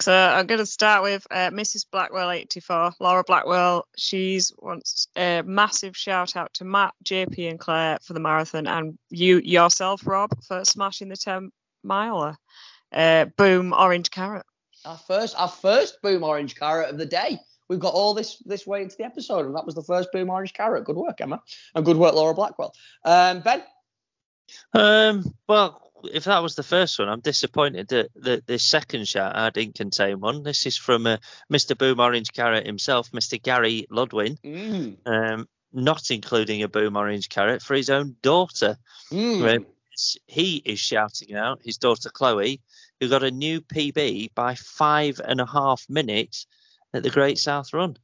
So 0.01 0.13
I'm 0.13 0.47
going 0.47 0.59
to 0.59 0.67
start 0.67 1.03
with 1.03 1.27
uh, 1.31 1.51
Mrs. 1.51 1.87
Blackwell 1.91 2.31
84, 2.31 2.95
Laura 2.99 3.23
Blackwell. 3.25 3.87
She's 3.97 4.53
wants 4.59 5.09
a 5.17 5.43
massive 5.45 5.97
shout 5.97 6.37
out 6.37 6.53
to 6.55 6.65
Matt, 6.65 6.95
JP, 7.05 7.51
and 7.51 7.61
Claire 7.61 7.99
for 8.03 8.13
the 8.13 8.21
marathon, 8.21 8.67
and 8.67 8.99
you 9.11 9.39
yourself, 9.39 10.07
Rob, 10.07 10.31
for 10.45 10.65
smashing 10.65 11.09
the 11.09 11.17
10 11.17 11.51
miler. 11.85 12.37
Uh, 12.93 13.27
boom, 13.37 13.73
orange 13.73 14.11
carrot. 14.11 14.45
Our 14.85 14.97
first, 14.97 15.39
our 15.39 15.49
first 15.49 16.01
boom 16.03 16.23
orange 16.25 16.55
carrot 16.57 16.91
of 16.91 16.99
the 16.99 17.07
day. 17.07 17.39
We've 17.69 17.79
got 17.81 17.93
all 17.93 18.15
this 18.15 18.39
this 18.47 18.67
way 18.67 18.83
into 18.83 18.97
the 18.97 19.05
episode, 19.05 19.45
and 19.45 19.55
that 19.55 19.67
was 19.67 19.75
the 19.75 19.83
first 19.83 20.11
boom 20.13 20.31
orange 20.31 20.55
carrot. 20.55 20.85
Good 20.85 20.97
work, 20.97 21.21
Emma, 21.21 21.43
and 21.75 21.85
good 21.85 21.97
work, 21.99 22.15
Laura 22.15 22.35
Blackwell. 22.35 22.73
Um, 23.05 23.41
ben. 23.41 23.63
Um, 24.73 25.35
well, 25.47 25.91
if 26.05 26.25
that 26.25 26.43
was 26.43 26.55
the 26.55 26.63
first 26.63 26.99
one, 26.99 27.09
I'm 27.09 27.21
disappointed 27.21 27.89
that 27.89 28.09
the, 28.15 28.43
the 28.47 28.59
second 28.59 29.07
shot 29.09 29.37
I 29.37 29.51
didn't 29.51 29.75
contain 29.75 30.21
one. 30.21 30.43
This 30.43 30.65
is 30.65 30.77
from 30.77 31.07
uh, 31.07 31.19
Mr. 31.53 31.77
Boom 31.77 32.01
Orange 32.01 32.33
Carrot 32.33 32.65
himself, 32.67 33.11
Mr. 33.13 33.43
Gary 33.43 33.87
Ludwin, 33.91 34.39
Mm. 34.43 34.97
um, 35.07 35.49
not 35.73 36.11
including 36.11 36.63
a 36.63 36.69
Boom 36.69 36.97
Orange 36.97 37.29
Carrot 37.29 37.61
for 37.63 37.75
his 37.75 37.91
own 37.91 38.17
daughter. 38.23 38.79
Mm. 39.13 39.45
Right. 39.45 39.67
He 40.27 40.57
is 40.65 40.79
shouting 40.79 41.35
out 41.35 41.61
his 41.63 41.79
daughter 41.79 42.11
Chloe, 42.11 42.61
who 43.01 43.09
got 43.09 43.23
a 43.23 43.31
new 43.31 43.61
PB 43.61 44.35
by 44.35 44.55
five 44.55 45.21
and 45.25 45.41
a 45.41 45.47
half 45.47 45.85
minutes 45.89 46.47
at 46.95 47.03
the 47.03 47.11
Great 47.11 47.39
South 47.39 47.73
Run. 47.73 47.97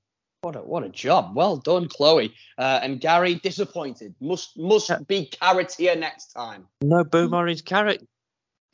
What 0.42 0.56
a 0.56 0.58
what 0.58 0.84
a 0.84 0.90
job. 0.90 1.34
Well 1.34 1.56
done, 1.56 1.88
Chloe. 1.88 2.34
Uh, 2.58 2.80
and 2.82 3.00
Gary 3.00 3.36
disappointed. 3.36 4.14
Must 4.20 4.58
must 4.58 5.06
be 5.06 5.26
carrotier 5.26 5.96
next 5.96 6.32
time. 6.32 6.68
No 6.82 7.02
boom 7.02 7.32
orange 7.32 7.64
carrot. 7.64 8.06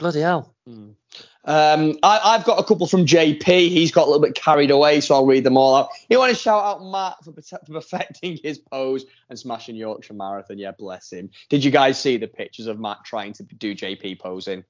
Bloody 0.01 0.21
hell. 0.21 0.55
Hmm. 0.67 0.91
Um, 1.45 1.99
I, 2.03 2.21
I've 2.25 2.45
got 2.45 2.59
a 2.59 2.65
couple 2.65 2.87
from 2.87 3.05
JP. 3.05 3.45
He's 3.45 3.93
got 3.93 4.05
a 4.05 4.11
little 4.11 4.23
bit 4.23 4.35
carried 4.35 4.71
away, 4.71 5.03
so 5.03 5.15
I'll 5.15 5.27
read 5.27 5.45
them 5.45 5.59
all 5.59 5.77
out. 5.77 5.89
You 6.09 6.19
want 6.19 6.31
to 6.35 6.41
shout 6.41 6.65
out 6.65 6.83
Matt 6.83 7.23
for, 7.23 7.33
for 7.43 7.59
perfecting 7.73 8.39
his 8.43 8.57
pose 8.59 9.05
and 9.29 9.39
smashing 9.39 9.77
Yorkshire 9.77 10.15
Marathon? 10.15 10.57
Yeah, 10.59 10.71
bless 10.73 11.13
him. 11.13 11.29
Did 11.51 11.63
you 11.65 11.71
guys 11.71 12.01
see 12.01 12.17
the 12.17 12.29
pictures 12.29 12.67
of 12.67 12.81
Matt 12.81 13.05
trying 13.05 13.35
to 13.35 13.43
do 13.43 13.75
JP 13.75 14.21
posing? 14.21 14.65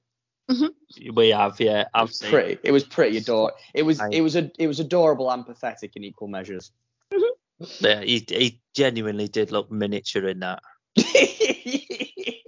Mm-hmm. 0.49 1.15
We 1.15 1.29
have, 1.29 1.61
yeah. 1.61 1.81
It 1.83 1.87
I've 1.93 2.09
was 2.09 2.19
seen. 2.19 2.29
pretty. 2.29 2.57
It 2.63 2.71
was 2.73 2.83
pretty 2.83 3.15
adorable. 3.17 3.55
It 3.73 3.83
was 3.83 4.01
I- 4.01 4.09
it 4.11 4.19
was 4.21 4.35
a 4.35 4.51
it 4.59 4.67
was 4.67 4.81
adorable 4.81 5.31
and 5.31 5.45
pathetic 5.45 5.95
in 5.95 6.03
equal 6.03 6.27
measures. 6.27 6.71
Mm-hmm. 7.13 7.65
Yeah, 7.85 8.01
he, 8.01 8.25
he 8.27 8.59
genuinely 8.75 9.29
did 9.29 9.53
look 9.53 9.71
miniature 9.71 10.27
in 10.27 10.39
that. 10.41 10.61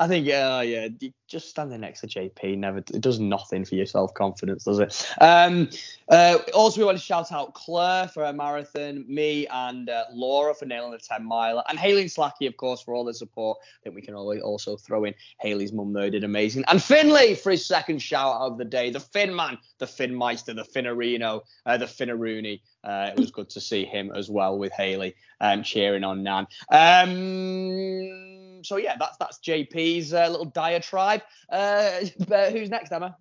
I 0.00 0.08
think 0.08 0.26
yeah, 0.26 0.62
yeah. 0.62 0.88
Just 1.28 1.50
standing 1.50 1.82
next 1.82 2.00
to 2.00 2.06
JP 2.06 2.56
never 2.56 2.78
it 2.78 3.02
does 3.02 3.20
nothing 3.20 3.66
for 3.66 3.74
your 3.74 3.84
self 3.84 4.14
confidence, 4.14 4.64
does 4.64 4.78
it? 4.78 5.14
Um, 5.20 5.68
uh, 6.08 6.38
also, 6.54 6.80
we 6.80 6.86
want 6.86 6.96
to 6.96 7.04
shout 7.04 7.30
out 7.30 7.52
Claire 7.52 8.08
for 8.08 8.24
her 8.24 8.32
marathon, 8.32 9.04
me 9.06 9.46
and 9.46 9.90
uh, 9.90 10.04
Laura 10.10 10.54
for 10.54 10.64
nailing 10.64 10.92
the 10.92 10.98
ten 10.98 11.24
miler, 11.24 11.62
and 11.68 11.78
Haley 11.78 12.00
and 12.00 12.10
Slacky, 12.10 12.48
of 12.48 12.56
course, 12.56 12.80
for 12.80 12.94
all 12.94 13.04
the 13.04 13.12
support. 13.12 13.58
I 13.62 13.84
think 13.84 13.94
we 13.94 14.00
can 14.00 14.14
also 14.14 14.78
throw 14.78 15.04
in 15.04 15.14
Haley's 15.38 15.72
mum 15.72 15.92
there 15.92 16.08
did 16.08 16.24
amazing, 16.24 16.64
and 16.68 16.82
Finley 16.82 17.34
for 17.34 17.50
his 17.50 17.66
second 17.66 18.00
shout 18.00 18.36
out 18.36 18.52
of 18.52 18.58
the 18.58 18.64
day, 18.64 18.88
the 18.88 19.00
Fin 19.00 19.36
man, 19.36 19.58
the 19.78 19.86
Fin 19.86 20.14
Meister, 20.14 20.54
the 20.54 20.64
Finarino, 20.64 21.42
uh, 21.66 21.76
the 21.76 21.84
Finaroonie. 21.84 22.62
Uh, 22.82 23.10
it 23.12 23.20
was 23.20 23.30
good 23.30 23.50
to 23.50 23.60
see 23.60 23.84
him 23.84 24.10
as 24.14 24.30
well 24.30 24.58
with 24.58 24.72
Haley 24.72 25.14
um, 25.42 25.62
cheering 25.62 26.04
on 26.04 26.22
Nan. 26.22 26.46
Um, 26.70 28.49
so 28.62 28.76
yeah, 28.76 28.96
that's 28.98 29.16
that's 29.18 29.38
JP's 29.46 30.12
uh, 30.14 30.28
little 30.28 30.46
diatribe. 30.46 31.22
Uh, 31.50 32.00
but 32.28 32.52
who's 32.52 32.70
next, 32.70 32.92
Emma? 32.92 33.16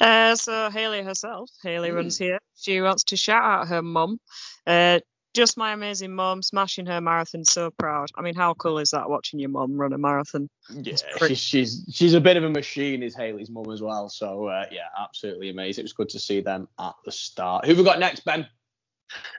Uh, 0.00 0.36
so 0.36 0.70
Haley 0.70 1.02
herself, 1.02 1.50
Haley 1.62 1.90
runs 1.90 2.18
here. 2.18 2.38
She 2.56 2.80
wants 2.80 3.04
to 3.04 3.16
shout 3.16 3.42
out 3.42 3.68
her 3.68 3.82
mum. 3.82 4.20
Uh, 4.66 5.00
just 5.34 5.56
my 5.56 5.72
amazing 5.72 6.14
mum 6.14 6.42
smashing 6.42 6.86
her 6.86 7.00
marathon. 7.00 7.44
So 7.44 7.70
proud. 7.70 8.08
I 8.16 8.22
mean, 8.22 8.34
how 8.36 8.54
cool 8.54 8.78
is 8.78 8.90
that 8.90 9.10
watching 9.10 9.40
your 9.40 9.48
mum 9.50 9.76
run 9.76 9.92
a 9.92 9.98
marathon? 9.98 10.48
Yeah, 10.70 10.94
pretty- 11.16 11.34
she's, 11.34 11.82
she's 11.86 11.96
she's 11.96 12.14
a 12.14 12.20
bit 12.20 12.36
of 12.36 12.44
a 12.44 12.50
machine, 12.50 13.02
is 13.02 13.16
Haley's 13.16 13.50
mum 13.50 13.70
as 13.72 13.82
well. 13.82 14.08
So 14.08 14.46
uh, 14.46 14.66
yeah, 14.70 14.86
absolutely 14.98 15.50
amazing. 15.50 15.82
It 15.82 15.86
was 15.86 15.92
good 15.92 16.10
to 16.10 16.20
see 16.20 16.40
them 16.40 16.68
at 16.78 16.94
the 17.04 17.12
start. 17.12 17.64
Who 17.64 17.70
have 17.70 17.78
we 17.78 17.84
got 17.84 17.98
next, 17.98 18.24
Ben? 18.24 18.46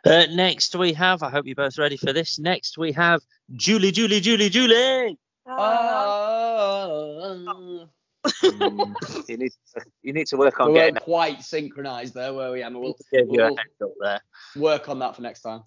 Uh, 0.05 0.25
next 0.31 0.75
we 0.75 0.93
have, 0.93 1.23
I 1.23 1.29
hope 1.29 1.45
you're 1.45 1.55
both 1.55 1.77
ready 1.77 1.97
for 1.97 2.13
this. 2.13 2.39
Next 2.39 2.77
we 2.77 2.91
have 2.93 3.21
Julie, 3.55 3.91
Julie, 3.91 4.19
Julie, 4.19 4.49
Julie. 4.49 5.17
Oh, 5.47 6.55
you 8.43 9.37
need 9.37 9.51
to, 9.51 9.85
you 10.01 10.13
need 10.13 10.27
to 10.27 10.37
work 10.37 10.59
on 10.59 10.73
weren't 10.73 10.95
getting 10.95 10.95
quite 10.95 11.43
synchronised 11.43 12.13
there, 12.13 12.33
were 12.33 12.51
we, 12.51 12.63
Emma? 12.63 12.79
We'll 12.79 12.97
give 13.11 13.27
you 13.29 13.41
a 13.41 13.45
we'll- 13.45 13.55
heads 13.55 13.81
up 13.83 13.91
there. 13.99 14.21
work 14.55 14.89
on 14.89 14.99
that 14.99 15.15
for 15.15 15.21
next 15.21 15.41
time. 15.41 15.63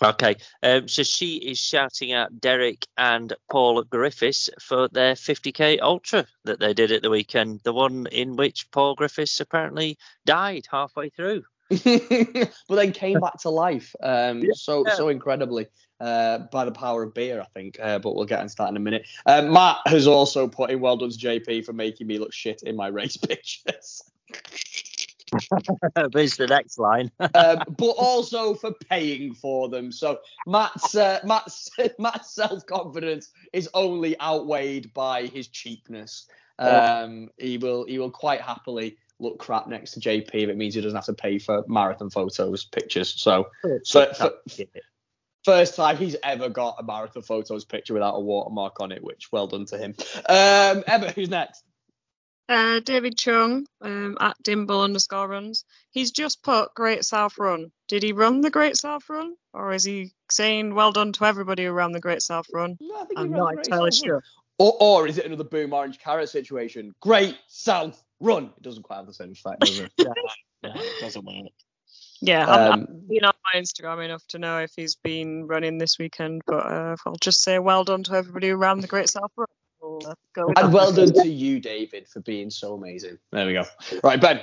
Okay, 0.00 0.36
um, 0.62 0.86
so 0.86 1.02
she 1.02 1.38
is 1.38 1.58
shouting 1.58 2.12
out 2.12 2.40
Derek 2.40 2.86
and 2.96 3.32
Paul 3.50 3.82
Griffiths 3.82 4.48
for 4.60 4.86
their 4.86 5.14
50k 5.14 5.80
ultra 5.82 6.24
that 6.44 6.60
they 6.60 6.72
did 6.72 6.92
at 6.92 7.02
the 7.02 7.10
weekend, 7.10 7.62
the 7.64 7.72
one 7.72 8.06
in 8.12 8.36
which 8.36 8.70
Paul 8.70 8.94
Griffiths 8.94 9.40
apparently 9.40 9.98
died 10.24 10.66
halfway 10.70 11.08
through. 11.08 11.42
but 12.68 12.74
then 12.76 12.92
came 12.92 13.20
back 13.20 13.36
to 13.38 13.50
life 13.50 13.94
um, 14.02 14.42
so 14.54 14.84
Yeah. 14.86 14.94
so 14.94 15.08
incredibly 15.08 15.66
uh, 16.00 16.38
by 16.52 16.64
the 16.64 16.70
power 16.72 17.02
of 17.02 17.12
beer, 17.12 17.40
I 17.40 17.46
think. 17.54 17.78
Uh, 17.80 17.98
but 17.98 18.14
we'll 18.14 18.24
get 18.24 18.40
into 18.40 18.54
that 18.58 18.68
in 18.70 18.76
a 18.76 18.80
minute. 18.80 19.06
Uh, 19.26 19.42
Matt 19.42 19.78
has 19.86 20.06
also 20.06 20.46
put 20.48 20.70
in 20.70 20.80
well 20.80 20.96
done 20.96 21.10
to 21.10 21.18
JP 21.18 21.64
for 21.64 21.72
making 21.72 22.06
me 22.06 22.18
look 22.18 22.32
shit 22.32 22.62
in 22.62 22.76
my 22.76 22.86
race 22.86 23.16
pictures, 23.28 24.02
There's 26.12 26.36
the 26.36 26.46
next 26.48 26.78
line. 26.78 27.10
um, 27.34 27.62
but 27.76 27.90
also 27.98 28.54
for 28.54 28.72
paying 28.88 29.34
for 29.34 29.68
them. 29.68 29.92
So 29.92 30.20
Matt's 30.46 30.94
uh, 30.94 31.20
Matt's 31.24 31.70
Matt's 31.98 32.34
self 32.34 32.64
confidence 32.66 33.30
is 33.52 33.68
only 33.74 34.18
outweighed 34.20 34.92
by 34.94 35.26
his 35.26 35.48
cheapness. 35.48 36.26
Um, 36.58 37.28
he 37.38 37.58
will 37.58 37.84
he 37.84 37.98
will 37.98 38.10
quite 38.10 38.40
happily 38.40 38.96
look 39.20 39.38
crap 39.38 39.66
next 39.66 39.92
to 39.92 40.00
JP 40.00 40.30
if 40.34 40.48
it 40.48 40.56
means 40.56 40.74
he 40.74 40.80
doesn't 40.80 40.96
have 40.96 41.04
to 41.06 41.14
pay 41.14 41.38
for 41.38 41.64
marathon 41.68 42.10
photos 42.10 42.64
pictures. 42.64 43.14
So 43.20 43.48
So- 43.82 44.12
for- 44.12 44.34
first 45.44 45.76
time 45.76 45.96
he's 45.96 46.16
ever 46.22 46.48
got 46.48 46.76
a 46.78 46.82
marathon 46.82 47.22
photos 47.22 47.64
picture 47.64 47.94
without 47.94 48.14
a 48.14 48.20
watermark 48.20 48.80
on 48.80 48.92
it, 48.92 49.02
which 49.02 49.32
well 49.32 49.46
done 49.46 49.64
to 49.66 49.78
him. 49.78 49.94
Um, 50.28 50.84
Emma, 50.86 51.10
who's 51.14 51.30
next? 51.30 51.64
Uh, 52.50 52.80
David 52.80 53.16
Chung 53.18 53.66
um, 53.82 54.16
at 54.20 54.36
Dimble 54.42 54.82
underscore 54.82 55.28
runs. 55.28 55.64
He's 55.90 56.12
just 56.12 56.42
put 56.42 56.74
Great 56.74 57.04
South 57.04 57.36
Run. 57.38 57.70
Did 57.88 58.02
he 58.02 58.12
run 58.12 58.40
the 58.40 58.50
Great 58.50 58.76
South 58.76 59.08
Run, 59.10 59.34
or 59.52 59.72
is 59.72 59.84
he 59.84 60.12
saying 60.30 60.74
well 60.74 60.92
done 60.92 61.12
to 61.12 61.24
everybody 61.26 61.64
who 61.66 61.72
ran 61.72 61.92
the 61.92 62.00
Great 62.00 62.22
South 62.22 62.46
Run? 62.52 62.78
No, 62.80 62.96
I 62.96 63.04
think 63.04 63.18
I'm 63.18 63.30
ran 63.30 63.38
not 63.38 63.58
entirely 63.58 63.92
sure. 63.92 64.22
Or, 64.58 64.74
or 64.80 65.06
is 65.06 65.18
it 65.18 65.26
another 65.26 65.44
boom 65.44 65.72
orange 65.74 65.98
carrot 65.98 66.30
situation? 66.30 66.94
Great 67.00 67.36
South 67.48 68.02
Run. 68.20 68.44
It 68.56 68.62
doesn't 68.62 68.82
quite 68.82 68.96
have 68.96 69.06
the 69.06 69.14
same 69.14 69.32
effect, 69.32 69.60
does 69.60 69.80
it? 69.80 69.92
No, 70.60 70.72
it 70.74 71.00
doesn't 71.00 71.24
work. 71.24 71.52
Yeah, 72.20 72.44
I'm, 72.46 72.72
Um, 72.72 72.80
I've 72.90 73.08
been 73.08 73.24
on 73.24 73.32
my 73.44 73.60
Instagram 73.60 74.04
enough 74.04 74.26
to 74.30 74.40
know 74.40 74.58
if 74.58 74.72
he's 74.74 74.96
been 74.96 75.46
running 75.46 75.78
this 75.78 76.00
weekend, 76.00 76.42
but 76.46 76.66
uh, 76.66 76.96
I'll 77.06 77.14
just 77.20 77.42
say 77.42 77.60
well 77.60 77.84
done 77.84 78.02
to 78.04 78.14
everybody 78.14 78.48
who 78.48 78.56
ran 78.56 78.80
the 78.80 78.88
Great 78.88 79.08
South 79.08 79.30
Run. 79.36 79.46
We'll, 79.80 80.00
go 80.34 80.52
and 80.56 80.72
well 80.72 80.92
done 80.92 81.12
to 81.12 81.28
you, 81.28 81.60
David, 81.60 82.08
for 82.08 82.18
being 82.20 82.50
so 82.50 82.74
amazing. 82.74 83.18
There 83.30 83.46
we 83.46 83.52
go. 83.52 83.62
Right, 84.02 84.20
Ben. 84.20 84.40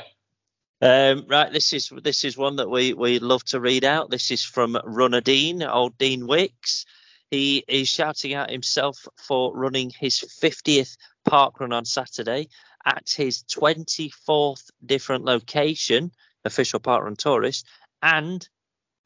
Um, 0.82 1.26
right, 1.28 1.52
this 1.52 1.74
is 1.74 1.92
this 2.04 2.24
is 2.24 2.38
one 2.38 2.58
that 2.58 2.70
we 2.70 2.94
we 2.94 3.20
love 3.20 3.44
to 3.46 3.60
read 3.60 3.84
out. 3.84 4.10
This 4.10 4.32
is 4.32 4.44
from 4.44 4.78
Runner 4.86 5.22
Dean, 5.22 5.62
old 5.64 5.98
Dean 5.98 6.28
Wicks. 6.28 6.86
He 7.32 7.64
is 7.68 7.90
shouting 7.90 8.34
out 8.34 8.50
himself 8.50 9.08
for 9.18 9.54
running 9.56 9.92
his 10.00 10.20
50th 10.42 10.96
parkrun 11.28 11.74
on 11.74 11.84
Saturday 11.84 12.50
at 12.86 13.10
his 13.16 13.44
24th 13.44 14.70
different 14.86 15.26
location, 15.26 16.12
official 16.44 16.80
parkrun 16.80 17.18
tourist, 17.18 17.66
and 18.02 18.48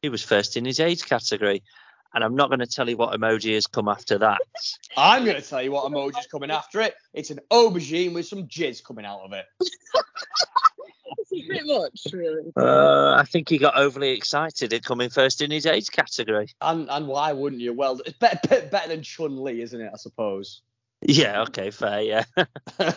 he 0.02 0.08
was 0.08 0.22
first 0.22 0.56
in 0.56 0.64
his 0.64 0.80
age 0.80 1.04
category. 1.04 1.62
And 2.12 2.24
I'm 2.24 2.34
not 2.34 2.48
going 2.48 2.60
to 2.60 2.66
tell 2.66 2.88
you 2.88 2.96
what 2.96 3.18
emoji 3.18 3.54
has 3.54 3.68
come 3.68 3.88
after 3.88 4.18
that. 4.18 4.40
I'm 4.96 5.24
going 5.24 5.40
to 5.40 5.48
tell 5.48 5.62
you 5.62 5.70
what 5.70 5.90
emoji 5.90 6.18
is 6.18 6.26
coming 6.26 6.50
after 6.50 6.80
it. 6.80 6.94
It's 7.14 7.30
an 7.30 7.38
aubergine 7.52 8.14
with 8.14 8.26
some 8.26 8.48
jizz 8.48 8.82
coming 8.82 9.04
out 9.04 9.20
of 9.20 9.32
it. 9.32 9.46
Pretty 11.46 11.72
much, 11.72 12.06
really. 12.12 12.52
Uh, 12.56 13.14
I 13.14 13.24
think 13.24 13.48
he 13.48 13.58
got 13.58 13.76
overly 13.76 14.10
excited 14.10 14.72
at 14.72 14.82
coming 14.82 15.10
first 15.10 15.40
in 15.40 15.50
his 15.50 15.66
age 15.66 15.90
category. 15.90 16.48
And 16.60 16.90
and 16.90 17.06
why 17.06 17.32
wouldn't 17.32 17.62
you? 17.62 17.72
Well, 17.72 18.00
it's 18.04 18.18
better, 18.18 18.38
better, 18.48 18.66
better 18.66 18.88
than 18.88 19.02
Chun 19.02 19.42
Li, 19.42 19.62
isn't 19.62 19.80
it? 19.80 19.90
I 19.92 19.96
suppose. 19.96 20.62
Yeah, 21.02 21.42
okay, 21.42 21.70
fair, 21.70 22.02
yeah. 22.02 22.24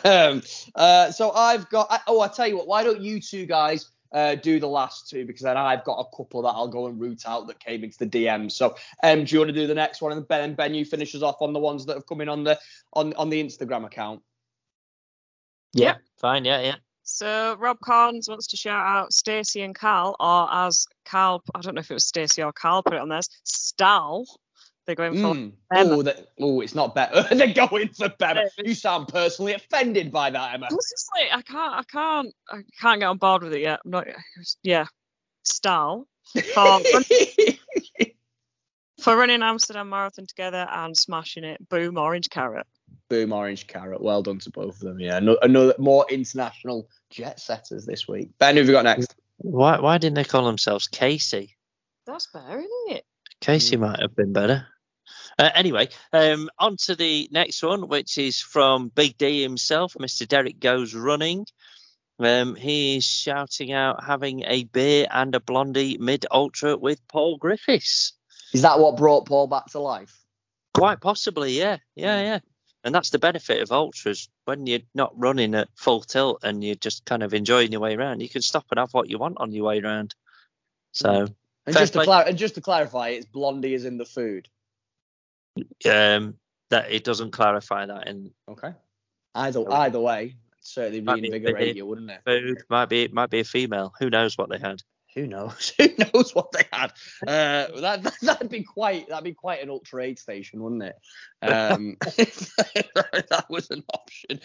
um, 0.04 0.42
uh, 0.76 1.12
so 1.12 1.32
I've 1.32 1.70
got. 1.70 1.88
I, 1.90 2.00
oh, 2.08 2.20
I 2.20 2.28
tell 2.28 2.48
you 2.48 2.58
what. 2.58 2.68
Why 2.68 2.84
don't 2.84 3.02
you 3.02 3.22
two 3.22 3.46
guys 3.46 3.90
uh, 4.12 4.36
do 4.36 4.60
the 4.60 4.68
last 4.68 5.10
two? 5.10 5.26
Because 5.26 5.44
then 5.44 5.56
I've 5.56 5.86
got 5.86 6.00
a 6.00 6.16
couple 6.16 6.42
that 6.42 6.50
I'll 6.50 6.68
go 6.68 6.88
and 6.88 7.00
root 7.00 7.24
out 7.26 7.48
that 7.48 7.60
came 7.60 7.84
into 7.84 7.98
the 8.00 8.08
DM. 8.08 8.52
So, 8.52 8.76
um, 9.04 9.24
do 9.24 9.34
you 9.34 9.40
want 9.40 9.50
to 9.50 9.54
do 9.54 9.68
the 9.68 9.74
next 9.74 10.02
one, 10.02 10.12
and 10.12 10.20
then 10.20 10.28
Ben 10.28 10.44
and 10.44 10.58
Ben, 10.58 10.74
you 10.74 10.84
finish 10.84 11.16
us 11.16 11.22
off 11.22 11.42
on 11.42 11.54
the 11.54 11.60
ones 11.60 11.86
that 11.86 11.96
have 11.96 12.06
come 12.06 12.20
in 12.20 12.28
on 12.28 12.44
the 12.44 12.60
on 12.92 13.14
on 13.14 13.30
the 13.30 13.42
Instagram 13.42 13.86
account. 13.86 14.22
Yeah, 15.74 15.96
fine, 16.20 16.44
yeah, 16.44 16.60
yeah. 16.60 16.76
So 17.04 17.56
Rob 17.60 17.80
Carnes 17.80 18.28
wants 18.30 18.48
to 18.48 18.58
shout 18.58 18.86
out 18.86 19.14
Stacey 19.14 19.62
and 19.62 19.76
Carl, 19.76 20.16
or 20.20 20.48
as 20.52 20.88
Carl, 21.06 21.44
I 21.54 21.62
don't 21.62 21.76
know 21.76 21.80
if 21.80 21.92
it 21.92 21.96
was 21.96 22.08
Stacey 22.08 22.42
or 22.42 22.54
Carl 22.54 22.84
put 22.84 22.94
it 22.94 23.02
on 23.02 23.10
theirs, 23.10 23.30
Stal. 23.46 24.26
They're 24.86 24.96
going 24.96 25.14
for 25.14 25.34
Mm. 25.34 25.54
Emma. 25.74 25.98
Oh, 25.98 26.14
oh, 26.42 26.62
it's 26.62 26.76
not 26.76 26.94
better. 26.94 27.24
They're 27.36 27.54
going 27.54 27.90
for 27.90 28.10
Bema. 28.20 28.42
Yeah, 28.58 28.64
You 28.66 28.74
sound 28.76 29.08
personally 29.08 29.54
offended 29.54 30.12
by 30.12 30.30
that, 30.30 30.54
Emma. 30.56 30.68
I 30.70 30.74
was 30.74 30.90
just 30.90 31.10
like, 31.16 31.30
I 31.32 31.42
can't, 31.42 31.74
I 31.74 31.84
can't, 31.84 32.34
I 32.52 32.62
can't 32.82 33.00
get 33.00 33.06
on 33.08 33.18
board 33.18 33.44
with 33.44 33.54
it 33.54 33.62
yet. 33.62 33.80
I'm 33.86 33.92
not, 33.92 34.08
yeah, 34.62 34.86
Stal 35.46 36.06
for, 36.54 36.80
for 39.02 39.16
running 39.18 39.42
Amsterdam 39.42 39.90
Marathon 39.90 40.26
together 40.26 40.68
and 40.70 40.98
smashing 40.98 41.44
it. 41.44 41.68
Boom, 41.70 41.98
orange 41.98 42.30
carrot. 42.30 42.68
Boom, 43.10 43.32
orange 43.34 43.68
carrot. 43.68 44.02
Well 44.02 44.22
done 44.24 44.40
to 44.40 44.50
both 44.50 44.76
of 44.76 44.80
them. 44.82 45.00
Yeah, 45.00 45.20
no, 45.20 45.38
another 45.42 45.76
more 45.78 46.06
international 46.10 46.90
jet 47.10 47.40
setters 47.40 47.86
this 47.86 48.08
week. 48.08 48.32
Ben, 48.38 48.56
who 48.56 48.62
have 48.62 48.68
you 48.68 48.74
got 48.74 48.84
next? 48.86 49.16
Why 49.38 49.80
why 49.80 49.98
didn't 49.98 50.16
they 50.16 50.24
call 50.24 50.46
themselves 50.46 50.88
Casey? 50.88 51.56
That's 52.06 52.28
better, 52.28 52.60
isn't 52.60 52.98
it? 52.98 53.06
Casey 53.42 53.76
might 53.76 54.00
have 54.00 54.16
been 54.16 54.32
better. 54.34 54.68
Uh, 55.38 55.50
anyway, 55.56 55.90
um, 56.12 56.50
on 56.60 56.78
to 56.78 56.96
the 56.96 57.28
next 57.32 57.64
one, 57.64 57.88
which 57.88 58.18
is 58.18 58.40
from 58.40 58.90
Big 58.90 59.18
D 59.18 59.42
himself, 59.42 59.96
Mr. 60.00 60.28
Derek 60.28 60.60
Goes 60.60 60.94
Running. 60.94 61.46
Um, 62.20 62.56
he's 62.56 63.06
shouting 63.06 63.74
out 63.74 64.04
having 64.04 64.44
a 64.46 64.64
beer 64.66 65.08
and 65.10 65.34
a 65.34 65.40
blondie 65.40 65.98
mid 65.98 66.26
ultra 66.30 66.78
with 66.78 67.06
Paul 67.08 67.38
Griffiths. 67.38 68.14
Is 68.54 68.62
that 68.62 68.80
what 68.80 68.98
brought 68.98 69.26
Paul 69.26 69.48
back 69.48 69.66
to 69.68 69.80
life? 69.80 70.16
Quite 70.74 71.02
possibly, 71.02 71.58
yeah, 71.58 71.78
yeah, 71.96 72.22
yeah. 72.22 72.40
And 72.84 72.94
that's 72.94 73.10
the 73.10 73.20
benefit 73.20 73.62
of 73.62 73.72
ultras 73.72 74.30
when 74.46 74.68
you're 74.68 74.82
not 74.94 75.14
running 75.18 75.56
at 75.56 75.70
full 75.76 76.02
tilt 76.02 76.44
and 76.44 76.64
you're 76.64 76.76
just 76.76 77.06
kind 77.06 77.24
of 77.24 77.34
enjoying 77.34 77.72
your 77.72 77.82
way 77.82 77.96
around. 77.96 78.22
You 78.22 78.30
can 78.30 78.42
stop 78.42 78.66
and 78.72 78.80
have 78.80 78.94
what 78.94 79.10
you 79.10 79.18
want 79.18 79.38
on 79.40 79.54
your 79.54 79.66
way 79.66 79.80
around. 79.80 80.14
So, 80.92 81.28
And 81.66 81.76
just 81.76 81.94
to 81.94 82.04
clar- 82.04 82.28
and 82.28 82.38
just 82.38 82.56
to 82.56 82.62
clarify, 82.62 83.10
it's 83.10 83.26
blondie 83.26 83.74
is 83.74 83.86
in 83.86 83.98
the 83.98 84.06
food. 84.06 84.50
Um, 85.90 86.36
that 86.70 86.92
it 86.92 87.04
doesn't 87.04 87.32
clarify 87.32 87.86
that 87.86 88.08
in 88.08 88.32
Okay. 88.50 88.74
Either 89.36 89.72
either 89.72 90.00
way, 90.00 90.36
certainly 90.60 91.02
reinvigorate 91.02 91.76
you, 91.76 91.86
wouldn't 91.86 92.12
it? 92.12 92.22
food. 92.26 92.64
Might 92.70 92.90
be 92.90 93.08
might 93.08 93.30
be 93.30 93.40
a 93.40 93.44
female. 93.44 93.94
Who 94.00 94.10
knows 94.10 94.38
what 94.38 94.50
they 94.50 94.60
had? 94.60 94.82
Who 95.16 95.28
knows? 95.28 95.74
Who 95.78 95.90
knows 95.98 96.34
what 96.34 96.52
they 96.52 96.64
had? 96.72 96.92
Uh, 97.28 97.80
that, 97.82 98.04
that 98.04 98.14
that'd 98.22 98.50
be 98.50 98.64
quite 98.64 99.08
that'd 99.10 99.24
be 99.24 99.34
quite 99.34 99.62
an 99.62 99.70
ultra 99.70 100.04
aid 100.04 100.20
station, 100.20 100.62
wouldn't 100.62 100.84
it? 100.84 100.96
Um, 101.42 101.98
if 102.18 102.56
that 102.96 103.46
was 103.50 103.70
an 103.70 103.84
option. 103.94 104.40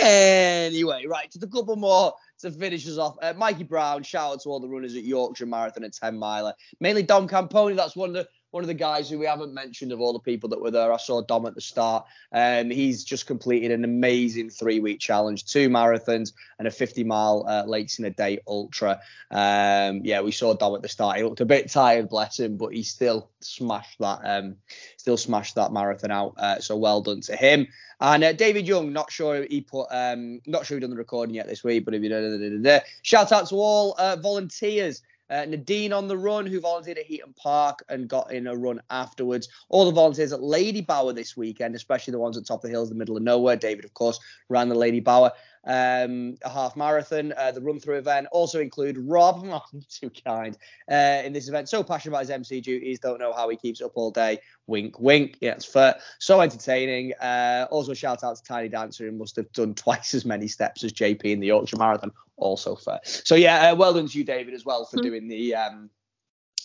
Anyway, 0.00 1.06
right, 1.06 1.30
just 1.30 1.44
a 1.44 1.48
couple 1.48 1.76
more 1.76 2.14
to 2.40 2.50
finish 2.50 2.86
us 2.86 2.98
off. 2.98 3.16
Uh, 3.20 3.34
Mikey 3.36 3.64
Brown, 3.64 4.02
shout 4.02 4.32
out 4.32 4.42
to 4.42 4.48
all 4.48 4.60
the 4.60 4.68
runners 4.68 4.94
at 4.96 5.04
Yorkshire 5.04 5.46
Marathon 5.46 5.84
and 5.84 5.92
10 5.92 6.18
miler. 6.18 6.54
Mainly 6.80 7.02
Dom 7.02 7.28
Camponi. 7.28 7.76
That's 7.76 7.96
one 7.96 8.10
of 8.10 8.14
the 8.14 8.28
one 8.54 8.62
of 8.62 8.68
the 8.68 8.74
guys 8.74 9.10
who 9.10 9.18
we 9.18 9.26
haven't 9.26 9.52
mentioned 9.52 9.90
of 9.90 10.00
all 10.00 10.12
the 10.12 10.20
people 10.20 10.48
that 10.50 10.60
were 10.60 10.70
there. 10.70 10.92
I 10.92 10.96
saw 10.96 11.20
Dom 11.20 11.44
at 11.44 11.56
the 11.56 11.60
start. 11.60 12.06
Um, 12.30 12.70
he's 12.70 13.02
just 13.02 13.26
completed 13.26 13.72
an 13.72 13.82
amazing 13.82 14.48
three 14.48 14.78
week 14.78 15.00
challenge, 15.00 15.44
two 15.44 15.68
marathons 15.68 16.34
and 16.60 16.68
a 16.68 16.70
50 16.70 17.02
mile 17.02 17.44
uh, 17.48 17.64
lakes 17.66 17.98
in 17.98 18.04
a 18.04 18.10
day 18.10 18.38
ultra. 18.46 19.00
Um, 19.32 20.02
yeah, 20.04 20.20
we 20.20 20.30
saw 20.30 20.54
Dom 20.54 20.76
at 20.76 20.82
the 20.82 20.88
start. 20.88 21.16
He 21.16 21.24
looked 21.24 21.40
a 21.40 21.44
bit 21.44 21.68
tired, 21.68 22.08
bless 22.08 22.38
him, 22.38 22.56
but 22.56 22.72
he 22.72 22.84
still 22.84 23.28
smashed 23.40 23.98
that. 23.98 24.20
Um, 24.22 24.54
still 24.98 25.16
smashed 25.16 25.56
that 25.56 25.72
marathon 25.72 26.12
out. 26.12 26.34
Uh, 26.38 26.60
so 26.60 26.76
well 26.76 27.00
done 27.00 27.22
to 27.22 27.34
him. 27.34 27.66
And 28.00 28.22
uh, 28.22 28.34
David 28.34 28.68
Young, 28.68 28.92
not 28.92 29.10
sure 29.10 29.44
he 29.50 29.62
put, 29.62 29.88
um, 29.90 30.40
not 30.46 30.64
sure 30.64 30.76
he 30.76 30.80
done 30.80 30.90
the 30.90 30.96
recording 30.96 31.34
yet 31.34 31.48
this 31.48 31.64
week, 31.64 31.84
but 31.84 31.94
if 31.94 32.04
you 32.04 32.08
know, 32.08 32.80
shout 33.02 33.32
out 33.32 33.48
to 33.48 33.56
all 33.56 33.96
uh, 33.98 34.14
volunteers. 34.14 35.02
Uh, 35.30 35.44
Nadine 35.46 35.92
on 35.92 36.06
the 36.06 36.18
run, 36.18 36.46
who 36.46 36.60
volunteered 36.60 36.98
at 36.98 37.06
Heaton 37.06 37.34
Park 37.34 37.82
and 37.88 38.08
got 38.08 38.32
in 38.32 38.46
a 38.46 38.54
run 38.54 38.80
afterwards. 38.90 39.48
All 39.70 39.86
the 39.86 39.92
volunteers 39.92 40.32
at 40.32 40.40
Ladybower 40.40 41.14
this 41.14 41.36
weekend, 41.36 41.74
especially 41.74 42.12
the 42.12 42.18
ones 42.18 42.36
at 42.36 42.46
top 42.46 42.62
of 42.62 42.68
the 42.68 42.74
hills, 42.74 42.90
the 42.90 42.94
middle 42.94 43.16
of 43.16 43.22
nowhere. 43.22 43.56
David, 43.56 43.84
of 43.84 43.94
course, 43.94 44.20
ran 44.48 44.68
the 44.68 44.74
Ladybower 44.74 45.30
um, 45.66 46.36
a 46.42 46.48
half 46.48 46.76
marathon. 46.76 47.32
Uh, 47.36 47.52
the 47.52 47.60
run 47.60 47.80
through 47.80 47.96
event 47.96 48.26
also 48.30 48.60
include 48.60 48.98
Rob, 48.98 49.42
oh, 49.46 49.62
too 49.88 50.10
kind, 50.24 50.56
uh, 50.90 51.22
in 51.24 51.32
this 51.32 51.48
event. 51.48 51.68
So 51.68 51.82
passionate 51.82 52.12
about 52.12 52.20
his 52.20 52.30
MC 52.30 52.60
duties, 52.60 53.00
don't 53.00 53.18
know 53.18 53.32
how 53.32 53.48
he 53.48 53.56
keeps 53.56 53.80
up 53.80 53.92
all 53.94 54.10
day. 54.10 54.40
Wink, 54.66 54.98
wink. 54.98 55.36
Yeah, 55.40 55.52
it's 55.52 55.64
fair. 55.64 55.96
So 56.18 56.40
entertaining. 56.40 57.12
Uh, 57.14 57.66
also, 57.70 57.94
shout 57.94 58.24
out 58.24 58.36
to 58.36 58.42
Tiny 58.42 58.68
Dancer, 58.68 59.06
who 59.06 59.12
must 59.12 59.36
have 59.36 59.50
done 59.52 59.74
twice 59.74 60.14
as 60.14 60.24
many 60.24 60.48
steps 60.48 60.84
as 60.84 60.92
JP 60.92 61.24
in 61.24 61.40
the 61.40 61.48
Yorkshire 61.48 61.76
Marathon. 61.76 62.12
Also 62.36 62.74
fair. 62.74 63.00
So 63.04 63.36
yeah, 63.36 63.70
uh, 63.70 63.76
well 63.76 63.94
done 63.94 64.08
to 64.08 64.18
you, 64.18 64.24
David, 64.24 64.54
as 64.54 64.64
well 64.64 64.84
for 64.86 65.00
doing 65.00 65.28
the 65.28 65.54
um, 65.54 65.88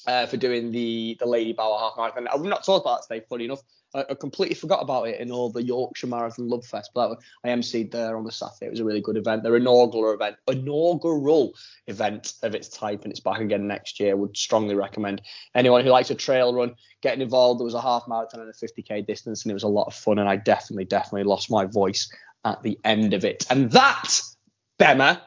uh, 0.08 0.26
for 0.26 0.38
doing 0.38 0.72
the 0.72 1.16
the 1.20 1.26
Ladybower 1.26 1.80
half 1.80 1.94
marathon. 1.98 2.28
I've 2.28 2.42
not 2.42 2.66
talked 2.66 2.86
about 2.86 3.02
it 3.02 3.08
today, 3.08 3.26
funny 3.30 3.46
enough. 3.46 3.62
I, 3.94 4.06
I 4.10 4.14
completely 4.14 4.56
forgot 4.56 4.82
about 4.82 5.08
it 5.08 5.20
in 5.20 5.32
all 5.32 5.50
the 5.50 5.64
Yorkshire 5.64 6.08
Marathon 6.08 6.48
Love 6.48 6.66
Fest, 6.66 6.92
but 6.94 7.20
I 7.44 7.50
emceed 7.50 7.92
there 7.92 8.18
on 8.18 8.24
the 8.24 8.32
Saturday. 8.32 8.68
It 8.68 8.72
was 8.72 8.80
a 8.80 8.86
really 8.86 9.02
good 9.02 9.18
event. 9.18 9.44
Their 9.44 9.56
inaugural 9.56 10.14
event, 10.14 10.38
inaugural 10.48 11.56
event 11.88 12.34
of 12.44 12.56
its 12.56 12.70
type, 12.70 13.04
and 13.04 13.12
it's 13.12 13.20
back 13.20 13.40
again 13.40 13.68
next 13.68 14.00
year. 14.00 14.16
Would 14.16 14.38
strongly 14.38 14.76
recommend 14.76 15.22
anyone 15.56 15.84
who 15.84 15.90
likes 15.90 16.12
a 16.12 16.16
trail 16.16 16.54
run 16.54 16.76
getting 17.02 17.22
involved. 17.22 17.60
There 17.60 17.66
was 17.66 17.74
a 17.74 17.82
half 17.82 18.08
marathon 18.08 18.42
and 18.42 18.50
a 18.50 18.54
50k 18.54 19.06
distance, 19.08 19.44
and 19.44 19.52
it 19.52 19.56
was 19.56 19.64
a 19.64 19.68
lot 19.68 19.88
of 19.88 19.96
fun. 19.96 20.20
And 20.20 20.30
I 20.30 20.36
definitely, 20.36 20.86
definitely 20.86 21.24
lost 21.24 21.50
my 21.50 21.66
voice 21.66 22.12
at 22.46 22.62
the 22.64 22.78
end 22.84 23.14
of 23.14 23.26
it. 23.26 23.46
And 23.50 23.72
that, 23.72 24.22
Bemma, 24.80 25.22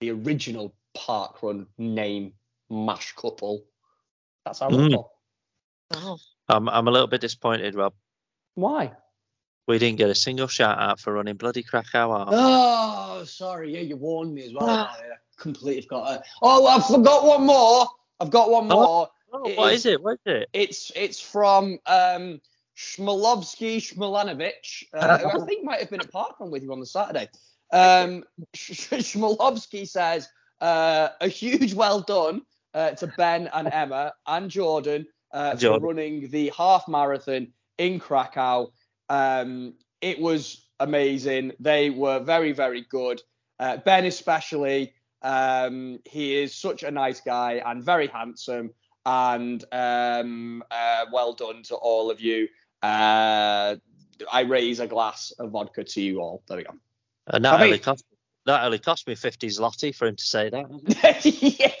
the 0.00 0.10
original 0.10 0.74
parkrun 0.96 1.66
name 1.78 2.32
mash 2.70 3.12
couple. 3.12 3.64
That's 4.44 4.62
our 4.62 4.70
Mm. 4.70 4.94
call. 4.94 5.12
Oh. 5.92 6.18
I'm 6.50 6.68
I'm 6.68 6.88
a 6.88 6.90
little 6.90 7.06
bit 7.06 7.20
disappointed, 7.20 7.74
Rob. 7.74 7.94
Why? 8.54 8.92
We 9.66 9.78
didn't 9.78 9.98
get 9.98 10.10
a 10.10 10.14
single 10.14 10.48
shout 10.48 10.78
out 10.78 10.98
for 10.98 11.12
running 11.12 11.36
bloody 11.36 11.62
Krakow 11.62 12.12
out. 12.12 12.28
Oh, 12.32 13.22
sorry. 13.24 13.74
Yeah, 13.74 13.80
you 13.82 13.96
warned 13.96 14.34
me 14.34 14.44
as 14.46 14.52
well. 14.52 14.64
about. 14.64 14.88
I 14.90 15.02
completely 15.38 15.82
forgot. 15.82 16.14
it. 16.16 16.22
Oh, 16.42 16.66
I've 16.66 16.86
forgot 16.86 17.24
one 17.24 17.46
more. 17.46 17.86
I've 18.18 18.30
got 18.30 18.50
one 18.50 18.66
more. 18.68 19.08
Oh, 19.32 19.44
it 19.44 19.56
what 19.56 19.72
is- 19.72 19.80
is 19.80 19.86
it? 19.86 20.02
What 20.02 20.18
is 20.26 20.42
it? 20.42 20.48
It's 20.52 20.92
it's 20.96 21.20
from 21.20 21.78
um, 21.86 22.40
Shmalovsky 22.76 23.76
Shmilanovic, 23.78 24.84
uh, 24.92 25.18
who 25.18 25.42
I 25.42 25.46
think 25.46 25.64
might 25.64 25.80
have 25.80 25.90
been 25.90 26.00
at 26.00 26.10
Parkrun 26.12 26.50
with 26.50 26.62
you 26.62 26.72
on 26.72 26.80
the 26.80 26.86
Saturday. 26.86 27.28
Um, 27.72 28.24
Shmalovsky 28.56 29.86
says 29.88 30.28
uh, 30.60 31.10
a 31.20 31.28
huge 31.28 31.74
well 31.74 32.00
done 32.00 32.42
uh, 32.74 32.90
to 32.92 33.06
Ben 33.06 33.48
and 33.52 33.68
Emma 33.72 34.12
and 34.26 34.50
Jordan, 34.50 35.06
uh, 35.32 35.56
for 35.56 35.78
running 35.80 36.30
the 36.30 36.52
half 36.56 36.88
marathon 36.88 37.48
in 37.78 37.98
Krakow. 37.98 38.72
Um, 39.08 39.74
it 40.00 40.20
was 40.20 40.66
amazing. 40.78 41.52
They 41.60 41.90
were 41.90 42.20
very 42.20 42.52
very 42.52 42.82
good. 42.82 43.22
Uh, 43.58 43.76
ben 43.78 44.06
especially. 44.06 44.94
Um, 45.22 45.98
he 46.06 46.36
is 46.36 46.54
such 46.54 46.82
a 46.82 46.90
nice 46.90 47.20
guy 47.20 47.62
and 47.64 47.84
very 47.84 48.06
handsome 48.06 48.70
and 49.04 49.62
um, 49.72 50.62
uh, 50.70 51.06
well 51.12 51.34
done 51.34 51.62
to 51.64 51.74
all 51.74 52.10
of 52.10 52.20
you. 52.20 52.48
Uh, 52.82 53.76
I 54.32 54.40
raise 54.42 54.80
a 54.80 54.86
glass 54.86 55.32
of 55.38 55.50
vodka 55.50 55.84
to 55.84 56.00
you 56.00 56.20
all. 56.20 56.42
There 56.48 56.56
we 56.56 56.64
go. 56.64 56.74
And 57.26 57.44
that 57.44 57.60
I 57.60 57.70
mean- 57.70 57.78
cost 57.78 58.04
that 58.46 58.64
only 58.64 58.78
cost 58.78 59.06
me 59.06 59.14
50 59.14 59.48
zloty 59.48 59.94
for 59.94 60.06
him 60.06 60.16
to 60.16 60.24
say 60.24 60.50
that. 60.50 60.66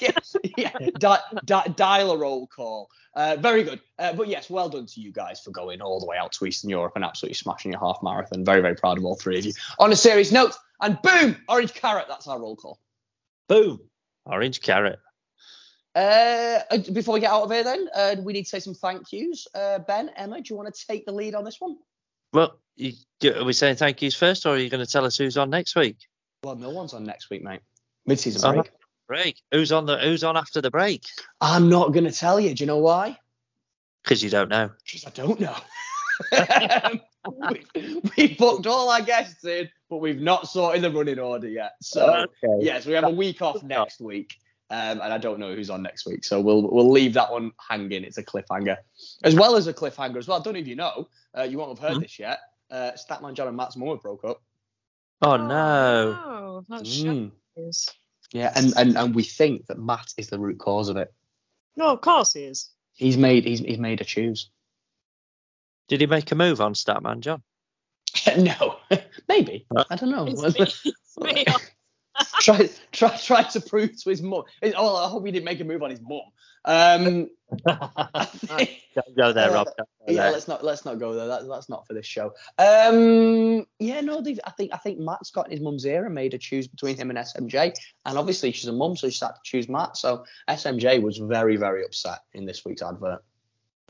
yeah, 0.00 0.12
yeah. 0.56 0.90
Di- 0.98 1.40
di- 1.44 1.74
dial 1.76 2.12
a 2.12 2.18
roll 2.18 2.46
call. 2.46 2.90
Uh, 3.14 3.36
very 3.40 3.64
good. 3.64 3.80
Uh, 3.98 4.12
but 4.12 4.28
yes, 4.28 4.50
well 4.50 4.68
done 4.68 4.86
to 4.86 5.00
you 5.00 5.10
guys 5.10 5.40
for 5.40 5.50
going 5.50 5.80
all 5.80 6.00
the 6.00 6.06
way 6.06 6.16
out 6.16 6.32
to 6.32 6.46
Eastern 6.46 6.70
Europe 6.70 6.92
and 6.96 7.04
absolutely 7.04 7.34
smashing 7.34 7.72
your 7.72 7.80
half 7.80 7.98
marathon. 8.02 8.44
Very, 8.44 8.60
very 8.60 8.76
proud 8.76 8.98
of 8.98 9.04
all 9.04 9.16
three 9.16 9.38
of 9.38 9.44
you. 9.44 9.52
On 9.78 9.90
a 9.90 9.96
serious 9.96 10.32
note, 10.32 10.54
and 10.80 11.00
boom, 11.02 11.36
orange 11.48 11.74
carrot. 11.74 12.06
That's 12.08 12.28
our 12.28 12.38
roll 12.38 12.56
call. 12.56 12.78
Boom. 13.48 13.80
Orange 14.26 14.60
carrot. 14.60 14.98
Uh, 15.94 16.60
uh, 16.70 16.78
before 16.92 17.14
we 17.14 17.20
get 17.20 17.30
out 17.30 17.42
of 17.42 17.50
here, 17.50 17.64
then, 17.64 17.88
uh, 17.94 18.16
we 18.22 18.32
need 18.32 18.44
to 18.44 18.48
say 18.48 18.60
some 18.60 18.74
thank 18.74 19.12
yous. 19.12 19.48
Uh, 19.54 19.80
ben, 19.80 20.10
Emma, 20.16 20.40
do 20.40 20.44
you 20.52 20.56
want 20.56 20.72
to 20.72 20.86
take 20.86 21.04
the 21.04 21.12
lead 21.12 21.34
on 21.34 21.44
this 21.44 21.60
one? 21.60 21.76
Well, 22.32 22.60
you, 22.76 22.92
are 23.24 23.44
we 23.44 23.52
saying 23.52 23.76
thank 23.76 24.00
yous 24.02 24.14
first, 24.14 24.46
or 24.46 24.50
are 24.50 24.58
you 24.58 24.70
going 24.70 24.84
to 24.84 24.90
tell 24.90 25.04
us 25.04 25.16
who's 25.16 25.36
on 25.36 25.50
next 25.50 25.74
week? 25.74 25.96
Well, 26.42 26.56
no 26.56 26.70
one's 26.70 26.94
on 26.94 27.04
next 27.04 27.28
week, 27.30 27.42
mate. 27.42 27.60
Mid-season 28.06 28.42
Uh-huh. 28.44 28.62
break. 28.62 28.72
Break. 29.06 29.42
Who's 29.52 29.72
on 29.72 29.86
the 29.86 29.98
Who's 29.98 30.24
on 30.24 30.36
after 30.36 30.60
the 30.60 30.70
break? 30.70 31.04
I'm 31.40 31.68
not 31.68 31.92
going 31.92 32.04
to 32.04 32.12
tell 32.12 32.38
you. 32.40 32.54
Do 32.54 32.62
you 32.62 32.66
know 32.66 32.78
why? 32.78 33.18
Because 34.02 34.22
you 34.22 34.30
don't 34.30 34.48
know. 34.48 34.70
Because 34.84 35.04
I 35.06 35.10
don't 35.10 35.40
know. 35.40 35.56
we, 37.50 38.00
we 38.16 38.34
booked 38.34 38.66
all 38.66 38.88
our 38.90 39.02
guests 39.02 39.44
in, 39.44 39.68
but 39.90 39.98
we've 39.98 40.20
not 40.20 40.48
sorted 40.48 40.82
the 40.82 40.90
running 40.90 41.18
order 41.18 41.48
yet. 41.48 41.72
So 41.82 42.26
Okay. 42.44 42.64
yes, 42.64 42.86
we 42.86 42.92
have 42.94 43.04
a 43.04 43.10
week 43.10 43.42
off 43.42 43.62
next 43.62 44.00
week, 44.00 44.34
um, 44.70 45.00
and 45.02 45.12
I 45.12 45.18
don't 45.18 45.38
know 45.40 45.54
who's 45.54 45.70
on 45.70 45.82
next 45.82 46.06
week. 46.06 46.24
So 46.24 46.40
we'll 46.40 46.70
we'll 46.70 46.90
leave 46.90 47.14
that 47.14 47.30
one 47.32 47.52
hanging. 47.68 48.04
It's 48.04 48.18
a 48.18 48.22
cliffhanger, 48.22 48.76
as 49.24 49.34
well 49.34 49.56
as 49.56 49.66
a 49.66 49.74
cliffhanger 49.74 50.16
as 50.18 50.28
well. 50.28 50.40
I 50.40 50.42
don't 50.42 50.54
know 50.54 50.60
if 50.60 50.68
you 50.68 50.76
know. 50.76 51.08
Uh, 51.36 51.42
you 51.42 51.58
won't 51.58 51.76
have 51.78 51.86
heard 51.86 51.96
Hmm? 51.96 52.02
this 52.02 52.18
yet. 52.18 52.38
Uh, 52.70 52.92
Statman 52.92 53.34
John 53.34 53.48
and 53.48 53.56
Matt's 53.56 53.76
mum 53.76 53.98
broke 54.00 54.24
up. 54.24 54.40
Oh 55.22 55.36
no. 55.36 56.18
Oh, 56.18 56.64
that's 56.68 57.02
Mm. 57.02 57.32
Yeah, 58.32 58.52
and, 58.54 58.72
and 58.76 58.96
and 58.96 59.14
we 59.14 59.22
think 59.22 59.66
that 59.66 59.78
Matt 59.78 60.14
is 60.16 60.28
the 60.28 60.38
root 60.38 60.58
cause 60.58 60.88
of 60.88 60.96
it. 60.96 61.12
No, 61.76 61.88
of 61.88 62.00
course 62.00 62.32
he 62.32 62.44
is. 62.44 62.70
He's 62.94 63.16
made 63.16 63.44
he's 63.44 63.60
he's 63.60 63.78
made 63.78 64.00
a 64.00 64.04
choose. 64.04 64.50
Did 65.88 66.00
he 66.00 66.06
make 66.06 66.30
a 66.30 66.34
move 66.34 66.60
on 66.60 66.74
Statman 66.74 67.20
John? 67.20 67.42
no, 68.38 68.76
maybe 69.28 69.66
I 69.90 69.96
don't 69.96 70.10
know. 70.10 70.26
It's 70.26 70.42
me. 70.58 70.66
It's 70.84 71.18
me. 71.18 71.44
try 72.40 72.70
try 72.92 73.16
try 73.16 73.42
to 73.42 73.60
prove 73.60 74.00
to 74.02 74.10
his 74.10 74.22
mum. 74.22 74.44
Oh, 74.76 74.96
I 74.96 75.08
hope 75.08 75.26
he 75.26 75.32
didn't 75.32 75.44
make 75.44 75.60
a 75.60 75.64
move 75.64 75.82
on 75.82 75.90
his 75.90 76.00
mum. 76.00 76.20
Um, 76.64 77.28
think- 77.64 78.76
Don't 78.94 79.16
go 79.16 79.32
there, 79.32 79.50
Uh, 79.50 79.54
Rob. 79.54 79.66
Go 79.66 79.84
yeah, 80.08 80.22
there. 80.24 80.32
let's 80.32 80.48
not 80.48 80.64
let's 80.64 80.84
not 80.84 80.98
go 80.98 81.14
there. 81.14 81.26
That, 81.28 81.48
that's 81.48 81.68
not 81.68 81.86
for 81.86 81.94
this 81.94 82.06
show. 82.06 82.32
Um, 82.58 83.66
yeah, 83.78 84.00
no, 84.00 84.20
I 84.44 84.50
think 84.50 84.70
I 84.72 84.76
think 84.78 84.98
Matt's 84.98 85.30
got 85.30 85.50
his 85.50 85.60
mum's 85.60 85.84
ear 85.86 86.04
and 86.06 86.14
made 86.14 86.34
a 86.34 86.38
choose 86.38 86.66
between 86.68 86.96
him 86.96 87.10
and 87.10 87.18
SMJ, 87.18 87.74
and 88.04 88.18
obviously 88.18 88.52
she's 88.52 88.68
a 88.68 88.72
mum, 88.72 88.96
so 88.96 89.08
she 89.10 89.24
had 89.24 89.32
to 89.32 89.40
choose 89.44 89.68
Matt. 89.68 89.96
So 89.96 90.24
SMJ 90.48 91.02
was 91.02 91.18
very 91.18 91.56
very 91.56 91.84
upset 91.84 92.20
in 92.32 92.46
this 92.46 92.64
week's 92.64 92.82
advert. 92.82 93.22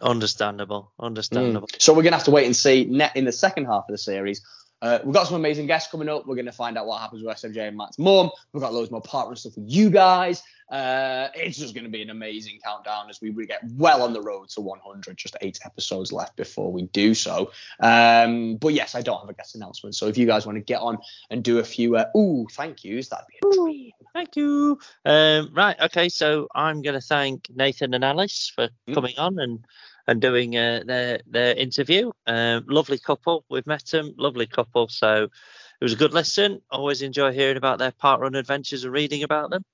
Understandable. 0.03 0.93
Understandable. 0.99 1.69
So 1.79 1.93
we're 1.93 2.03
gonna 2.03 2.17
have 2.17 2.25
to 2.27 2.31
wait 2.31 2.47
and 2.47 2.57
see 2.57 2.85
net 2.85 3.17
in 3.17 3.25
the 3.25 3.33
second 3.33 3.67
half 3.67 3.85
of 3.89 3.93
the 3.93 3.99
series 3.99 4.43
Uh, 4.83 4.99
we've 5.05 5.15
got 5.15 5.27
some 5.27 5.37
amazing 5.37 5.67
guests 5.67 5.91
coming 5.91 6.09
up. 6.09 6.27
We're 6.27 6.37
going 6.37 6.47
to 6.47 6.53
find 6.53 6.79
out 6.79 6.87
what 6.87 7.01
happens 7.01 7.23
with 7.23 7.37
SMJ 7.37 7.69
and 7.69 7.77
Matt's 7.77 7.99
mum. 7.99 8.31
We've 8.53 8.63
got 8.63 8.73
loads 8.73 8.91
more 8.91 9.03
partner 9.03 9.37
stuff 9.37 9.57
with 9.57 9.69
you 9.69 9.91
guys. 9.91 10.43
Uh, 10.71 11.29
it's 11.35 11.59
just 11.59 11.75
going 11.75 11.85
to 11.85 11.91
be 11.91 12.01
an 12.01 12.11
amazing 12.11 12.61
countdown 12.65 13.11
as 13.11 13.21
we 13.21 13.33
get 13.45 13.61
well 13.73 14.03
on 14.03 14.13
the 14.13 14.23
road 14.23 14.49
to 14.51 14.61
100. 14.61 15.17
Just 15.17 15.37
eight 15.41 15.59
episodes 15.65 16.13
left 16.13 16.37
before 16.37 16.73
we 16.73 16.83
do 16.83 17.13
so. 17.13 17.51
Um, 17.81 18.57
but 18.57 18.73
yes, 18.73 18.95
I 18.95 19.03
don't 19.03 19.21
have 19.21 19.29
a 19.29 19.35
guest 19.35 19.57
announcement. 19.57 19.97
So 19.97 20.07
if 20.07 20.17
you 20.17 20.27
guys 20.27 20.47
want 20.47 20.57
to 20.57 20.63
get 20.63 20.81
on 20.81 20.99
and 21.29 21.43
do 21.43 21.59
a 21.59 21.65
few, 21.65 21.97
uh, 21.97 22.07
ooh, 22.17 22.47
thank 22.53 22.85
yous, 22.85 23.09
that'd 23.09 23.27
be 23.29 23.49
a 23.49 23.55
dream. 23.55 23.91
Thank 24.15 24.37
you. 24.37 24.79
Um, 25.05 25.51
right. 25.55 25.79
Okay. 25.81 26.09
So 26.09 26.47
I'm 26.55 26.83
going 26.83 26.95
to 26.95 27.01
thank 27.01 27.49
Nathan 27.55 27.93
and 27.95 28.05
Alice 28.05 28.53
for 28.55 28.69
Mm. 28.89 28.95
coming 28.95 29.19
on 29.19 29.39
and 29.39 29.65
and 30.11 30.21
doing 30.21 30.57
uh, 30.57 30.83
their 30.85 31.21
their 31.27 31.55
interview. 31.55 32.11
Um, 32.27 32.65
lovely 32.67 32.99
couple. 32.99 33.45
We've 33.49 33.67
met 33.67 33.87
them. 33.87 34.13
Lovely 34.19 34.47
couple. 34.47 34.89
So 34.89 35.25
it 35.25 35.85
was 35.85 35.93
a 35.93 35.97
good 35.97 36.13
listen. 36.13 36.61
Always 36.69 37.03
enjoy 37.03 37.33
hearing 37.33 37.57
about 37.57 37.79
their 37.79 37.93
parkrun 37.93 38.37
adventures 38.37 38.83
and 38.83 38.93
reading 38.93 39.23
about 39.23 39.51
them. 39.51 39.65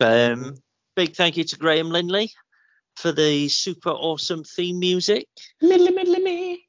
Um, 0.00 0.56
big 0.96 1.14
thank 1.14 1.36
you 1.36 1.44
to 1.44 1.56
Graham 1.56 1.90
Lindley 1.90 2.32
for 2.96 3.12
the 3.12 3.48
super 3.48 3.90
awesome 3.90 4.42
theme 4.42 4.80
music. 4.80 5.28
Middly, 5.62 5.92
middly, 5.92 6.20
me. 6.20 6.64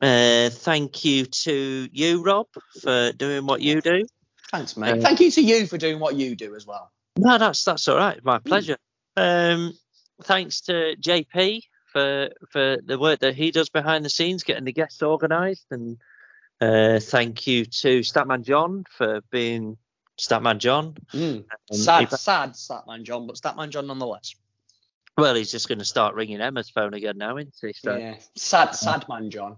Uh, 0.00 0.50
thank 0.50 1.04
you 1.04 1.26
to 1.26 1.88
you, 1.92 2.24
Rob, 2.24 2.48
for 2.82 3.12
doing 3.12 3.46
what 3.46 3.60
you 3.60 3.80
do. 3.80 4.04
Thanks, 4.50 4.76
mate. 4.76 4.98
Uh, 4.98 5.00
Thank 5.00 5.20
you 5.20 5.30
to 5.30 5.40
you 5.40 5.68
for 5.68 5.78
doing 5.78 6.00
what 6.00 6.16
you 6.16 6.34
do 6.34 6.56
as 6.56 6.66
well. 6.66 6.90
No, 7.16 7.38
that's 7.38 7.62
that's 7.64 7.86
all 7.86 7.96
right. 7.96 8.18
My 8.24 8.38
pleasure. 8.38 8.78
Um, 9.16 9.72
thanks 10.24 10.62
to 10.62 10.96
JP 11.00 11.60
for 11.92 12.30
for 12.50 12.78
the 12.84 12.98
work 12.98 13.20
that 13.20 13.34
he 13.34 13.50
does 13.50 13.68
behind 13.68 14.04
the 14.04 14.10
scenes, 14.10 14.42
getting 14.44 14.64
the 14.64 14.72
guests 14.72 15.02
organised, 15.02 15.66
and 15.70 15.98
uh, 16.60 17.00
thank 17.00 17.46
you 17.46 17.64
to 17.64 18.00
Statman 18.00 18.42
John 18.44 18.84
for 18.90 19.20
being 19.30 19.76
Statman 20.18 20.58
John. 20.58 20.94
Mm. 21.12 21.44
Sad, 21.72 22.02
if- 22.04 22.10
sad 22.18 22.52
Statman 22.52 23.02
John, 23.04 23.26
but 23.26 23.36
Statman 23.36 23.70
John 23.70 23.86
nonetheless. 23.86 24.34
well, 25.16 25.34
he's 25.34 25.50
just 25.50 25.68
going 25.68 25.78
to 25.80 25.84
start 25.84 26.14
ringing 26.14 26.40
Emma's 26.40 26.70
phone 26.70 26.94
again 26.94 27.18
now, 27.18 27.36
isn't 27.36 27.54
he? 27.60 27.72
So, 27.72 27.96
Yeah, 27.96 28.16
sad, 28.36 28.74
sad 28.74 29.06
man 29.08 29.30
John. 29.30 29.56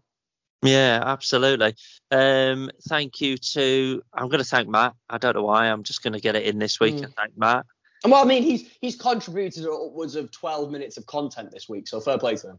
Yeah, 0.64 1.02
absolutely. 1.04 1.74
Um, 2.12 2.70
thank 2.88 3.20
you 3.20 3.36
to. 3.36 4.00
I'm 4.14 4.28
going 4.28 4.38
to 4.42 4.48
thank 4.48 4.68
Matt. 4.68 4.94
I 5.10 5.18
don't 5.18 5.34
know 5.34 5.42
why. 5.42 5.66
I'm 5.66 5.82
just 5.82 6.04
going 6.04 6.12
to 6.12 6.20
get 6.20 6.36
it 6.36 6.44
in 6.44 6.60
this 6.60 6.78
week 6.78 6.94
Mm. 6.94 7.04
and 7.04 7.14
thank 7.16 7.36
Matt. 7.36 7.66
And 8.04 8.10
well, 8.12 8.22
I 8.22 8.26
mean, 8.26 8.42
he's 8.42 8.68
he's 8.80 8.96
contributed 8.96 9.64
upwards 9.66 10.16
of 10.16 10.30
12 10.32 10.70
minutes 10.70 10.96
of 10.96 11.06
content 11.06 11.50
this 11.52 11.68
week, 11.68 11.86
so 11.88 12.00
fair 12.00 12.18
play 12.18 12.36
to 12.36 12.50
him. 12.50 12.58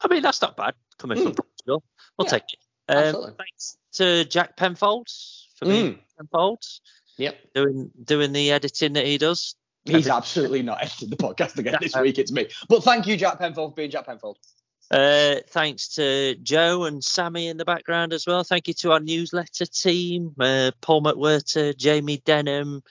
I 0.00 0.08
mean, 0.08 0.22
that's 0.22 0.40
not 0.42 0.56
bad 0.56 0.74
coming 0.98 1.22
from 1.22 1.32
Mm. 1.32 1.36
Portugal. 1.36 1.84
We'll 2.18 2.26
Yeah, 2.26 2.30
take 2.30 2.42
it. 2.52 2.58
Um, 2.88 2.98
absolutely. 2.98 3.32
thanks 3.38 3.76
to 3.92 4.24
Jack 4.24 4.56
Penfold 4.56 5.08
for 5.56 5.66
being 5.66 5.94
Mm. 5.94 5.98
Penfold 6.18 6.64
Yep. 7.18 7.38
doing 7.54 7.90
doing 8.02 8.32
the 8.32 8.50
editing 8.52 8.94
that 8.94 9.04
he 9.06 9.18
does. 9.18 9.54
He's 9.84 10.08
absolutely 10.08 10.62
not 10.62 10.82
edited 10.82 11.10
the 11.10 11.16
podcast 11.16 11.56
again 11.58 11.76
this 11.80 11.94
week. 12.00 12.18
It's 12.18 12.32
me. 12.32 12.48
But 12.68 12.82
thank 12.82 13.06
you, 13.06 13.16
Jack 13.16 13.38
Penfold, 13.38 13.72
for 13.72 13.76
being 13.76 13.90
Jack 13.90 14.06
Penfold. 14.06 14.38
Uh, 14.90 15.36
thanks 15.50 15.94
to 15.94 16.34
Joe 16.42 16.84
and 16.84 17.02
Sammy 17.04 17.46
in 17.46 17.56
the 17.56 17.64
background 17.64 18.12
as 18.12 18.26
well. 18.26 18.42
Thank 18.42 18.66
you 18.66 18.74
to 18.74 18.90
our 18.92 18.98
newsletter 19.00 19.64
team, 19.66 20.34
uh, 20.40 20.72
Paul 20.80 21.02
McWhirter, 21.02 21.76
Jamie 21.76 22.16
Denham, 22.18 22.82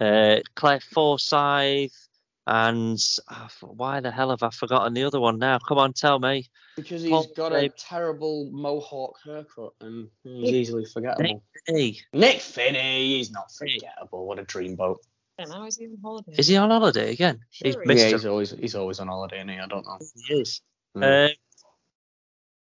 uh, 0.00 0.40
Claire 0.54 0.80
Forsyth, 0.80 2.08
and 2.46 2.98
uh, 3.28 3.48
why 3.62 4.00
the 4.00 4.10
hell 4.10 4.30
have 4.30 4.42
I 4.42 4.50
forgotten 4.50 4.94
the 4.94 5.04
other 5.04 5.20
one 5.20 5.38
now? 5.38 5.58
Come 5.58 5.78
on, 5.78 5.92
tell 5.92 6.18
me. 6.18 6.48
Because 6.76 7.02
he's 7.02 7.10
Paul, 7.10 7.32
got 7.36 7.52
a 7.52 7.68
terrible 7.68 8.50
mohawk 8.52 9.16
haircut 9.24 9.72
and 9.80 10.08
he's 10.24 10.50
easily 10.50 10.84
forgettable. 10.84 11.42
Hey, 11.66 11.98
Nick 12.12 12.40
Finney, 12.40 13.16
he's 13.16 13.30
not 13.30 13.50
forgettable. 13.52 14.26
What 14.26 14.40
a 14.40 14.44
dreamboat. 14.44 14.96
Yeah, 15.38 15.46
now 15.46 15.64
he's 15.64 15.80
even 15.80 15.98
holiday. 16.02 16.32
is 16.36 16.48
he 16.48 16.56
on 16.56 16.70
holiday 16.70 17.12
again? 17.12 17.40
He's 17.50 17.74
Sure 17.74 17.82
he 17.82 17.88
missed 17.88 18.04
Yeah, 18.04 18.10
he's 18.10 18.26
always 18.26 18.50
he's 18.50 18.74
always 18.74 19.00
on 19.00 19.08
holiday, 19.08 19.40
and 19.40 19.50
he? 19.50 19.58
I 19.58 19.66
don't 19.66 19.84
know. 19.84 19.98
He 20.26 20.34
is. 20.34 20.60
Mm. 20.96 21.30
Uh, 21.30 21.34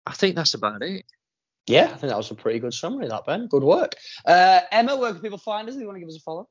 I 0.06 0.14
think 0.14 0.36
that's 0.36 0.56
about 0.56 0.82
it. 0.82 1.06
Yeah, 1.68 1.86
I 1.86 1.98
think 1.98 2.10
that 2.10 2.18
was 2.18 2.32
a 2.32 2.36
pretty 2.36 2.60
good 2.60 2.74
summary, 2.74 3.08
that 3.08 3.26
Ben. 3.26 3.48
Good 3.48 3.64
work. 3.64 3.96
Uh, 4.26 4.62
Emma, 4.72 4.96
where 4.98 5.14
can 5.14 5.22
people 5.22 5.38
find 5.38 5.70
us? 5.70 5.76
Do 5.76 5.82
you 5.82 5.88
want 5.88 5.98
to 5.98 6.00
give 6.00 6.10
us 6.10 6.18
a 6.18 6.22
follow? 6.22 6.48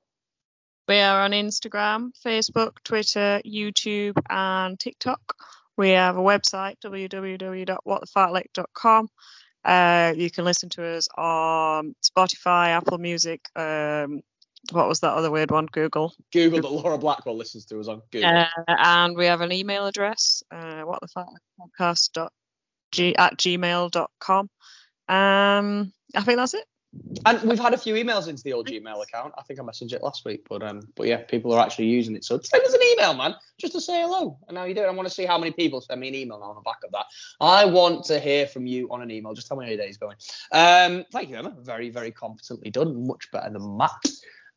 We 0.89 0.99
are 1.01 1.21
on 1.21 1.33
Instagram, 1.33 2.13
Facebook, 2.25 2.77
Twitter, 2.83 3.43
YouTube, 3.45 4.19
and 4.31 4.81
TikTok. 4.81 5.35
We 5.77 5.91
have 5.91 6.17
a 6.17 6.21
website, 6.21 6.77
www.whatthefartlek.com. 6.83 9.09
Uh, 9.67 10.15
you 10.17 10.31
can 10.31 10.47
listen 10.47 10.71
to 10.71 10.87
us 10.87 11.07
on 11.15 11.95
Spotify, 12.03 12.69
Apple 12.69 12.97
Music. 12.97 13.47
Um, 13.55 14.23
what 14.73 14.89
was 14.89 15.01
that 15.01 15.13
other 15.13 15.31
weird 15.31 15.51
one? 15.51 15.67
Google. 15.67 16.15
Google 16.33 16.63
that 16.63 16.73
Laura 16.73 16.97
Blackwell 16.97 17.37
listens 17.37 17.67
to 17.67 17.79
us 17.79 17.89
on 17.89 18.01
Google. 18.11 18.31
Uh, 18.31 18.47
and 18.67 19.15
we 19.15 19.27
have 19.27 19.43
an 19.43 19.53
email 19.53 19.85
address, 19.85 20.43
uh, 20.51 20.85
at 23.19 23.37
gmail.com. 23.37 24.49
Um, 25.11 25.93
I 26.17 26.23
think 26.23 26.39
that's 26.39 26.55
it. 26.55 26.65
And 27.27 27.43
we've 27.43 27.59
had 27.59 27.75
a 27.75 27.79
few 27.79 27.95
emails 27.95 28.29
into 28.29 28.43
the 28.43 28.53
old 28.53 28.67
Gmail 28.67 29.03
account. 29.03 29.35
I 29.37 29.43
think 29.43 29.61
I 29.61 29.63
messaged 29.63 29.93
it 29.93 30.03
last 30.03 30.25
week, 30.25 30.47
but 30.49 30.63
um, 30.63 30.81
but 30.95 31.07
yeah, 31.07 31.19
people 31.19 31.53
are 31.53 31.65
actually 31.65 31.87
using 31.87 32.17
it. 32.17 32.25
So 32.25 32.41
send 32.41 32.65
us 32.65 32.73
an 32.73 32.81
email, 32.93 33.15
man, 33.15 33.35
just 33.59 33.75
to 33.75 33.81
say 33.81 34.01
hello 34.01 34.39
and 34.49 34.57
how 34.57 34.65
you 34.65 34.75
doing. 34.75 34.87
I 34.87 34.93
want 34.93 35.07
to 35.07 35.15
see 35.15 35.27
how 35.27 35.37
many 35.37 35.53
people 35.53 35.81
send 35.81 36.01
me 36.01 36.09
an 36.09 36.15
email 36.15 36.39
now 36.41 36.47
on 36.47 36.55
the 36.55 36.63
back 36.63 36.79
of 36.85 36.93
that. 36.93 37.07
I 37.41 37.67
want 37.67 38.05
to 38.07 38.19
hear 38.19 38.47
from 38.47 38.67
you 38.67 38.89
on 38.91 39.03
an 39.03 39.11
email. 39.11 39.35
Just 39.35 39.49
tell 39.49 39.57
me 39.57 39.67
how 39.67 39.71
your 39.71 39.79
day's 39.79 39.99
going. 39.99 40.17
Um, 40.53 41.05
thank 41.13 41.29
you, 41.29 41.37
Emma. 41.37 41.55
Very 41.61 41.91
very 41.91 42.11
competently 42.11 42.71
done. 42.71 43.07
Much 43.07 43.31
better 43.31 43.51
than 43.51 43.77
Matt. 43.77 43.91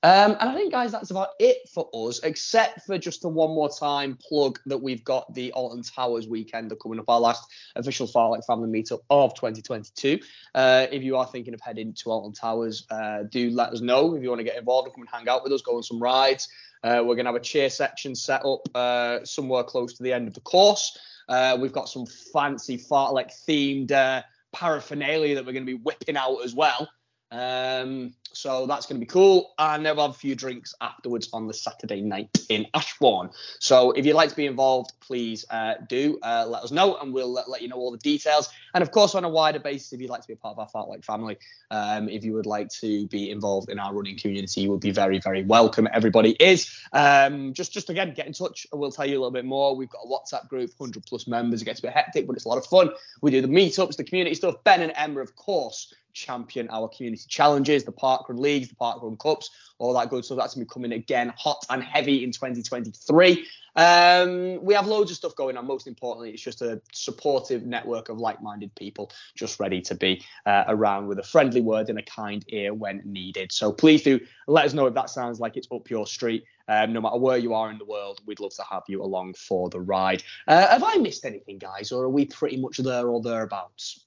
Um, 0.03 0.35
and 0.39 0.49
I 0.49 0.55
think, 0.55 0.71
guys, 0.71 0.91
that's 0.91 1.11
about 1.11 1.29
it 1.39 1.69
for 1.69 1.87
us, 1.93 2.21
except 2.23 2.85
for 2.85 2.97
just 2.97 3.23
a 3.23 3.27
one 3.27 3.51
more 3.51 3.69
time 3.69 4.17
plug 4.27 4.59
that 4.65 4.79
we've 4.79 5.03
got 5.03 5.31
the 5.35 5.51
Alton 5.51 5.83
Towers 5.83 6.27
weekend 6.27 6.73
coming 6.81 6.99
up, 6.99 7.05
our 7.07 7.19
last 7.19 7.47
official 7.75 8.07
Fartlek 8.07 8.43
family 8.45 8.67
meetup 8.67 9.01
of 9.11 9.35
2022. 9.35 10.19
Uh, 10.55 10.87
if 10.91 11.03
you 11.03 11.17
are 11.17 11.27
thinking 11.27 11.53
of 11.53 11.61
heading 11.61 11.93
to 11.93 12.09
Alton 12.09 12.33
Towers, 12.33 12.87
uh, 12.89 13.23
do 13.29 13.51
let 13.51 13.69
us 13.73 13.81
know 13.81 14.15
if 14.15 14.23
you 14.23 14.29
want 14.29 14.39
to 14.39 14.43
get 14.43 14.57
involved 14.57 14.87
and 14.87 14.95
come 14.95 15.03
and 15.03 15.09
hang 15.09 15.29
out 15.29 15.43
with 15.43 15.53
us, 15.53 15.61
go 15.61 15.77
on 15.77 15.83
some 15.83 16.01
rides. 16.01 16.47
Uh, 16.83 17.03
we're 17.05 17.13
going 17.15 17.25
to 17.25 17.31
have 17.31 17.35
a 17.35 17.39
cheer 17.39 17.69
section 17.69 18.15
set 18.15 18.43
up 18.43 18.67
uh, 18.73 19.23
somewhere 19.23 19.63
close 19.63 19.93
to 19.93 20.03
the 20.03 20.11
end 20.11 20.27
of 20.27 20.33
the 20.33 20.41
course. 20.41 20.97
Uh, 21.29 21.55
we've 21.61 21.73
got 21.73 21.87
some 21.87 22.07
fancy 22.33 22.75
Fartlek 22.75 23.31
themed 23.47 23.91
uh, 23.91 24.23
paraphernalia 24.51 25.35
that 25.35 25.45
we're 25.45 25.53
going 25.53 25.65
to 25.65 25.77
be 25.77 25.81
whipping 25.81 26.17
out 26.17 26.39
as 26.43 26.55
well. 26.55 26.89
Um, 27.31 28.13
so 28.33 28.65
that's 28.65 28.85
going 28.85 28.99
to 28.99 29.05
be 29.05 29.09
cool. 29.09 29.53
And 29.57 29.85
then 29.85 29.95
we'll 29.95 30.07
have 30.07 30.15
a 30.15 30.17
few 30.17 30.35
drinks 30.35 30.73
afterwards 30.81 31.29
on 31.33 31.47
the 31.47 31.53
Saturday 31.53 32.01
night 32.01 32.37
in 32.49 32.67
Ashbourne. 32.73 33.29
So 33.59 33.91
if 33.91 34.05
you'd 34.05 34.15
like 34.15 34.29
to 34.29 34.35
be 34.35 34.45
involved, 34.45 34.91
please 35.01 35.45
uh, 35.49 35.75
do 35.87 36.19
uh, 36.23 36.45
let 36.47 36.63
us 36.63 36.71
know 36.71 36.97
and 36.97 37.13
we'll 37.13 37.31
let, 37.31 37.49
let 37.49 37.61
you 37.61 37.67
know 37.67 37.75
all 37.75 37.91
the 37.91 37.97
details. 37.97 38.49
And 38.73 38.81
of 38.81 38.91
course, 38.91 39.15
on 39.15 39.23
a 39.23 39.29
wider 39.29 39.59
basis, 39.59 39.93
if 39.93 40.01
you'd 40.01 40.09
like 40.09 40.21
to 40.21 40.27
be 40.27 40.33
a 40.33 40.37
part 40.37 40.57
of 40.57 40.59
our 40.59 40.69
Fartlek 40.69 41.03
family, 41.03 41.37
um, 41.71 42.09
if 42.09 42.23
you 42.23 42.33
would 42.33 42.45
like 42.45 42.69
to 42.69 43.07
be 43.07 43.29
involved 43.29 43.69
in 43.69 43.79
our 43.79 43.93
running 43.93 44.17
community, 44.17 44.61
you 44.61 44.71
would 44.71 44.81
be 44.81 44.91
very, 44.91 45.19
very 45.19 45.43
welcome. 45.43 45.87
Everybody 45.91 46.31
is. 46.31 46.69
Um, 46.93 47.53
just, 47.53 47.73
just 47.73 47.89
again, 47.89 48.13
get 48.13 48.27
in 48.27 48.33
touch 48.33 48.67
and 48.71 48.79
we'll 48.79 48.91
tell 48.91 49.05
you 49.05 49.13
a 49.13 49.19
little 49.19 49.31
bit 49.31 49.45
more. 49.45 49.75
We've 49.75 49.89
got 49.89 50.01
a 50.05 50.07
WhatsApp 50.07 50.47
group, 50.47 50.71
100 50.77 51.05
plus 51.05 51.27
members. 51.27 51.61
It 51.61 51.65
gets 51.65 51.79
a 51.79 51.83
bit 51.83 51.93
hectic, 51.93 52.27
but 52.27 52.35
it's 52.35 52.45
a 52.45 52.49
lot 52.49 52.57
of 52.57 52.65
fun. 52.65 52.91
We 53.21 53.31
do 53.31 53.41
the 53.41 53.47
meetups, 53.47 53.97
the 53.97 54.03
community 54.03 54.35
stuff. 54.35 54.63
Ben 54.63 54.81
and 54.81 54.93
Emma, 54.95 55.19
of 55.21 55.35
course, 55.35 55.93
champion 56.13 56.67
our 56.69 56.87
community 56.87 57.23
challenges, 57.27 57.83
the 57.83 57.91
parkrun 57.91 58.39
leagues, 58.39 58.69
the 58.69 58.75
parkrun 58.75 59.19
cups, 59.19 59.49
all 59.79 59.93
that 59.93 60.09
good 60.09 60.23
stuff. 60.23 60.37
That's 60.37 60.55
going 60.55 60.65
to 60.65 60.69
be 60.69 60.73
coming 60.73 60.91
again 60.93 61.33
hot 61.37 61.65
and 61.69 61.83
heavy 61.83 62.23
in 62.23 62.31
2023. 62.31 63.45
Um, 63.75 64.63
we 64.63 64.73
have 64.73 64.87
loads 64.87 65.11
of 65.11 65.17
stuff 65.17 65.35
going 65.35 65.57
on. 65.57 65.65
Most 65.65 65.87
importantly, 65.87 66.31
it's 66.31 66.41
just 66.41 66.61
a 66.61 66.81
supportive 66.93 67.65
network 67.65 68.09
of 68.09 68.17
like-minded 68.17 68.73
people 68.75 69.11
just 69.35 69.59
ready 69.59 69.81
to 69.81 69.95
be 69.95 70.23
uh, 70.45 70.65
around 70.67 71.07
with 71.07 71.19
a 71.19 71.23
friendly 71.23 71.61
word 71.61 71.89
and 71.89 71.97
a 71.97 72.03
kind 72.03 72.43
ear 72.49 72.73
when 72.73 73.01
needed. 73.05 73.51
So 73.51 73.71
please 73.71 74.03
do 74.03 74.19
let 74.47 74.65
us 74.65 74.73
know 74.73 74.87
if 74.87 74.93
that 74.95 75.09
sounds 75.09 75.39
like 75.39 75.57
it's 75.57 75.67
up 75.71 75.89
your 75.89 76.05
street. 76.05 76.43
Um, 76.67 76.93
no 76.93 77.01
matter 77.01 77.17
where 77.17 77.37
you 77.37 77.53
are 77.53 77.69
in 77.71 77.77
the 77.77 77.85
world, 77.85 78.21
we'd 78.25 78.39
love 78.39 78.55
to 78.55 78.63
have 78.69 78.83
you 78.87 79.03
along 79.03 79.33
for 79.33 79.69
the 79.69 79.79
ride. 79.79 80.23
Uh, 80.47 80.67
have 80.67 80.83
I 80.83 80.95
missed 80.95 81.25
anything, 81.25 81.57
guys, 81.57 81.91
or 81.91 82.03
are 82.03 82.09
we 82.09 82.25
pretty 82.25 82.57
much 82.57 82.77
there 82.77 83.07
or 83.07 83.21
thereabouts? 83.21 84.05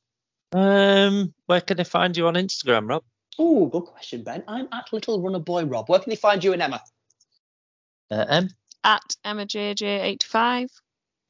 Um, 0.55 1.35
where 1.47 1.61
can 1.61 1.77
they 1.77 1.85
find 1.85 2.17
you 2.17 2.29
on 2.29 2.35
Instagram, 2.35 2.89
Rob? 2.89 3.03
Oh, 3.39 3.67
good 3.67 3.83
question, 3.83 4.23
Ben. 4.23 4.45
I'm 4.47 4.69
at 4.73 4.93
Little 4.93 5.21
Runner 5.21 5.41
Boy 5.41 5.65
Rob. 5.65 5.89
Where 5.89 5.99
can 5.99 6.11
they 6.11 6.17
find 6.17 6.43
you 6.45 6.53
and 6.53 6.63
Emma? 6.63 6.81
Uh, 8.11 8.25
M 8.29 8.49
At 8.85 9.17
EmmaJJ85. 9.27 10.69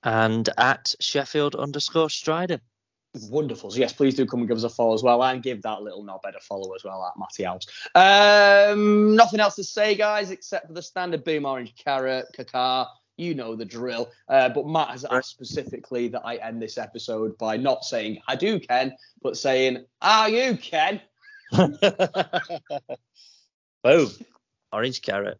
and 0.02 0.48
at 0.58 0.94
Sheffield 1.00 1.54
underscore 1.54 2.10
Strider. 2.10 2.60
Wonderful. 3.30 3.70
So 3.70 3.78
yes, 3.78 3.92
please 3.94 4.14
do 4.16 4.26
come 4.26 4.40
and 4.40 4.48
give 4.48 4.58
us 4.58 4.64
a 4.64 4.68
follow 4.68 4.92
as 4.92 5.02
well, 5.02 5.22
and 5.22 5.42
give 5.42 5.62
that 5.62 5.80
little 5.82 6.04
knobhead 6.04 6.36
a 6.36 6.40
follow 6.40 6.74
as 6.74 6.82
well 6.84 7.02
at 7.06 7.18
Matty 7.18 7.44
House. 7.44 7.64
Um, 7.94 9.14
nothing 9.16 9.40
else 9.40 9.54
to 9.54 9.64
say, 9.64 9.94
guys, 9.94 10.30
except 10.30 10.66
for 10.66 10.72
the 10.74 10.82
standard 10.82 11.24
boom 11.24 11.46
orange 11.46 11.74
carrot, 11.76 12.26
caca. 12.36 12.88
You 13.16 13.34
know 13.34 13.54
the 13.54 13.64
drill. 13.64 14.12
Uh, 14.28 14.48
but 14.48 14.66
Matt 14.66 14.88
has 14.90 15.04
asked 15.04 15.30
specifically 15.30 16.08
that 16.08 16.22
I 16.24 16.36
end 16.36 16.60
this 16.60 16.78
episode 16.78 17.38
by 17.38 17.56
not 17.56 17.84
saying 17.84 18.20
"I 18.26 18.36
do, 18.36 18.58
Ken," 18.58 18.92
but 19.22 19.36
saying 19.36 19.84
"Are 20.02 20.28
you, 20.28 20.56
Ken?" 20.56 21.00
Boom. 23.82 24.10
Orange 24.72 25.02
carrot. 25.02 25.38